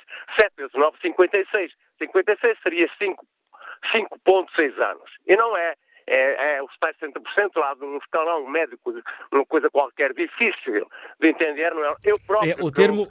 vezes 0.56 0.74
9, 0.74 0.98
56. 1.02 1.72
56 2.00 2.58
seria 2.62 2.90
5,6 3.00 4.80
anos. 4.82 5.10
E 5.28 5.36
não 5.36 5.56
é. 5.56 5.76
É, 6.06 6.58
é 6.58 6.62
os 6.62 6.78
tais 6.80 6.98
70% 6.98 7.52
lá 7.56 7.74
de 7.76 7.86
um 7.86 7.98
escalão 7.98 8.46
médico, 8.46 8.94
uma 9.32 9.46
coisa 9.46 9.70
qualquer 9.70 10.14
difícil 10.14 10.86
de 11.18 11.30
entender, 11.30 11.74
não 11.74 11.86
é? 11.86 11.96
Eu 12.04 12.18
próprio. 12.28 12.52
É, 12.52 12.62
o 12.62 12.70
termo, 12.70 13.08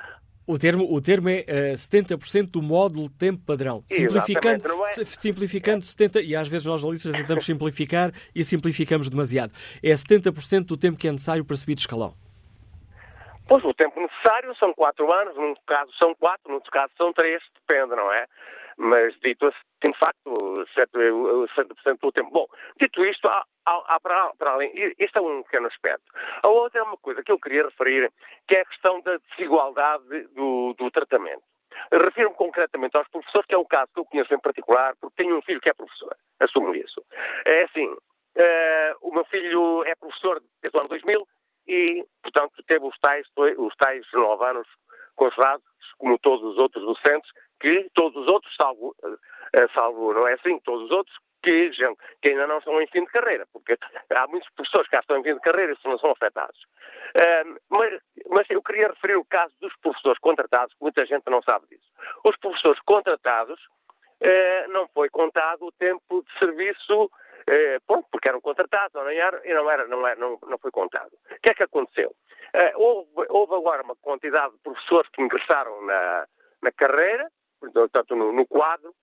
o 0.52 0.58
termo, 0.58 0.86
o 0.92 1.00
termo 1.00 1.28
é 1.28 1.40
uh, 1.40 1.44
eh, 1.46 1.72
70% 1.74 2.50
do 2.50 2.62
módulo 2.62 3.08
tempo 3.08 3.42
padrão. 3.44 3.82
Simplificando, 3.88 4.64
é... 4.84 5.04
simplificando 5.04 5.84
70%, 5.84 6.22
e 6.24 6.36
às 6.36 6.48
vezes 6.48 6.66
nós 6.66 6.80
jornalistas 6.80 7.12
tentamos 7.12 7.46
simplificar 7.46 8.12
e 8.34 8.44
simplificamos 8.44 9.08
demasiado. 9.08 9.52
É 9.82 9.92
70% 9.92 10.66
do 10.66 10.76
tempo 10.76 10.98
que 10.98 11.08
é 11.08 11.12
necessário 11.12 11.44
para 11.44 11.56
subir 11.56 11.74
de 11.74 11.80
escalão. 11.80 12.14
Pois, 13.48 13.64
o 13.64 13.74
tempo 13.74 14.00
necessário 14.00 14.54
são 14.56 14.72
4 14.74 15.12
anos, 15.12 15.36
num 15.36 15.54
caso 15.66 15.90
são 15.98 16.14
4, 16.14 16.52
num 16.52 16.60
caso 16.60 16.92
são 16.96 17.12
3, 17.12 17.42
depende, 17.66 17.96
não 17.96 18.12
é? 18.12 18.26
Mas 18.82 19.14
dito 19.20 19.46
assim, 19.46 19.92
de 19.92 19.98
facto, 19.98 20.66
70% 20.76 22.00
do 22.00 22.10
tempo. 22.10 22.30
Bom, 22.32 22.46
dito 22.80 23.04
isto, 23.04 23.28
há, 23.28 23.44
há, 23.64 23.94
há 23.94 24.00
para, 24.00 24.34
para, 24.34 24.50
além, 24.50 24.72
este 24.98 25.18
é 25.18 25.20
um 25.20 25.44
pequeno 25.44 25.68
aspecto. 25.68 26.02
A 26.42 26.48
outra 26.48 26.80
é 26.80 26.82
uma 26.82 26.96
coisa 26.96 27.22
que 27.22 27.30
eu 27.30 27.38
queria 27.38 27.64
referir, 27.64 28.10
que 28.48 28.56
é 28.56 28.62
a 28.62 28.66
questão 28.66 29.00
da 29.02 29.18
desigualdade 29.30 30.26
do, 30.34 30.74
do 30.76 30.90
tratamento. 30.90 31.44
Refiro-me 31.92 32.34
concretamente 32.34 32.96
aos 32.96 33.06
professores, 33.06 33.46
que 33.46 33.54
é 33.54 33.58
um 33.58 33.64
caso 33.64 33.88
que 33.94 34.00
eu 34.00 34.04
conheço 34.04 34.34
em 34.34 34.40
particular, 34.40 34.96
porque 35.00 35.22
tenho 35.22 35.38
um 35.38 35.42
filho 35.42 35.60
que 35.60 35.68
é 35.68 35.74
professor, 35.74 36.16
assumo 36.40 36.74
isso. 36.74 37.04
É 37.44 37.62
assim, 37.62 37.86
uh, 37.86 38.96
o 39.00 39.14
meu 39.14 39.24
filho 39.26 39.84
é 39.84 39.94
professor 39.94 40.42
desde 40.60 40.76
o 40.76 40.80
ano 40.80 40.88
2000 40.88 41.28
e, 41.68 42.04
portanto, 42.20 42.52
teve 42.66 42.84
os 42.84 42.98
tais, 42.98 43.26
os 43.58 43.76
tais 43.76 44.04
nove 44.12 44.44
anos 44.44 44.66
congelados, 45.14 45.64
como 46.02 46.18
todos 46.18 46.44
os 46.44 46.58
outros 46.58 46.84
docentes, 46.84 47.30
que 47.60 47.88
todos 47.94 48.20
os 48.20 48.26
outros, 48.26 48.52
salvo, 48.56 48.92
uh, 49.04 49.72
salvo 49.72 50.12
não 50.12 50.26
é 50.26 50.32
assim, 50.32 50.58
todos 50.64 50.86
os 50.86 50.90
outros 50.90 51.16
que, 51.44 51.72
gente, 51.72 51.96
que 52.20 52.30
ainda 52.30 52.46
não 52.48 52.58
estão 52.58 52.82
em 52.82 52.86
fim 52.88 53.04
de 53.04 53.12
carreira, 53.12 53.46
porque 53.52 53.78
há 54.10 54.26
muitas 54.26 54.50
pessoas 54.50 54.88
que 54.88 54.96
já 54.96 55.00
estão 55.00 55.18
em 55.18 55.22
fim 55.22 55.34
de 55.34 55.40
carreira 55.40 55.72
e 55.72 55.88
não 55.88 55.98
são 55.98 56.10
afetados. 56.10 56.58
Uh, 57.16 57.60
mas, 57.70 58.00
mas, 58.28 58.50
eu 58.50 58.60
queria 58.62 58.88
referir 58.88 59.14
o 59.14 59.24
caso 59.24 59.54
dos 59.60 59.72
professores 59.76 60.18
contratados, 60.18 60.74
que 60.74 60.82
muita 60.82 61.06
gente 61.06 61.22
não 61.30 61.40
sabe 61.42 61.68
disso. 61.68 61.88
Os 62.24 62.36
professores 62.38 62.80
contratados 62.80 63.60
uh, 63.60 64.72
não 64.72 64.88
foi 64.88 65.08
contado 65.08 65.66
o 65.66 65.72
tempo 65.72 66.24
de 66.24 66.38
serviço, 66.40 67.10
uh, 67.48 68.02
porque 68.10 68.28
eram 68.28 68.40
contratados, 68.40 68.94
não 68.94 69.08
era, 69.08 69.40
e 69.44 69.54
não, 69.54 69.70
era, 69.70 69.86
não, 69.86 70.06
era, 70.06 70.20
não, 70.20 70.38
não 70.46 70.58
foi 70.58 70.70
contado. 70.70 71.12
O 71.12 71.40
que 71.42 71.50
é 71.50 71.54
que 71.54 71.62
aconteceu? 71.62 72.14
houve, 72.74 73.08
houve 73.30 73.54
agora 73.54 73.82
uma 73.82 73.96
quantidade 73.96 74.52
de 74.52 74.58
professores 74.58 75.08
que 75.10 75.22
ingressaram 75.22 75.86
na, 75.86 76.26
na 76.62 76.70
carreira, 76.70 77.26
portanto, 77.58 78.14
no, 78.14 78.30
no 78.30 78.46
quadro, 78.46 78.94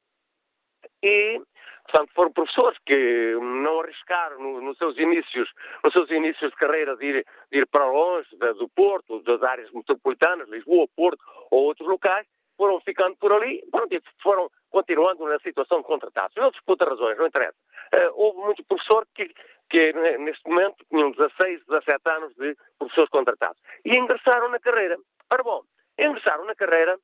e 1.01 1.41
Portanto, 1.89 2.11
foram 2.13 2.31
professores 2.31 2.77
que 2.85 3.35
não 3.41 3.79
arriscaram 3.79 4.39
nos 4.39 4.63
no 4.63 4.75
seus 4.75 4.95
inícios, 4.99 5.49
nos 5.83 5.91
seus 5.91 6.09
inícios 6.11 6.51
de 6.51 6.55
carreira 6.55 6.95
de 6.95 7.05
ir, 7.05 7.25
de 7.51 7.57
ir 7.57 7.67
para 7.67 7.85
longe 7.85 8.29
do 8.37 8.69
Porto, 8.69 9.23
das 9.23 9.41
áreas 9.41 9.71
metropolitanas, 9.71 10.47
Lisboa, 10.49 10.87
Porto 10.95 11.19
ou 11.49 11.63
outros 11.63 11.89
locais, 11.89 12.27
foram 12.59 12.79
ficando 12.81 13.15
por 13.15 13.31
ali, 13.31 13.63
pronto, 13.71 13.93
e 13.95 14.01
foram 14.21 14.51
continuando 14.69 15.25
na 15.25 15.39
situação 15.39 15.79
de 15.79 15.87
contratados. 15.87 16.35
Por 16.35 16.73
outras 16.73 16.89
razões, 16.89 17.17
não 17.17 17.27
interessa. 17.27 17.55
Uh, 17.95 18.11
houve 18.13 18.39
muitos 18.39 18.65
professores 18.65 19.09
que, 19.15 19.33
que 19.69 19.93
neste 19.93 20.47
momento 20.49 20.85
tinham 20.89 21.11
16, 21.11 21.65
17 21.65 22.09
anos 22.09 22.35
de 22.35 22.57
professores 22.77 23.09
contratados. 23.09 23.61
E 23.85 23.97
ingressaram 23.97 24.49
na 24.49 24.59
carreira. 24.59 24.97
Ora 25.31 25.43
bom, 25.43 25.63
ingressaram 25.97 26.43
na 26.43 26.53
carreira 26.53 26.99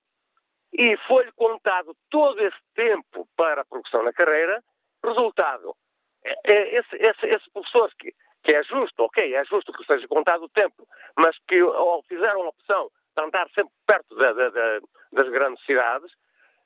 e 0.73 0.97
foi-lhe 1.07 1.31
contado 1.31 1.95
todo 2.09 2.37
esse 2.41 2.57
tempo 2.75 3.25
para 3.37 3.61
a 3.61 3.65
progressão 3.65 4.03
na 4.03 4.11
carreira 4.11 4.61
Resultado, 5.05 5.75
é 6.23 6.77
esse, 6.77 6.95
esse, 6.95 7.25
esse 7.27 7.51
professor 7.53 7.91
que, 7.99 8.11
que 8.43 8.53
é 8.53 8.63
justo, 8.63 9.03
ok, 9.03 9.35
é 9.35 9.45
justo 9.45 9.71
que 9.71 9.85
seja 9.85 10.07
contado 10.07 10.45
o 10.45 10.49
tempo, 10.49 10.87
mas 11.15 11.37
que 11.47 11.61
ou 11.61 12.01
fizeram 12.03 12.41
a 12.41 12.49
opção 12.49 12.89
de 13.15 13.23
andar 13.23 13.49
sempre 13.49 13.73
perto 13.85 14.15
da, 14.15 14.33
da, 14.33 14.49
da, 14.49 14.79
das 15.11 15.29
grandes 15.29 15.63
cidades, 15.65 16.11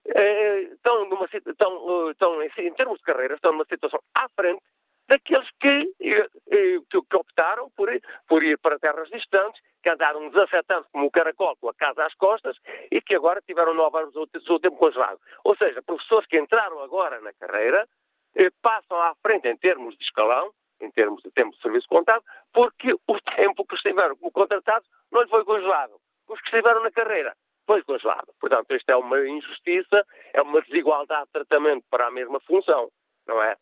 eh, 0.05 0.61
estão, 0.73 1.07
numa, 1.09 1.25
estão, 1.25 2.11
estão, 2.11 2.43
em 2.43 2.73
termos 2.73 2.97
de 2.97 3.03
carreira, 3.03 3.35
estão 3.35 3.51
numa 3.51 3.65
situação 3.65 3.99
à 4.15 4.27
frente 4.29 4.61
daqueles 5.09 5.49
que, 5.59 5.91
eh, 6.01 6.29
eh, 6.51 6.79
que, 6.89 7.15
optaram 7.15 7.69
por 7.71 7.91
ir, 7.91 8.01
por 8.27 8.43
ir 8.43 8.57
para 8.59 8.79
terras 8.79 9.09
distantes, 9.09 9.59
que 9.81 9.89
andaram 9.89 10.29
17 10.29 10.71
anos 10.71 10.87
como 10.91 11.07
o 11.07 11.11
caracol 11.11 11.57
com 11.57 11.69
a 11.69 11.73
casa 11.73 12.05
às 12.05 12.13
costas 12.13 12.55
e 12.91 13.01
que 13.01 13.15
agora 13.15 13.41
tiveram 13.41 13.73
9 13.73 13.97
anos 13.97 14.13
seu 14.45 14.59
tempo 14.59 14.77
congelado. 14.77 15.19
Ou 15.43 15.55
seja, 15.55 15.81
professores 15.81 16.27
que 16.27 16.39
entraram 16.39 16.79
agora 16.81 17.19
na 17.21 17.33
carreira, 17.33 17.87
eh, 18.35 18.51
passam 18.61 19.01
à 19.01 19.15
frente 19.21 19.47
em 19.47 19.57
termos 19.57 19.97
de 19.97 20.03
escalão, 20.03 20.53
em 20.79 20.91
termos 20.91 21.21
de 21.23 21.31
tempo 21.31 21.55
de 21.55 21.61
serviço 21.61 21.87
contado, 21.87 22.23
porque 22.53 22.93
o 23.07 23.19
tempo 23.35 23.65
que 23.65 23.75
estiveram 23.75 24.15
como 24.15 24.31
contratados 24.31 24.87
não 25.11 25.23
lhe 25.23 25.29
foi 25.29 25.43
congelado. 25.43 25.99
Os 26.29 26.39
que 26.41 26.47
estiveram 26.47 26.83
na 26.83 26.91
carreira 26.91 27.35
foi 27.65 27.83
congelado. 27.83 28.33
Portanto, 28.39 28.73
isto 28.75 28.89
é 28.89 28.95
uma 28.95 29.27
injustiça, 29.27 30.05
é 30.33 30.41
uma 30.41 30.61
desigualdade 30.61 31.25
de 31.25 31.31
tratamento 31.33 31.85
para 31.89 32.07
a 32.07 32.11
mesma 32.11 32.39
função, 32.41 32.89
não 33.27 33.41
é? 33.41 33.55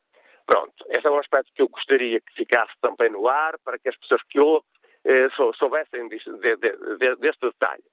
Pronto, 0.46 0.74
esse 0.90 1.06
é 1.06 1.10
um 1.10 1.20
aspecto 1.20 1.52
que 1.54 1.62
eu 1.62 1.68
gostaria 1.68 2.22
que 2.22 2.34
ficasse 2.34 2.72
também 2.82 3.10
no 3.10 3.28
ar, 3.28 3.58
para 3.66 3.78
que 3.78 3.90
as 3.90 3.98
pessoas 3.98 4.22
que 4.30 4.40
o 4.40 4.64
eh, 5.04 5.30
soubessem 5.58 6.08
deste, 6.08 6.32
de, 6.32 6.56
de, 6.58 6.98
de, 6.98 7.16
deste 7.18 7.46
detalhe. 7.46 7.84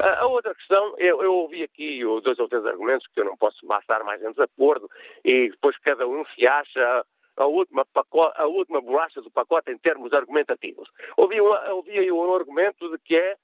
A 0.00 0.26
outra 0.26 0.54
questão, 0.54 0.94
eu, 0.98 1.22
eu, 1.22 1.34
ouvi 1.34 1.62
aqui 1.62 2.02
dois 2.22 2.38
ou 2.38 2.48
três 2.48 2.64
argumentos 2.66 3.06
que 3.08 3.20
eu 3.20 3.24
não 3.24 3.36
posso 3.36 3.58
estar 3.80 4.02
mais 4.04 4.22
em 4.22 4.30
desacordo 4.32 4.90
e 5.24 5.50
depois 5.50 5.78
cada 5.78 6.06
um 6.06 6.24
se 6.26 6.46
acha 6.46 7.04
a 7.36 7.46
última, 7.46 7.86
pacote, 7.86 8.32
a 8.40 8.46
última 8.46 8.80
bolacha 8.80 9.22
do 9.22 9.30
pacote 9.30 9.70
em 9.70 9.78
termos 9.78 10.12
argumentativos. 10.12 10.88
Ouvi, 11.16 11.40
uma, 11.40 11.72
ouvi 11.72 12.10
um 12.10 12.34
argumento 12.34 12.90
de 12.90 12.98
que 12.98 13.16
é, 13.16 13.36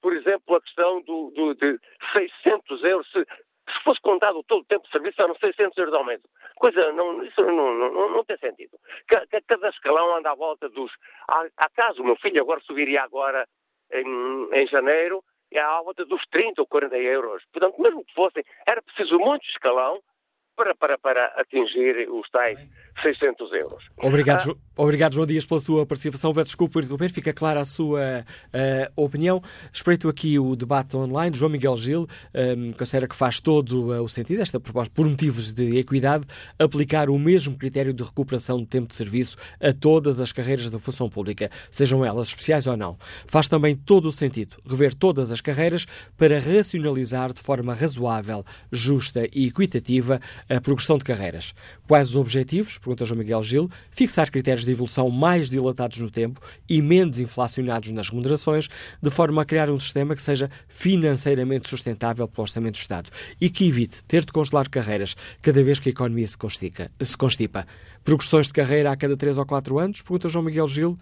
por 0.00 0.14
exemplo, 0.14 0.56
a 0.56 0.60
questão 0.60 1.00
do, 1.02 1.30
do, 1.30 1.54
de 1.54 1.78
600 2.16 2.84
euros, 2.84 3.10
se, 3.10 3.24
se 3.24 3.84
fosse 3.84 4.00
contado 4.00 4.42
todo 4.44 4.62
o 4.62 4.66
tempo 4.66 4.84
de 4.84 4.90
serviço, 4.90 5.22
eram 5.22 5.34
600 5.36 5.76
euros 5.78 5.92
de 5.92 5.98
aumento. 5.98 6.28
Coisa, 6.56 6.92
não, 6.92 7.22
isso 7.24 7.40
não, 7.42 7.74
não, 7.74 8.10
não 8.10 8.24
tem 8.24 8.36
sentido. 8.38 8.78
Cada 9.46 9.68
escalão 9.68 10.16
anda 10.16 10.30
à 10.30 10.34
volta 10.34 10.68
dos. 10.68 10.92
Há, 11.28 11.70
caso 11.74 12.02
o 12.02 12.04
meu 12.04 12.16
filho 12.16 12.40
agora 12.42 12.60
subiria 12.60 13.02
agora 13.02 13.46
em, 13.92 14.48
em 14.52 14.66
janeiro, 14.66 15.22
é 15.52 15.60
à 15.60 15.80
volta 15.82 16.04
dos 16.04 16.22
30 16.30 16.60
ou 16.60 16.66
40 16.66 16.96
euros. 16.98 17.42
Portanto, 17.52 17.80
mesmo 17.80 18.04
que 18.04 18.14
fossem, 18.14 18.44
era 18.68 18.82
preciso 18.82 19.18
muito 19.18 19.44
escalão 19.46 20.00
para, 20.60 20.74
para, 20.74 20.98
para 20.98 21.26
atingir 21.40 22.06
os 22.10 22.28
tais 22.30 22.58
600 23.02 23.52
euros. 23.54 23.82
Obrigado, 23.96 24.50
ah, 24.50 24.82
obrigado, 24.82 25.14
João 25.14 25.26
Dias, 25.26 25.46
pela 25.46 25.58
sua 25.58 25.86
participação. 25.86 26.34
Peço 26.34 26.46
desculpa 26.46 26.74
por 26.74 26.82
interromper, 26.82 27.10
fica 27.10 27.32
clara 27.32 27.60
a 27.60 27.64
sua 27.64 28.00
uh, 28.02 29.02
opinião. 29.02 29.42
Espreito 29.72 30.06
aqui 30.06 30.38
o 30.38 30.54
debate 30.54 30.96
online. 30.96 31.34
João 31.34 31.50
Miguel 31.50 31.76
Gil 31.78 32.06
um, 32.34 32.72
considera 32.72 33.08
que 33.08 33.16
faz 33.16 33.40
todo 33.40 33.90
uh, 33.90 34.02
o 34.02 34.08
sentido, 34.08 34.42
esta 34.42 34.60
proposta, 34.60 34.92
por 34.94 35.08
motivos 35.08 35.50
de 35.50 35.78
equidade, 35.78 36.26
aplicar 36.58 37.08
o 37.08 37.18
mesmo 37.18 37.56
critério 37.56 37.94
de 37.94 38.02
recuperação 38.02 38.58
de 38.58 38.66
tempo 38.66 38.88
de 38.88 38.94
serviço 38.94 39.38
a 39.60 39.72
todas 39.72 40.20
as 40.20 40.30
carreiras 40.30 40.68
da 40.68 40.78
função 40.78 41.08
pública, 41.08 41.50
sejam 41.70 42.04
elas 42.04 42.28
especiais 42.28 42.66
ou 42.66 42.76
não. 42.76 42.98
Faz 43.26 43.48
também 43.48 43.74
todo 43.74 44.08
o 44.08 44.12
sentido 44.12 44.56
rever 44.68 44.94
todas 44.94 45.32
as 45.32 45.40
carreiras 45.40 45.86
para 46.18 46.38
racionalizar 46.38 47.32
de 47.32 47.40
forma 47.40 47.72
razoável, 47.72 48.44
justa 48.70 49.26
e 49.32 49.46
equitativa 49.46 50.20
a 50.50 50.60
progressão 50.60 50.98
de 50.98 51.04
carreiras. 51.04 51.54
Quais 51.86 52.10
os 52.10 52.16
objetivos? 52.16 52.76
Pergunta 52.78 53.04
João 53.04 53.18
Miguel 53.18 53.42
Gil. 53.42 53.70
Fixar 53.90 54.30
critérios 54.30 54.66
de 54.66 54.72
evolução 54.72 55.08
mais 55.08 55.48
dilatados 55.48 55.98
no 55.98 56.10
tempo 56.10 56.40
e 56.68 56.82
menos 56.82 57.18
inflacionados 57.18 57.90
nas 57.92 58.08
remunerações, 58.08 58.68
de 59.00 59.10
forma 59.10 59.42
a 59.42 59.44
criar 59.44 59.70
um 59.70 59.78
sistema 59.78 60.16
que 60.16 60.22
seja 60.22 60.50
financeiramente 60.66 61.68
sustentável 61.68 62.26
para 62.26 62.40
o 62.40 62.42
Orçamento 62.42 62.74
do 62.74 62.80
Estado 62.80 63.10
e 63.40 63.48
que 63.48 63.68
evite 63.68 64.02
ter 64.04 64.24
de 64.24 64.32
congelar 64.32 64.68
carreiras 64.68 65.14
cada 65.40 65.62
vez 65.62 65.78
que 65.78 65.88
a 65.88 65.92
economia 65.92 66.26
se, 66.26 66.36
constica, 66.36 66.90
se 67.00 67.16
constipa. 67.16 67.66
Progressões 68.02 68.48
de 68.48 68.52
carreira 68.52 68.90
a 68.90 68.96
cada 68.96 69.16
3 69.16 69.38
ou 69.38 69.46
4 69.46 69.78
anos? 69.78 70.02
Pergunta 70.02 70.28
João 70.28 70.44
Miguel 70.44 70.66
Gil. 70.66 70.98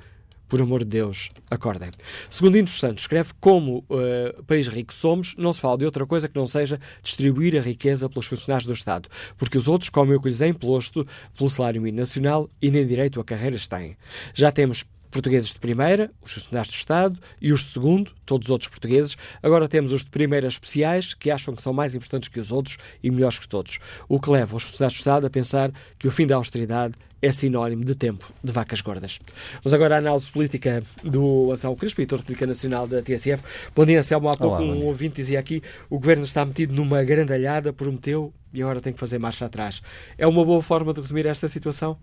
Por 0.48 0.62
amor 0.62 0.80
de 0.80 0.86
Deus, 0.86 1.30
acordem. 1.50 1.90
Segundo 2.30 2.56
Indros 2.56 2.80
Santos, 2.80 3.04
escreve 3.04 3.32
como 3.38 3.84
uh, 3.90 4.42
país 4.44 4.66
rico 4.66 4.94
somos, 4.94 5.34
não 5.36 5.52
se 5.52 5.60
fala 5.60 5.76
de 5.76 5.84
outra 5.84 6.06
coisa 6.06 6.28
que 6.28 6.36
não 6.36 6.46
seja 6.46 6.80
distribuir 7.02 7.56
a 7.56 7.60
riqueza 7.60 8.08
pelos 8.08 8.26
funcionários 8.26 8.66
do 8.66 8.72
Estado, 8.72 9.08
porque 9.36 9.58
os 9.58 9.68
outros 9.68 9.90
comem 9.90 10.16
o 10.16 10.20
que 10.20 10.28
lhes 10.28 10.40
é 10.40 10.48
imposto 10.48 11.06
pelo 11.36 11.50
salário 11.50 11.82
mínimo 11.82 12.00
nacional 12.00 12.48
e 12.62 12.70
nem 12.70 12.86
direito 12.86 13.20
a 13.20 13.24
carreiras 13.24 13.68
têm. 13.68 13.96
Já 14.32 14.50
temos 14.50 14.84
portugueses 15.10 15.52
de 15.52 15.58
primeira, 15.58 16.10
os 16.22 16.32
funcionários 16.32 16.74
do 16.74 16.78
Estado, 16.78 17.18
e 17.40 17.52
os 17.52 17.60
de 17.60 17.66
segundo, 17.70 18.10
todos 18.24 18.48
os 18.48 18.50
outros 18.50 18.68
portugueses. 18.68 19.16
Agora 19.42 19.68
temos 19.68 19.92
os 19.92 20.04
de 20.04 20.10
primeira 20.10 20.48
especiais, 20.48 21.14
que 21.14 21.30
acham 21.30 21.54
que 21.54 21.62
são 21.62 21.72
mais 21.72 21.94
importantes 21.94 22.28
que 22.28 22.40
os 22.40 22.52
outros 22.52 22.78
e 23.02 23.10
melhores 23.10 23.38
que 23.38 23.48
todos. 23.48 23.78
O 24.08 24.20
que 24.20 24.30
leva 24.30 24.56
os 24.56 24.62
funcionários 24.62 24.96
do 24.96 25.00
Estado 25.00 25.26
a 25.26 25.30
pensar 25.30 25.72
que 25.98 26.06
o 26.06 26.10
fim 26.10 26.26
da 26.26 26.36
austeridade 26.36 26.94
é 27.20 27.32
sinónimo 27.32 27.84
de 27.84 27.94
tempo 27.94 28.32
de 28.42 28.52
vacas 28.52 28.80
gordas. 28.80 29.18
Vamos 29.62 29.74
agora 29.74 29.96
à 29.96 29.98
análise 29.98 30.30
política 30.30 30.82
do 31.02 31.50
Anselmo 31.52 31.76
Crespo, 31.76 32.00
editor 32.00 32.22
política 32.22 32.46
nacional 32.46 32.86
da 32.86 33.02
TSF. 33.02 33.42
Bom 33.74 33.84
dia, 33.84 33.98
Anselmo. 33.98 34.28
Há 34.28 34.36
pouco 34.36 34.62
Olá, 34.62 34.72
um 34.72 34.86
ouvinte 34.86 35.16
dizia 35.16 35.38
aqui 35.38 35.62
o 35.90 35.98
governo 35.98 36.24
está 36.24 36.44
metido 36.44 36.74
numa 36.74 37.02
grandalhada, 37.02 37.72
prometeu 37.72 38.32
e 38.52 38.62
agora 38.62 38.80
tem 38.80 38.92
que 38.92 38.98
fazer 38.98 39.18
marcha 39.18 39.46
atrás. 39.46 39.82
É 40.16 40.26
uma 40.26 40.44
boa 40.44 40.62
forma 40.62 40.92
de 40.92 41.00
resumir 41.00 41.26
esta 41.26 41.48
situação? 41.48 41.96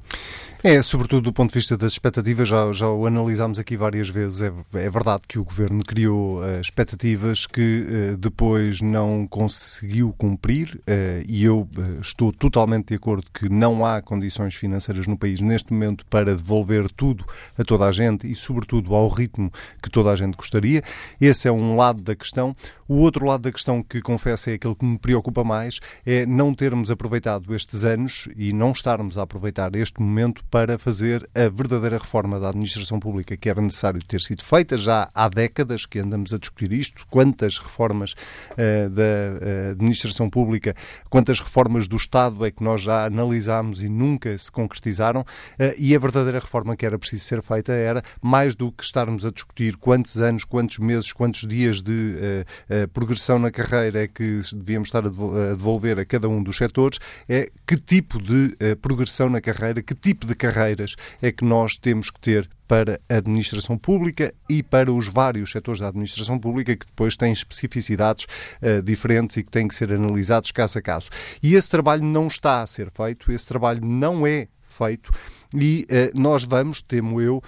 É, 0.64 0.82
sobretudo 0.82 1.26
do 1.26 1.34
ponto 1.34 1.52
de 1.52 1.60
vista 1.60 1.78
das 1.78 1.92
expectativas, 1.92 2.48
já, 2.48 2.72
já 2.74 2.90
o 2.90 3.06
analisámos 3.06 3.60
aqui 3.60 3.78
várias 3.78 4.10
vezes. 4.10 4.42
É, 4.42 4.52
é 4.74 4.90
verdade 4.90 5.24
que 5.28 5.38
o 5.38 5.44
governo 5.44 5.84
criou 5.84 6.40
uh, 6.40 6.60
expectativas 6.60 7.46
que 7.46 7.86
uh, 7.88 8.18
depois 8.18 8.82
não 8.82 9.28
conseguiu 9.28 10.14
cumprir 10.18 10.76
uh, 10.76 11.24
e 11.28 11.44
eu 11.44 11.70
estou 12.02 12.32
totalmente 12.32 12.88
de 12.88 12.96
acordo 12.96 13.28
que 13.32 13.48
não 13.48 13.86
há 13.86 14.02
condições 14.02 14.56
financeiras 14.56 15.06
no 15.06 15.18
país 15.18 15.40
neste 15.40 15.72
momento 15.72 16.06
para 16.08 16.36
devolver 16.36 16.92
tudo 16.92 17.26
a 17.58 17.64
toda 17.64 17.86
a 17.86 17.92
gente 17.92 18.30
e, 18.30 18.36
sobretudo, 18.36 18.96
ao 18.96 19.08
ritmo 19.08 19.52
que 19.82 19.90
toda 19.90 20.12
a 20.12 20.16
gente 20.16 20.36
gostaria. 20.36 20.82
Esse 21.20 21.48
é 21.48 21.52
um 21.52 21.76
lado 21.76 22.02
da 22.02 22.16
questão. 22.16 22.56
O 22.88 22.98
outro 22.98 23.26
lado 23.26 23.42
da 23.42 23.52
questão 23.52 23.82
que 23.82 24.02
confesso 24.02 24.50
é 24.50 24.54
aquele 24.54 24.76
que 24.76 24.86
me 24.86 24.98
preocupa 24.98 25.44
mais, 25.44 25.80
é 26.06 26.26
não 26.36 26.54
termos 26.54 26.92
aproveitado 26.92 27.56
estes 27.56 27.86
anos 27.86 28.28
e 28.36 28.52
não 28.52 28.74
estarmos 28.74 29.18
a 29.18 29.22
aproveitar 29.22 29.74
este 29.76 30.02
momento 30.02 30.44
para 30.52 30.78
fazer 30.78 31.28
a 31.34 31.48
verdadeira 31.50 31.98
reforma 31.98 32.40
da 32.40 32.50
administração 32.50 33.00
pública 33.00 33.38
que 33.38 33.50
era 33.50 33.62
necessário 33.62 34.04
ter 34.04 34.20
sido 34.20 34.44
feita. 34.44 34.78
Já 34.78 35.10
há 35.14 35.30
décadas 35.30 35.86
que 35.86 35.98
andamos 35.98 36.34
a 36.34 36.38
discutir 36.38 36.74
isto. 36.74 37.08
Quantas 37.10 37.58
reformas 37.58 38.14
uh, 38.52 38.90
da 38.90 39.02
uh, 39.02 39.72
administração 39.72 40.30
pública, 40.30 40.76
quantas 41.10 41.40
reformas 41.40 41.88
do 41.88 41.96
Estado 41.96 42.46
é 42.46 42.52
que 42.52 42.64
nós 42.64 42.82
já 42.82 43.06
analisámos 43.06 43.82
e 43.82 43.88
nunca 43.88 44.38
se 44.38 44.52
concretizaram? 44.52 45.22
Uh, 45.22 45.74
e 45.78 45.96
a 45.96 46.00
verdadeira 46.00 46.40
reforma 46.40 46.76
que 46.76 46.86
era 46.86 47.00
preciso 47.00 47.24
ser 47.24 47.42
feita 47.42 47.72
era 47.72 48.04
mais 48.22 48.56
do 48.56 48.72
que 48.74 48.84
estarmos 48.84 49.26
a 49.26 49.32
discutir 49.32 49.78
quantos 49.78 50.22
anos, 50.22 50.44
quantos 50.44 50.80
meses, 50.80 51.14
quantos 51.14 51.48
dias 51.48 51.82
de 51.82 52.46
progressão 52.94 53.40
na 53.40 53.52
carreira 53.52 54.04
é 54.04 54.08
que 54.08 54.42
devíamos 54.54 54.90
estar 54.90 55.06
a 55.06 55.10
devolver 55.56 56.00
a 56.00 56.06
cada 56.06 56.25
cada 56.26 56.30
um 56.30 56.42
dos 56.42 56.58
setores 56.58 57.00
é 57.30 57.48
que 57.68 57.78
tipo 57.78 58.22
de 58.22 58.58
uh, 58.62 58.76
progressão 58.82 59.30
na 59.30 59.40
carreira, 59.40 59.82
que 59.82 59.94
tipo 59.94 60.26
de 60.26 60.36
carreiras 60.36 60.96
é 61.22 61.32
que 61.32 61.46
nós 61.46 61.78
temos 61.78 62.10
que 62.10 62.20
ter 62.20 62.50
para 62.68 63.00
a 63.08 63.18
administração 63.18 63.78
pública 63.78 64.34
e 64.50 64.64
para 64.64 64.92
os 64.92 65.08
vários 65.08 65.52
setores 65.52 65.80
da 65.80 65.88
administração 65.88 66.40
pública 66.40 66.76
que 66.76 66.86
depois 66.86 67.16
têm 67.16 67.32
especificidades 67.32 68.26
uh, 68.62 68.82
diferentes 68.82 69.38
e 69.38 69.44
que 69.44 69.52
têm 69.52 69.68
que 69.68 69.76
ser 69.76 69.94
analisados 69.94 70.52
caso 70.52 70.80
a 70.80 70.82
caso. 70.82 71.10
E 71.44 71.54
esse 71.54 71.70
trabalho 71.70 72.04
não 72.04 72.28
está 72.28 72.62
a 72.62 72.68
ser 72.68 72.90
feito, 72.90 73.32
esse 73.32 73.46
trabalho 73.46 73.86
não 73.86 74.26
é 74.26 74.48
feito 74.64 75.12
e 75.56 75.86
uh, 75.86 76.20
nós 76.20 76.44
vamos, 76.44 76.82
temo 76.82 77.22
eu, 77.22 77.38
uh, 77.38 77.42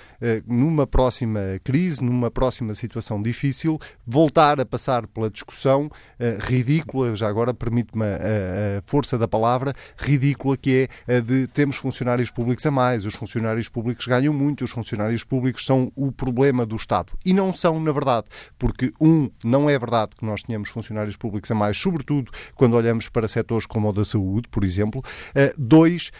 numa 0.46 0.88
próxima 0.88 1.40
crise, 1.64 2.04
numa 2.04 2.32
próxima 2.32 2.74
situação 2.74 3.22
difícil, 3.22 3.80
voltar 4.06 4.60
a 4.60 4.66
passar 4.66 5.06
pela 5.08 5.30
discussão 5.30 5.86
uh, 5.86 5.92
ridícula, 6.40 7.16
já 7.16 7.28
agora 7.28 7.54
permite-me 7.54 8.06
a, 8.06 8.82
força 8.86 9.18
da 9.18 9.28
palavra, 9.28 9.74
ridícula 9.98 10.56
que 10.58 10.88
é 11.08 11.18
a 11.18 11.20
de 11.20 11.48
temos 11.48 11.76
funcionários 11.78 12.30
públicos 12.30 12.66
a 12.66 12.72
mais, 12.72 13.06
os 13.06 13.16
funcionários 13.16 13.68
públicos 13.68 14.06
ganham 14.06 14.34
muito, 14.34 14.64
os 14.64 14.72
funcionários 14.72 15.24
públicos 15.24 15.66
são 15.66 15.92
o 15.96 16.12
problema 16.12 16.66
do 16.66 16.76
Estado. 16.76 17.14
E 17.26 17.34
não 17.34 17.52
são, 17.52 17.80
na 17.80 17.92
verdade, 17.92 18.28
porque, 18.58 18.92
um, 19.00 19.30
não 19.44 19.70
é 19.70 19.78
verdade 19.78 20.12
que 20.18 20.26
nós 20.26 20.44
tenhamos 20.44 20.70
funcionários 20.70 21.16
públicos 21.16 21.50
a 21.52 21.56
mais, 21.56 21.78
sobretudo 21.78 22.32
quando 22.56 22.76
olhamos 22.76 23.10
para 23.10 23.28
setores 23.28 23.66
como 23.66 23.90
o 23.90 23.94
da 23.94 24.06
saúde, 24.06 24.48
por 24.50 24.64
exemplo. 24.64 25.04
dois, 25.58 26.12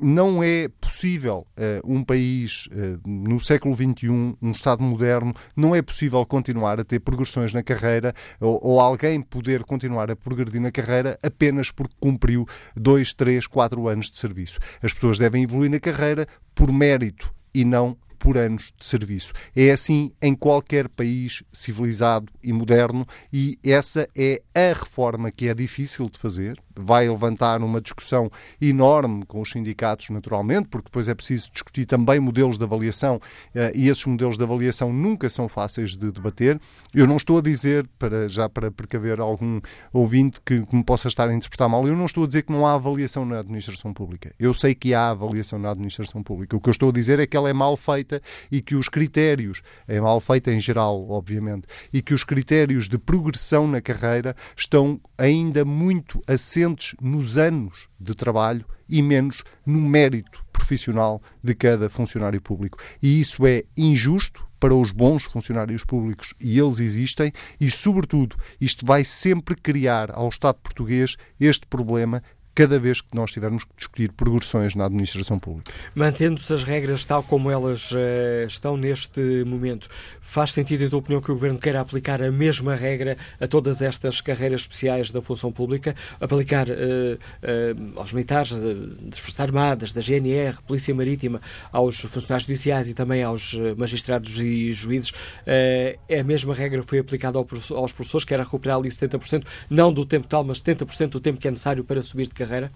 não 0.00 0.42
é 0.42 0.68
possível 0.80 1.21
possível 1.22 1.46
uh, 1.56 1.92
um 1.92 2.02
país 2.02 2.66
uh, 2.66 3.08
no 3.08 3.38
século 3.40 3.74
XXI, 3.74 4.08
um 4.10 4.50
Estado 4.50 4.82
moderno, 4.82 5.32
não 5.56 5.74
é 5.74 5.80
possível 5.80 6.24
continuar 6.26 6.80
a 6.80 6.84
ter 6.84 6.98
progressões 6.98 7.52
na 7.52 7.62
carreira 7.62 8.12
ou, 8.40 8.58
ou, 8.62 8.80
alguém 8.80 9.20
poder 9.20 9.62
continuar 9.62 10.10
a 10.10 10.16
progredir 10.16 10.60
na 10.60 10.72
carreira 10.72 11.18
apenas 11.22 11.70
porque 11.70 11.94
cumpriu 12.00 12.46
dois, 12.76 13.14
três, 13.14 13.46
quatro 13.46 13.86
anos 13.86 14.10
de 14.10 14.18
serviço. 14.18 14.58
As 14.82 14.92
pessoas 14.92 15.18
devem 15.18 15.44
evoluir 15.44 15.70
na 15.70 15.78
carreira 15.78 16.26
por 16.54 16.72
mérito 16.72 17.32
e 17.54 17.64
não 17.64 17.96
por 18.18 18.38
anos 18.38 18.72
de 18.78 18.86
serviço. 18.86 19.32
É 19.54 19.72
assim 19.72 20.12
em 20.22 20.34
qualquer 20.34 20.88
país 20.88 21.42
civilizado 21.52 22.32
e 22.42 22.52
moderno 22.52 23.06
e 23.32 23.58
essa 23.64 24.08
é 24.16 24.40
a 24.54 24.72
reforma 24.78 25.30
que 25.30 25.48
é 25.48 25.54
difícil 25.54 26.08
de 26.08 26.18
fazer, 26.18 26.56
vai 26.76 27.08
levantar 27.08 27.60
uma 27.62 27.80
discussão 27.80 28.30
enorme 28.60 29.24
com 29.26 29.40
os 29.40 29.50
sindicatos, 29.50 30.10
naturalmente, 30.10 30.68
porque 30.68 30.86
depois 30.86 31.08
é 31.08 31.14
preciso 31.14 31.50
discutir 31.50 31.86
também 31.86 32.20
modelos 32.20 32.58
de 32.58 32.64
avaliação 32.64 33.20
eh, 33.54 33.72
e 33.74 33.88
esses 33.88 34.04
modelos 34.04 34.36
de 34.36 34.44
avaliação 34.44 34.92
nunca 34.92 35.28
são 35.28 35.48
fáceis 35.48 35.96
de 35.96 36.10
debater. 36.10 36.60
Eu 36.94 37.06
não 37.06 37.16
estou 37.16 37.38
a 37.38 37.42
dizer, 37.42 37.88
para, 37.98 38.28
já 38.28 38.48
para 38.48 38.70
precaver 38.70 39.20
algum 39.20 39.60
ouvinte 39.92 40.40
que, 40.44 40.64
que 40.64 40.76
me 40.76 40.84
possa 40.84 41.08
estar 41.08 41.28
a 41.28 41.34
interpretar 41.34 41.68
mal, 41.68 41.86
eu 41.86 41.96
não 41.96 42.06
estou 42.06 42.24
a 42.24 42.26
dizer 42.26 42.42
que 42.42 42.52
não 42.52 42.66
há 42.66 42.74
avaliação 42.74 43.24
na 43.24 43.40
administração 43.40 43.92
pública. 43.92 44.34
Eu 44.38 44.54
sei 44.54 44.74
que 44.74 44.94
há 44.94 45.10
avaliação 45.10 45.58
na 45.58 45.70
administração 45.70 46.22
pública. 46.22 46.56
O 46.56 46.60
que 46.60 46.68
eu 46.68 46.72
estou 46.72 46.90
a 46.90 46.92
dizer 46.92 47.18
é 47.18 47.26
que 47.26 47.36
ela 47.36 47.50
é 47.50 47.52
mal 47.52 47.76
feita 47.76 48.20
e 48.50 48.60
que 48.60 48.74
os 48.74 48.88
critérios, 48.88 49.62
é 49.86 50.00
mal 50.00 50.20
feita 50.20 50.52
em 50.52 50.60
geral, 50.60 51.08
obviamente, 51.10 51.66
e 51.92 52.00
que 52.02 52.14
os 52.14 52.24
critérios 52.24 52.88
de 52.88 52.98
progressão 52.98 53.66
na 53.66 53.80
carreira 53.80 54.34
estão 54.56 55.00
ainda 55.18 55.64
muito 55.64 56.22
acima 56.26 56.61
assentes 56.62 56.94
nos 57.00 57.36
anos 57.36 57.88
de 57.98 58.14
trabalho 58.14 58.64
e 58.88 59.02
menos 59.02 59.42
no 59.66 59.80
mérito 59.80 60.44
profissional 60.52 61.20
de 61.42 61.54
cada 61.54 61.88
funcionário 61.88 62.40
público. 62.40 62.78
E 63.02 63.20
isso 63.20 63.46
é 63.46 63.64
injusto 63.76 64.46
para 64.60 64.74
os 64.74 64.92
bons 64.92 65.24
funcionários 65.24 65.84
públicos, 65.84 66.34
e 66.40 66.56
eles 66.56 66.78
existem, 66.78 67.32
e, 67.60 67.68
sobretudo, 67.68 68.36
isto 68.60 68.86
vai 68.86 69.02
sempre 69.02 69.56
criar 69.56 70.12
ao 70.12 70.28
Estado 70.28 70.58
português 70.62 71.16
este 71.40 71.66
problema 71.66 72.22
cada 72.54 72.78
vez 72.78 73.00
que 73.00 73.14
nós 73.14 73.32
tivermos 73.32 73.64
que 73.64 73.70
discutir 73.76 74.12
progressões 74.12 74.74
na 74.74 74.86
administração 74.86 75.38
pública. 75.38 75.72
Mantendo-se 75.94 76.52
as 76.52 76.62
regras 76.62 77.06
tal 77.06 77.22
como 77.22 77.50
elas 77.50 77.90
uh, 77.92 78.46
estão 78.46 78.76
neste 78.76 79.44
momento, 79.44 79.88
faz 80.20 80.52
sentido, 80.52 80.84
em 80.84 80.88
tua 80.88 80.98
opinião, 80.98 81.20
que 81.20 81.30
o 81.30 81.34
Governo 81.34 81.58
queira 81.58 81.80
aplicar 81.80 82.22
a 82.22 82.30
mesma 82.30 82.74
regra 82.74 83.16
a 83.40 83.46
todas 83.46 83.80
estas 83.80 84.20
carreiras 84.20 84.62
especiais 84.62 85.10
da 85.10 85.22
função 85.22 85.50
pública, 85.50 85.94
aplicar 86.20 86.68
uh, 86.68 86.72
uh, 86.72 87.98
aos 87.98 88.12
militares 88.12 88.52
das 88.52 89.18
Forças 89.18 89.40
Armadas, 89.40 89.92
da 89.92 90.00
GNR, 90.00 90.60
Polícia 90.66 90.94
Marítima, 90.94 91.40
aos 91.70 92.00
funcionários 92.00 92.46
judiciais 92.46 92.88
e 92.88 92.94
também 92.94 93.22
aos 93.22 93.54
magistrados 93.76 94.38
e 94.38 94.72
juízes, 94.72 95.12
é 95.46 95.98
a 96.18 96.24
mesma 96.24 96.54
regra 96.54 96.82
foi 96.82 96.98
aplicada 96.98 97.38
aos 97.38 97.92
professores, 97.92 98.24
que 98.24 98.34
era 98.34 98.42
recuperar 98.42 98.76
ali 98.76 98.88
70%, 98.88 99.44
não 99.70 99.92
do 99.92 100.04
tempo 100.04 100.26
total, 100.26 100.44
mas 100.44 100.62
70% 100.62 101.08
do 101.08 101.20
tempo 101.20 101.40
que 101.40 101.48
é 101.48 101.50
necessário 101.50 101.84
para 101.84 102.02
subir 102.02 102.28
de 102.28 102.34
carreira? 102.46 102.70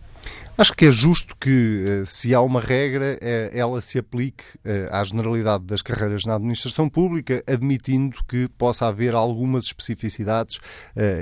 Acho 0.58 0.72
que 0.72 0.86
é 0.86 0.90
justo 0.90 1.36
que, 1.38 1.84
eh, 1.86 2.04
se 2.06 2.34
há 2.34 2.40
uma 2.40 2.62
regra, 2.62 3.18
eh, 3.20 3.50
ela 3.52 3.78
se 3.82 3.98
aplique 3.98 4.42
eh, 4.64 4.88
à 4.90 5.04
generalidade 5.04 5.64
das 5.64 5.82
carreiras 5.82 6.24
na 6.24 6.36
administração 6.36 6.88
pública, 6.88 7.44
admitindo 7.46 8.16
que 8.26 8.48
possa 8.56 8.86
haver 8.86 9.14
algumas 9.14 9.64
especificidades 9.64 10.58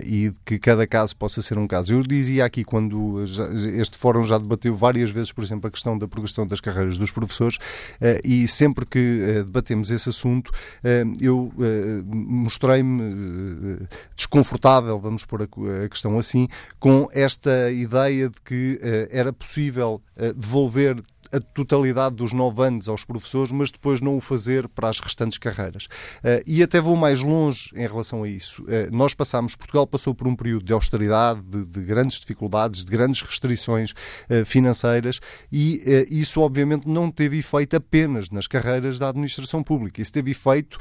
e 0.04 0.32
que 0.44 0.58
cada 0.58 0.86
caso 0.86 1.16
possa 1.16 1.42
ser 1.42 1.58
um 1.58 1.66
caso. 1.66 1.92
Eu 1.92 2.02
dizia 2.02 2.44
aqui, 2.44 2.62
quando 2.62 3.24
este 3.76 3.98
fórum 3.98 4.22
já 4.22 4.38
debateu 4.38 4.74
várias 4.74 5.10
vezes, 5.10 5.32
por 5.32 5.42
exemplo, 5.42 5.66
a 5.66 5.70
questão 5.70 5.98
da 5.98 6.06
progressão 6.06 6.46
das 6.46 6.60
carreiras 6.60 6.96
dos 6.96 7.10
professores, 7.10 7.58
e 8.22 8.46
sempre 8.46 8.86
que 8.86 9.42
debatemos 9.44 9.90
esse 9.90 10.08
assunto, 10.08 10.52
eu 11.20 11.52
mostrei-me 12.06 13.78
desconfortável, 14.14 14.98
vamos 14.98 15.24
pôr 15.24 15.42
a 15.42 15.88
questão 15.88 16.18
assim, 16.18 16.46
com 16.78 17.08
esta 17.12 17.70
ideia 17.70 18.30
de 18.34 18.40
que 18.40 18.78
era 19.10 19.32
possível 19.32 20.02
eh, 20.16 20.32
devolver 20.32 21.02
a 21.32 21.40
totalidade 21.40 22.14
dos 22.14 22.32
nove 22.32 22.62
anos 22.62 22.88
aos 22.88 23.04
professores, 23.04 23.50
mas 23.50 23.70
depois 23.72 24.00
não 24.00 24.16
o 24.16 24.20
fazer 24.20 24.68
para 24.68 24.88
as 24.88 25.00
restantes 25.00 25.36
carreiras. 25.36 25.86
Uh, 25.86 26.44
e 26.46 26.62
até 26.62 26.80
vou 26.80 26.94
mais 26.94 27.20
longe 27.20 27.70
em 27.74 27.84
relação 27.88 28.22
a 28.22 28.28
isso. 28.28 28.64
Nós 28.92 29.14
passamos, 29.14 29.56
Portugal 29.56 29.84
passou 29.84 30.14
por 30.14 30.28
um 30.28 30.36
período 30.36 30.64
de 30.64 30.72
austeridade, 30.72 31.40
de, 31.40 31.66
de 31.66 31.80
grandes 31.80 32.20
dificuldades, 32.20 32.84
de 32.84 32.90
grandes 32.92 33.20
restrições 33.22 33.94
financeiras 34.46 35.18
e 35.50 35.80
isso 36.08 36.40
obviamente 36.40 36.88
não 36.88 37.10
teve 37.10 37.38
efeito 37.38 37.74
apenas 37.74 38.30
nas 38.30 38.46
carreiras 38.46 38.98
da 38.98 39.08
administração 39.08 39.60
pública. 39.60 40.00
Isso 40.00 40.12
teve 40.12 40.30
efeito 40.30 40.78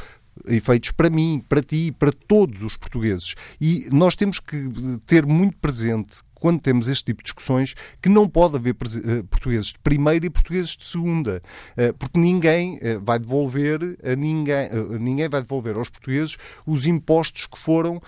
efeitos 0.48 0.92
para 0.92 1.10
mim, 1.10 1.44
para 1.48 1.62
ti, 1.62 1.92
para 1.92 2.12
todos 2.12 2.64
os 2.64 2.76
portugueses. 2.76 3.36
E 3.60 3.88
nós 3.92 4.16
temos 4.16 4.40
que 4.40 4.70
ter 5.06 5.26
muito 5.26 5.58
presente 5.58 6.22
quando 6.44 6.60
temos 6.60 6.90
este 6.90 7.06
tipo 7.06 7.24
de 7.24 7.28
discussões, 7.28 7.74
que 8.02 8.10
não 8.10 8.28
pode 8.28 8.58
haver 8.58 8.76
eh, 8.76 9.24
portugueses 9.30 9.68
de 9.68 9.80
primeira 9.80 10.26
e 10.26 10.30
portugueses 10.30 10.72
de 10.76 10.84
segunda, 10.84 11.42
eh, 11.78 11.94
porque 11.94 12.20
ninguém 12.20 12.78
eh, 12.82 13.00
vai 13.02 13.18
devolver 13.18 13.80
a 14.04 14.14
ninguém, 14.14 14.68
ninguém 15.00 15.30
vai 15.30 15.42
devolver 15.42 15.78
aos 15.78 15.88
portugueses 15.88 16.36
os 16.68 16.86
impostos 16.86 17.48
que 17.48 17.58
foram 17.58 18.02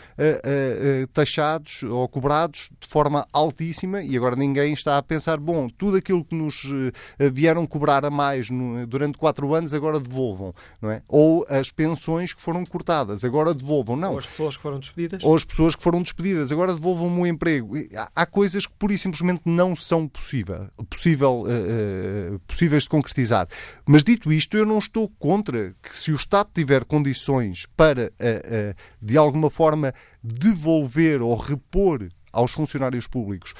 taxados 1.13 1.83
ou 1.83 2.07
cobrados 2.09 2.69
de 2.79 2.87
forma 2.89 3.25
altíssima 3.31 4.01
e 4.01 4.17
agora 4.17 4.35
ninguém 4.35 4.73
está 4.73 4.97
a 4.97 5.03
pensar, 5.03 5.37
bom, 5.37 5.69
tudo 5.69 5.95
aquilo 5.95 6.25
que 6.25 6.35
nos 6.35 6.63
vieram 7.31 7.65
cobrar 7.65 8.03
a 8.03 8.09
mais 8.09 8.49
durante 8.87 9.17
quatro 9.17 9.53
anos 9.53 9.73
agora 9.73 9.99
devolvam, 9.99 10.53
não 10.81 10.91
é? 10.91 11.01
Ou 11.07 11.45
as 11.49 11.71
pensões 11.71 12.33
que 12.33 12.41
foram 12.41 12.65
cortadas 12.65 13.23
agora 13.23 13.53
devolvam, 13.53 13.95
não. 13.95 14.11
Ou 14.11 14.19
as 14.19 14.27
pessoas 14.27 14.57
que 14.57 14.63
foram 14.63 14.79
despedidas. 14.79 15.23
Ou 15.23 15.35
as 15.35 15.45
pessoas 15.45 15.75
que 15.75 15.83
foram 15.83 16.01
despedidas 16.01 16.51
agora 16.51 16.73
devolvam-me 16.73 17.21
o 17.21 17.27
emprego. 17.27 17.75
Há 18.15 18.24
há 18.25 18.27
coisas 18.27 18.65
que 18.65 18.73
pura 18.73 18.93
e 18.93 18.97
simplesmente 18.97 19.41
não 19.45 19.75
são 19.75 20.07
possível, 20.07 20.67
possível, 20.89 21.43
uh, 21.43 22.39
possíveis 22.39 22.83
de 22.83 22.89
concretizar. 22.89 23.47
Mas 23.85 24.03
dito 24.03 24.33
isto, 24.33 24.57
eu 24.57 24.65
não 24.65 24.79
estou 24.79 25.07
contra 25.19 25.73
que 25.81 25.95
se 25.95 26.11
o 26.11 26.15
Estado 26.15 26.49
tiver 26.53 26.83
condições 26.83 27.67
para, 27.77 28.11
uh, 28.11 28.75
de 29.01 29.17
alguma 29.17 29.49
forma, 29.49 29.93
devolver 30.23 31.21
ou 31.21 31.35
repor 31.35 32.07
aos 32.33 32.51
funcionários 32.51 33.07
públicos 33.07 33.53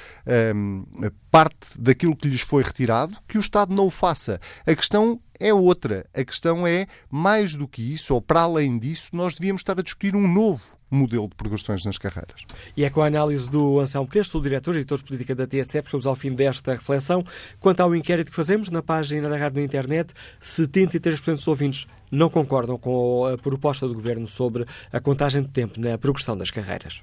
um, 0.54 0.84
parte 1.30 1.80
daquilo 1.80 2.14
que 2.14 2.28
lhes 2.28 2.42
foi 2.42 2.62
retirado, 2.62 3.16
que 3.26 3.38
o 3.38 3.40
Estado 3.40 3.74
não 3.74 3.86
o 3.86 3.90
faça. 3.90 4.38
A 4.66 4.74
questão 4.74 5.18
é 5.40 5.52
outra. 5.54 6.04
A 6.14 6.22
questão 6.22 6.66
é, 6.66 6.86
mais 7.10 7.54
do 7.54 7.66
que 7.66 7.94
isso, 7.94 8.12
ou 8.12 8.20
para 8.20 8.42
além 8.42 8.78
disso, 8.78 9.10
nós 9.14 9.34
devíamos 9.34 9.60
estar 9.60 9.78
a 9.78 9.82
discutir 9.82 10.14
um 10.14 10.28
novo 10.30 10.75
modelo 10.90 11.28
de 11.28 11.34
progressões 11.34 11.84
nas 11.84 11.98
carreiras. 11.98 12.42
E 12.76 12.84
é 12.84 12.90
com 12.90 13.02
a 13.02 13.06
análise 13.06 13.50
do 13.50 13.80
Anselmo 13.80 14.08
Crespo, 14.08 14.38
o 14.38 14.42
diretor 14.42 14.74
e 14.74 14.78
editor 14.78 14.98
de 14.98 15.04
política 15.04 15.34
da 15.34 15.46
TSF, 15.46 15.82
que 15.82 15.86
estamos 15.88 16.06
ao 16.06 16.14
fim 16.14 16.32
desta 16.32 16.72
reflexão. 16.72 17.24
Quanto 17.58 17.80
ao 17.80 17.94
inquérito 17.94 18.30
que 18.30 18.36
fazemos 18.36 18.70
na 18.70 18.82
página 18.82 19.28
da 19.28 19.36
rádio 19.36 19.60
na 19.60 19.64
internet, 19.64 20.12
73% 20.40 21.34
dos 21.34 21.48
ouvintes 21.48 21.86
não 22.10 22.30
concordam 22.30 22.78
com 22.78 23.26
a 23.26 23.36
proposta 23.36 23.86
do 23.86 23.94
governo 23.94 24.26
sobre 24.26 24.64
a 24.92 25.00
contagem 25.00 25.42
de 25.42 25.48
tempo 25.48 25.80
na 25.80 25.98
progressão 25.98 26.36
das 26.36 26.50
carreiras. 26.50 27.02